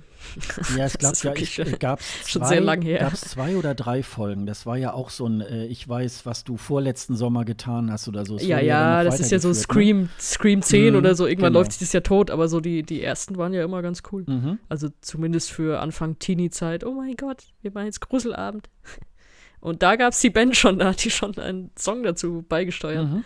Ja, 0.76 0.86
es 0.86 0.98
gab 0.98 1.16
ja, 1.22 1.34
ich, 1.34 1.58
äh, 1.58 1.76
gab's 1.78 2.04
schon 2.26 2.42
zwei, 2.42 2.48
sehr 2.48 2.60
lang 2.60 2.82
her. 2.82 3.00
Gab 3.00 3.12
es 3.12 3.20
zwei 3.22 3.56
oder 3.56 3.74
drei 3.74 4.02
Folgen. 4.02 4.46
Das 4.46 4.64
war 4.64 4.76
ja 4.76 4.94
auch 4.94 5.10
so 5.10 5.26
ein, 5.26 5.42
äh, 5.42 5.66
ich 5.66 5.86
weiß, 5.86 6.24
was 6.24 6.44
du 6.44 6.56
vorletzten 6.56 7.14
Sommer 7.14 7.44
getan 7.44 7.92
hast 7.92 8.08
oder 8.08 8.24
so. 8.24 8.36
Das 8.36 8.46
ja, 8.46 8.58
ja, 8.60 9.04
das 9.04 9.20
ist 9.20 9.30
ja 9.30 9.38
so 9.38 9.48
ne? 9.48 9.54
Scream, 9.54 10.02
ne? 10.02 10.08
Scream 10.18 10.62
10 10.62 10.92
mhm, 10.92 10.98
oder 10.98 11.14
so. 11.14 11.26
Irgendwann 11.26 11.52
genau. 11.52 11.60
läuft 11.60 11.72
sich 11.72 11.80
das 11.80 11.92
ja 11.92 12.00
tot, 12.00 12.30
aber 12.30 12.48
so 12.48 12.60
die, 12.60 12.82
die 12.82 13.02
ersten 13.02 13.36
waren 13.36 13.52
ja 13.52 13.62
immer 13.62 13.82
ganz 13.82 14.02
cool. 14.10 14.24
Mhm. 14.26 14.58
Also 14.68 14.88
zumindest 15.02 15.50
für 15.50 15.80
Anfang 15.80 16.18
Teenie-Zeit. 16.18 16.84
Oh 16.84 16.94
mein 16.94 17.16
Gott, 17.16 17.44
wir 17.60 17.70
machen 17.72 17.86
jetzt 17.86 18.00
Gruselabend. 18.00 18.70
Und 19.60 19.82
da 19.82 19.96
gab 19.96 20.12
es 20.12 20.20
die 20.20 20.30
Band 20.30 20.56
schon, 20.56 20.78
da 20.78 20.86
hat 20.86 21.04
die 21.04 21.10
schon 21.10 21.36
einen 21.36 21.70
Song 21.76 22.02
dazu 22.02 22.44
beigesteuert. 22.48 23.08
Mhm. 23.08 23.24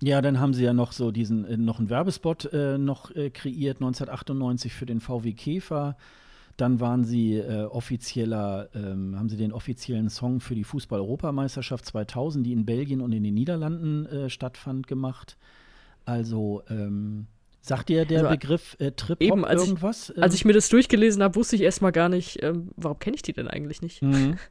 Ja, 0.00 0.22
dann 0.22 0.38
haben 0.38 0.54
sie 0.54 0.64
ja 0.64 0.72
noch 0.72 0.92
so 0.92 1.10
diesen, 1.10 1.44
äh, 1.44 1.56
noch 1.56 1.78
einen 1.78 1.90
Werbespot 1.90 2.52
äh, 2.52 2.78
noch 2.78 3.10
äh, 3.14 3.30
kreiert, 3.30 3.78
1998 3.78 4.72
für 4.72 4.86
den 4.86 5.00
VW 5.00 5.32
Käfer. 5.32 5.96
Dann 6.56 6.80
waren 6.80 7.04
sie 7.04 7.34
äh, 7.34 7.64
offizieller, 7.64 8.68
ähm, 8.74 9.16
haben 9.16 9.28
sie 9.28 9.36
den 9.36 9.52
offiziellen 9.52 10.10
Song 10.10 10.40
für 10.40 10.54
die 10.54 10.64
Fußball-Europameisterschaft 10.64 11.84
2000, 11.86 12.44
die 12.44 12.52
in 12.52 12.64
Belgien 12.64 13.00
und 13.00 13.12
in 13.12 13.22
den 13.22 13.34
Niederlanden 13.34 14.06
äh, 14.06 14.30
stattfand, 14.30 14.88
gemacht. 14.88 15.36
Also, 16.04 16.62
ähm, 16.68 17.26
sagt 17.60 17.88
dir 17.90 18.04
der 18.06 18.20
also, 18.20 18.30
Begriff 18.30 18.76
äh, 18.80 18.90
Trip-Hop 18.92 19.50
irgendwas? 19.50 20.10
Ich, 20.10 20.22
als 20.22 20.34
ich 20.34 20.44
mir 20.44 20.52
das 20.52 20.68
durchgelesen 20.68 21.22
habe, 21.22 21.36
wusste 21.36 21.54
ich 21.54 21.62
erstmal 21.62 21.92
gar 21.92 22.08
nicht, 22.08 22.42
ähm, 22.42 22.70
warum 22.76 22.98
kenne 22.98 23.16
ich 23.16 23.22
die 23.22 23.32
denn 23.32 23.48
eigentlich 23.48 23.82
nicht? 23.82 24.02
Mhm. 24.02 24.36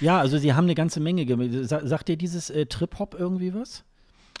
Ja, 0.00 0.20
also 0.20 0.38
sie 0.38 0.54
haben 0.54 0.64
eine 0.64 0.76
ganze 0.76 1.00
Menge. 1.00 1.26
Sagt 1.66 2.08
dir 2.08 2.16
dieses 2.16 2.48
äh, 2.50 2.66
Trip-Hop 2.66 3.16
irgendwie 3.18 3.52
was? 3.52 3.84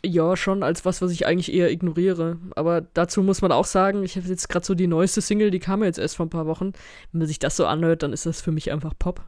Ja, 0.04 0.36
schon 0.36 0.64
als 0.64 0.84
was, 0.84 1.00
was 1.00 1.12
ich 1.12 1.26
eigentlich 1.26 1.52
eher 1.52 1.70
ignoriere. 1.70 2.38
Aber 2.56 2.80
dazu 2.80 3.22
muss 3.22 3.40
man 3.40 3.52
auch 3.52 3.64
sagen, 3.64 4.02
ich 4.02 4.16
habe 4.16 4.26
jetzt 4.26 4.48
gerade 4.48 4.66
so 4.66 4.74
die 4.74 4.88
neueste 4.88 5.20
Single, 5.20 5.50
die 5.52 5.60
kam 5.60 5.84
jetzt 5.84 5.98
erst 5.98 6.16
vor 6.16 6.26
ein 6.26 6.30
paar 6.30 6.46
Wochen. 6.46 6.72
Wenn 7.12 7.20
man 7.20 7.28
sich 7.28 7.38
das 7.38 7.56
so 7.56 7.66
anhört, 7.66 8.02
dann 8.02 8.12
ist 8.12 8.26
das 8.26 8.40
für 8.40 8.50
mich 8.50 8.72
einfach 8.72 8.94
Pop. 8.98 9.24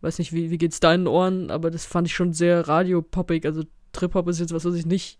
Weiß 0.00 0.18
nicht, 0.18 0.32
wie, 0.32 0.50
wie 0.50 0.58
geht's 0.58 0.80
deinen 0.80 1.06
Ohren, 1.06 1.50
aber 1.50 1.70
das 1.70 1.84
fand 1.84 2.06
ich 2.06 2.14
schon 2.14 2.32
sehr 2.32 2.66
radiopoppig. 2.66 3.44
Also 3.44 3.64
Trip-Hop 3.92 4.28
ist 4.28 4.40
jetzt 4.40 4.54
was, 4.54 4.64
was 4.64 4.74
ich 4.74 4.86
nicht 4.86 5.18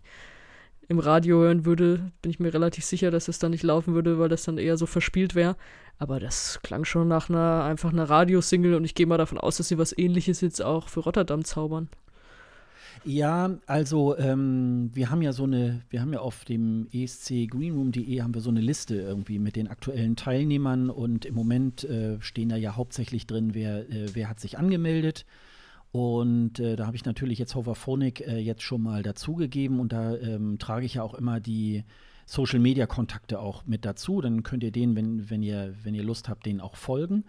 im 0.87 0.99
Radio 0.99 1.37
hören 1.37 1.65
würde. 1.65 2.11
Bin 2.21 2.31
ich 2.31 2.39
mir 2.39 2.53
relativ 2.53 2.83
sicher, 2.85 3.11
dass 3.11 3.27
es 3.27 3.39
dann 3.39 3.51
nicht 3.51 3.63
laufen 3.63 3.93
würde, 3.93 4.17
weil 4.17 4.29
das 4.29 4.43
dann 4.43 4.57
eher 4.57 4.77
so 4.77 4.87
verspielt 4.87 5.35
wäre. 5.35 5.55
Aber 5.99 6.19
das 6.19 6.59
klang 6.63 6.85
schon 6.85 7.07
nach 7.07 7.29
einer 7.29 7.63
einfach 7.63 7.91
einer 7.91 8.09
Radiosingle 8.09 8.75
und 8.75 8.85
ich 8.85 8.95
gehe 8.95 9.05
mal 9.05 9.17
davon 9.17 9.37
aus, 9.37 9.57
dass 9.57 9.67
sie 9.67 9.77
was 9.77 9.95
ähnliches 9.95 10.41
jetzt 10.41 10.61
auch 10.61 10.87
für 10.87 11.01
Rotterdam 11.01 11.43
zaubern. 11.43 11.89
Ja, 13.05 13.57
also 13.65 14.17
ähm, 14.17 14.91
wir 14.93 15.09
haben 15.09 15.21
ja 15.21 15.33
so 15.33 15.43
eine, 15.43 15.81
wir 15.89 16.01
haben 16.01 16.13
ja 16.13 16.19
auf 16.19 16.45
dem 16.45 16.87
escgreenroom.de 16.91 18.21
haben 18.21 18.33
wir 18.33 18.41
so 18.41 18.49
eine 18.49 18.61
Liste 18.61 18.95
irgendwie 18.95 19.39
mit 19.39 19.55
den 19.55 19.67
aktuellen 19.67 20.15
Teilnehmern 20.15 20.89
und 20.89 21.25
im 21.25 21.35
Moment 21.35 21.83
äh, 21.83 22.21
stehen 22.21 22.49
da 22.49 22.55
ja 22.55 22.75
hauptsächlich 22.75 23.27
drin, 23.27 23.53
wer, 23.53 23.89
äh, 23.89 24.07
wer 24.13 24.29
hat 24.29 24.39
sich 24.39 24.57
angemeldet. 24.57 25.25
Und 25.91 26.59
äh, 26.59 26.75
da 26.75 26.85
habe 26.85 26.95
ich 26.95 27.05
natürlich 27.05 27.39
jetzt 27.39 27.55
Hoverphonic 27.55 28.21
äh, 28.21 28.37
jetzt 28.37 28.61
schon 28.61 28.83
mal 28.83 29.01
dazugegeben 29.01 29.79
und 29.79 29.91
da 29.91 30.15
ähm, 30.15 30.59
trage 30.59 30.85
ich 30.85 30.95
ja 30.95 31.03
auch 31.03 31.15
immer 31.15 31.39
die 31.39 31.83
Social 32.25 32.59
Media 32.59 32.85
Kontakte 32.85 33.39
auch 33.39 33.65
mit 33.65 33.85
dazu. 33.85 34.21
Dann 34.21 34.43
könnt 34.43 34.63
ihr 34.63 34.71
denen, 34.71 34.95
wenn, 34.95 35.29
wenn 35.31 35.41
ihr, 35.41 35.73
wenn 35.83 35.95
ihr 35.95 36.03
Lust 36.03 36.29
habt, 36.29 36.45
denen 36.45 36.61
auch 36.61 36.75
folgen. 36.75 37.25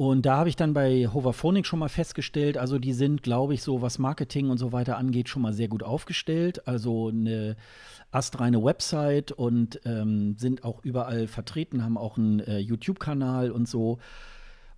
Und 0.00 0.24
da 0.24 0.38
habe 0.38 0.48
ich 0.48 0.56
dann 0.56 0.72
bei 0.72 1.08
Hoverphonic 1.12 1.66
schon 1.66 1.78
mal 1.78 1.90
festgestellt, 1.90 2.56
also 2.56 2.78
die 2.78 2.94
sind, 2.94 3.22
glaube 3.22 3.52
ich, 3.52 3.62
so 3.62 3.82
was 3.82 3.98
Marketing 3.98 4.48
und 4.48 4.56
so 4.56 4.72
weiter 4.72 4.96
angeht, 4.96 5.28
schon 5.28 5.42
mal 5.42 5.52
sehr 5.52 5.68
gut 5.68 5.82
aufgestellt. 5.82 6.66
Also 6.66 7.08
eine 7.08 7.54
astreine 8.10 8.64
Website 8.64 9.30
und 9.30 9.78
ähm, 9.84 10.36
sind 10.38 10.64
auch 10.64 10.82
überall 10.84 11.26
vertreten, 11.26 11.84
haben 11.84 11.98
auch 11.98 12.16
einen 12.16 12.40
äh, 12.40 12.60
YouTube-Kanal 12.60 13.50
und 13.50 13.68
so. 13.68 13.98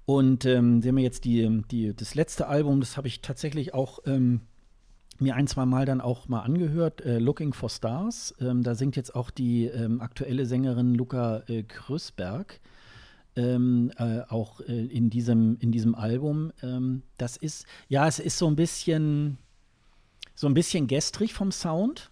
Und 0.06 0.44
ähm, 0.44 0.82
sie 0.82 0.88
haben 0.88 0.98
jetzt 0.98 1.24
die, 1.24 1.62
die, 1.70 1.94
das 1.94 2.16
letzte 2.16 2.48
Album, 2.48 2.80
das 2.80 2.96
habe 2.96 3.06
ich 3.06 3.20
tatsächlich 3.20 3.74
auch 3.74 4.00
ähm, 4.06 4.40
mir 5.20 5.36
ein, 5.36 5.46
zwei 5.46 5.66
Mal 5.66 5.86
dann 5.86 6.00
auch 6.00 6.26
mal 6.26 6.40
angehört, 6.40 7.00
äh, 7.02 7.20
Looking 7.20 7.52
for 7.52 7.70
Stars. 7.70 8.34
Ähm, 8.40 8.64
da 8.64 8.74
singt 8.74 8.96
jetzt 8.96 9.14
auch 9.14 9.30
die 9.30 9.66
ähm, 9.66 10.00
aktuelle 10.00 10.46
Sängerin 10.46 10.96
Luca 10.96 11.44
äh, 11.46 11.62
Krösberg 11.62 12.58
ähm, 13.36 13.90
äh, 13.96 14.20
auch 14.28 14.60
äh, 14.60 14.86
in, 14.86 15.10
diesem, 15.10 15.56
in 15.58 15.72
diesem 15.72 15.94
Album. 15.94 16.52
Ähm, 16.62 17.02
das 17.18 17.36
ist, 17.36 17.66
ja, 17.88 18.06
es 18.06 18.18
ist 18.18 18.38
so 18.38 18.46
ein 18.46 18.56
bisschen, 18.56 19.38
so 20.34 20.46
ein 20.46 20.54
bisschen 20.54 20.86
gestrig 20.86 21.32
vom 21.34 21.52
Sound, 21.52 22.10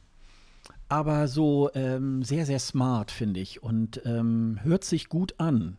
aber 0.89 1.29
so 1.29 1.71
ähm, 1.75 2.23
sehr, 2.23 2.47
sehr 2.47 2.59
smart, 2.59 3.11
finde 3.11 3.41
ich, 3.41 3.63
und 3.63 4.03
ähm, 4.05 4.59
hört 4.63 4.85
sich 4.85 5.09
gut 5.09 5.35
an. 5.39 5.77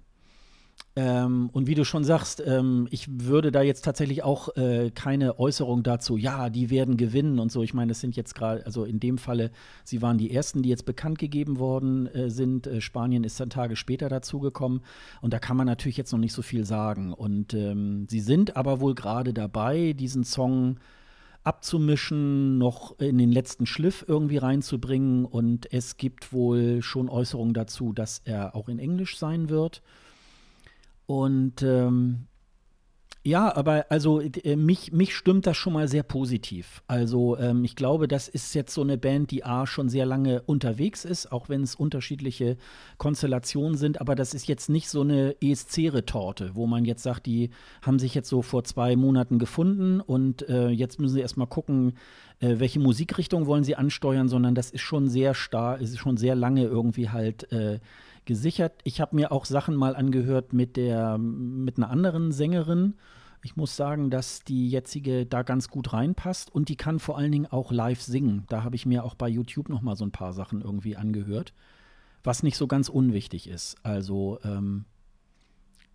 Ähm, 0.94 1.50
und 1.54 1.68
wie 1.68 1.76
du 1.76 1.86
schon 1.86 2.04
sagst, 2.04 2.44
ähm, 2.46 2.88
ich 2.92 3.08
würde 3.10 3.52
da 3.52 3.62
jetzt 3.62 3.86
tatsächlich 3.86 4.24
auch 4.24 4.56
äh, 4.58 4.92
keine 4.94 5.40
Äußerung 5.40 5.84
dazu, 5.84 6.18
ja, 6.18 6.50
die 6.50 6.70
werden 6.70 6.98
gewinnen 6.98 7.40
und 7.40 7.50
so. 7.50 7.64
Ich 7.64 7.74
meine, 7.74 7.94
es 7.94 8.02
sind 8.02 8.18
jetzt 8.18 8.36
gerade, 8.36 8.66
also 8.66 8.84
in 8.84 9.00
dem 9.00 9.18
Falle, 9.18 9.52
sie 9.86 10.02
waren 10.02 10.18
die 10.18 10.32
ersten, 10.32 10.64
die 10.64 10.70
jetzt 10.70 10.86
bekannt 10.86 11.18
gegeben 11.18 11.60
worden 11.60 12.08
äh, 12.08 12.30
sind. 12.30 12.68
Äh, 12.68 12.82
Spanien 12.82 13.24
ist 13.24 13.40
dann 13.40 13.50
Tage 13.50 13.78
später 13.78 14.10
dazugekommen 14.10 14.82
und 15.22 15.32
da 15.32 15.40
kann 15.40 15.56
man 15.56 15.66
natürlich 15.66 15.96
jetzt 15.96 16.12
noch 16.12 16.20
nicht 16.20 16.34
so 16.34 16.42
viel 16.42 16.66
sagen. 16.66 17.14
Und 17.14 17.54
ähm, 17.54 18.08
sie 18.10 18.20
sind 18.20 18.58
aber 18.58 18.82
wohl 18.82 18.94
gerade 18.94 19.34
dabei, 19.34 19.94
diesen 19.94 20.26
Song 20.26 20.78
abzumischen, 21.44 22.58
noch 22.58 23.00
in 23.00 23.18
den 23.18 23.32
letzten 23.32 23.66
Schliff 23.66 24.04
irgendwie 24.08 24.38
reinzubringen. 24.38 25.24
Und 25.24 25.72
es 25.72 25.96
gibt 25.96 26.34
wohl 26.34 26.82
schon 26.82 27.08
Äußerungen 27.08 27.54
dazu, 27.54 27.94
dass 27.94 28.22
er 28.26 28.56
auch 28.56 28.68
in 28.68 28.78
Englisch 28.78 29.18
sein 29.18 29.50
wird. 29.50 29.82
Und 31.12 31.62
ähm, 31.62 32.28
ja, 33.24 33.54
aber 33.54 33.88
also 33.90 34.22
äh, 34.22 34.56
mich, 34.56 34.94
mich 34.94 35.14
stimmt 35.14 35.46
das 35.46 35.58
schon 35.58 35.74
mal 35.74 35.90
sehr 35.90 36.04
positiv. 36.04 36.82
Also 36.88 37.38
ähm, 37.38 37.66
ich 37.66 37.76
glaube, 37.76 38.08
das 38.08 38.30
ist 38.30 38.56
jetzt 38.56 38.74
so 38.74 38.82
eine 38.82 38.98
Band, 38.98 39.30
die 39.30 39.44
A 39.44 39.68
schon 39.68 39.90
sehr 39.90 40.06
lange 40.06 40.42
unterwegs 40.44 41.04
ist, 41.04 41.30
auch 41.34 41.50
wenn 41.50 41.64
es 41.64 41.76
unterschiedliche 41.76 42.56
Konstellationen 42.98 43.78
sind, 43.78 44.00
aber 44.00 44.16
das 44.16 44.34
ist 44.34 44.48
jetzt 44.48 44.70
nicht 44.70 44.88
so 44.88 45.02
eine 45.02 45.36
ESC-Retorte, 45.42 46.52
wo 46.54 46.66
man 46.66 46.86
jetzt 46.86 47.04
sagt, 47.04 47.26
die 47.26 47.50
haben 47.82 48.00
sich 48.00 48.16
jetzt 48.16 48.30
so 48.30 48.42
vor 48.42 48.64
zwei 48.64 48.96
Monaten 48.96 49.38
gefunden 49.38 50.00
und 50.00 50.48
äh, 50.48 50.70
jetzt 50.70 50.98
müssen 50.98 51.16
sie 51.16 51.22
erstmal 51.22 51.48
gucken, 51.48 51.98
äh, 52.40 52.56
welche 52.60 52.80
Musikrichtung 52.80 53.48
wollen 53.48 53.66
sie 53.66 53.76
ansteuern, 53.76 54.30
sondern 54.30 54.56
das 54.56 54.72
ist 54.72 54.82
schon 54.82 55.10
sehr 55.10 55.34
stark, 55.34 55.82
ist 55.82 56.00
schon 56.00 56.16
sehr 56.16 56.36
lange 56.36 56.64
irgendwie 56.64 57.10
halt 57.10 57.52
äh, 57.52 57.80
gesichert. 58.26 58.74
Ich 58.84 59.02
habe 59.02 59.16
mir 59.16 59.32
auch 59.32 59.46
Sachen 59.46 59.76
mal 59.76 59.96
angehört 59.96 60.54
mit 60.54 60.78
der 60.78 61.18
mit 61.18 61.78
einer 61.78 61.90
anderen 61.90 62.32
Sängerin. 62.32 62.96
Ich 63.44 63.56
muss 63.56 63.76
sagen, 63.76 64.12
dass 64.12 64.44
die 64.44 64.70
jetzige 64.70 65.26
da 65.26 65.42
ganz 65.42 65.70
gut 65.70 65.94
reinpasst 65.94 66.54
und 66.54 66.70
die 66.70 66.76
kann 66.76 67.00
vor 67.00 67.18
allen 67.18 67.32
Dingen 67.32 67.48
auch 67.48 67.72
live 67.72 68.02
singen. 68.02 68.46
Da 68.50 68.64
habe 68.64 68.76
ich 68.76 68.86
mir 68.86 69.04
auch 69.04 69.16
bei 69.16 69.28
YouTube 69.28 69.70
noch 69.70 69.82
mal 69.82 69.96
so 69.96 70.06
ein 70.06 70.12
paar 70.12 70.34
Sachen 70.34 70.62
irgendwie 70.62 70.96
angehört, 70.96 71.54
was 72.24 72.44
nicht 72.44 72.58
so 72.58 72.68
ganz 72.68 72.88
unwichtig 72.88 73.48
ist. 73.48 73.78
Also 73.84 74.40
ähm, 74.44 74.86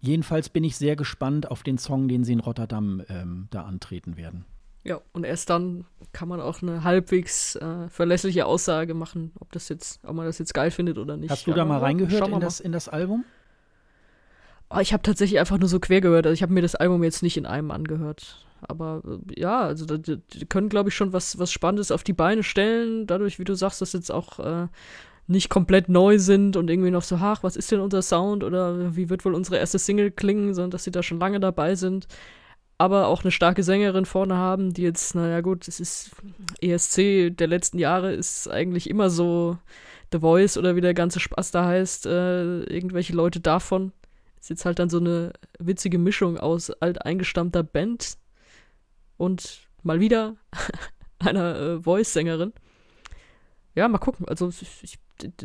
jedenfalls 0.01 0.48
bin 0.48 0.65
ich 0.65 0.77
sehr 0.77 0.97
gespannt 0.97 1.48
auf 1.48 1.62
den 1.62 1.78
Song, 1.78 2.09
den 2.09 2.24
sie 2.24 2.32
in 2.32 2.40
Rotterdam 2.40 3.03
ähm, 3.09 3.47
da 3.51 3.62
antreten 3.62 4.16
werden. 4.16 4.44
Ja, 4.87 5.01
und 5.13 5.25
erst 5.25 5.51
dann 5.51 5.85
kann 6.13 6.29
man 6.29 6.41
auch 6.41 6.63
eine 6.63 6.85
halbwegs 6.85 7.57
äh, 7.57 7.89
verlässliche 7.89 8.47
Aussage 8.47 8.95
machen, 8.95 9.33
ob 9.41 9.51
das 9.51 9.69
jetzt, 9.69 9.99
ob 10.05 10.15
man 10.15 10.27
das 10.27 10.39
jetzt 10.39 10.55
geil 10.55 10.71
findet 10.71 10.97
oder 10.99 11.17
nicht. 11.17 11.29
Hast 11.29 11.45
du 11.49 11.53
da 11.53 11.65
mal 11.65 11.81
reingehört 11.81 12.29
in 12.29 12.39
das, 12.39 12.61
in 12.61 12.71
das 12.71 12.89
Album? 12.89 13.25
Oh, 14.71 14.79
ich 14.79 14.93
habe 14.93 15.03
tatsächlich 15.03 15.41
einfach 15.41 15.59
nur 15.59 15.69
so 15.69 15.81
quer 15.81 16.01
gehört. 16.01 16.25
Also 16.25 16.35
ich 16.35 16.43
habe 16.43 16.53
mir 16.53 16.63
das 16.63 16.77
Album 16.77 17.03
jetzt 17.03 17.25
nicht 17.25 17.37
in 17.37 17.47
einem 17.47 17.73
angehört. 17.73 18.47
Aber 18.61 19.03
äh, 19.05 19.41
ja, 19.41 19.61
also 19.63 19.87
die, 19.87 20.19
die 20.19 20.47
können, 20.47 20.69
glaube 20.69 20.91
ich, 20.91 20.95
schon 20.95 21.13
was, 21.13 21.37
was 21.37 21.51
Spannendes 21.51 21.91
auf 21.91 22.05
die 22.05 22.13
Beine 22.13 22.45
stellen. 22.45 23.09
Dadurch, 23.09 23.41
wie 23.41 23.45
du 23.45 23.55
sagst, 23.55 23.81
dass 23.81 23.93
jetzt 23.93 24.13
auch 24.13 24.39
äh, 24.39 24.69
nicht 25.27 25.49
komplett 25.49 25.89
neu 25.89 26.21
sind 26.21 26.57
und 26.57 26.71
irgendwie 26.71 26.93
noch 26.93 27.03
so, 27.03 27.17
ach, 27.17 27.43
was 27.43 27.57
ist 27.57 27.73
denn 27.73 27.81
unser 27.81 28.03
Sound 28.03 28.45
oder 28.45 28.95
wie 28.95 29.11
wird 29.11 29.25
wohl 29.25 29.35
unsere 29.35 29.59
erste 29.59 29.81
Single 29.81 30.13
klingen, 30.13 30.55
sondern 30.55 30.71
dass 30.71 30.85
sie 30.85 30.93
da 30.93 31.03
schon 31.03 31.19
lange 31.19 31.41
dabei 31.41 31.75
sind 31.75 32.07
aber 32.78 33.07
auch 33.09 33.23
eine 33.23 33.31
starke 33.31 33.62
Sängerin 33.62 34.05
vorne 34.05 34.36
haben, 34.36 34.73
die 34.74 34.82
jetzt, 34.82 35.15
naja 35.15 35.40
gut, 35.40 35.66
es 35.66 35.81
ist 35.81 36.11
ESC 36.61 37.36
der 37.36 37.47
letzten 37.47 37.78
Jahre 37.78 38.12
ist 38.12 38.48
eigentlich 38.48 38.90
immer 38.90 39.09
so 39.09 39.59
The 40.12 40.20
Voice 40.20 40.59
oder 40.59 40.77
wie 40.77 40.81
der 40.81 40.94
ganze 40.94 41.20
Spaß 41.20 41.51
da 41.51 41.65
heißt, 41.65 42.07
äh, 42.07 42.65
irgendwelche 42.65 43.15
Leute 43.15 43.40
davon. 43.40 43.93
Ist 44.40 44.51
jetzt 44.51 44.65
halt 44.65 44.78
dann 44.78 44.90
so 44.90 44.98
eine 44.98 45.32
witzige 45.59 45.98
Mischung 45.98 46.39
aus 46.39 46.70
alteingestammter 46.70 47.62
Band 47.62 48.19
und 49.16 49.61
mal 49.82 49.98
wieder 49.98 50.36
einer 51.19 51.57
äh, 51.59 51.81
Voice-Sängerin. 51.82 52.53
Ja, 53.74 53.89
mal 53.89 53.98
gucken. 53.98 54.28
Also 54.28 54.51
ich 54.82 54.98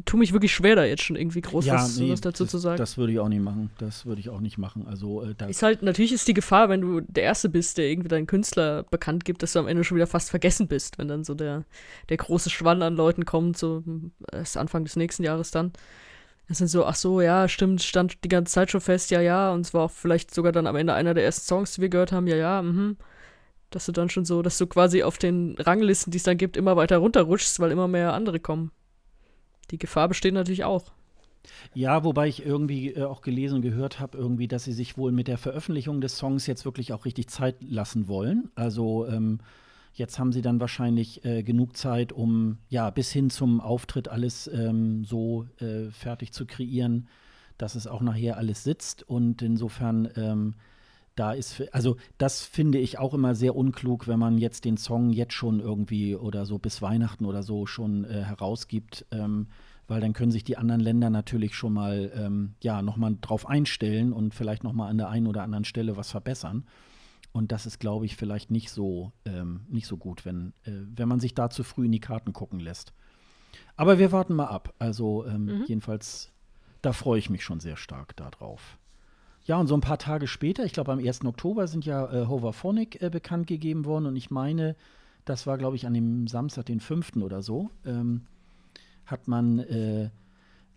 tue 0.06 0.19
mich 0.19 0.34
wirklich 0.34 0.53
schwer, 0.53 0.76
da 0.76 0.84
jetzt 0.84 1.03
schon 1.03 1.15
irgendwie 1.15 1.41
groß 1.41 1.65
ja, 1.65 1.76
was, 1.76 1.98
nee, 1.98 2.11
was, 2.11 2.22
dazu 2.22 2.43
das, 2.43 2.52
zu 2.52 2.57
sagen. 2.57 2.77
Das 2.77 2.98
würde 2.98 3.14
ich 3.14 3.19
auch 3.19 3.30
nicht 3.30 3.41
machen. 3.41 3.69
Das 3.77 4.06
würde 4.06 4.19
ich 4.19 4.30
auch 4.30 4.39
nicht 4.39 4.57
machen. 4.57 4.85
Also 4.88 5.23
äh, 5.23 5.49
ist 5.49 5.64
halt 5.64 5.81
natürlich 5.81 6.14
ist 6.14 6.27
die 6.27 6.34
Gefahr, 6.34 6.69
wenn 6.69 6.81
du 6.81 7.02
der 7.02 7.23
Erste 7.23 7.49
bist, 7.49 7.77
der 7.77 7.85
irgendwie 7.85 8.10
deinen 8.10 8.27
Künstler 8.27 8.84
bekannt 8.84 9.26
gibt, 9.26 9.43
dass 9.43 9.53
du 9.53 9.60
am 9.60 9.68
Ende 9.68 9.84
schon 9.84 9.95
wieder 9.95 10.07
fast 10.07 10.30
vergessen 10.30 10.68
bist, 10.68 10.98
wenn 10.98 11.07
dann 11.07 11.23
so 11.23 11.34
der 11.34 11.64
der 12.10 12.18
große 12.18 12.49
Schwann 12.49 12.81
an 12.81 12.95
Leuten 12.95 13.26
kommt, 13.26 13.57
so 13.57 13.84
erst 14.31 14.57
Anfang 14.57 14.84
des 14.84 14.95
nächsten 14.95 15.23
Jahres 15.23 15.52
dann. 15.52 15.72
Das 16.48 16.57
sind 16.57 16.68
so, 16.68 16.85
ach 16.85 16.95
so, 16.95 17.22
ja, 17.22 17.48
stimmt, 17.48 17.81
stand 17.81 18.23
die 18.26 18.30
ganze 18.30 18.52
Zeit 18.52 18.72
schon 18.72 18.81
fest, 18.81 19.10
ja, 19.10 19.22
ja, 19.22 19.53
und 19.53 19.61
es 19.61 19.73
war 19.73 19.84
auch 19.84 19.91
vielleicht 19.91 20.34
sogar 20.34 20.52
dann 20.52 20.68
am 20.68 20.76
Ende 20.76 20.93
einer 20.93 21.14
der 21.14 21.23
ersten 21.23 21.45
Songs, 21.45 21.76
die 21.76 21.81
wir 21.81 21.88
gehört 21.88 22.11
haben, 22.11 22.27
ja, 22.27 22.35
ja, 22.35 22.61
mhm 22.61 22.98
dass 23.72 23.85
du 23.85 23.91
dann 23.91 24.10
schon 24.10 24.26
so, 24.26 24.41
dass 24.41 24.57
du 24.57 24.68
quasi 24.68 25.02
auf 25.02 25.18
den 25.18 25.56
Ranglisten, 25.57 26.11
die 26.11 26.18
es 26.18 26.23
dann 26.23 26.38
gibt, 26.38 26.57
immer 26.57 26.76
weiter 26.76 26.98
runterrutschst, 26.98 27.60
weil 27.60 27.72
immer 27.72 27.88
mehr 27.88 28.14
andere 28.14 28.39
kommen. 28.39 28.72
Die 29.70 29.78
Gefahr 29.78 30.08
besteht 30.08 30.34
natürlich 30.34 30.64
auch. 30.64 30.92
Ja, 31.74 32.04
wobei 32.04 32.28
ich 32.28 32.46
irgendwie 32.46 32.94
äh, 32.94 33.04
auch 33.04 33.22
gelesen 33.22 33.56
und 33.56 33.62
gehört 33.62 34.00
habe, 34.00 34.18
irgendwie, 34.18 34.48
dass 34.48 34.64
sie 34.64 34.74
sich 34.74 34.98
wohl 34.98 35.12
mit 35.12 35.28
der 35.28 35.38
Veröffentlichung 35.38 36.02
des 36.02 36.18
Songs 36.18 36.48
jetzt 36.48 36.66
wirklich 36.66 36.94
auch 36.94 37.06
richtig 37.06 37.28
Zeit 37.30 37.56
lassen 37.62 38.08
wollen. 38.08 38.52
Also 38.56 39.08
ähm, 39.08 39.40
jetzt 39.94 40.20
haben 40.20 40.32
sie 40.32 40.42
dann 40.42 40.60
wahrscheinlich 40.60 41.26
äh, 41.26 41.44
genug 41.44 41.76
Zeit, 41.78 42.12
um 42.14 42.58
ja 42.70 42.90
bis 42.90 43.12
hin 43.12 43.30
zum 43.30 43.62
Auftritt 43.62 44.08
alles 44.08 44.48
ähm, 44.48 45.04
so 45.06 45.48
äh, 45.60 45.90
fertig 45.92 46.32
zu 46.32 46.46
kreieren, 46.46 47.08
dass 47.58 47.76
es 47.76 47.88
auch 47.88 48.02
nachher 48.02 48.38
alles 48.38 48.64
sitzt. 48.64 49.04
Und 49.08 49.42
insofern 49.42 50.10
ähm, 50.16 50.56
da 51.16 51.34
ist, 51.34 51.64
also 51.74 51.98
das 52.18 52.42
finde 52.42 52.78
ich 52.78 52.98
auch 52.98 53.14
immer 53.14 53.36
sehr 53.36 53.56
unklug, 53.56 54.08
wenn 54.08 54.20
man 54.20 54.38
jetzt 54.38 54.66
den 54.66 54.78
Song 54.78 55.12
jetzt 55.12 55.34
schon 55.34 55.60
irgendwie 55.60 56.16
oder 56.16 56.46
so 56.46 56.58
bis 56.58 56.82
Weihnachten 56.82 57.26
oder 57.26 57.44
so 57.44 57.66
schon 57.66 58.06
äh, 58.06 58.24
herausgibt, 58.24 59.06
ähm, 59.12 59.48
weil 59.88 60.00
dann 60.00 60.14
können 60.14 60.32
sich 60.32 60.44
die 60.44 60.58
anderen 60.58 60.82
Länder 60.82 61.10
natürlich 61.10 61.56
schon 61.56 61.74
mal, 61.74 62.12
ähm, 62.16 62.56
ja, 62.62 62.82
nochmal 62.82 63.18
drauf 63.20 63.48
einstellen 63.48 64.14
und 64.14 64.34
vielleicht 64.34 64.64
nochmal 64.64 64.90
an 64.90 64.98
der 64.98 65.10
einen 65.10 65.28
oder 65.28 65.44
anderen 65.44 65.66
Stelle 65.66 65.98
was 65.98 66.12
verbessern. 66.12 66.66
Und 67.34 67.52
das 67.52 67.66
ist, 67.66 67.80
glaube 67.80 68.06
ich, 68.06 68.16
vielleicht 68.16 68.52
nicht 68.52 68.72
so, 68.72 69.12
ähm, 69.26 69.62
nicht 69.70 69.88
so 69.88 69.98
gut, 69.98 70.26
wenn, 70.26 70.54
äh, 70.64 70.72
wenn 70.96 71.08
man 71.08 71.20
sich 71.20 71.34
da 71.34 71.50
zu 71.50 71.64
früh 71.64 71.86
in 71.86 71.92
die 71.92 72.00
Karten 72.00 72.34
gucken 72.34 72.60
lässt. 72.60 72.94
Aber 73.76 74.00
wir 74.00 74.12
warten 74.12 74.34
mal 74.34 74.48
ab. 74.48 74.74
Also 74.80 75.26
ähm, 75.26 75.46
mhm. 75.46 75.64
jedenfalls, 75.68 76.32
da 76.82 76.94
freue 76.94 77.20
ich 77.20 77.30
mich 77.30 77.44
schon 77.44 77.60
sehr 77.60 77.78
stark 77.78 78.16
darauf. 78.16 78.78
Ja, 79.46 79.58
und 79.58 79.68
so 79.68 79.76
ein 79.76 79.82
paar 79.82 79.98
Tage 79.98 80.28
später, 80.28 80.66
ich 80.66 80.74
glaube 80.74 80.92
am 80.92 81.00
1. 81.00 81.26
Oktober, 81.26 81.68
sind 81.68 81.86
ja 81.86 82.12
äh, 82.12 82.28
Hoverphonic 82.28 83.02
äh, 83.02 83.10
bekannt 83.10 83.48
gegeben 83.48 83.86
worden. 83.86 84.06
Und 84.06 84.16
ich 84.16 84.30
meine, 84.30 84.76
das 85.26 85.48
war, 85.48 85.58
glaube 85.58 85.76
ich, 85.76 85.88
an 85.88 85.94
dem 85.94 86.28
Samstag, 86.28 86.68
den 86.68 86.80
5. 86.80 87.18
oder 87.18 87.42
so, 87.42 87.72
ähm, 87.86 88.22
hat 89.06 89.28
man 89.28 89.60
äh, 89.60 90.10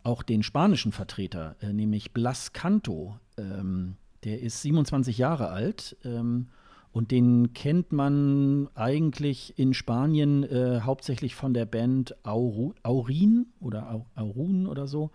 auch 0.02 0.22
den 0.22 0.42
spanischen 0.42 0.92
Vertreter, 0.92 1.56
äh, 1.60 1.72
nämlich 1.72 2.12
Blas 2.12 2.52
Canto. 2.52 3.18
Ähm, 3.36 3.96
der 4.24 4.40
ist 4.40 4.62
27 4.62 5.18
Jahre 5.18 5.48
alt. 5.48 5.96
Ähm, 6.04 6.48
und 6.92 7.10
den 7.10 7.52
kennt 7.54 7.92
man 7.92 8.68
eigentlich 8.76 9.58
in 9.58 9.74
Spanien 9.74 10.44
äh, 10.44 10.80
hauptsächlich 10.82 11.34
von 11.34 11.52
der 11.52 11.66
Band 11.66 12.14
Auru, 12.24 12.72
Aurin 12.84 13.46
oder 13.60 14.06
Aurun 14.14 14.68
oder 14.68 14.86
so 14.86 15.10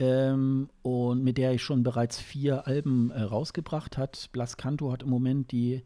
ähm, 0.00 0.70
und 0.82 1.22
mit 1.22 1.36
der 1.38 1.52
ich 1.52 1.62
schon 1.62 1.82
bereits 1.82 2.18
vier 2.18 2.66
Alben 2.66 3.10
äh, 3.10 3.20
rausgebracht 3.20 3.98
hat. 3.98 4.30
Blas 4.32 4.56
Canto 4.56 4.90
hat 4.90 5.02
im 5.02 5.10
Moment 5.10 5.52
die 5.52 5.82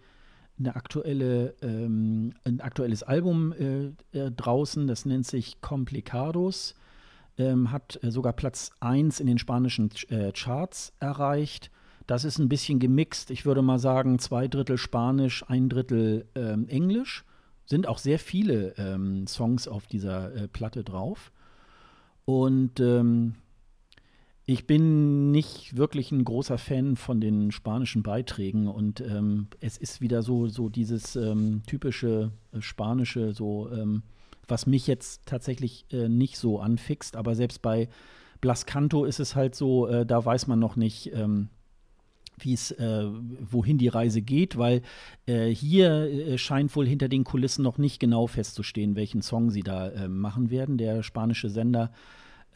eine 0.56 0.76
aktuelle, 0.76 1.54
ähm, 1.62 2.32
ein 2.44 2.60
aktuelles 2.60 3.02
Album 3.02 3.52
äh, 3.52 3.86
äh, 4.16 4.30
draußen, 4.30 4.86
das 4.86 5.04
nennt 5.04 5.26
sich 5.26 5.60
Complicados, 5.60 6.76
ähm, 7.38 7.72
hat 7.72 7.98
äh, 8.04 8.12
sogar 8.12 8.32
Platz 8.34 8.70
1 8.78 9.18
in 9.18 9.26
den 9.26 9.38
spanischen 9.38 9.90
äh, 10.08 10.30
Charts 10.30 10.92
erreicht. 11.00 11.72
Das 12.06 12.24
ist 12.24 12.38
ein 12.38 12.48
bisschen 12.48 12.78
gemixt, 12.78 13.32
ich 13.32 13.44
würde 13.44 13.62
mal 13.62 13.80
sagen, 13.80 14.20
zwei 14.20 14.46
Drittel 14.46 14.78
Spanisch, 14.78 15.44
ein 15.48 15.68
Drittel 15.68 16.28
ähm, 16.36 16.68
Englisch. 16.68 17.24
Sind 17.66 17.88
auch 17.88 17.98
sehr 17.98 18.20
viele 18.20 18.74
ähm, 18.76 19.26
Songs 19.26 19.66
auf 19.66 19.86
dieser 19.88 20.32
äh, 20.36 20.48
Platte 20.48 20.84
drauf. 20.84 21.32
Und 22.26 22.78
ähm, 22.78 23.34
ich 24.46 24.66
bin 24.66 25.30
nicht 25.30 25.76
wirklich 25.76 26.12
ein 26.12 26.24
großer 26.24 26.58
Fan 26.58 26.96
von 26.96 27.20
den 27.20 27.50
spanischen 27.50 28.02
Beiträgen 28.02 28.68
und 28.68 29.00
ähm, 29.00 29.46
es 29.60 29.78
ist 29.78 30.00
wieder 30.00 30.22
so, 30.22 30.48
so 30.48 30.68
dieses 30.68 31.16
ähm, 31.16 31.62
typische 31.66 32.30
äh, 32.52 32.60
spanische, 32.60 33.32
so 33.32 33.70
ähm, 33.70 34.02
was 34.46 34.66
mich 34.66 34.86
jetzt 34.86 35.22
tatsächlich 35.24 35.86
äh, 35.90 36.08
nicht 36.08 36.36
so 36.36 36.60
anfixt, 36.60 37.16
aber 37.16 37.34
selbst 37.34 37.62
bei 37.62 37.88
Blas 38.42 38.66
Canto 38.66 39.06
ist 39.06 39.20
es 39.20 39.34
halt 39.34 39.54
so, 39.54 39.86
äh, 39.86 40.04
da 40.04 40.22
weiß 40.22 40.46
man 40.46 40.58
noch 40.58 40.76
nicht, 40.76 41.14
ähm, 41.14 41.48
wie 42.38 42.52
es, 42.52 42.70
äh, 42.72 43.06
wohin 43.40 43.78
die 43.78 43.88
Reise 43.88 44.20
geht, 44.20 44.58
weil 44.58 44.82
äh, 45.26 45.48
hier 45.48 45.90
äh, 45.90 46.36
scheint 46.36 46.74
wohl 46.76 46.86
hinter 46.86 47.08
den 47.08 47.24
Kulissen 47.24 47.62
noch 47.62 47.78
nicht 47.78 48.00
genau 48.00 48.26
festzustehen, 48.26 48.96
welchen 48.96 49.22
Song 49.22 49.50
sie 49.50 49.62
da 49.62 49.88
äh, 49.88 50.08
machen 50.08 50.50
werden. 50.50 50.76
Der 50.76 51.02
spanische 51.02 51.48
Sender 51.48 51.92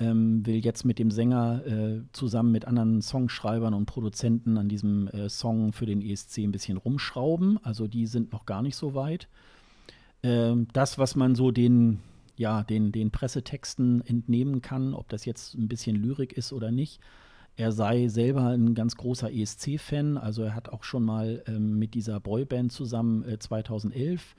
ähm, 0.00 0.46
will 0.46 0.64
jetzt 0.64 0.84
mit 0.84 0.98
dem 0.98 1.10
Sänger 1.10 1.66
äh, 1.66 2.00
zusammen 2.12 2.52
mit 2.52 2.66
anderen 2.66 3.02
Songschreibern 3.02 3.74
und 3.74 3.86
Produzenten 3.86 4.56
an 4.56 4.68
diesem 4.68 5.08
äh, 5.08 5.28
Song 5.28 5.72
für 5.72 5.86
den 5.86 6.00
ESC 6.00 6.38
ein 6.38 6.52
bisschen 6.52 6.76
rumschrauben. 6.76 7.58
Also 7.64 7.86
die 7.86 8.06
sind 8.06 8.32
noch 8.32 8.46
gar 8.46 8.62
nicht 8.62 8.76
so 8.76 8.94
weit. 8.94 9.28
Ähm, 10.22 10.68
das, 10.72 10.98
was 10.98 11.16
man 11.16 11.34
so 11.34 11.50
den, 11.50 12.00
ja, 12.36 12.62
den, 12.62 12.92
den 12.92 13.10
Pressetexten 13.10 14.02
entnehmen 14.06 14.62
kann, 14.62 14.94
ob 14.94 15.08
das 15.08 15.24
jetzt 15.24 15.54
ein 15.54 15.68
bisschen 15.68 15.96
Lyrik 15.96 16.32
ist 16.32 16.52
oder 16.52 16.70
nicht, 16.70 17.00
er 17.56 17.72
sei 17.72 18.06
selber 18.06 18.50
ein 18.50 18.74
ganz 18.74 18.96
großer 18.96 19.32
ESC-Fan. 19.32 20.16
Also 20.16 20.42
er 20.44 20.54
hat 20.54 20.68
auch 20.68 20.84
schon 20.84 21.04
mal 21.04 21.42
ähm, 21.48 21.76
mit 21.76 21.94
dieser 21.94 22.20
Boyband 22.20 22.70
zusammen 22.70 23.24
äh, 23.24 23.40
2011 23.40 24.36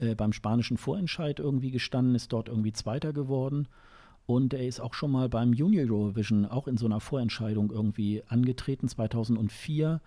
äh, 0.00 0.14
beim 0.14 0.34
spanischen 0.34 0.76
Vorentscheid 0.76 1.40
irgendwie 1.40 1.70
gestanden, 1.70 2.14
ist 2.14 2.30
dort 2.30 2.50
irgendwie 2.50 2.72
Zweiter 2.72 3.14
geworden. 3.14 3.68
Und 4.28 4.52
er 4.52 4.66
ist 4.66 4.78
auch 4.78 4.92
schon 4.92 5.10
mal 5.10 5.30
beim 5.30 5.54
Junior 5.54 5.90
Eurovision 5.90 6.44
auch 6.44 6.68
in 6.68 6.76
so 6.76 6.84
einer 6.84 7.00
Vorentscheidung 7.00 7.70
irgendwie 7.70 8.22
angetreten, 8.28 8.86
2004. 8.86 10.02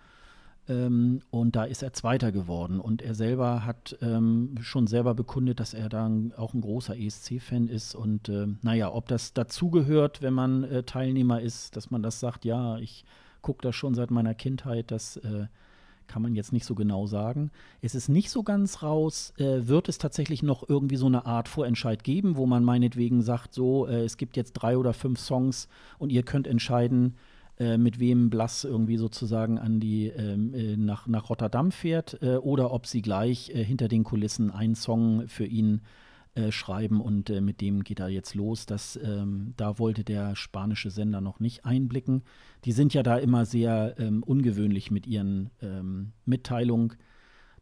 Ähm, 0.68 1.22
und 1.32 1.56
da 1.56 1.64
ist 1.64 1.82
er 1.82 1.92
Zweiter 1.92 2.30
geworden. 2.30 2.78
Und 2.78 3.02
er 3.02 3.16
selber 3.16 3.66
hat 3.66 3.98
ähm, 4.00 4.54
schon 4.60 4.86
selber 4.86 5.14
bekundet, 5.14 5.58
dass 5.58 5.74
er 5.74 5.88
dann 5.88 6.32
auch 6.36 6.54
ein 6.54 6.60
großer 6.60 6.96
ESC-Fan 6.96 7.66
ist. 7.66 7.96
Und 7.96 8.28
äh, 8.28 8.46
naja, 8.62 8.94
ob 8.94 9.08
das 9.08 9.32
dazugehört, 9.32 10.22
wenn 10.22 10.34
man 10.34 10.62
äh, 10.62 10.84
Teilnehmer 10.84 11.40
ist, 11.40 11.74
dass 11.74 11.90
man 11.90 12.04
das 12.04 12.20
sagt, 12.20 12.44
ja, 12.44 12.78
ich 12.78 13.04
gucke 13.40 13.62
das 13.62 13.74
schon 13.74 13.96
seit 13.96 14.12
meiner 14.12 14.34
Kindheit, 14.34 14.92
das 14.92 15.16
äh, 15.16 15.46
kann 16.06 16.22
man 16.22 16.34
jetzt 16.34 16.52
nicht 16.52 16.64
so 16.64 16.74
genau 16.74 17.06
sagen. 17.06 17.50
Es 17.80 17.94
ist 17.94 18.08
nicht 18.08 18.30
so 18.30 18.42
ganz 18.42 18.82
raus. 18.82 19.32
Äh, 19.38 19.66
wird 19.66 19.88
es 19.88 19.98
tatsächlich 19.98 20.42
noch 20.42 20.68
irgendwie 20.68 20.96
so 20.96 21.06
eine 21.06 21.26
Art 21.26 21.48
Vorentscheid 21.48 22.04
geben, 22.04 22.36
wo 22.36 22.46
man 22.46 22.64
meinetwegen 22.64 23.22
sagt, 23.22 23.54
so, 23.54 23.86
äh, 23.86 24.04
es 24.04 24.16
gibt 24.16 24.36
jetzt 24.36 24.52
drei 24.52 24.76
oder 24.76 24.92
fünf 24.92 25.18
Songs 25.18 25.68
und 25.98 26.10
ihr 26.10 26.22
könnt 26.22 26.46
entscheiden, 26.46 27.14
äh, 27.58 27.76
mit 27.76 28.00
wem 28.00 28.30
Blass 28.30 28.64
irgendwie 28.64 28.96
sozusagen 28.96 29.58
an 29.58 29.80
die 29.80 30.08
ähm, 30.08 30.54
äh, 30.54 30.76
nach, 30.76 31.06
nach 31.06 31.28
Rotterdam 31.30 31.70
fährt 31.70 32.18
äh, 32.22 32.36
oder 32.36 32.72
ob 32.72 32.86
sie 32.86 33.02
gleich 33.02 33.50
äh, 33.50 33.62
hinter 33.62 33.88
den 33.88 34.04
Kulissen 34.04 34.50
einen 34.50 34.74
Song 34.74 35.28
für 35.28 35.44
ihn 35.44 35.76
äh, 35.76 35.80
schreiben 36.50 37.00
und 37.00 37.28
äh, 37.30 37.40
mit 37.40 37.60
dem 37.60 37.84
geht 37.84 38.00
er 38.00 38.08
jetzt 38.08 38.34
los. 38.34 38.66
Das, 38.66 38.98
ähm, 39.02 39.54
da 39.56 39.78
wollte 39.78 40.04
der 40.04 40.34
spanische 40.36 40.90
Sender 40.90 41.20
noch 41.20 41.40
nicht 41.40 41.64
einblicken. 41.64 42.22
Die 42.64 42.72
sind 42.72 42.94
ja 42.94 43.02
da 43.02 43.18
immer 43.18 43.44
sehr 43.44 43.94
ähm, 43.98 44.22
ungewöhnlich 44.22 44.90
mit 44.90 45.06
ihren 45.06 45.50
ähm, 45.60 46.12
Mitteilungen, 46.24 46.94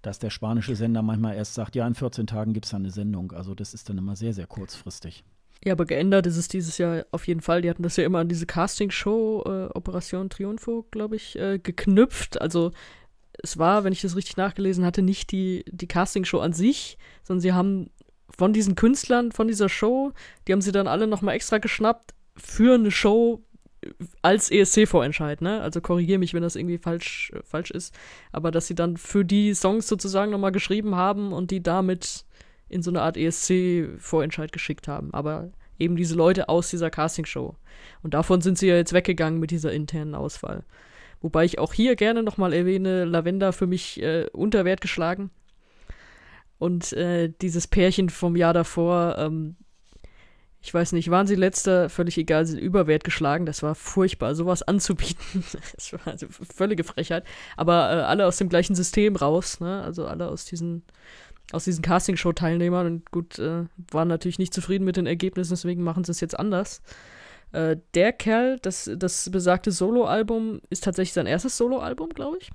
dass 0.02 0.18
der 0.18 0.30
spanische 0.30 0.76
Sender 0.76 1.02
manchmal 1.02 1.34
erst 1.34 1.54
sagt, 1.54 1.74
ja, 1.74 1.86
in 1.86 1.94
14 1.94 2.26
Tagen 2.26 2.52
gibt 2.52 2.66
es 2.66 2.74
eine 2.74 2.90
Sendung. 2.90 3.32
Also 3.32 3.54
das 3.54 3.74
ist 3.74 3.88
dann 3.88 3.98
immer 3.98 4.16
sehr, 4.16 4.32
sehr 4.32 4.46
kurzfristig. 4.46 5.24
Ja, 5.64 5.74
aber 5.74 5.84
geändert 5.84 6.26
ist 6.26 6.38
es 6.38 6.48
dieses 6.48 6.78
Jahr 6.78 7.04
auf 7.10 7.26
jeden 7.26 7.42
Fall. 7.42 7.60
Die 7.60 7.68
hatten 7.68 7.82
das 7.82 7.96
ja 7.96 8.04
immer 8.04 8.20
an 8.20 8.28
diese 8.28 8.46
Casting-Show 8.46 9.42
äh, 9.44 9.76
Operation 9.76 10.30
Triunfo, 10.30 10.86
glaube 10.90 11.16
ich, 11.16 11.38
äh, 11.38 11.58
geknüpft. 11.58 12.40
Also 12.40 12.70
es 13.42 13.58
war, 13.58 13.84
wenn 13.84 13.92
ich 13.92 14.00
das 14.00 14.16
richtig 14.16 14.36
nachgelesen 14.36 14.84
hatte, 14.84 15.02
nicht 15.02 15.32
die, 15.32 15.64
die 15.70 15.86
Castingshow 15.86 16.40
an 16.40 16.52
sich, 16.52 16.98
sondern 17.22 17.40
sie 17.40 17.52
haben 17.52 17.90
von 18.36 18.52
diesen 18.52 18.74
Künstlern, 18.74 19.32
von 19.32 19.48
dieser 19.48 19.68
Show, 19.68 20.12
die 20.46 20.52
haben 20.52 20.60
sie 20.60 20.72
dann 20.72 20.86
alle 20.86 21.06
nochmal 21.06 21.34
extra 21.34 21.58
geschnappt 21.58 22.14
für 22.36 22.74
eine 22.74 22.90
Show 22.90 23.42
als 24.22 24.50
ESC-Vorentscheid, 24.50 25.40
ne? 25.40 25.60
Also 25.62 25.80
korrigiere 25.80 26.18
mich, 26.18 26.34
wenn 26.34 26.42
das 26.42 26.56
irgendwie 26.56 26.78
falsch, 26.78 27.32
äh, 27.34 27.40
falsch 27.42 27.70
ist. 27.70 27.94
Aber 28.32 28.50
dass 28.50 28.66
sie 28.66 28.74
dann 28.74 28.96
für 28.96 29.24
die 29.24 29.54
Songs 29.54 29.88
sozusagen 29.88 30.30
nochmal 30.30 30.52
geschrieben 30.52 30.96
haben 30.96 31.32
und 31.32 31.50
die 31.50 31.62
damit 31.62 32.26
in 32.68 32.82
so 32.82 32.90
eine 32.90 33.02
Art 33.02 33.16
ESC-Vorentscheid 33.16 34.52
geschickt 34.52 34.86
haben. 34.86 35.12
Aber 35.14 35.50
eben 35.78 35.96
diese 35.96 36.14
Leute 36.14 36.48
aus 36.48 36.70
dieser 36.70 36.90
Castingshow. 36.90 37.56
Und 38.02 38.14
davon 38.14 38.42
sind 38.42 38.58
sie 38.58 38.68
ja 38.68 38.76
jetzt 38.76 38.92
weggegangen 38.92 39.40
mit 39.40 39.50
dieser 39.50 39.72
internen 39.72 40.14
Auswahl. 40.14 40.64
Wobei 41.22 41.44
ich 41.44 41.58
auch 41.58 41.72
hier 41.72 41.96
gerne 41.96 42.22
nochmal 42.22 42.52
erwähne, 42.52 43.04
Lavender 43.04 43.52
für 43.52 43.66
mich 43.66 44.00
äh, 44.02 44.26
unter 44.32 44.64
Wert 44.64 44.80
geschlagen. 44.80 45.30
Und 46.60 46.92
äh, 46.92 47.32
dieses 47.40 47.66
Pärchen 47.66 48.10
vom 48.10 48.36
Jahr 48.36 48.52
davor, 48.52 49.16
ähm, 49.16 49.56
ich 50.60 50.74
weiß 50.74 50.92
nicht, 50.92 51.10
waren 51.10 51.26
sie 51.26 51.34
letzter, 51.34 51.88
völlig 51.88 52.18
egal, 52.18 52.44
sie 52.44 52.52
sind 52.52 52.60
überwert 52.60 53.02
geschlagen. 53.02 53.46
Das 53.46 53.62
war 53.62 53.74
furchtbar, 53.74 54.34
sowas 54.34 54.62
anzubieten. 54.62 55.42
das 55.74 55.94
war 55.94 56.06
also 56.06 56.26
völlige 56.28 56.84
Frechheit. 56.84 57.24
Aber 57.56 57.90
äh, 57.90 58.02
alle 58.02 58.26
aus 58.26 58.36
dem 58.36 58.50
gleichen 58.50 58.74
System 58.74 59.16
raus, 59.16 59.60
ne? 59.60 59.82
Also 59.82 60.06
alle 60.06 60.28
aus 60.28 60.44
diesen, 60.44 60.82
aus 61.50 61.64
diesen 61.64 61.80
Castingshow-Teilnehmern 61.80 62.86
und 62.86 63.10
gut, 63.10 63.38
äh, 63.38 63.64
waren 63.90 64.08
natürlich 64.08 64.38
nicht 64.38 64.52
zufrieden 64.52 64.84
mit 64.84 64.98
den 64.98 65.06
Ergebnissen, 65.06 65.52
deswegen 65.54 65.82
machen 65.82 66.04
sie 66.04 66.12
es 66.12 66.20
jetzt 66.20 66.38
anders. 66.38 66.82
Äh, 67.52 67.78
der 67.94 68.12
Kerl, 68.12 68.58
das, 68.60 68.90
das 68.96 69.30
besagte 69.30 69.72
Solo-Album, 69.72 70.60
ist 70.68 70.84
tatsächlich 70.84 71.14
sein 71.14 71.26
erstes 71.26 71.56
Solo-Album, 71.56 72.10
glaube 72.10 72.36
ich. 72.38 72.50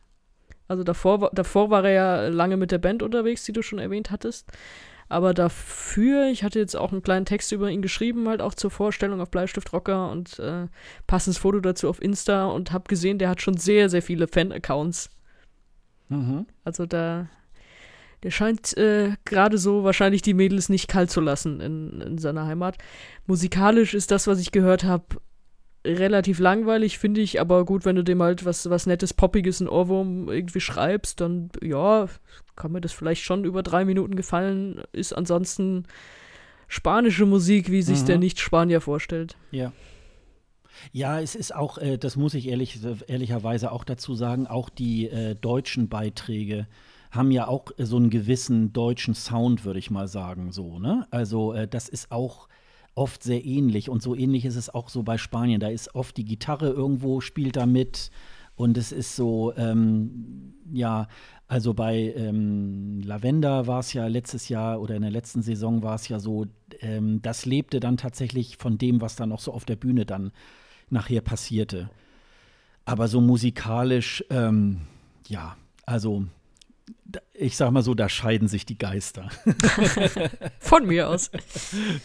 Also 0.67 0.83
davor, 0.83 1.29
davor 1.33 1.69
war 1.69 1.85
er 1.85 1.91
ja 1.91 2.27
lange 2.27 2.57
mit 2.57 2.71
der 2.71 2.79
Band 2.79 3.03
unterwegs, 3.03 3.43
die 3.43 3.53
du 3.53 3.61
schon 3.61 3.79
erwähnt 3.79 4.11
hattest. 4.11 4.51
Aber 5.07 5.35
dafür, 5.35 6.27
ich 6.27 6.43
hatte 6.43 6.57
jetzt 6.57 6.75
auch 6.75 6.91
einen 6.91 7.03
kleinen 7.03 7.25
Text 7.25 7.51
über 7.51 7.69
ihn 7.69 7.83
geschrieben, 7.83 8.27
halt 8.27 8.41
auch 8.41 8.55
zur 8.55 8.71
Vorstellung 8.71 9.21
auf 9.21 9.29
Bleistift 9.29 9.71
Rocker 9.71 10.11
und 10.11 10.39
äh, 10.39 10.67
passendes 11.05 11.37
Foto 11.37 11.59
dazu 11.59 11.89
auf 11.89 12.01
Insta 12.01 12.47
und 12.47 12.71
habe 12.71 12.85
gesehen, 12.87 13.19
der 13.19 13.29
hat 13.29 13.41
schon 13.41 13.57
sehr, 13.57 13.89
sehr 13.89 14.01
viele 14.01 14.27
Fan-Accounts. 14.27 15.11
Mhm. 16.09 16.47
Also 16.63 16.87
da, 16.87 17.27
der 18.23 18.31
scheint 18.31 18.75
äh, 18.77 19.11
gerade 19.25 19.59
so 19.59 19.83
wahrscheinlich 19.83 20.23
die 20.23 20.33
Mädels 20.33 20.69
nicht 20.69 20.87
kalt 20.87 21.11
zu 21.11 21.21
lassen 21.21 21.61
in, 21.61 22.01
in 22.01 22.17
seiner 22.17 22.47
Heimat. 22.47 22.77
Musikalisch 23.27 23.93
ist 23.93 24.09
das, 24.09 24.25
was 24.25 24.39
ich 24.39 24.51
gehört 24.51 24.83
habe, 24.83 25.05
relativ 25.85 26.39
langweilig, 26.39 26.97
finde 26.97 27.21
ich, 27.21 27.39
aber 27.39 27.65
gut, 27.65 27.85
wenn 27.85 27.95
du 27.95 28.03
dem 28.03 28.21
halt 28.21 28.45
was, 28.45 28.69
was 28.69 28.85
Nettes, 28.85 29.13
Poppiges, 29.13 29.59
ein 29.61 29.69
Ohrwurm 29.69 30.29
irgendwie 30.29 30.59
schreibst, 30.59 31.21
dann 31.21 31.49
ja, 31.61 32.07
kann 32.55 32.71
mir 32.71 32.81
das 32.81 32.91
vielleicht 32.91 33.23
schon 33.23 33.45
über 33.45 33.63
drei 33.63 33.85
Minuten 33.85 34.15
gefallen. 34.15 34.81
Ist 34.91 35.13
ansonsten 35.13 35.85
spanische 36.67 37.25
Musik, 37.25 37.71
wie 37.71 37.81
sich 37.81 38.01
mhm. 38.01 38.05
der 38.05 38.17
Nicht-Spanier 38.17 38.81
vorstellt. 38.81 39.37
Ja. 39.51 39.71
Ja, 40.91 41.21
es 41.21 41.35
ist 41.35 41.55
auch, 41.55 41.77
äh, 41.77 41.97
das 41.97 42.17
muss 42.17 42.33
ich 42.33 42.47
ehrlich, 42.47 42.79
ehrlicherweise 43.07 43.71
auch 43.71 43.83
dazu 43.85 44.13
sagen, 44.13 44.45
auch 44.47 44.69
die 44.69 45.07
äh, 45.09 45.35
deutschen 45.35 45.87
Beiträge 45.87 46.67
haben 47.11 47.31
ja 47.31 47.47
auch 47.47 47.71
so 47.77 47.95
einen 47.95 48.09
gewissen 48.09 48.73
deutschen 48.73 49.13
Sound, 49.13 49.63
würde 49.63 49.79
ich 49.79 49.89
mal 49.89 50.07
sagen, 50.07 50.51
so, 50.51 50.79
ne? 50.79 51.07
Also, 51.11 51.53
äh, 51.53 51.65
das 51.67 51.87
ist 51.87 52.11
auch 52.11 52.49
oft 52.95 53.23
sehr 53.23 53.45
ähnlich. 53.45 53.89
Und 53.89 54.01
so 54.01 54.15
ähnlich 54.15 54.45
ist 54.45 54.55
es 54.55 54.73
auch 54.73 54.89
so 54.89 55.03
bei 55.03 55.17
Spanien. 55.17 55.59
Da 55.59 55.67
ist 55.67 55.93
oft 55.93 56.17
die 56.17 56.25
Gitarre 56.25 56.69
irgendwo, 56.69 57.21
spielt 57.21 57.57
da 57.57 57.65
mit. 57.65 58.09
Und 58.55 58.77
es 58.77 58.91
ist 58.91 59.15
so, 59.15 59.53
ähm, 59.57 60.53
ja, 60.71 61.07
also 61.47 61.73
bei 61.73 62.13
ähm, 62.15 63.01
Lavender 63.01 63.67
war 63.67 63.79
es 63.79 63.93
ja 63.93 64.07
letztes 64.07 64.49
Jahr 64.49 64.81
oder 64.81 64.95
in 64.95 65.01
der 65.01 65.11
letzten 65.11 65.41
Saison 65.41 65.83
war 65.83 65.95
es 65.95 66.07
ja 66.07 66.19
so, 66.19 66.47
ähm, 66.79 67.21
das 67.21 67.45
lebte 67.45 67.79
dann 67.79 67.97
tatsächlich 67.97 68.57
von 68.57 68.77
dem, 68.77 69.01
was 69.01 69.15
dann 69.15 69.31
auch 69.31 69.41
so 69.41 69.53
auf 69.53 69.65
der 69.65 69.75
Bühne 69.75 70.05
dann 70.05 70.31
nachher 70.89 71.21
passierte. 71.21 71.89
Aber 72.85 73.07
so 73.07 73.19
musikalisch, 73.19 74.23
ähm, 74.29 74.81
ja, 75.27 75.57
also 75.85 76.25
ich 77.33 77.57
sag 77.57 77.71
mal 77.71 77.81
so, 77.81 77.93
da 77.93 78.09
scheiden 78.09 78.47
sich 78.47 78.65
die 78.65 78.77
Geister. 78.77 79.29
Von 80.59 80.87
mir 80.87 81.09
aus. 81.09 81.31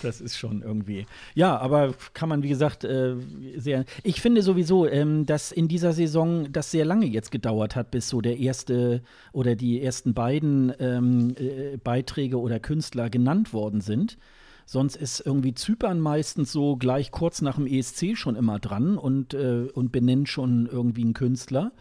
Das 0.03 0.21
ist 0.21 0.37
schon 0.37 0.63
irgendwie. 0.63 1.07
Ja, 1.35 1.59
aber 1.59 1.95
kann 2.15 2.29
man, 2.29 2.43
wie 2.43 2.49
gesagt, 2.49 2.85
äh, 2.85 3.17
sehr. 3.57 3.85
Ich 4.03 4.21
finde 4.21 4.43
sowieso, 4.43 4.87
ähm, 4.87 5.27
dass 5.27 5.53
in 5.53 5.69
dieser 5.69 5.93
Saison 5.93 6.51
das 6.53 6.71
sehr 6.71 6.85
lange 6.85 7.07
jetzt 7.07 7.31
gedauert 7.31 7.77
hat, 7.77 7.91
bis 7.91 8.09
so 8.09 8.21
der 8.21 8.39
erste 8.39 9.03
oder 9.33 9.57
die 9.57 9.83
ersten 9.83 10.15
beiden 10.15 10.73
ähm, 10.79 11.35
äh, 11.39 11.77
Beiträge 11.77 12.39
oder 12.39 12.61
Künstler 12.61 13.11
genannt 13.11 13.53
worden 13.53 13.81
sind. 13.81 14.17
Sonst 14.67 14.97
ist 14.97 15.21
irgendwie 15.27 15.55
Zypern 15.55 16.01
meistens 16.01 16.53
so 16.53 16.77
gleich 16.77 17.11
kurz 17.11 17.43
nach 17.43 17.57
dem 17.57 17.67
ESC 17.67 18.17
schon 18.17 18.37
immer 18.37 18.59
dran 18.59 18.97
und, 18.97 19.35
äh, 19.35 19.69
und 19.73 19.93
benennt 19.93 20.29
schon 20.29 20.67
irgendwie 20.67 21.03
einen 21.03 21.15
Künstler 21.15 21.73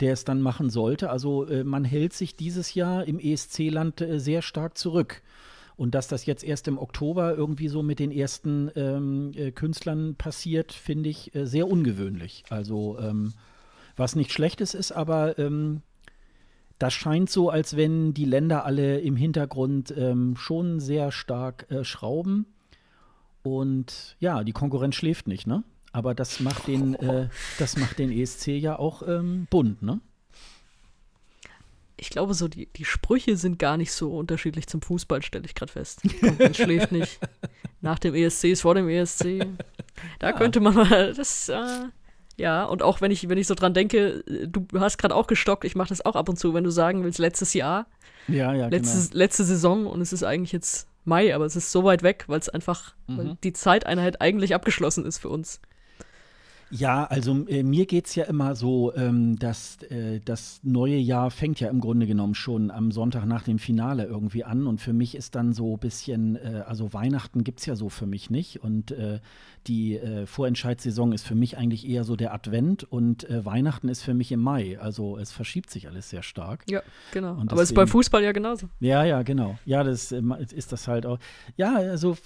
der 0.00 0.12
es 0.12 0.24
dann 0.24 0.40
machen 0.40 0.70
sollte. 0.70 1.10
Also 1.10 1.46
äh, 1.46 1.64
man 1.64 1.84
hält 1.84 2.12
sich 2.12 2.36
dieses 2.36 2.74
Jahr 2.74 3.04
im 3.04 3.18
ESC-Land 3.18 4.00
äh, 4.00 4.20
sehr 4.20 4.42
stark 4.42 4.76
zurück. 4.76 5.22
Und 5.76 5.94
dass 5.94 6.06
das 6.06 6.26
jetzt 6.26 6.44
erst 6.44 6.68
im 6.68 6.78
Oktober 6.78 7.34
irgendwie 7.34 7.68
so 7.68 7.82
mit 7.82 7.98
den 7.98 8.12
ersten 8.12 8.70
ähm, 8.76 9.32
äh, 9.34 9.50
Künstlern 9.50 10.14
passiert, 10.14 10.72
finde 10.72 11.08
ich 11.08 11.34
äh, 11.34 11.46
sehr 11.46 11.68
ungewöhnlich. 11.68 12.44
Also 12.48 12.98
ähm, 13.00 13.32
was 13.96 14.14
nicht 14.14 14.32
schlechtes 14.32 14.74
ist, 14.74 14.92
aber 14.92 15.38
ähm, 15.38 15.82
das 16.78 16.92
scheint 16.92 17.30
so, 17.30 17.50
als 17.50 17.76
wenn 17.76 18.14
die 18.14 18.24
Länder 18.24 18.64
alle 18.64 19.00
im 19.00 19.16
Hintergrund 19.16 19.94
ähm, 19.96 20.36
schon 20.36 20.80
sehr 20.80 21.12
stark 21.12 21.70
äh, 21.70 21.84
schrauben. 21.84 22.46
Und 23.42 24.16
ja, 24.20 24.42
die 24.42 24.52
Konkurrenz 24.52 24.94
schläft 24.94 25.28
nicht, 25.28 25.46
ne? 25.46 25.64
Aber 25.94 26.12
das 26.12 26.40
macht 26.40 26.66
den, 26.66 26.94
äh, 26.96 27.28
das 27.60 27.76
macht 27.76 28.00
den 28.00 28.10
ESC 28.10 28.48
ja 28.48 28.76
auch 28.76 29.06
ähm, 29.06 29.46
bunt, 29.48 29.80
ne? 29.80 30.00
Ich 31.96 32.10
glaube, 32.10 32.34
so 32.34 32.48
die, 32.48 32.66
die 32.66 32.84
Sprüche 32.84 33.36
sind 33.36 33.60
gar 33.60 33.76
nicht 33.76 33.92
so 33.92 34.16
unterschiedlich 34.16 34.66
zum 34.66 34.82
Fußball, 34.82 35.22
stelle 35.22 35.44
ich 35.44 35.54
gerade 35.54 35.70
fest. 35.70 36.00
Man 36.40 36.52
schläft 36.52 36.90
nicht. 36.90 37.20
Nach 37.80 38.00
dem 38.00 38.12
ESC 38.16 38.46
ist 38.46 38.62
vor 38.62 38.74
dem 38.74 38.88
ESC. 38.88 39.46
Da 40.18 40.30
ja. 40.30 40.32
könnte 40.32 40.58
man 40.58 40.74
mal 40.74 41.14
das. 41.14 41.48
Äh, 41.48 41.84
ja, 42.36 42.64
und 42.64 42.82
auch 42.82 43.00
wenn 43.00 43.12
ich, 43.12 43.28
wenn 43.28 43.38
ich 43.38 43.46
so 43.46 43.54
dran 43.54 43.72
denke, 43.72 44.24
du 44.48 44.66
hast 44.80 44.98
gerade 44.98 45.14
auch 45.14 45.28
gestockt, 45.28 45.64
ich 45.64 45.76
mache 45.76 45.90
das 45.90 46.04
auch 46.04 46.16
ab 46.16 46.28
und 46.28 46.36
zu, 46.36 46.54
wenn 46.54 46.64
du 46.64 46.70
sagen 46.70 47.04
willst, 47.04 47.20
letztes 47.20 47.54
Jahr. 47.54 47.86
Ja, 48.26 48.52
ja, 48.52 48.66
letzte, 48.66 48.98
genau. 48.98 49.18
letzte 49.18 49.44
Saison 49.44 49.86
und 49.86 50.00
es 50.00 50.12
ist 50.12 50.24
eigentlich 50.24 50.50
jetzt 50.50 50.88
Mai, 51.04 51.32
aber 51.32 51.44
es 51.44 51.54
ist 51.54 51.70
so 51.70 51.84
weit 51.84 52.02
weg, 52.02 52.24
weil 52.26 52.40
es 52.40 52.48
einfach, 52.48 52.96
mhm. 53.06 53.38
die 53.44 53.52
Zeiteinheit 53.52 54.20
eigentlich 54.20 54.56
abgeschlossen 54.56 55.06
ist 55.06 55.18
für 55.18 55.28
uns. 55.28 55.60
Ja, 56.76 57.04
also 57.04 57.46
äh, 57.46 57.62
mir 57.62 57.86
geht 57.86 58.06
es 58.06 58.16
ja 58.16 58.24
immer 58.24 58.56
so, 58.56 58.92
ähm, 58.96 59.38
dass 59.38 59.80
äh, 59.84 60.18
das 60.24 60.58
neue 60.64 60.96
Jahr 60.96 61.30
fängt 61.30 61.60
ja 61.60 61.68
im 61.68 61.80
Grunde 61.80 62.08
genommen 62.08 62.34
schon 62.34 62.72
am 62.72 62.90
Sonntag 62.90 63.26
nach 63.26 63.44
dem 63.44 63.60
Finale 63.60 64.06
irgendwie 64.06 64.42
an. 64.42 64.66
Und 64.66 64.80
für 64.80 64.92
mich 64.92 65.14
ist 65.14 65.36
dann 65.36 65.52
so 65.52 65.74
ein 65.74 65.78
bisschen, 65.78 66.34
äh, 66.34 66.64
also 66.66 66.92
Weihnachten 66.92 67.44
gibt 67.44 67.60
es 67.60 67.66
ja 67.66 67.76
so 67.76 67.90
für 67.90 68.06
mich 68.06 68.28
nicht. 68.28 68.64
Und 68.64 68.90
äh, 68.90 69.20
die 69.68 69.96
äh, 69.96 70.26
Vorentscheidssaison 70.26 71.12
ist 71.12 71.24
für 71.24 71.36
mich 71.36 71.56
eigentlich 71.56 71.88
eher 71.88 72.02
so 72.02 72.16
der 72.16 72.34
Advent 72.34 72.82
und 72.82 73.22
äh, 73.30 73.44
Weihnachten 73.44 73.88
ist 73.88 74.02
für 74.02 74.14
mich 74.14 74.32
im 74.32 74.40
Mai. 74.40 74.76
Also 74.80 75.16
es 75.16 75.30
verschiebt 75.30 75.70
sich 75.70 75.86
alles 75.86 76.10
sehr 76.10 76.24
stark. 76.24 76.64
Ja, 76.68 76.82
genau. 77.12 77.34
Und 77.34 77.52
Aber 77.52 77.62
es 77.62 77.70
ist 77.70 77.76
beim 77.76 77.86
Fußball 77.86 78.24
ja 78.24 78.32
genauso. 78.32 78.68
Ja, 78.80 79.04
ja, 79.04 79.22
genau. 79.22 79.56
Ja, 79.64 79.84
das 79.84 80.10
ist 80.10 80.72
das 80.72 80.88
halt 80.88 81.06
auch. 81.06 81.20
Ja, 81.56 81.76
also 81.76 82.16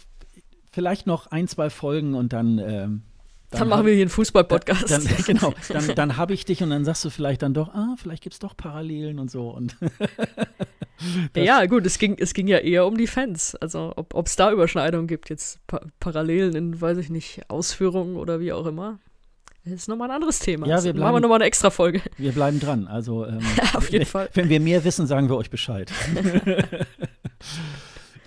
vielleicht 0.70 1.06
noch 1.06 1.26
ein, 1.26 1.48
zwei 1.48 1.68
Folgen 1.68 2.14
und 2.14 2.32
dann 2.32 2.58
ähm, 2.58 3.02
dann, 3.50 3.60
dann 3.60 3.68
machen 3.68 3.86
wir 3.86 3.94
hier 3.94 4.02
einen 4.02 4.10
Fußball-Podcast. 4.10 4.90
Dann, 4.90 5.06
genau, 5.26 5.54
dann, 5.70 5.94
dann 5.94 6.16
habe 6.18 6.34
ich 6.34 6.44
dich 6.44 6.62
und 6.62 6.68
dann 6.68 6.84
sagst 6.84 7.04
du 7.04 7.10
vielleicht 7.10 7.42
dann 7.42 7.54
doch, 7.54 7.68
ah, 7.72 7.94
vielleicht 7.96 8.22
gibt 8.22 8.34
es 8.34 8.38
doch 8.38 8.54
Parallelen 8.54 9.18
und 9.18 9.30
so. 9.30 9.48
Und 9.48 9.76
ja, 11.34 11.64
gut, 11.64 11.86
es 11.86 11.98
ging, 11.98 12.16
es 12.18 12.34
ging 12.34 12.46
ja 12.46 12.58
eher 12.58 12.86
um 12.86 12.98
die 12.98 13.06
Fans. 13.06 13.54
Also, 13.54 13.94
ob 13.96 14.26
es 14.26 14.36
da 14.36 14.52
Überschneidungen 14.52 15.06
gibt, 15.06 15.30
jetzt 15.30 15.66
pa 15.66 15.80
Parallelen 15.98 16.54
in, 16.54 16.80
weiß 16.80 16.98
ich 16.98 17.08
nicht, 17.08 17.48
Ausführungen 17.48 18.16
oder 18.16 18.38
wie 18.38 18.52
auch 18.52 18.66
immer. 18.66 18.98
Das 19.64 19.72
ist 19.72 19.88
nochmal 19.88 20.10
ein 20.10 20.16
anderes 20.16 20.38
Thema. 20.40 20.66
Ja, 20.66 20.76
wir 20.76 20.92
bleiben, 20.92 20.98
machen 21.00 21.14
wir 21.16 21.20
nochmal 21.20 21.38
eine 21.38 21.46
extra 21.46 21.70
Folge. 21.70 22.02
Wir 22.16 22.32
bleiben 22.32 22.60
dran. 22.60 22.86
Also, 22.86 23.26
ähm, 23.26 23.40
auf 23.74 23.90
jeden 23.90 24.06
Fall. 24.06 24.28
Wenn 24.34 24.50
wir 24.50 24.60
mehr 24.60 24.84
wissen, 24.84 25.06
sagen 25.06 25.28
wir 25.28 25.36
euch 25.36 25.50
Bescheid. 25.50 25.90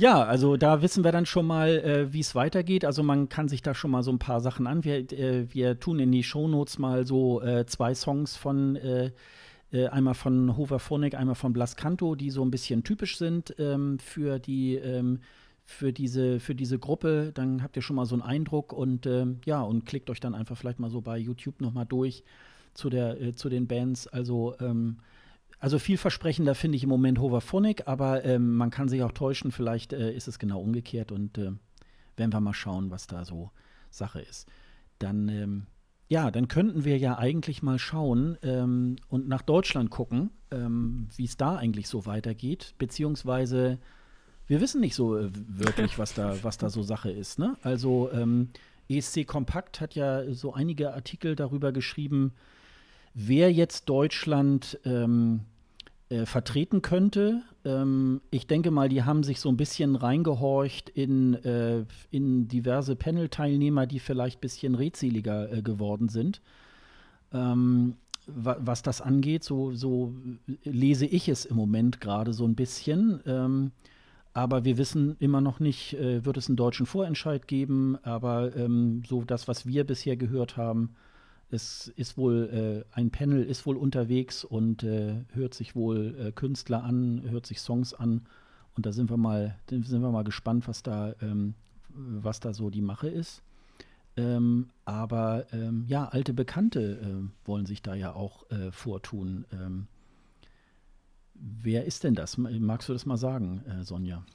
Ja, 0.02 0.24
also 0.24 0.58
da 0.58 0.82
wissen 0.82 1.04
wir 1.04 1.12
dann 1.12 1.28
schon 1.28 1.46
mal, 1.46 1.70
äh, 1.78 2.12
wie 2.12 2.22
es 2.22 2.34
weitergeht. 2.34 2.86
Also 2.86 3.04
man 3.04 3.30
kann 3.30 3.48
sich 3.48 3.62
da 3.62 3.76
schon 3.76 3.92
mal 3.92 4.02
so 4.02 4.12
ein 4.12 4.18
paar 4.18 4.42
Sachen 4.42 4.66
an. 4.66 4.84
Wir, 4.84 4.96
äh, 5.12 5.46
wir 5.54 5.80
tun 5.80 6.00
in 6.00 6.12
die 6.12 6.24
Shownotes 6.24 6.80
mal 6.80 7.06
so 7.06 7.40
äh, 7.44 7.68
zwei 7.68 7.94
Songs 7.94 8.36
von 8.36 8.78
äh, 8.78 9.12
äh, 9.72 9.90
einmal 9.90 10.16
von 10.16 10.58
Hover 10.58 10.80
Phonic, 10.80 11.14
einmal 11.14 11.36
von 11.36 11.54
Blas 11.54 11.76
Canto, 11.76 12.16
die 12.16 12.32
so 12.32 12.44
ein 12.44 12.50
bisschen 12.50 12.84
typisch 12.84 13.20
sind 13.20 13.54
ähm, 13.60 14.00
für 14.00 14.40
die 14.40 14.74
ähm, 14.74 15.20
für 15.66 15.94
diese, 15.94 16.40
für 16.40 16.56
diese 16.56 16.80
Gruppe, 16.80 17.30
dann 17.36 17.62
habt 17.62 17.76
ihr 17.76 17.84
schon 17.84 17.96
mal 17.96 18.08
so 18.08 18.16
einen 18.16 18.24
Eindruck 18.24 18.74
und 18.74 19.06
ähm, 19.06 19.40
ja, 19.46 19.62
und 19.62 19.86
klickt 19.86 20.10
euch 20.10 20.20
dann 20.20 20.34
einfach 20.34 20.58
vielleicht 20.58 20.80
mal 20.80 20.90
so 20.90 21.02
bei 21.02 21.20
YouTube 21.20 21.62
nochmal 21.62 21.86
durch 21.86 22.24
zu, 22.74 22.90
der, 22.90 23.22
äh, 23.22 23.34
zu 23.36 23.50
den 23.50 23.68
Bands. 23.68 24.08
Also 24.08 24.56
ähm, 24.60 24.98
also 25.62 25.78
vielversprechender 25.78 26.56
finde 26.56 26.76
ich 26.76 26.84
im 26.84 26.90
Moment 26.90 27.20
Hoverphonic, 27.20 27.88
aber 27.88 28.26
ähm, 28.26 28.56
man 28.56 28.72
kann 28.72 28.90
sich 28.90 29.04
auch 29.04 29.12
täuschen, 29.12 29.52
vielleicht 29.52 29.94
äh, 29.94 30.12
ist 30.12 30.28
es 30.28 30.40
genau 30.40 30.60
umgekehrt 30.60 31.12
und 31.12 31.38
äh, 31.38 31.52
werden 32.18 32.34
wir 32.34 32.40
mal 32.42 32.54
schauen, 32.54 32.90
was 32.90 33.06
da 33.06 33.26
so 33.26 33.52
Sache 33.92 34.22
ist. 34.22 34.50
Dann, 34.98 35.30
ähm, 35.30 35.68
ja, 36.10 36.32
dann 36.32 36.48
könnten 36.48 36.84
wir 36.84 36.98
ja 36.98 37.20
eigentlich 37.20 37.62
mal 37.62 37.78
schauen 37.78 38.40
ähm, 38.42 38.96
und 39.08 39.28
nach 39.28 39.44
Deutschland 39.44 39.92
gucken, 39.92 40.32
ähm, 40.50 41.08
wie 41.16 41.26
es 41.26 41.38
da 41.38 41.58
eigentlich 41.58 41.88
so 41.88 42.08
weitergeht, 42.08 42.74
beziehungsweise 42.80 43.78
wir 44.48 44.62
wissen 44.62 44.82
nicht 44.82 44.96
so 44.96 45.16
äh, 45.16 45.30
wirklich, 45.32 46.00
was 46.00 46.16
da, 46.16 46.44
was 46.44 46.58
da 46.58 46.72
so 46.72 46.82
Sache 46.82 47.12
ist. 47.12 47.38
Ne? 47.38 47.56
Also 47.62 48.10
ähm, 48.12 48.50
ESC 48.90 49.28
Kompakt 49.28 49.80
hat 49.80 49.94
ja 49.94 50.34
so 50.34 50.54
einige 50.56 50.96
Artikel 50.96 51.36
darüber 51.36 51.72
geschrieben, 51.72 52.34
wer 53.14 53.52
jetzt 53.52 53.90
Deutschland 53.90 54.80
ähm, 54.86 55.42
äh, 56.12 56.26
vertreten 56.26 56.82
könnte. 56.82 57.42
Ähm, 57.64 58.20
ich 58.32 58.46
denke 58.46 58.70
mal, 58.70 58.90
die 58.90 59.04
haben 59.04 59.24
sich 59.24 59.40
so 59.40 59.48
ein 59.48 59.56
bisschen 59.56 59.96
reingehorcht 59.96 60.90
in, 60.90 61.36
äh, 61.46 61.86
in 62.10 62.50
diverse 62.50 62.98
Panel-Teilnehmer, 62.98 63.88
die 63.88 64.00
vielleicht 64.00 64.40
ein 64.40 64.42
bisschen 64.42 64.76
redseliger 64.76 65.50
äh, 65.52 65.62
geworden 65.62 66.10
sind. 66.10 66.42
Ähm, 67.34 67.96
wa 68.28 68.58
was 68.60 68.82
das 68.82 69.00
angeht, 69.00 69.46
so, 69.46 69.72
so 69.72 70.14
lese 70.66 71.06
ich 71.06 71.30
es 71.30 71.46
im 71.46 71.56
Moment 71.56 72.02
gerade 72.02 72.34
so 72.34 72.46
ein 72.46 72.56
bisschen. 72.56 73.22
Ähm, 73.26 73.72
aber 74.34 74.66
wir 74.66 74.78
wissen 74.78 75.16
immer 75.20 75.40
noch 75.40 75.62
nicht, 75.62 75.94
äh, 75.94 76.26
wird 76.26 76.36
es 76.36 76.50
einen 76.50 76.58
deutschen 76.58 76.88
Vorentscheid 76.88 77.48
geben. 77.48 77.98
Aber 78.04 78.54
ähm, 78.58 79.04
so 79.08 79.24
das, 79.24 79.48
was 79.48 79.66
wir 79.66 79.86
bisher 79.86 80.18
gehört 80.18 80.58
haben, 80.58 80.94
es 81.52 81.90
ist 81.96 82.18
wohl, 82.18 82.86
äh, 82.94 82.98
ein 82.98 83.12
Panel 83.12 83.44
ist 83.44 83.66
wohl 83.66 83.78
unterwegs 83.78 84.44
und 84.44 84.84
äh, 84.84 85.26
hört 85.34 85.54
sich 85.54 85.76
wohl 85.76 86.16
äh, 86.18 86.32
Künstler 86.32 86.84
an, 86.84 87.24
hört 87.30 87.46
sich 87.46 87.60
Songs 87.60 87.94
an. 87.94 88.26
Und 88.76 88.86
da 88.86 88.94
sind 88.94 89.10
wir 89.10 89.18
mal, 89.18 89.58
sind 89.70 90.02
wir 90.02 90.12
mal 90.12 90.24
gespannt, 90.24 90.68
was 90.68 90.82
da, 90.82 91.14
ähm, 91.22 91.56
was 91.90 92.40
da 92.40 92.54
so 92.54 92.70
die 92.70 92.82
Mache 92.82 93.10
ist. 93.10 93.44
Ähm, 94.16 94.70
aber 94.86 95.46
ähm, 95.52 95.86
ja, 95.88 96.08
alte 96.08 96.34
Bekannte 96.34 97.00
äh, 97.02 97.48
wollen 97.48 97.66
sich 97.66 97.82
da 97.82 97.96
ja 97.96 98.14
auch 98.14 98.50
äh, 98.50 98.72
vortun. 98.72 99.46
Ähm, 99.52 99.88
wer 101.34 101.86
ist 101.86 102.04
denn 102.04 102.16
das? 102.16 102.38
Magst 102.38 102.88
du 102.88 102.94
das 102.94 103.06
mal 103.06 103.18
sagen, 103.18 103.62
äh, 103.66 103.84
Sonja? 103.84 104.26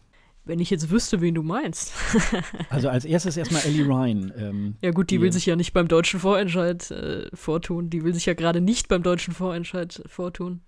Wenn 0.46 0.60
ich 0.60 0.70
jetzt 0.70 0.90
wüsste, 0.90 1.20
wen 1.20 1.34
du 1.34 1.42
meinst. 1.42 1.92
also 2.70 2.88
als 2.88 3.04
erstes 3.04 3.36
erstmal 3.36 3.62
Ellie 3.62 3.84
Ryan. 3.84 4.32
Ähm, 4.38 4.76
ja 4.80 4.92
gut, 4.92 5.10
die, 5.10 5.16
die, 5.16 5.22
will 5.22 5.32
sich 5.32 5.44
ja 5.44 5.56
nicht 5.56 5.72
beim 5.72 5.88
deutschen 5.88 6.20
Vorentscheid 6.20 6.88
äh, 6.92 7.26
vortun. 7.34 7.90
Die 7.90 8.04
will 8.04 8.14
sich 8.14 8.26
ja 8.26 8.34
gerade 8.34 8.60
nicht 8.60 8.86
beim 8.86 9.02
deutschen 9.02 9.34
Vorentscheid 9.34 10.00
vortun. 10.06 10.60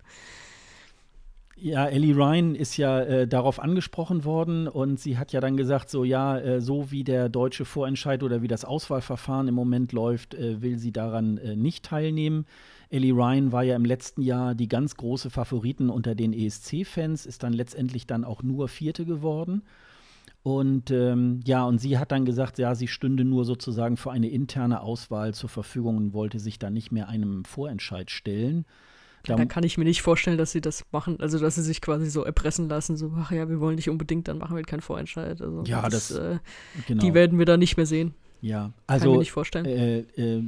Ja, 1.61 1.87
Ellie 1.87 2.15
Ryan 2.15 2.55
ist 2.55 2.77
ja 2.77 3.01
äh, 3.01 3.27
darauf 3.27 3.59
angesprochen 3.59 4.23
worden 4.23 4.67
und 4.67 4.97
sie 4.99 5.17
hat 5.17 5.33
ja 5.33 5.41
dann 5.41 5.57
gesagt, 5.57 5.89
so 5.89 6.05
ja, 6.05 6.37
äh, 6.37 6.61
so 6.61 6.89
wie 6.91 7.03
der 7.03 7.27
deutsche 7.27 7.65
Vorentscheid 7.65 8.23
oder 8.23 8.41
wie 8.41 8.47
das 8.47 8.63
Auswahlverfahren 8.63 9.49
im 9.49 9.55
Moment 9.55 9.91
läuft, 9.91 10.35
äh, 10.35 10.61
will 10.61 10.77
sie 10.77 10.93
daran 10.93 11.37
äh, 11.37 11.57
nicht 11.57 11.83
teilnehmen. 11.83 12.45
Ellie 12.89 13.13
Ryan 13.13 13.51
war 13.51 13.63
ja 13.63 13.75
im 13.75 13.85
letzten 13.85 14.21
Jahr 14.21 14.55
die 14.55 14.67
ganz 14.67 14.95
große 14.95 15.29
Favoriten 15.29 15.89
unter 15.89 16.15
den 16.15 16.33
ESC-Fans, 16.33 17.25
ist 17.25 17.43
dann 17.43 17.53
letztendlich 17.53 18.07
dann 18.07 18.23
auch 18.23 18.41
nur 18.41 18.67
Vierte 18.67 19.05
geworden. 19.05 19.63
Und 20.41 20.89
ähm, 20.89 21.41
ja, 21.45 21.65
und 21.65 21.79
sie 21.79 21.97
hat 21.97 22.11
dann 22.11 22.25
gesagt, 22.25 22.57
ja, 22.57 22.73
sie 22.73 22.87
stünde 22.87 23.25
nur 23.25 23.45
sozusagen 23.45 23.97
für 23.97 24.11
eine 24.11 24.29
interne 24.29 24.81
Auswahl 24.81 25.33
zur 25.33 25.49
Verfügung 25.49 25.97
und 25.97 26.13
wollte 26.13 26.39
sich 26.39 26.57
dann 26.57 26.73
nicht 26.73 26.91
mehr 26.91 27.09
einem 27.09 27.45
Vorentscheid 27.45 28.09
stellen. 28.09 28.65
Da, 29.25 29.35
da 29.35 29.45
kann 29.45 29.63
ich 29.63 29.77
mir 29.77 29.83
nicht 29.83 30.01
vorstellen, 30.01 30.37
dass 30.37 30.51
sie 30.51 30.61
das 30.61 30.85
machen, 30.91 31.19
also 31.19 31.39
dass 31.39 31.55
sie 31.55 31.61
sich 31.61 31.81
quasi 31.81 32.09
so 32.09 32.23
erpressen 32.23 32.69
lassen, 32.69 32.95
so, 32.95 33.11
ach 33.17 33.31
ja, 33.31 33.49
wir 33.49 33.59
wollen 33.59 33.75
nicht 33.75 33.89
unbedingt, 33.89 34.29
dann 34.29 34.37
machen 34.37 34.55
wir 34.55 34.63
keinen 34.63 34.81
Vorentscheid. 34.81 35.41
Also 35.41 35.63
ja, 35.65 35.89
das, 35.89 36.07
das 36.07 36.17
äh, 36.17 36.39
genau. 36.87 37.03
die 37.03 37.13
werden 37.13 37.37
wir 37.37 37.45
da 37.45 37.57
nicht 37.57 37.75
mehr 37.75 37.85
sehen. 37.85 38.13
Ja, 38.41 38.71
also 38.87 39.03
kann 39.03 39.09
ich 39.09 39.13
mir 39.13 39.19
nicht 39.19 39.31
vorstellen. 39.33 39.65
Äh, 39.65 39.99
äh, 40.15 40.43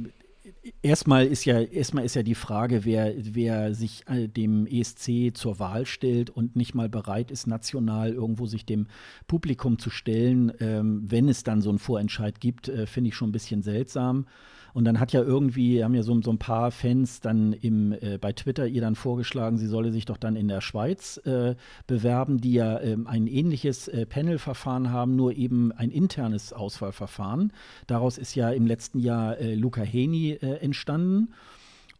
erstmal 0.82 1.26
ist 1.26 1.44
ja 1.44 1.60
erstmal 1.60 2.04
ist 2.04 2.14
ja 2.14 2.22
die 2.22 2.34
Frage, 2.34 2.84
wer, 2.84 3.14
wer 3.16 3.74
sich 3.74 4.06
äh, 4.08 4.28
dem 4.28 4.66
ESC 4.66 5.34
zur 5.34 5.58
Wahl 5.58 5.86
stellt 5.86 6.30
und 6.30 6.56
nicht 6.56 6.74
mal 6.74 6.88
bereit 6.88 7.30
ist, 7.30 7.46
national 7.46 8.12
irgendwo 8.12 8.46
sich 8.46 8.66
dem 8.66 8.86
Publikum 9.26 9.78
zu 9.78 9.90
stellen, 9.90 10.52
ähm, 10.60 11.02
wenn 11.04 11.28
es 11.28 11.44
dann 11.44 11.62
so 11.62 11.70
einen 11.70 11.78
Vorentscheid 11.78 12.40
gibt, 12.40 12.68
äh, 12.68 12.86
finde 12.86 13.08
ich 13.08 13.16
schon 13.16 13.30
ein 13.30 13.32
bisschen 13.32 13.62
seltsam. 13.62 14.26
Und 14.74 14.84
dann 14.84 14.98
hat 15.00 15.12
ja 15.12 15.22
irgendwie, 15.22 15.84
haben 15.84 15.94
ja 15.94 16.02
so, 16.02 16.20
so 16.22 16.30
ein 16.30 16.38
paar 16.38 16.70
Fans 16.70 17.20
dann 17.20 17.52
im, 17.52 17.92
äh, 17.92 18.18
bei 18.18 18.32
Twitter 18.32 18.66
ihr 18.66 18.80
dann 18.80 18.94
vorgeschlagen, 18.94 19.58
sie 19.58 19.66
solle 19.66 19.92
sich 19.92 20.06
doch 20.06 20.16
dann 20.16 20.36
in 20.36 20.48
der 20.48 20.60
Schweiz 20.60 21.18
äh, 21.18 21.54
bewerben, 21.86 22.40
die 22.40 22.54
ja 22.54 22.78
äh, 22.78 22.96
ein 23.04 23.26
ähnliches 23.26 23.88
äh, 23.88 24.06
Panel-Verfahren 24.06 24.90
haben, 24.90 25.14
nur 25.16 25.32
eben 25.32 25.72
ein 25.72 25.90
internes 25.90 26.52
Auswahlverfahren. 26.52 27.52
Daraus 27.86 28.18
ist 28.18 28.34
ja 28.34 28.50
im 28.50 28.66
letzten 28.66 28.98
Jahr 28.98 29.38
äh, 29.38 29.54
Luca 29.54 29.82
Heni 29.82 30.32
äh, 30.32 30.56
entstanden. 30.56 31.34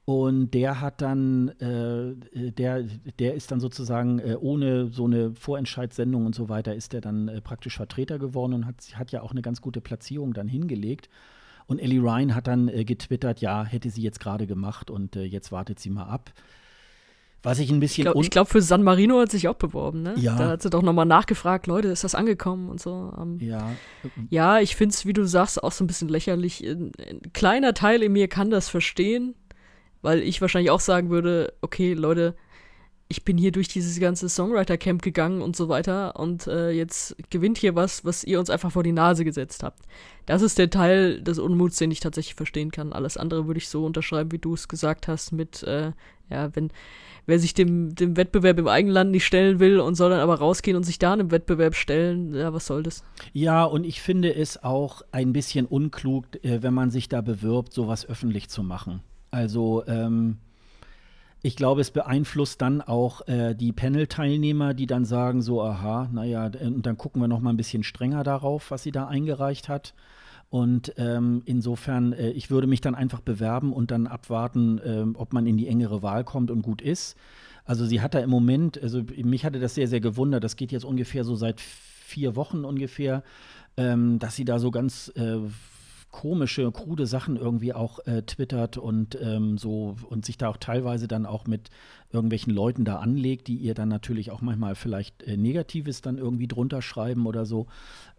Und 0.04 0.50
der 0.50 0.80
hat 0.80 1.00
dann, 1.00 1.48
äh, 1.60 2.50
der, 2.50 2.82
der 3.20 3.34
ist 3.34 3.52
dann 3.52 3.60
sozusagen 3.60 4.18
äh, 4.18 4.36
ohne 4.40 4.88
so 4.88 5.04
eine 5.04 5.32
Vorentscheidssendung 5.34 6.26
und 6.26 6.34
so 6.34 6.48
weiter, 6.48 6.74
ist 6.74 6.92
der 6.92 7.00
dann 7.00 7.28
äh, 7.28 7.40
praktisch 7.40 7.76
Vertreter 7.76 8.18
geworden 8.18 8.52
und 8.52 8.66
hat, 8.66 8.76
hat 8.94 9.12
ja 9.12 9.22
auch 9.22 9.30
eine 9.30 9.42
ganz 9.42 9.60
gute 9.60 9.80
Platzierung 9.80 10.32
dann 10.32 10.48
hingelegt. 10.48 11.08
Und 11.72 11.78
Ellie 11.78 12.00
Ryan 12.00 12.34
hat 12.34 12.48
dann 12.48 12.68
äh, 12.68 12.84
getwittert, 12.84 13.40
ja, 13.40 13.64
hätte 13.64 13.88
sie 13.88 14.02
jetzt 14.02 14.20
gerade 14.20 14.46
gemacht 14.46 14.90
und 14.90 15.16
äh, 15.16 15.22
jetzt 15.22 15.52
wartet 15.52 15.80
sie 15.80 15.88
mal 15.88 16.04
ab. 16.04 16.30
Was 17.42 17.58
ich 17.60 17.70
ein 17.70 17.80
bisschen. 17.80 18.06
Ich 18.06 18.12
glaube, 18.12 18.28
glaub, 18.28 18.48
für 18.48 18.60
San 18.60 18.82
Marino 18.82 19.18
hat 19.18 19.30
sie 19.30 19.38
sich 19.38 19.48
auch 19.48 19.54
beworben, 19.54 20.02
ne? 20.02 20.12
Ja. 20.18 20.36
Da 20.36 20.48
hat 20.50 20.60
sie 20.62 20.68
doch 20.68 20.82
nochmal 20.82 21.06
nachgefragt, 21.06 21.66
Leute, 21.66 21.88
ist 21.88 22.04
das 22.04 22.14
angekommen 22.14 22.68
und 22.68 22.78
so. 22.78 22.92
Um, 22.92 23.40
ja. 23.40 23.72
Ja, 24.28 24.60
ich 24.60 24.76
finde 24.76 24.92
es, 24.92 25.06
wie 25.06 25.14
du 25.14 25.26
sagst, 25.26 25.64
auch 25.64 25.72
so 25.72 25.82
ein 25.82 25.86
bisschen 25.86 26.10
lächerlich. 26.10 26.62
Ein, 26.62 26.92
ein, 26.98 27.32
kleiner 27.32 27.72
Teil 27.72 28.02
in 28.02 28.12
mir 28.12 28.28
kann 28.28 28.50
das 28.50 28.68
verstehen, 28.68 29.34
weil 30.02 30.20
ich 30.20 30.42
wahrscheinlich 30.42 30.70
auch 30.70 30.80
sagen 30.80 31.08
würde, 31.08 31.54
okay, 31.62 31.94
Leute, 31.94 32.36
ich 33.12 33.24
bin 33.24 33.36
hier 33.36 33.52
durch 33.52 33.68
dieses 33.68 34.01
ganze 34.01 34.26
Songwriter-Camp 34.26 35.02
gegangen 35.02 35.43
und 35.43 35.55
so 35.55 35.68
weiter 35.68 36.18
und 36.18 36.47
äh, 36.47 36.70
jetzt 36.70 37.14
gewinnt 37.28 37.59
hier 37.59 37.74
was, 37.74 38.06
was 38.06 38.24
ihr 38.24 38.40
uns 38.40 38.48
einfach 38.48 38.72
vor 38.72 38.82
die 38.82 38.93
Nase 38.93 39.26
gesetzt 39.26 39.62
habt. 39.62 39.82
Das 40.24 40.40
ist 40.40 40.56
der 40.56 40.70
Teil 40.70 41.20
des 41.20 41.39
Unmuts, 41.39 41.76
den 41.76 41.90
ich 41.90 42.01
tatsächlich 42.01 42.36
verstehen 42.36 42.70
kann. 42.70 42.94
Alles 42.94 43.18
andere 43.18 43.47
würde 43.47 43.59
ich 43.59 43.68
so 43.68 43.84
unterschreiben, 43.84 44.32
wie 44.32 44.39
du 44.39 44.55
es 44.55 44.66
gesagt 44.66 45.09
hast, 45.09 45.30
mit, 45.30 45.62
äh, 45.64 45.93
ja, 46.30 46.56
wenn, 46.56 46.70
wer 47.26 47.39
sich 47.39 47.52
dem, 47.52 47.94
dem 47.94 48.16
Wettbewerb 48.16 48.59
im 48.59 48.66
eigenen 48.66 48.94
Land 48.94 49.10
nicht 49.10 49.26
stellen 49.26 49.60
will 49.60 49.78
und 49.78 49.94
soll 49.94 50.09
dann 50.09 50.20
aber 50.20 50.36
rausgehen 50.39 50.78
und 50.78 50.84
sich 50.84 50.98
da 50.98 51.12
einem 51.12 51.30
Wettbewerb 51.30 51.74
stellen, 51.74 52.34
ja, 52.34 52.55
was 52.55 52.64
soll 52.64 52.82
das? 52.82 53.05
Ja, 53.34 53.64
und 53.64 53.84
ich 53.84 54.01
finde 54.01 54.34
es 54.34 54.64
auch 54.64 55.02
ein 55.12 55.34
bisschen 55.34 55.66
unklug, 55.66 56.43
äh, 56.43 56.62
wenn 56.62 56.72
man 56.72 56.90
sich 56.90 57.10
da 57.10 57.20
bewirbt, 57.20 57.74
sowas 57.74 58.09
öffentlich 58.09 58.48
zu 58.48 58.62
machen. 58.62 59.02
Also, 59.30 59.84
ähm, 59.86 60.39
ich 61.43 61.56
glaube, 61.56 61.81
es 61.81 61.90
beeinflusst 61.90 62.62
dann 62.62 62.81
auch 62.81 63.27
äh, 63.27 63.55
die 63.55 63.73
Panel-Teilnehmer, 63.73 64.74
die 64.74 64.86
dann 64.86 65.05
sagen 65.05 65.43
so, 65.43 65.60
aha, 65.60 66.09
naja, 66.12 66.51
und 66.60 66.86
dann 66.86 66.97
gucken 66.97 67.20
wir 67.20 67.28
noch 67.28 67.40
mal 67.40 67.51
ein 67.51 67.56
bisschen 67.56 67.82
strenger 67.82 68.23
darauf, 68.23 68.70
was 68.70 68.85
sie 68.85 68.93
da 68.93 69.06
eingereicht 69.09 69.69
hat. 69.69 69.93
Und 70.51 70.93
ähm, 70.98 71.43
insofern, 71.44 72.12
äh, 72.12 72.31
ich 72.31 72.51
würde 72.51 72.66
mich 72.66 72.81
dann 72.81 72.94
einfach 72.94 73.20
bewerben 73.20 73.73
und 73.73 73.90
dann 73.90 74.06
abwarten, 74.06 74.78
äh, 74.78 75.05
ob 75.14 75.32
man 75.32 75.47
in 75.47 75.56
die 75.56 75.66
engere 75.66 76.02
Wahl 76.02 76.24
kommt 76.24 76.51
und 76.51 76.62
gut 76.62 76.81
ist. 76.81 77.16
Also 77.64 77.86
sie 77.86 78.01
hat 78.01 78.14
da 78.14 78.20
im 78.20 78.31
Moment, 78.31 78.81
also 78.81 79.02
mich 79.16 79.44
hatte 79.44 79.60
das 79.60 79.74
sehr, 79.74 79.89
sehr 79.89 80.01
gewundert, 80.01 80.44
das 80.44 80.56
geht 80.56 80.70
jetzt 80.70 80.85
ungefähr 80.85 81.24
so 81.24 81.35
seit 81.35 81.60
vier 81.60 82.36
Wochen 82.36 82.64
ungefähr, 82.64 83.23
ähm, 83.77 84.19
dass 84.19 84.36
sie 84.36 84.44
da 84.44 84.59
so 84.59 84.70
ganz 84.70 85.10
äh, 85.16 85.39
komische, 86.12 86.70
krude 86.70 87.06
Sachen 87.06 87.36
irgendwie 87.36 87.72
auch 87.72 87.98
äh, 88.06 88.22
twittert 88.22 88.76
und 88.76 89.18
ähm, 89.20 89.59
so 89.59 89.97
und 90.09 90.24
sich 90.24 90.36
da 90.36 90.48
auch 90.48 90.59
teilweise 90.59 91.09
dann 91.09 91.26
auch 91.26 91.47
mit 91.47 91.70
irgendwelchen 92.12 92.52
Leuten 92.52 92.84
da 92.84 92.97
anlegt, 92.97 93.48
die 93.48 93.56
ihr 93.56 93.74
dann 93.74 93.89
natürlich 93.89 94.30
auch 94.30 94.43
manchmal 94.43 94.76
vielleicht 94.76 95.22
äh, 95.24 95.36
Negatives 95.36 96.02
dann 96.02 96.18
irgendwie 96.18 96.47
drunter 96.47 96.82
schreiben 96.82 97.26
oder 97.26 97.47
so. 97.47 97.66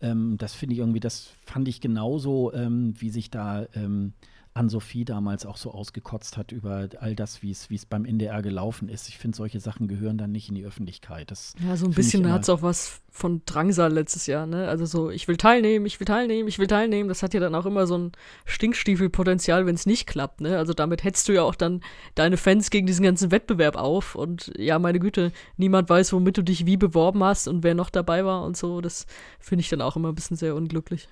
Ähm, 0.02 0.38
das 0.38 0.53
finde 0.53 0.74
ich 0.74 0.80
irgendwie, 0.80 0.99
das 0.99 1.30
fand 1.45 1.68
ich 1.68 1.80
genauso, 1.80 2.52
ähm, 2.53 2.95
wie 2.98 3.11
sich 3.11 3.30
da 3.30 3.68
ähm, 3.76 4.14
Ann-Sophie 4.55 5.03
damals 5.03 5.45
auch 5.45 5.57
so 5.57 5.71
ausgekotzt 5.71 6.38
hat 6.38 6.51
über 6.51 6.88
all 6.99 7.15
das, 7.15 7.41
wie 7.41 7.51
es 7.51 7.85
beim 7.85 8.05
NDR 8.05 8.41
gelaufen 8.41 8.88
ist. 8.88 9.09
Ich 9.09 9.17
finde, 9.17 9.35
solche 9.35 9.59
Sachen 9.59 9.88
gehören 9.88 10.17
dann 10.17 10.31
nicht 10.31 10.49
in 10.49 10.55
die 10.55 10.65
Öffentlichkeit. 10.65 11.31
Das 11.31 11.55
ja, 11.65 11.75
so 11.75 11.88
ein 11.88 11.93
bisschen 11.93 12.31
hat 12.31 12.43
es 12.43 12.49
auch 12.49 12.61
was 12.61 13.01
von 13.09 13.41
Drangsal 13.45 13.91
letztes 13.91 14.27
Jahr, 14.27 14.45
ne? 14.45 14.67
Also 14.67 14.85
so, 14.85 15.09
ich 15.09 15.27
will 15.27 15.38
teilnehmen, 15.38 15.85
ich 15.85 15.99
will 15.99 16.05
teilnehmen, 16.05 16.47
ich 16.47 16.59
will 16.59 16.67
teilnehmen. 16.67 17.09
Das 17.09 17.23
hat 17.23 17.34
ja 17.34 17.39
dann 17.39 17.55
auch 17.55 17.65
immer 17.65 17.88
so 17.88 17.97
ein 17.97 18.11
Stinkstiefelpotenzial, 18.45 19.65
wenn 19.65 19.75
es 19.75 19.88
nicht 19.88 20.05
klappt, 20.05 20.41
ne? 20.41 20.57
Also 20.57 20.73
damit 20.73 21.03
hetzt 21.03 21.27
du 21.27 21.34
ja 21.34 21.41
auch 21.41 21.55
dann 21.55 21.81
deine 22.13 22.38
Fans 22.38 22.69
gegen 22.69 22.85
diesen 22.85 23.03
ganzen 23.03 23.31
Wettbewerb 23.31 23.75
auf. 23.75 24.13
Und 24.13 24.51
ja, 24.57 24.77
meine 24.77 24.99
Güte, 24.99 25.31
niemand 25.57 25.89
weiß, 25.89 26.13
womit 26.13 26.38
du 26.38 26.43
dich 26.43 26.67
wie 26.67 26.77
beworben 26.77 27.23
hast 27.23 27.47
und 27.47 27.63
wer 27.63 27.73
noch 27.73 27.89
dabei 27.89 28.23
war 28.23 28.43
und 28.43 28.55
so. 28.55 28.81
Das 28.81 29.07
finde 29.39 29.61
ich 29.61 29.69
dann 29.69 29.81
auch 29.81 29.95
immer 29.95 30.09
ein 30.09 30.15
bisschen 30.15 30.38
sehr 30.38 30.55
unglücklich. 30.55 31.07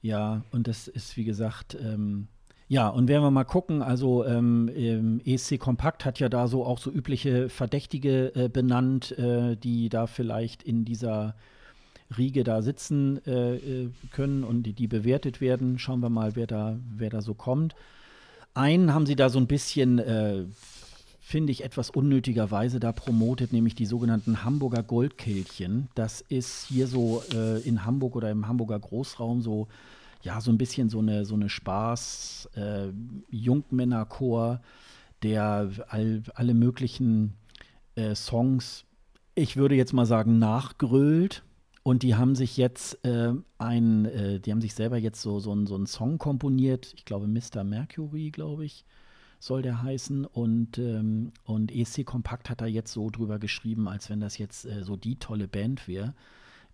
Ja, 0.00 0.44
und 0.50 0.66
das 0.66 0.88
ist, 0.88 1.16
wie 1.18 1.24
gesagt, 1.24 1.76
ähm 1.78 2.28
ja, 2.68 2.88
und 2.88 3.06
wenn 3.08 3.22
wir 3.22 3.30
mal 3.30 3.44
gucken, 3.44 3.80
also 3.80 4.24
ähm, 4.24 5.20
ESC 5.24 5.58
Kompakt 5.58 6.04
hat 6.04 6.18
ja 6.18 6.28
da 6.28 6.48
so 6.48 6.64
auch 6.64 6.78
so 6.78 6.90
übliche 6.90 7.48
Verdächtige 7.48 8.34
äh, 8.34 8.48
benannt, 8.48 9.16
äh, 9.18 9.56
die 9.56 9.88
da 9.88 10.06
vielleicht 10.06 10.64
in 10.64 10.84
dieser 10.84 11.36
Riege 12.16 12.44
da 12.44 12.62
sitzen 12.62 13.24
äh, 13.26 13.56
äh, 13.56 13.90
können 14.10 14.44
und 14.44 14.64
die, 14.64 14.72
die, 14.72 14.88
bewertet 14.88 15.40
werden. 15.40 15.78
Schauen 15.78 16.00
wir 16.00 16.10
mal, 16.10 16.36
wer 16.36 16.46
da, 16.46 16.76
wer 16.96 17.10
da 17.10 17.20
so 17.20 17.34
kommt. 17.34 17.74
Einen 18.54 18.94
haben 18.94 19.06
sie 19.06 19.16
da 19.16 19.28
so 19.28 19.38
ein 19.38 19.46
bisschen, 19.46 19.98
äh, 19.98 20.44
finde 21.20 21.52
ich, 21.52 21.64
etwas 21.64 21.90
unnötigerweise 21.90 22.80
da 22.80 22.92
promotet, 22.92 23.52
nämlich 23.52 23.74
die 23.74 23.86
sogenannten 23.86 24.44
Hamburger 24.44 24.82
Goldkehlchen. 24.82 25.88
Das 25.94 26.20
ist 26.20 26.66
hier 26.68 26.86
so 26.86 27.22
äh, 27.32 27.60
in 27.60 27.84
Hamburg 27.84 28.16
oder 28.16 28.30
im 28.30 28.48
Hamburger 28.48 28.78
Großraum 28.78 29.42
so 29.42 29.68
ja, 30.26 30.40
so 30.40 30.50
ein 30.50 30.58
bisschen 30.58 30.90
so 30.90 30.98
eine, 30.98 31.24
so 31.24 31.36
eine 31.36 31.48
Spaß, 31.48 32.50
äh, 32.56 32.88
der 35.22 35.70
all, 35.88 36.22
alle 36.34 36.54
möglichen 36.54 37.34
äh, 37.94 38.14
Songs, 38.16 38.84
ich 39.36 39.56
würde 39.56 39.76
jetzt 39.76 39.92
mal 39.92 40.04
sagen, 40.04 40.38
nachgrölt. 40.38 41.44
Und 41.84 42.02
die 42.02 42.16
haben 42.16 42.34
sich 42.34 42.56
jetzt 42.56 43.04
äh, 43.04 43.32
ein, 43.58 44.06
äh, 44.06 44.40
die 44.40 44.50
haben 44.50 44.60
sich 44.60 44.74
selber 44.74 44.96
jetzt 44.96 45.22
so, 45.22 45.38
so, 45.38 45.54
ein, 45.54 45.66
so 45.68 45.76
einen 45.76 45.86
Song 45.86 46.18
komponiert. 46.18 46.92
Ich 46.96 47.04
glaube, 47.04 47.28
Mr. 47.28 47.62
Mercury, 47.62 48.32
glaube 48.32 48.64
ich, 48.64 48.84
soll 49.38 49.62
der 49.62 49.80
heißen. 49.84 50.24
Und, 50.24 50.78
ähm, 50.78 51.30
und 51.44 51.70
EC 51.70 52.04
Kompakt 52.04 52.50
hat 52.50 52.60
da 52.60 52.66
jetzt 52.66 52.92
so 52.92 53.10
drüber 53.10 53.38
geschrieben, 53.38 53.86
als 53.86 54.10
wenn 54.10 54.18
das 54.18 54.38
jetzt 54.38 54.64
äh, 54.64 54.82
so 54.82 54.96
die 54.96 55.20
tolle 55.20 55.46
Band 55.46 55.86
wäre. 55.86 56.14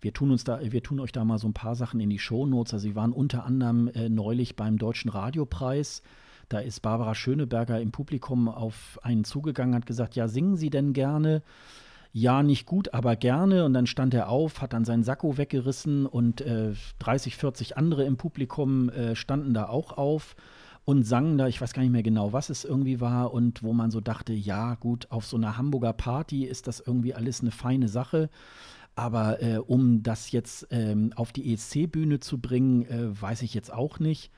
Wir 0.03 0.11
tun 0.11 0.31
uns 0.31 0.43
da, 0.43 0.59
wir 0.61 0.83
tun 0.83 0.99
euch 0.99 1.13
da 1.13 1.23
mal 1.23 1.37
so 1.37 1.47
ein 1.47 1.53
paar 1.53 1.75
Sachen 1.75 2.01
in 2.01 2.09
die 2.09 2.19
Shownotes. 2.19 2.73
Also 2.73 2.89
sie 2.89 2.95
waren 2.95 3.13
unter 3.13 3.45
anderem 3.45 3.87
äh, 3.87 4.09
neulich 4.09 4.57
beim 4.57 4.77
Deutschen 4.77 5.09
Radiopreis. 5.09 6.01
Da 6.49 6.59
ist 6.59 6.81
Barbara 6.81 7.15
Schöneberger 7.15 7.79
im 7.79 7.91
Publikum 7.91 8.49
auf 8.49 8.99
einen 9.01 9.23
zugegangen, 9.23 9.73
hat 9.73 9.85
gesagt, 9.85 10.17
ja, 10.17 10.27
singen 10.27 10.57
Sie 10.57 10.69
denn 10.69 10.91
gerne? 10.91 11.41
Ja, 12.11 12.43
nicht 12.43 12.65
gut, 12.65 12.93
aber 12.93 13.15
gerne. 13.15 13.63
Und 13.63 13.73
dann 13.73 13.87
stand 13.87 14.13
er 14.13 14.27
auf, 14.27 14.61
hat 14.61 14.73
dann 14.73 14.83
seinen 14.83 15.05
Sakko 15.05 15.37
weggerissen 15.37 16.05
und 16.05 16.41
äh, 16.41 16.73
30, 16.99 17.37
40 17.37 17.77
andere 17.77 18.03
im 18.03 18.17
Publikum 18.17 18.89
äh, 18.89 19.15
standen 19.15 19.53
da 19.53 19.69
auch 19.69 19.93
auf 19.93 20.35
und 20.83 21.03
sangen 21.03 21.37
da, 21.37 21.47
ich 21.47 21.61
weiß 21.61 21.71
gar 21.71 21.81
nicht 21.81 21.93
mehr 21.93 22.03
genau, 22.03 22.33
was 22.33 22.49
es 22.49 22.65
irgendwie 22.65 22.99
war 22.99 23.33
und 23.33 23.63
wo 23.63 23.71
man 23.71 23.89
so 23.89 24.01
dachte, 24.01 24.33
ja, 24.33 24.75
gut, 24.75 25.07
auf 25.11 25.25
so 25.25 25.37
einer 25.37 25.57
Hamburger 25.57 25.93
Party 25.93 26.43
ist 26.43 26.67
das 26.67 26.81
irgendwie 26.81 27.13
alles 27.13 27.39
eine 27.39 27.51
feine 27.51 27.87
Sache. 27.87 28.29
Aber 28.95 29.41
äh, 29.41 29.57
um 29.57 30.03
das 30.03 30.31
jetzt 30.31 30.67
ähm, 30.69 31.13
auf 31.15 31.31
die 31.31 31.53
ESC-Bühne 31.53 32.19
zu 32.19 32.39
bringen, 32.39 32.85
äh, 32.85 33.21
weiß 33.21 33.41
ich 33.41 33.53
jetzt 33.53 33.73
auch 33.73 33.99
nicht. 33.99 34.31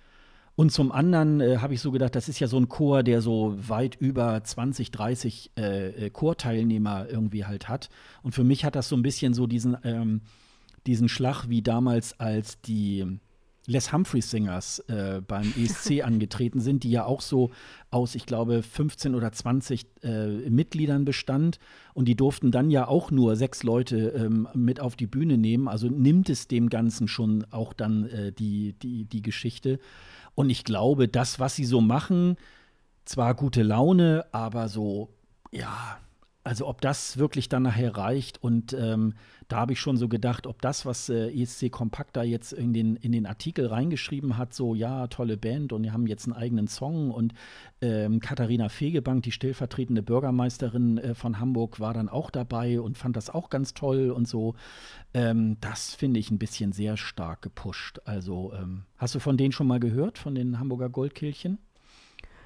Und 0.55 0.71
zum 0.71 0.93
anderen 0.93 1.41
äh, 1.41 1.57
habe 1.57 1.73
ich 1.73 1.81
so 1.81 1.91
gedacht, 1.91 2.15
das 2.15 2.29
ist 2.29 2.39
ja 2.39 2.47
so 2.47 2.57
ein 2.57 2.69
Chor, 2.69 3.03
der 3.03 3.21
so 3.21 3.55
weit 3.57 3.95
über 3.95 4.41
20, 4.41 4.89
30 4.91 5.51
äh, 5.57 6.05
äh, 6.05 6.09
Chorteilnehmer 6.09 7.07
irgendwie 7.09 7.43
halt 7.45 7.67
hat. 7.67 7.89
Und 8.23 8.33
für 8.33 8.45
mich 8.45 8.63
hat 8.63 8.75
das 8.75 8.87
so 8.87 8.95
ein 8.95 9.01
bisschen 9.01 9.33
so 9.33 9.47
diesen, 9.47 9.75
ähm, 9.83 10.21
diesen 10.87 11.09
Schlag 11.09 11.49
wie 11.49 11.61
damals, 11.61 12.17
als 12.21 12.61
die 12.61 13.19
Les 13.67 13.91
Humphreys 13.91 14.29
Singers 14.29 14.79
äh, 14.87 15.21
beim 15.25 15.53
ESC 15.57 16.01
angetreten 16.03 16.59
sind, 16.59 16.83
die 16.83 16.91
ja 16.91 17.05
auch 17.05 17.21
so 17.21 17.51
aus, 17.89 18.15
ich 18.15 18.25
glaube, 18.25 18.61
15 18.61 19.15
oder 19.15 19.31
20 19.31 19.85
äh, 20.03 20.27
Mitgliedern 20.49 21.05
bestand. 21.05 21.59
Und 21.93 22.07
die 22.07 22.15
durften 22.15 22.51
dann 22.51 22.69
ja 22.69 22.87
auch 22.87 23.11
nur 23.11 23.35
sechs 23.35 23.63
Leute 23.63 24.09
ähm, 24.09 24.47
mit 24.53 24.79
auf 24.79 24.95
die 24.95 25.07
Bühne 25.07 25.37
nehmen. 25.37 25.67
Also 25.67 25.87
nimmt 25.87 26.29
es 26.29 26.47
dem 26.47 26.69
Ganzen 26.69 27.07
schon 27.07 27.45
auch 27.51 27.73
dann 27.73 28.07
äh, 28.09 28.31
die, 28.31 28.73
die, 28.73 29.05
die 29.05 29.21
Geschichte. 29.21 29.79
Und 30.35 30.49
ich 30.49 30.63
glaube, 30.63 31.07
das, 31.07 31.39
was 31.39 31.55
sie 31.55 31.65
so 31.65 31.81
machen, 31.81 32.35
zwar 33.05 33.33
gute 33.35 33.63
Laune, 33.63 34.25
aber 34.31 34.67
so, 34.67 35.09
ja, 35.51 35.99
also 36.45 36.67
ob 36.67 36.79
das 36.79 37.17
wirklich 37.17 37.49
dann 37.49 37.63
nachher 37.63 37.97
reicht 37.97 38.41
und 38.41 38.73
ähm, 38.73 39.15
da 39.47 39.57
habe 39.57 39.73
ich 39.73 39.79
schon 39.79 39.97
so 39.97 40.07
gedacht, 40.07 40.45
ob 40.45 40.61
das, 40.61 40.85
was 40.85 41.09
äh, 41.09 41.29
ESC 41.29 41.71
Kompakt 41.71 42.15
da 42.15 42.21
jetzt 42.21 42.53
in 42.53 42.71
den, 42.71 42.95
in 42.97 43.11
den 43.11 43.25
Artikel 43.25 43.65
reingeschrieben 43.65 44.37
hat, 44.37 44.53
so 44.53 44.75
ja, 44.75 45.07
tolle 45.07 45.37
Band 45.37 45.73
und 45.73 45.83
die 45.83 45.91
haben 45.91 46.05
jetzt 46.05 46.25
einen 46.25 46.35
eigenen 46.35 46.67
Song 46.67 47.09
und 47.09 47.33
ähm, 47.81 48.19
Katharina 48.19 48.69
Fegebank, 48.69 49.23
die 49.23 49.31
stellvertretende 49.31 50.03
Bürgermeisterin 50.03 50.99
äh, 50.99 51.15
von 51.15 51.39
Hamburg, 51.39 51.79
war 51.79 51.95
dann 51.95 52.09
auch 52.09 52.29
dabei 52.29 52.79
und 52.79 52.97
fand 52.97 53.17
das 53.17 53.31
auch 53.31 53.49
ganz 53.49 53.73
toll 53.73 54.11
und 54.11 54.27
so. 54.27 54.53
Ähm, 55.15 55.57
das 55.61 55.95
finde 55.95 56.19
ich 56.19 56.29
ein 56.29 56.39
bisschen 56.39 56.73
sehr 56.73 56.95
stark 56.95 57.41
gepusht. 57.41 58.01
Also 58.05 58.53
ähm, 58.53 58.83
hast 58.97 59.15
du 59.15 59.19
von 59.19 59.35
denen 59.35 59.51
schon 59.51 59.67
mal 59.67 59.79
gehört, 59.79 60.19
von 60.19 60.35
den 60.35 60.59
Hamburger 60.59 60.89
Goldkehlchen? 60.89 61.57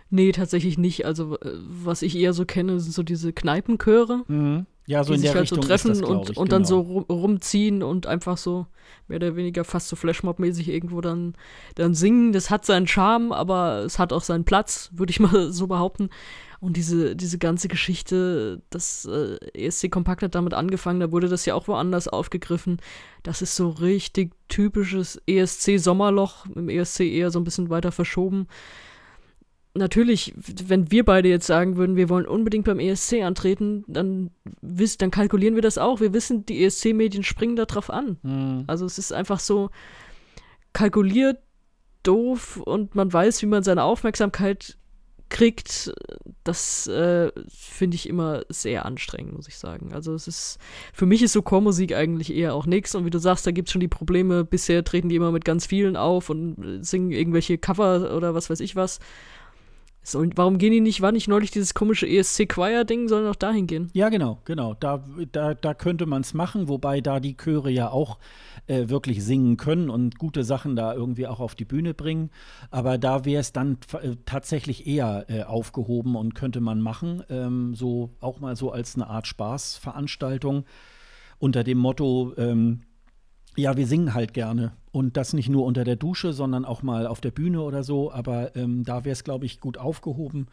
Nee, 0.09 0.31
tatsächlich 0.31 0.77
nicht. 0.77 1.05
Also, 1.05 1.39
äh, 1.39 1.51
was 1.53 2.01
ich 2.01 2.17
eher 2.17 2.33
so 2.33 2.45
kenne, 2.45 2.79
sind 2.79 2.93
so 2.93 3.03
diese 3.03 3.33
Kneipenchöre. 3.33 4.23
Mhm. 4.27 4.65
Ja, 4.87 5.03
so 5.03 5.09
die 5.09 5.17
in 5.17 5.21
sich 5.21 5.29
der 5.29 5.35
halt 5.35 5.43
Richtung 5.43 5.61
so 5.61 5.67
treffen 5.67 5.89
das, 5.89 6.01
und, 6.01 6.31
ich, 6.31 6.37
und 6.37 6.45
genau. 6.45 6.57
dann 6.57 6.65
so 6.65 6.79
rum, 6.79 7.05
rumziehen 7.07 7.83
und 7.83 8.07
einfach 8.07 8.37
so 8.37 8.65
mehr 9.07 9.17
oder 9.17 9.35
weniger 9.35 9.63
fast 9.63 9.87
so 9.87 9.95
Flashmob-mäßig 9.95 10.67
irgendwo 10.67 10.99
dann, 10.99 11.35
dann 11.75 11.93
singen. 11.93 12.31
Das 12.31 12.49
hat 12.49 12.65
seinen 12.65 12.87
Charme, 12.87 13.31
aber 13.31 13.83
es 13.85 13.99
hat 13.99 14.11
auch 14.11 14.23
seinen 14.23 14.45
Platz, 14.45 14.89
würde 14.93 15.11
ich 15.11 15.19
mal 15.19 15.51
so 15.51 15.67
behaupten. 15.67 16.09
Und 16.59 16.75
diese, 16.75 17.15
diese 17.15 17.37
ganze 17.37 17.67
Geschichte, 17.67 18.63
das 18.71 19.05
äh, 19.05 19.37
ESC 19.53 19.91
Kompakt 19.91 20.23
hat 20.23 20.33
damit 20.33 20.55
angefangen, 20.55 20.99
da 20.99 21.11
wurde 21.11 21.29
das 21.29 21.45
ja 21.45 21.53
auch 21.53 21.67
woanders 21.67 22.07
aufgegriffen. 22.07 22.77
Das 23.21 23.43
ist 23.43 23.55
so 23.55 23.69
richtig 23.69 24.31
typisches 24.47 25.21
ESC-Sommerloch, 25.27 26.47
im 26.55 26.67
ESC 26.67 27.01
eher 27.01 27.29
so 27.29 27.39
ein 27.39 27.45
bisschen 27.45 27.69
weiter 27.69 27.91
verschoben 27.91 28.47
natürlich, 29.79 30.33
wenn 30.35 30.91
wir 30.91 31.03
beide 31.03 31.29
jetzt 31.29 31.47
sagen 31.47 31.75
würden, 31.75 31.95
wir 31.95 32.09
wollen 32.09 32.27
unbedingt 32.27 32.65
beim 32.65 32.79
ESC 32.79 33.23
antreten, 33.23 33.83
dann, 33.87 34.29
dann 34.61 35.11
kalkulieren 35.11 35.55
wir 35.55 35.63
das 35.63 35.77
auch. 35.79 35.99
Wir 35.99 36.13
wissen, 36.13 36.45
die 36.45 36.63
ESC-Medien 36.63 37.23
springen 37.23 37.55
da 37.55 37.65
drauf 37.65 37.89
an. 37.89 38.17
Mhm. 38.21 38.65
Also 38.67 38.85
es 38.85 38.99
ist 38.99 39.11
einfach 39.11 39.39
so 39.39 39.71
kalkuliert, 40.73 41.39
doof 42.03 42.57
und 42.57 42.95
man 42.95 43.11
weiß, 43.11 43.41
wie 43.41 43.47
man 43.47 43.63
seine 43.63 43.83
Aufmerksamkeit 43.83 44.77
kriegt, 45.29 45.93
das 46.43 46.87
äh, 46.87 47.31
finde 47.49 47.95
ich 47.95 48.09
immer 48.09 48.43
sehr 48.49 48.85
anstrengend, 48.85 49.33
muss 49.35 49.47
ich 49.47 49.57
sagen. 49.57 49.93
Also 49.93 50.13
es 50.13 50.27
ist, 50.27 50.57
für 50.91 51.05
mich 51.05 51.21
ist 51.21 51.33
so 51.33 51.41
Chormusik 51.41 51.93
eigentlich 51.93 52.33
eher 52.33 52.55
auch 52.55 52.65
nichts. 52.65 52.95
Und 52.95 53.05
wie 53.05 53.11
du 53.11 53.19
sagst, 53.19 53.45
da 53.45 53.51
gibt 53.51 53.69
es 53.69 53.71
schon 53.71 53.79
die 53.79 53.87
Probleme. 53.87 54.43
Bisher 54.43 54.83
treten 54.83 55.09
die 55.09 55.15
immer 55.15 55.31
mit 55.31 55.45
ganz 55.45 55.67
vielen 55.67 55.95
auf 55.95 56.29
und 56.29 56.83
singen 56.83 57.11
irgendwelche 57.11 57.57
Cover 57.59 58.15
oder 58.15 58.33
was 58.33 58.49
weiß 58.49 58.59
ich 58.59 58.75
was. 58.75 58.99
So, 60.01 60.25
warum 60.35 60.57
gehen 60.57 60.71
die 60.71 60.79
nicht, 60.79 61.01
war 61.01 61.11
nicht 61.11 61.27
neulich 61.27 61.51
dieses 61.51 61.73
komische 61.73 62.07
ESC-Choir-Ding, 62.07 63.09
sollen 63.09 63.27
auch 63.27 63.35
dahin 63.35 63.67
gehen? 63.67 63.89
Ja, 63.93 64.09
genau, 64.09 64.39
genau. 64.45 64.73
Da, 64.73 65.03
da, 65.31 65.53
da 65.53 65.73
könnte 65.73 66.05
man 66.05 66.21
es 66.21 66.33
machen, 66.33 66.67
wobei 66.67 67.01
da 67.01 67.19
die 67.19 67.35
Chöre 67.35 67.69
ja 67.69 67.91
auch 67.91 68.17
äh, 68.67 68.89
wirklich 68.89 69.23
singen 69.23 69.57
können 69.57 69.89
und 69.89 70.17
gute 70.17 70.43
Sachen 70.43 70.75
da 70.75 70.93
irgendwie 70.93 71.27
auch 71.27 71.39
auf 71.39 71.53
die 71.53 71.65
Bühne 71.65 71.93
bringen. 71.93 72.29
Aber 72.71 72.97
da 72.97 73.25
wäre 73.25 73.41
es 73.41 73.51
dann 73.51 73.77
äh, 74.01 74.15
tatsächlich 74.25 74.87
eher 74.87 75.25
äh, 75.27 75.43
aufgehoben 75.43 76.15
und 76.15 76.33
könnte 76.33 76.61
man 76.61 76.79
machen. 76.81 77.23
Ähm, 77.29 77.75
so 77.75 78.11
auch 78.21 78.39
mal 78.39 78.55
so 78.55 78.71
als 78.71 78.95
eine 78.95 79.07
Art 79.07 79.27
Spaßveranstaltung 79.27 80.65
unter 81.39 81.63
dem 81.63 81.77
Motto, 81.77 82.33
ähm, 82.37 82.81
ja, 83.59 83.77
wir 83.77 83.87
singen 83.87 84.13
halt 84.13 84.33
gerne. 84.33 84.73
Und 84.91 85.17
das 85.17 85.33
nicht 85.33 85.49
nur 85.49 85.65
unter 85.65 85.83
der 85.83 85.95
Dusche, 85.95 86.33
sondern 86.33 86.65
auch 86.65 86.81
mal 86.81 87.05
auf 87.05 87.21
der 87.21 87.31
Bühne 87.31 87.61
oder 87.61 87.83
so. 87.83 88.11
Aber 88.11 88.55
ähm, 88.55 88.83
da 88.83 89.05
wäre 89.05 89.13
es, 89.13 89.23
glaube 89.23 89.45
ich, 89.45 89.59
gut 89.59 89.77
aufgehoben. 89.77 90.47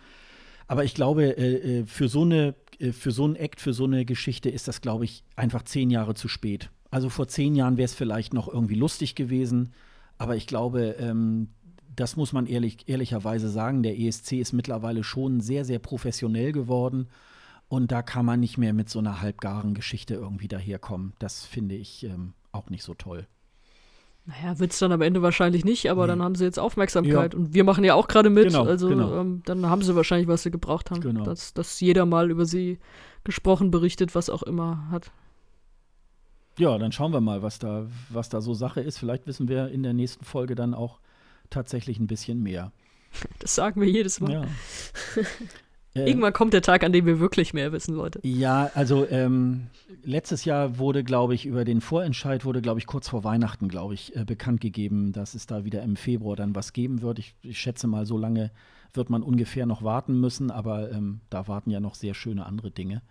Aber 0.69 0.85
ich 0.85 0.95
glaube, 0.95 1.37
äh, 1.39 1.81
äh, 1.81 1.87
für 1.87 2.09
so 2.09 2.23
eine, 2.23 2.55
äh, 2.79 2.93
für 2.93 3.13
so 3.13 3.27
ein 3.27 3.37
Act, 3.37 3.61
für 3.61 3.73
so 3.73 3.85
eine 3.85 4.05
Geschichte 4.05 4.51
ist 4.51 4.69
das, 4.69 4.81
glaube 4.81 5.05
ich, 5.05 5.23
einfach 5.37 5.63
zehn 5.63 5.91
Jahre 5.91 6.15
zu 6.15 6.29
spät. 6.29 6.71
Also 6.91 7.09
vor 7.09 7.29
zehn 7.29 7.55
Jahren 7.55 7.77
wäre 7.77 7.85
es 7.85 7.95
vielleicht 7.95 8.35
noch 8.35 8.49
irgendwie 8.49 8.75
lustig 8.75 9.15
gewesen. 9.15 9.73
Aber 10.19 10.37
ich 10.37 10.47
glaube, 10.47 10.97
ähm, 10.99 11.49
das 11.95 12.17
muss 12.17 12.33
man 12.33 12.47
ehrlich, 12.47 12.89
ehrlicherweise 12.89 13.49
sagen, 13.49 13.83
der 13.83 13.99
ESC 13.99 14.33
ist 14.33 14.53
mittlerweile 14.53 15.05
schon 15.05 15.41
sehr, 15.41 15.65
sehr 15.65 15.79
professionell 15.79 16.53
geworden. 16.53 17.09
Und 17.69 17.91
da 17.91 18.03
kann 18.03 18.27
man 18.27 18.41
nicht 18.41 18.59
mehr 18.59 18.73
mit 18.73 18.89
so 18.89 18.99
einer 18.99 19.21
halbgaren 19.21 19.75
Geschichte 19.75 20.15
irgendwie 20.15 20.49
daherkommen. 20.49 21.15
Das 21.19 21.45
finde 21.45 21.75
ich 21.75 22.05
ähm, 22.05 22.33
auch 22.57 22.71
nicht 22.71 22.83
so 22.83 22.95
toll. 22.95 23.27
Naja, 24.27 24.59
wird 24.59 24.73
es 24.73 24.81
dann 24.81 24.91
am 24.91 25.03
Ende 25.03 25.23
wahrscheinlich 25.23 25.65
nicht, 25.65 25.89
aber 25.89 26.03
nee. 26.03 26.09
dann 26.09 26.23
haben 26.23 26.35
sie 26.35 26.45
jetzt 26.45 26.59
Aufmerksamkeit. 26.59 27.33
Ja. 27.33 27.39
Und 27.39 27.55
wir 27.55 27.63
machen 27.63 27.85
ja 27.85 27.95
auch 27.95 28.09
gerade 28.09 28.29
mit. 28.29 28.49
Genau, 28.49 28.65
also 28.65 28.89
genau. 28.89 29.21
Ähm, 29.21 29.43
dann 29.45 29.67
haben 29.67 29.83
sie 29.83 29.95
wahrscheinlich, 29.95 30.27
was 30.27 30.43
sie 30.43 30.51
gebraucht 30.51 30.91
haben. 30.91 31.01
Genau. 31.01 31.23
Dass, 31.25 31.55
dass 31.55 31.79
jeder 31.81 32.07
mal 32.07 32.29
über 32.31 32.45
sie 32.45 32.79
gesprochen, 33.23 33.71
berichtet, 33.71 34.17
was 34.17 34.29
auch 34.29 34.43
immer 34.43 34.91
hat. 34.91 35.13
Ja, 36.59 36.77
dann 36.79 36.91
schauen 36.91 37.13
wir 37.13 37.21
mal, 37.21 37.43
was 37.43 37.61
da, 37.61 37.87
was 38.09 38.29
da 38.29 38.41
so 38.41 38.53
Sache 38.55 38.81
ist. 38.81 38.99
Vielleicht 38.99 39.27
wissen 39.29 39.47
wir 39.49 39.69
in 39.69 39.85
der 39.85 39.93
nächsten 39.93 40.25
Folge 40.25 40.57
dann 40.57 40.75
auch 40.75 40.99
tatsächlich 41.51 41.99
ein 41.99 42.07
bisschen 42.07 42.43
mehr. 42.43 42.73
Das 43.39 43.55
sagen 43.55 43.81
wir 43.81 43.89
jedes 43.89 44.21
Mal. 44.21 44.33
Ja. 44.33 44.43
Äh, 45.97 46.09
Irgendwann 46.09 46.33
kommt 46.33 46.53
der 46.53 46.63
Tag, 46.63 46.85
an 46.85 46.93
dem 46.93 47.07
wir 47.07 47.19
wirklich 47.19 47.55
mehr 47.55 47.73
wissen, 47.73 47.95
Leute. 47.95 48.21
Ja, 48.23 48.71
also 48.75 49.09
ähm, 49.09 49.69
letztes 50.05 50.45
Jahr 50.45 50.79
wurde, 50.79 51.03
glaube 51.03 51.35
ich, 51.35 51.47
über 51.47 51.65
den 51.65 51.81
Vorentscheid 51.81 52.45
wurde, 52.45 52.61
glaube 52.61 52.79
ich, 52.79 52.87
kurz 52.87 53.09
vor 53.09 53.25
Weihnachten, 53.25 53.69
glaube 53.69 53.95
ich, 53.95 54.15
äh, 54.15 54.25
bekannt 54.25 54.61
gegeben, 54.61 55.13
dass 55.13 55.35
es 55.35 55.47
da 55.47 55.65
wieder 55.65 55.83
im 55.83 55.97
Februar 55.97 56.37
dann 56.37 56.55
was 56.55 56.73
geben 56.73 57.03
wird. 57.03 57.19
Ich, 57.19 57.35
ich 57.43 57.59
schätze 57.59 57.87
mal, 57.87 58.05
so 58.05 58.19
lange 58.19 58.51
wird 58.93 59.11
man 59.11 59.23
ungefähr 59.23 59.67
noch 59.67 59.83
warten 59.83 60.21
müssen, 60.21 60.51
aber 60.51 60.91
ähm, 60.91 61.21
da 61.31 61.49
warten 61.49 61.71
ja 61.71 61.81
noch 61.81 61.95
sehr 61.95 62.15
schöne 62.15 62.47
andere 62.47 62.71
Dinge. 62.71 63.03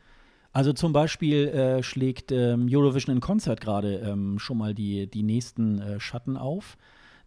Also 0.51 0.71
zum 0.71 0.93
Beispiel 0.93 1.47
äh, 1.49 1.83
schlägt 1.83 2.31
ähm, 2.31 2.67
Eurovision 2.71 3.15
in 3.15 3.21
Concert 3.21 3.59
gerade 3.59 3.97
ähm, 3.97 4.39
schon 4.39 4.57
mal 4.57 4.73
die, 4.73 5.07
die 5.07 5.23
nächsten 5.23 5.81
äh, 5.81 5.99
Schatten 5.99 6.37
auf. 6.37 6.77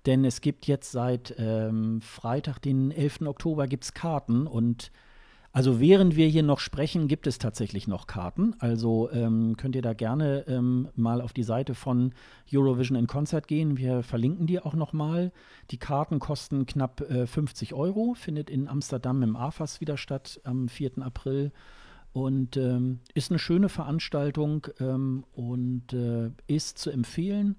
Denn 0.06 0.24
es 0.24 0.40
gibt 0.40 0.66
jetzt 0.66 0.93
seit 0.93 1.35
ähm, 1.39 2.01
Freitag, 2.01 2.60
den 2.60 2.90
11. 2.90 3.22
Oktober, 3.26 3.66
gibt 3.66 3.85
es 3.85 3.93
Karten 3.93 4.47
und 4.47 4.90
also 5.50 5.80
während 5.80 6.14
wir 6.14 6.28
hier 6.28 6.42
noch 6.42 6.60
sprechen, 6.60 7.08
gibt 7.08 7.26
es 7.26 7.38
tatsächlich 7.38 7.88
noch 7.88 8.06
Karten. 8.06 8.54
Also 8.58 9.10
ähm, 9.12 9.56
könnt 9.56 9.74
ihr 9.74 9.82
da 9.82 9.94
gerne 9.94 10.44
ähm, 10.46 10.88
mal 10.94 11.22
auf 11.22 11.32
die 11.32 11.42
Seite 11.42 11.74
von 11.74 12.12
Eurovision 12.52 12.98
in 12.98 13.06
Concert 13.06 13.48
gehen. 13.48 13.78
Wir 13.78 14.02
verlinken 14.02 14.46
die 14.46 14.60
auch 14.60 14.74
noch 14.74 14.92
mal. 14.92 15.32
Die 15.70 15.78
Karten 15.78 16.18
kosten 16.18 16.66
knapp 16.66 17.00
äh, 17.00 17.26
50 17.26 17.72
Euro, 17.72 18.14
findet 18.14 18.50
in 18.50 18.68
Amsterdam 18.68 19.22
im 19.22 19.36
AFAS 19.36 19.80
wieder 19.80 19.96
statt 19.96 20.40
am 20.44 20.68
4. 20.68 20.98
April. 20.98 21.50
Und 22.12 22.56
ähm, 22.56 23.00
ist 23.14 23.30
eine 23.30 23.38
schöne 23.38 23.68
Veranstaltung 23.68 24.66
ähm, 24.80 25.24
und 25.32 25.92
äh, 25.92 26.30
ist 26.46 26.78
zu 26.78 26.90
empfehlen, 26.90 27.56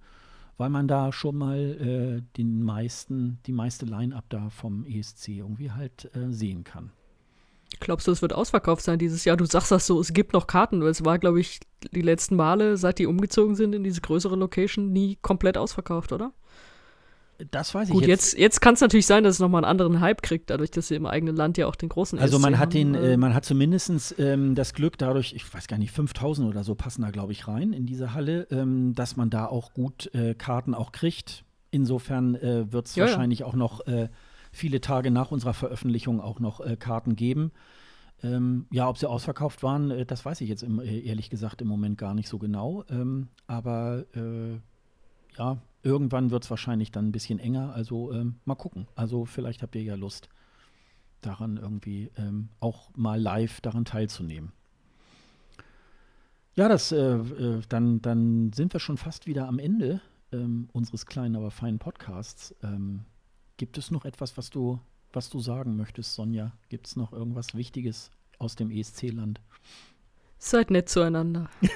weil 0.58 0.70
man 0.70 0.88
da 0.88 1.12
schon 1.12 1.38
mal 1.38 1.58
äh, 1.58 2.22
den 2.38 2.62
meisten, 2.62 3.40
die 3.46 3.52
meiste 3.52 3.86
Line-Up 3.86 4.26
da 4.30 4.50
vom 4.50 4.86
ESC 4.86 5.30
irgendwie 5.30 5.72
halt 5.72 6.14
äh, 6.16 6.32
sehen 6.32 6.64
kann. 6.64 6.92
Glaubst 7.80 8.08
du, 8.08 8.12
es 8.12 8.22
wird 8.22 8.34
ausverkauft 8.34 8.84
sein 8.84 9.00
dieses 9.00 9.26
Jahr? 9.26 9.38
Du 9.38 9.46
sagst 9.46 9.72
das 9.72 9.88
so, 9.88 10.00
es 10.00 10.14
gibt 10.14 10.34
noch 10.34 10.48
Karten. 10.48 10.82
Es 10.82 11.06
war, 11.06 11.18
glaube 11.18 11.40
ich, 11.40 11.60
die 11.94 12.02
letzten 12.02 12.36
Male, 12.36 12.78
seit 12.78 13.00
die 13.00 13.08
umgezogen 13.08 13.56
sind 13.56 13.74
in 13.74 13.84
diese 13.84 14.02
größere 14.02 14.36
Location, 14.36 14.92
nie 14.92 15.18
komplett 15.22 15.58
ausverkauft, 15.58 16.12
oder? 16.12 16.34
Das 17.52 17.74
weiß 17.74 17.88
ich 17.88 17.94
Gut, 17.94 18.06
jetzt, 18.06 18.34
jetzt, 18.34 18.40
jetzt 18.40 18.62
kann 18.62 18.74
es 18.74 18.82
natürlich 18.82 19.06
sein, 19.06 19.24
dass 19.24 19.36
es 19.36 19.40
nochmal 19.40 19.64
einen 19.64 19.72
anderen 19.72 20.02
Hype 20.02 20.22
kriegt, 20.22 20.50
dadurch, 20.50 20.72
dass 20.72 20.90
sie 20.90 20.96
im 20.96 21.06
eigenen 21.06 21.38
Land 21.38 21.58
ja 21.58 21.68
auch 21.68 21.76
den 21.76 21.88
großen 21.88 22.20
Also 22.20 22.38
man 22.38 22.60
hat 22.60 22.74
den, 22.74 22.96
äh, 22.96 23.16
man 23.16 23.34
hat 23.34 23.46
zumindest 23.46 24.16
ähm, 24.20 24.56
das 24.56 24.74
Glück 24.74 24.98
dadurch, 24.98 25.34
ich 25.34 25.54
weiß 25.54 25.68
gar 25.68 25.78
nicht, 25.78 25.92
5000 25.92 26.50
oder 26.50 26.66
so 26.66 26.76
passen 26.76 27.02
da, 27.04 27.12
glaube 27.12 27.32
ich, 27.32 27.48
rein 27.48 27.72
in 27.72 27.86
diese 27.86 28.14
Halle, 28.14 28.46
ähm, 28.52 28.94
dass 28.94 29.16
man 29.16 29.30
da 29.30 29.46
auch 29.46 29.74
gut 29.74 30.14
äh, 30.14 30.36
Karten 30.36 30.74
auch 30.74 30.92
kriegt. 30.92 31.46
Insofern 31.72 32.36
äh, 32.36 32.72
wird 32.74 32.88
es 32.88 32.96
ja, 32.96 33.06
wahrscheinlich 33.06 33.40
ja. 33.40 33.46
auch 33.46 33.54
noch 33.54 33.88
äh, 33.88 34.10
viele 34.52 34.82
Tage 34.82 35.12
nach 35.12 35.32
unserer 35.32 35.54
Veröffentlichung 35.54 36.22
auch 36.22 36.40
noch 36.40 36.60
äh, 36.62 36.76
Karten 36.76 37.16
geben. 37.16 37.52
Ähm, 38.22 38.66
ja, 38.72 38.90
ob 38.90 38.98
sie 38.98 39.10
ausverkauft 39.10 39.64
waren, 39.64 39.92
äh, 39.92 40.06
das 40.06 40.26
weiß 40.26 40.42
ich 40.42 40.50
jetzt 40.50 40.64
im, 40.64 40.80
äh, 40.80 41.00
ehrlich 41.00 41.30
gesagt 41.30 41.62
im 41.62 41.68
Moment 41.68 41.98
gar 41.98 42.14
nicht 42.14 42.28
so 42.28 42.38
genau. 42.38 42.84
Ähm, 42.90 43.30
aber 43.48 44.06
äh, 44.16 44.60
ja, 45.38 45.58
irgendwann 45.84 46.32
wird 46.32 46.44
es 46.44 46.50
wahrscheinlich 46.50 46.92
dann 46.92 47.08
ein 47.08 47.12
bisschen 47.12 47.40
enger. 47.40 47.74
Also 47.74 48.12
ähm, 48.12 48.36
mal 48.46 48.56
gucken. 48.56 48.88
Also 48.96 49.26
vielleicht 49.26 49.62
habt 49.62 49.76
ihr 49.76 49.84
ja 49.84 49.96
Lust, 49.96 50.30
daran 51.22 51.58
irgendwie 51.58 52.12
ähm, 52.18 52.50
auch 52.60 52.90
mal 52.96 53.20
live 53.20 53.62
daran 53.62 53.86
teilzunehmen. 53.86 54.52
Ja, 56.56 56.68
das, 56.68 56.92
äh, 56.92 56.98
äh, 56.98 57.62
dann, 57.70 58.02
dann 58.02 58.52
sind 58.52 58.74
wir 58.74 58.82
schon 58.82 58.98
fast 58.98 59.28
wieder 59.28 59.48
am 59.48 59.60
Ende 59.60 60.02
ähm, 60.34 60.68
unseres 60.74 61.06
kleinen, 61.06 61.38
aber 61.38 61.52
feinen 61.52 61.80
Podcasts. 61.80 62.54
Ähm, 62.64 63.06
Gibt 63.60 63.78
es 63.78 63.92
noch 63.92 64.06
etwas, 64.06 64.38
was 64.38 64.50
du, 64.50 64.80
was 65.12 65.30
du 65.30 65.42
sagen 65.42 65.76
möchtest, 65.76 66.14
Sonja? 66.14 66.54
Gibt 66.70 66.88
es 66.88 66.96
noch 66.96 67.12
irgendwas 67.12 67.56
Wichtiges 67.56 68.10
aus 68.38 68.56
dem 68.56 68.72
ESC-Land? 68.72 69.42
Seid 70.38 70.72
nett 70.72 70.88
zueinander. 70.88 71.50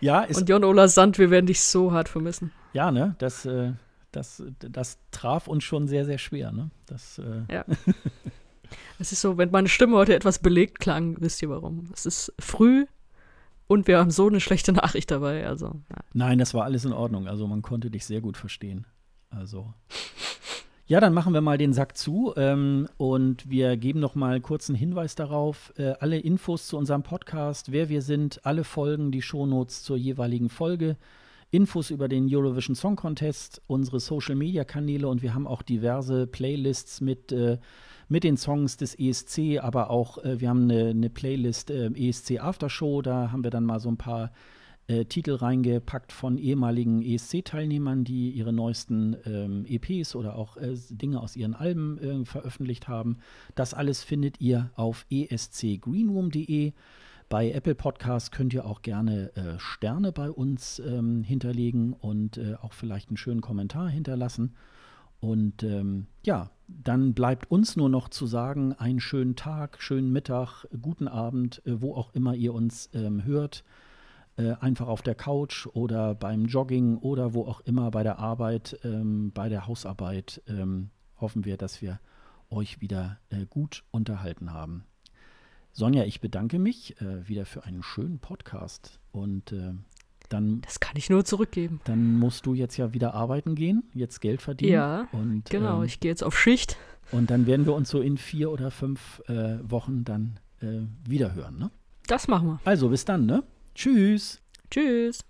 ja, 0.00 0.28
Und 0.32 0.48
Jon-Ola 0.48 0.86
Sand, 0.86 1.18
wir 1.18 1.32
werden 1.32 1.46
dich 1.46 1.60
so 1.60 1.90
hart 1.90 2.08
vermissen. 2.08 2.52
Ja, 2.72 2.92
ne? 2.92 3.16
Das, 3.18 3.46
äh, 3.46 3.72
das, 4.12 4.44
das 4.60 5.00
traf 5.10 5.48
uns 5.48 5.64
schon 5.64 5.88
sehr, 5.88 6.04
sehr 6.04 6.18
schwer, 6.18 6.52
ne? 6.52 6.70
Das, 6.86 7.18
äh 7.18 7.42
ja. 7.52 7.64
es 9.00 9.10
ist 9.10 9.22
so, 9.22 9.38
wenn 9.38 9.50
meine 9.50 9.68
Stimme 9.68 9.96
heute 9.96 10.14
etwas 10.14 10.38
belegt 10.38 10.78
klang, 10.78 11.20
wisst 11.20 11.42
ihr 11.42 11.50
warum. 11.50 11.90
Es 11.92 12.06
ist 12.06 12.32
früh 12.38 12.86
und 13.66 13.88
wir 13.88 13.98
haben 13.98 14.12
so 14.12 14.28
eine 14.28 14.38
schlechte 14.38 14.72
Nachricht 14.72 15.10
dabei. 15.10 15.48
Also, 15.48 15.80
ja. 15.90 15.96
Nein, 16.12 16.38
das 16.38 16.54
war 16.54 16.62
alles 16.62 16.84
in 16.84 16.92
Ordnung. 16.92 17.26
Also 17.26 17.48
man 17.48 17.60
konnte 17.60 17.90
dich 17.90 18.06
sehr 18.06 18.20
gut 18.20 18.36
verstehen. 18.36 18.86
Also. 19.38 19.72
Ja, 20.86 21.00
dann 21.00 21.14
machen 21.14 21.32
wir 21.32 21.40
mal 21.40 21.56
den 21.56 21.72
Sack 21.72 21.96
zu 21.96 22.34
ähm, 22.36 22.88
und 22.98 23.48
wir 23.48 23.78
geben 23.78 24.00
noch 24.00 24.14
mal 24.14 24.38
kurz 24.42 24.68
einen 24.68 24.76
Hinweis 24.76 25.14
darauf. 25.14 25.72
Äh, 25.78 25.94
alle 25.98 26.18
Infos 26.18 26.66
zu 26.66 26.76
unserem 26.76 27.02
Podcast, 27.02 27.72
wer 27.72 27.88
wir 27.88 28.02
sind, 28.02 28.44
alle 28.44 28.64
Folgen, 28.64 29.10
die 29.10 29.22
Shownotes 29.22 29.82
zur 29.82 29.96
jeweiligen 29.96 30.50
Folge, 30.50 30.98
Infos 31.50 31.88
über 31.90 32.06
den 32.06 32.28
Eurovision 32.28 32.74
Song 32.74 32.96
Contest, 32.96 33.62
unsere 33.66 33.98
Social 33.98 34.34
Media 34.34 34.64
Kanäle 34.64 35.08
und 35.08 35.22
wir 35.22 35.32
haben 35.32 35.46
auch 35.46 35.62
diverse 35.62 36.26
Playlists 36.26 37.00
mit, 37.00 37.32
äh, 37.32 37.56
mit 38.08 38.22
den 38.22 38.36
Songs 38.36 38.76
des 38.76 38.94
ESC, 38.94 39.60
aber 39.62 39.88
auch 39.88 40.18
äh, 40.22 40.38
wir 40.40 40.50
haben 40.50 40.64
eine, 40.64 40.88
eine 40.88 41.08
Playlist 41.08 41.70
äh, 41.70 41.86
ESC 41.94 42.40
Aftershow, 42.40 43.00
da 43.00 43.32
haben 43.32 43.42
wir 43.42 43.50
dann 43.50 43.64
mal 43.64 43.80
so 43.80 43.88
ein 43.88 43.96
paar 43.96 44.32
äh, 44.86 45.06
Titel 45.06 45.34
reingepackt 45.34 46.12
von 46.12 46.36
ehemaligen 46.36 47.02
ESC-Teilnehmern, 47.02 48.04
die 48.04 48.30
ihre 48.30 48.52
neuesten 48.52 49.16
ähm, 49.24 49.64
EPs 49.66 50.14
oder 50.14 50.36
auch 50.36 50.56
äh, 50.56 50.76
Dinge 50.90 51.20
aus 51.20 51.36
ihren 51.36 51.54
Alben 51.54 51.98
äh, 51.98 52.24
veröffentlicht 52.24 52.86
haben. 52.86 53.18
Das 53.54 53.72
alles 53.72 54.02
findet 54.02 54.40
ihr 54.40 54.70
auf 54.74 55.06
escgreenroom.de. 55.10 56.72
Bei 57.30 57.50
Apple 57.50 57.74
Podcasts 57.74 58.30
könnt 58.30 58.52
ihr 58.52 58.66
auch 58.66 58.82
gerne 58.82 59.34
äh, 59.36 59.58
Sterne 59.58 60.12
bei 60.12 60.30
uns 60.30 60.78
ähm, 60.80 61.22
hinterlegen 61.22 61.94
und 61.94 62.36
äh, 62.36 62.54
auch 62.60 62.74
vielleicht 62.74 63.08
einen 63.08 63.16
schönen 63.16 63.40
Kommentar 63.40 63.88
hinterlassen. 63.88 64.54
Und 65.20 65.62
ähm, 65.62 66.08
ja, 66.26 66.50
dann 66.68 67.14
bleibt 67.14 67.50
uns 67.50 67.76
nur 67.76 67.88
noch 67.88 68.10
zu 68.10 68.26
sagen, 68.26 68.74
einen 68.74 69.00
schönen 69.00 69.36
Tag, 69.36 69.80
schönen 69.80 70.12
Mittag, 70.12 70.66
guten 70.82 71.08
Abend, 71.08 71.62
wo 71.64 71.94
auch 71.94 72.14
immer 72.14 72.34
ihr 72.34 72.52
uns 72.52 72.90
ähm, 72.92 73.24
hört 73.24 73.64
äh, 74.36 74.52
einfach 74.60 74.88
auf 74.88 75.02
der 75.02 75.14
Couch 75.14 75.66
oder 75.72 76.14
beim 76.14 76.46
Jogging 76.46 76.98
oder 76.98 77.34
wo 77.34 77.46
auch 77.46 77.60
immer 77.60 77.90
bei 77.90 78.02
der 78.02 78.18
Arbeit, 78.18 78.78
ähm, 78.84 79.32
bei 79.32 79.48
der 79.48 79.66
Hausarbeit, 79.66 80.42
ähm, 80.48 80.90
hoffen 81.20 81.44
wir, 81.44 81.56
dass 81.56 81.80
wir 81.82 82.00
euch 82.50 82.80
wieder 82.80 83.18
äh, 83.30 83.46
gut 83.46 83.84
unterhalten 83.90 84.52
haben. 84.52 84.84
Sonja, 85.72 86.04
ich 86.04 86.20
bedanke 86.20 86.58
mich 86.58 87.00
äh, 87.00 87.28
wieder 87.28 87.46
für 87.46 87.64
einen 87.64 87.82
schönen 87.82 88.20
Podcast 88.20 89.00
und 89.10 89.52
äh, 89.52 89.72
dann. 90.28 90.60
Das 90.62 90.80
kann 90.80 90.96
ich 90.96 91.10
nur 91.10 91.24
zurückgeben. 91.24 91.80
Dann 91.84 92.18
musst 92.18 92.46
du 92.46 92.54
jetzt 92.54 92.76
ja 92.76 92.92
wieder 92.94 93.14
arbeiten 93.14 93.54
gehen, 93.54 93.84
jetzt 93.92 94.20
Geld 94.20 94.40
verdienen. 94.40 94.72
Ja, 94.72 95.08
und, 95.12 95.50
genau. 95.50 95.78
Ähm, 95.78 95.84
ich 95.84 96.00
gehe 96.00 96.10
jetzt 96.10 96.22
auf 96.22 96.38
Schicht. 96.38 96.76
Und 97.10 97.30
dann 97.30 97.46
werden 97.46 97.66
wir 97.66 97.74
uns 97.74 97.90
so 97.90 98.00
in 98.00 98.16
vier 98.16 98.50
oder 98.50 98.70
fünf 98.70 99.22
äh, 99.26 99.58
Wochen 99.62 100.04
dann 100.04 100.40
äh, 100.60 100.80
wieder 101.08 101.34
hören, 101.34 101.58
ne? 101.58 101.70
Das 102.06 102.28
machen 102.28 102.48
wir. 102.48 102.60
Also 102.64 102.88
bis 102.88 103.04
dann, 103.04 103.26
ne? 103.26 103.42
Tschüss. 103.74 104.40
Tschüss. 104.70 105.20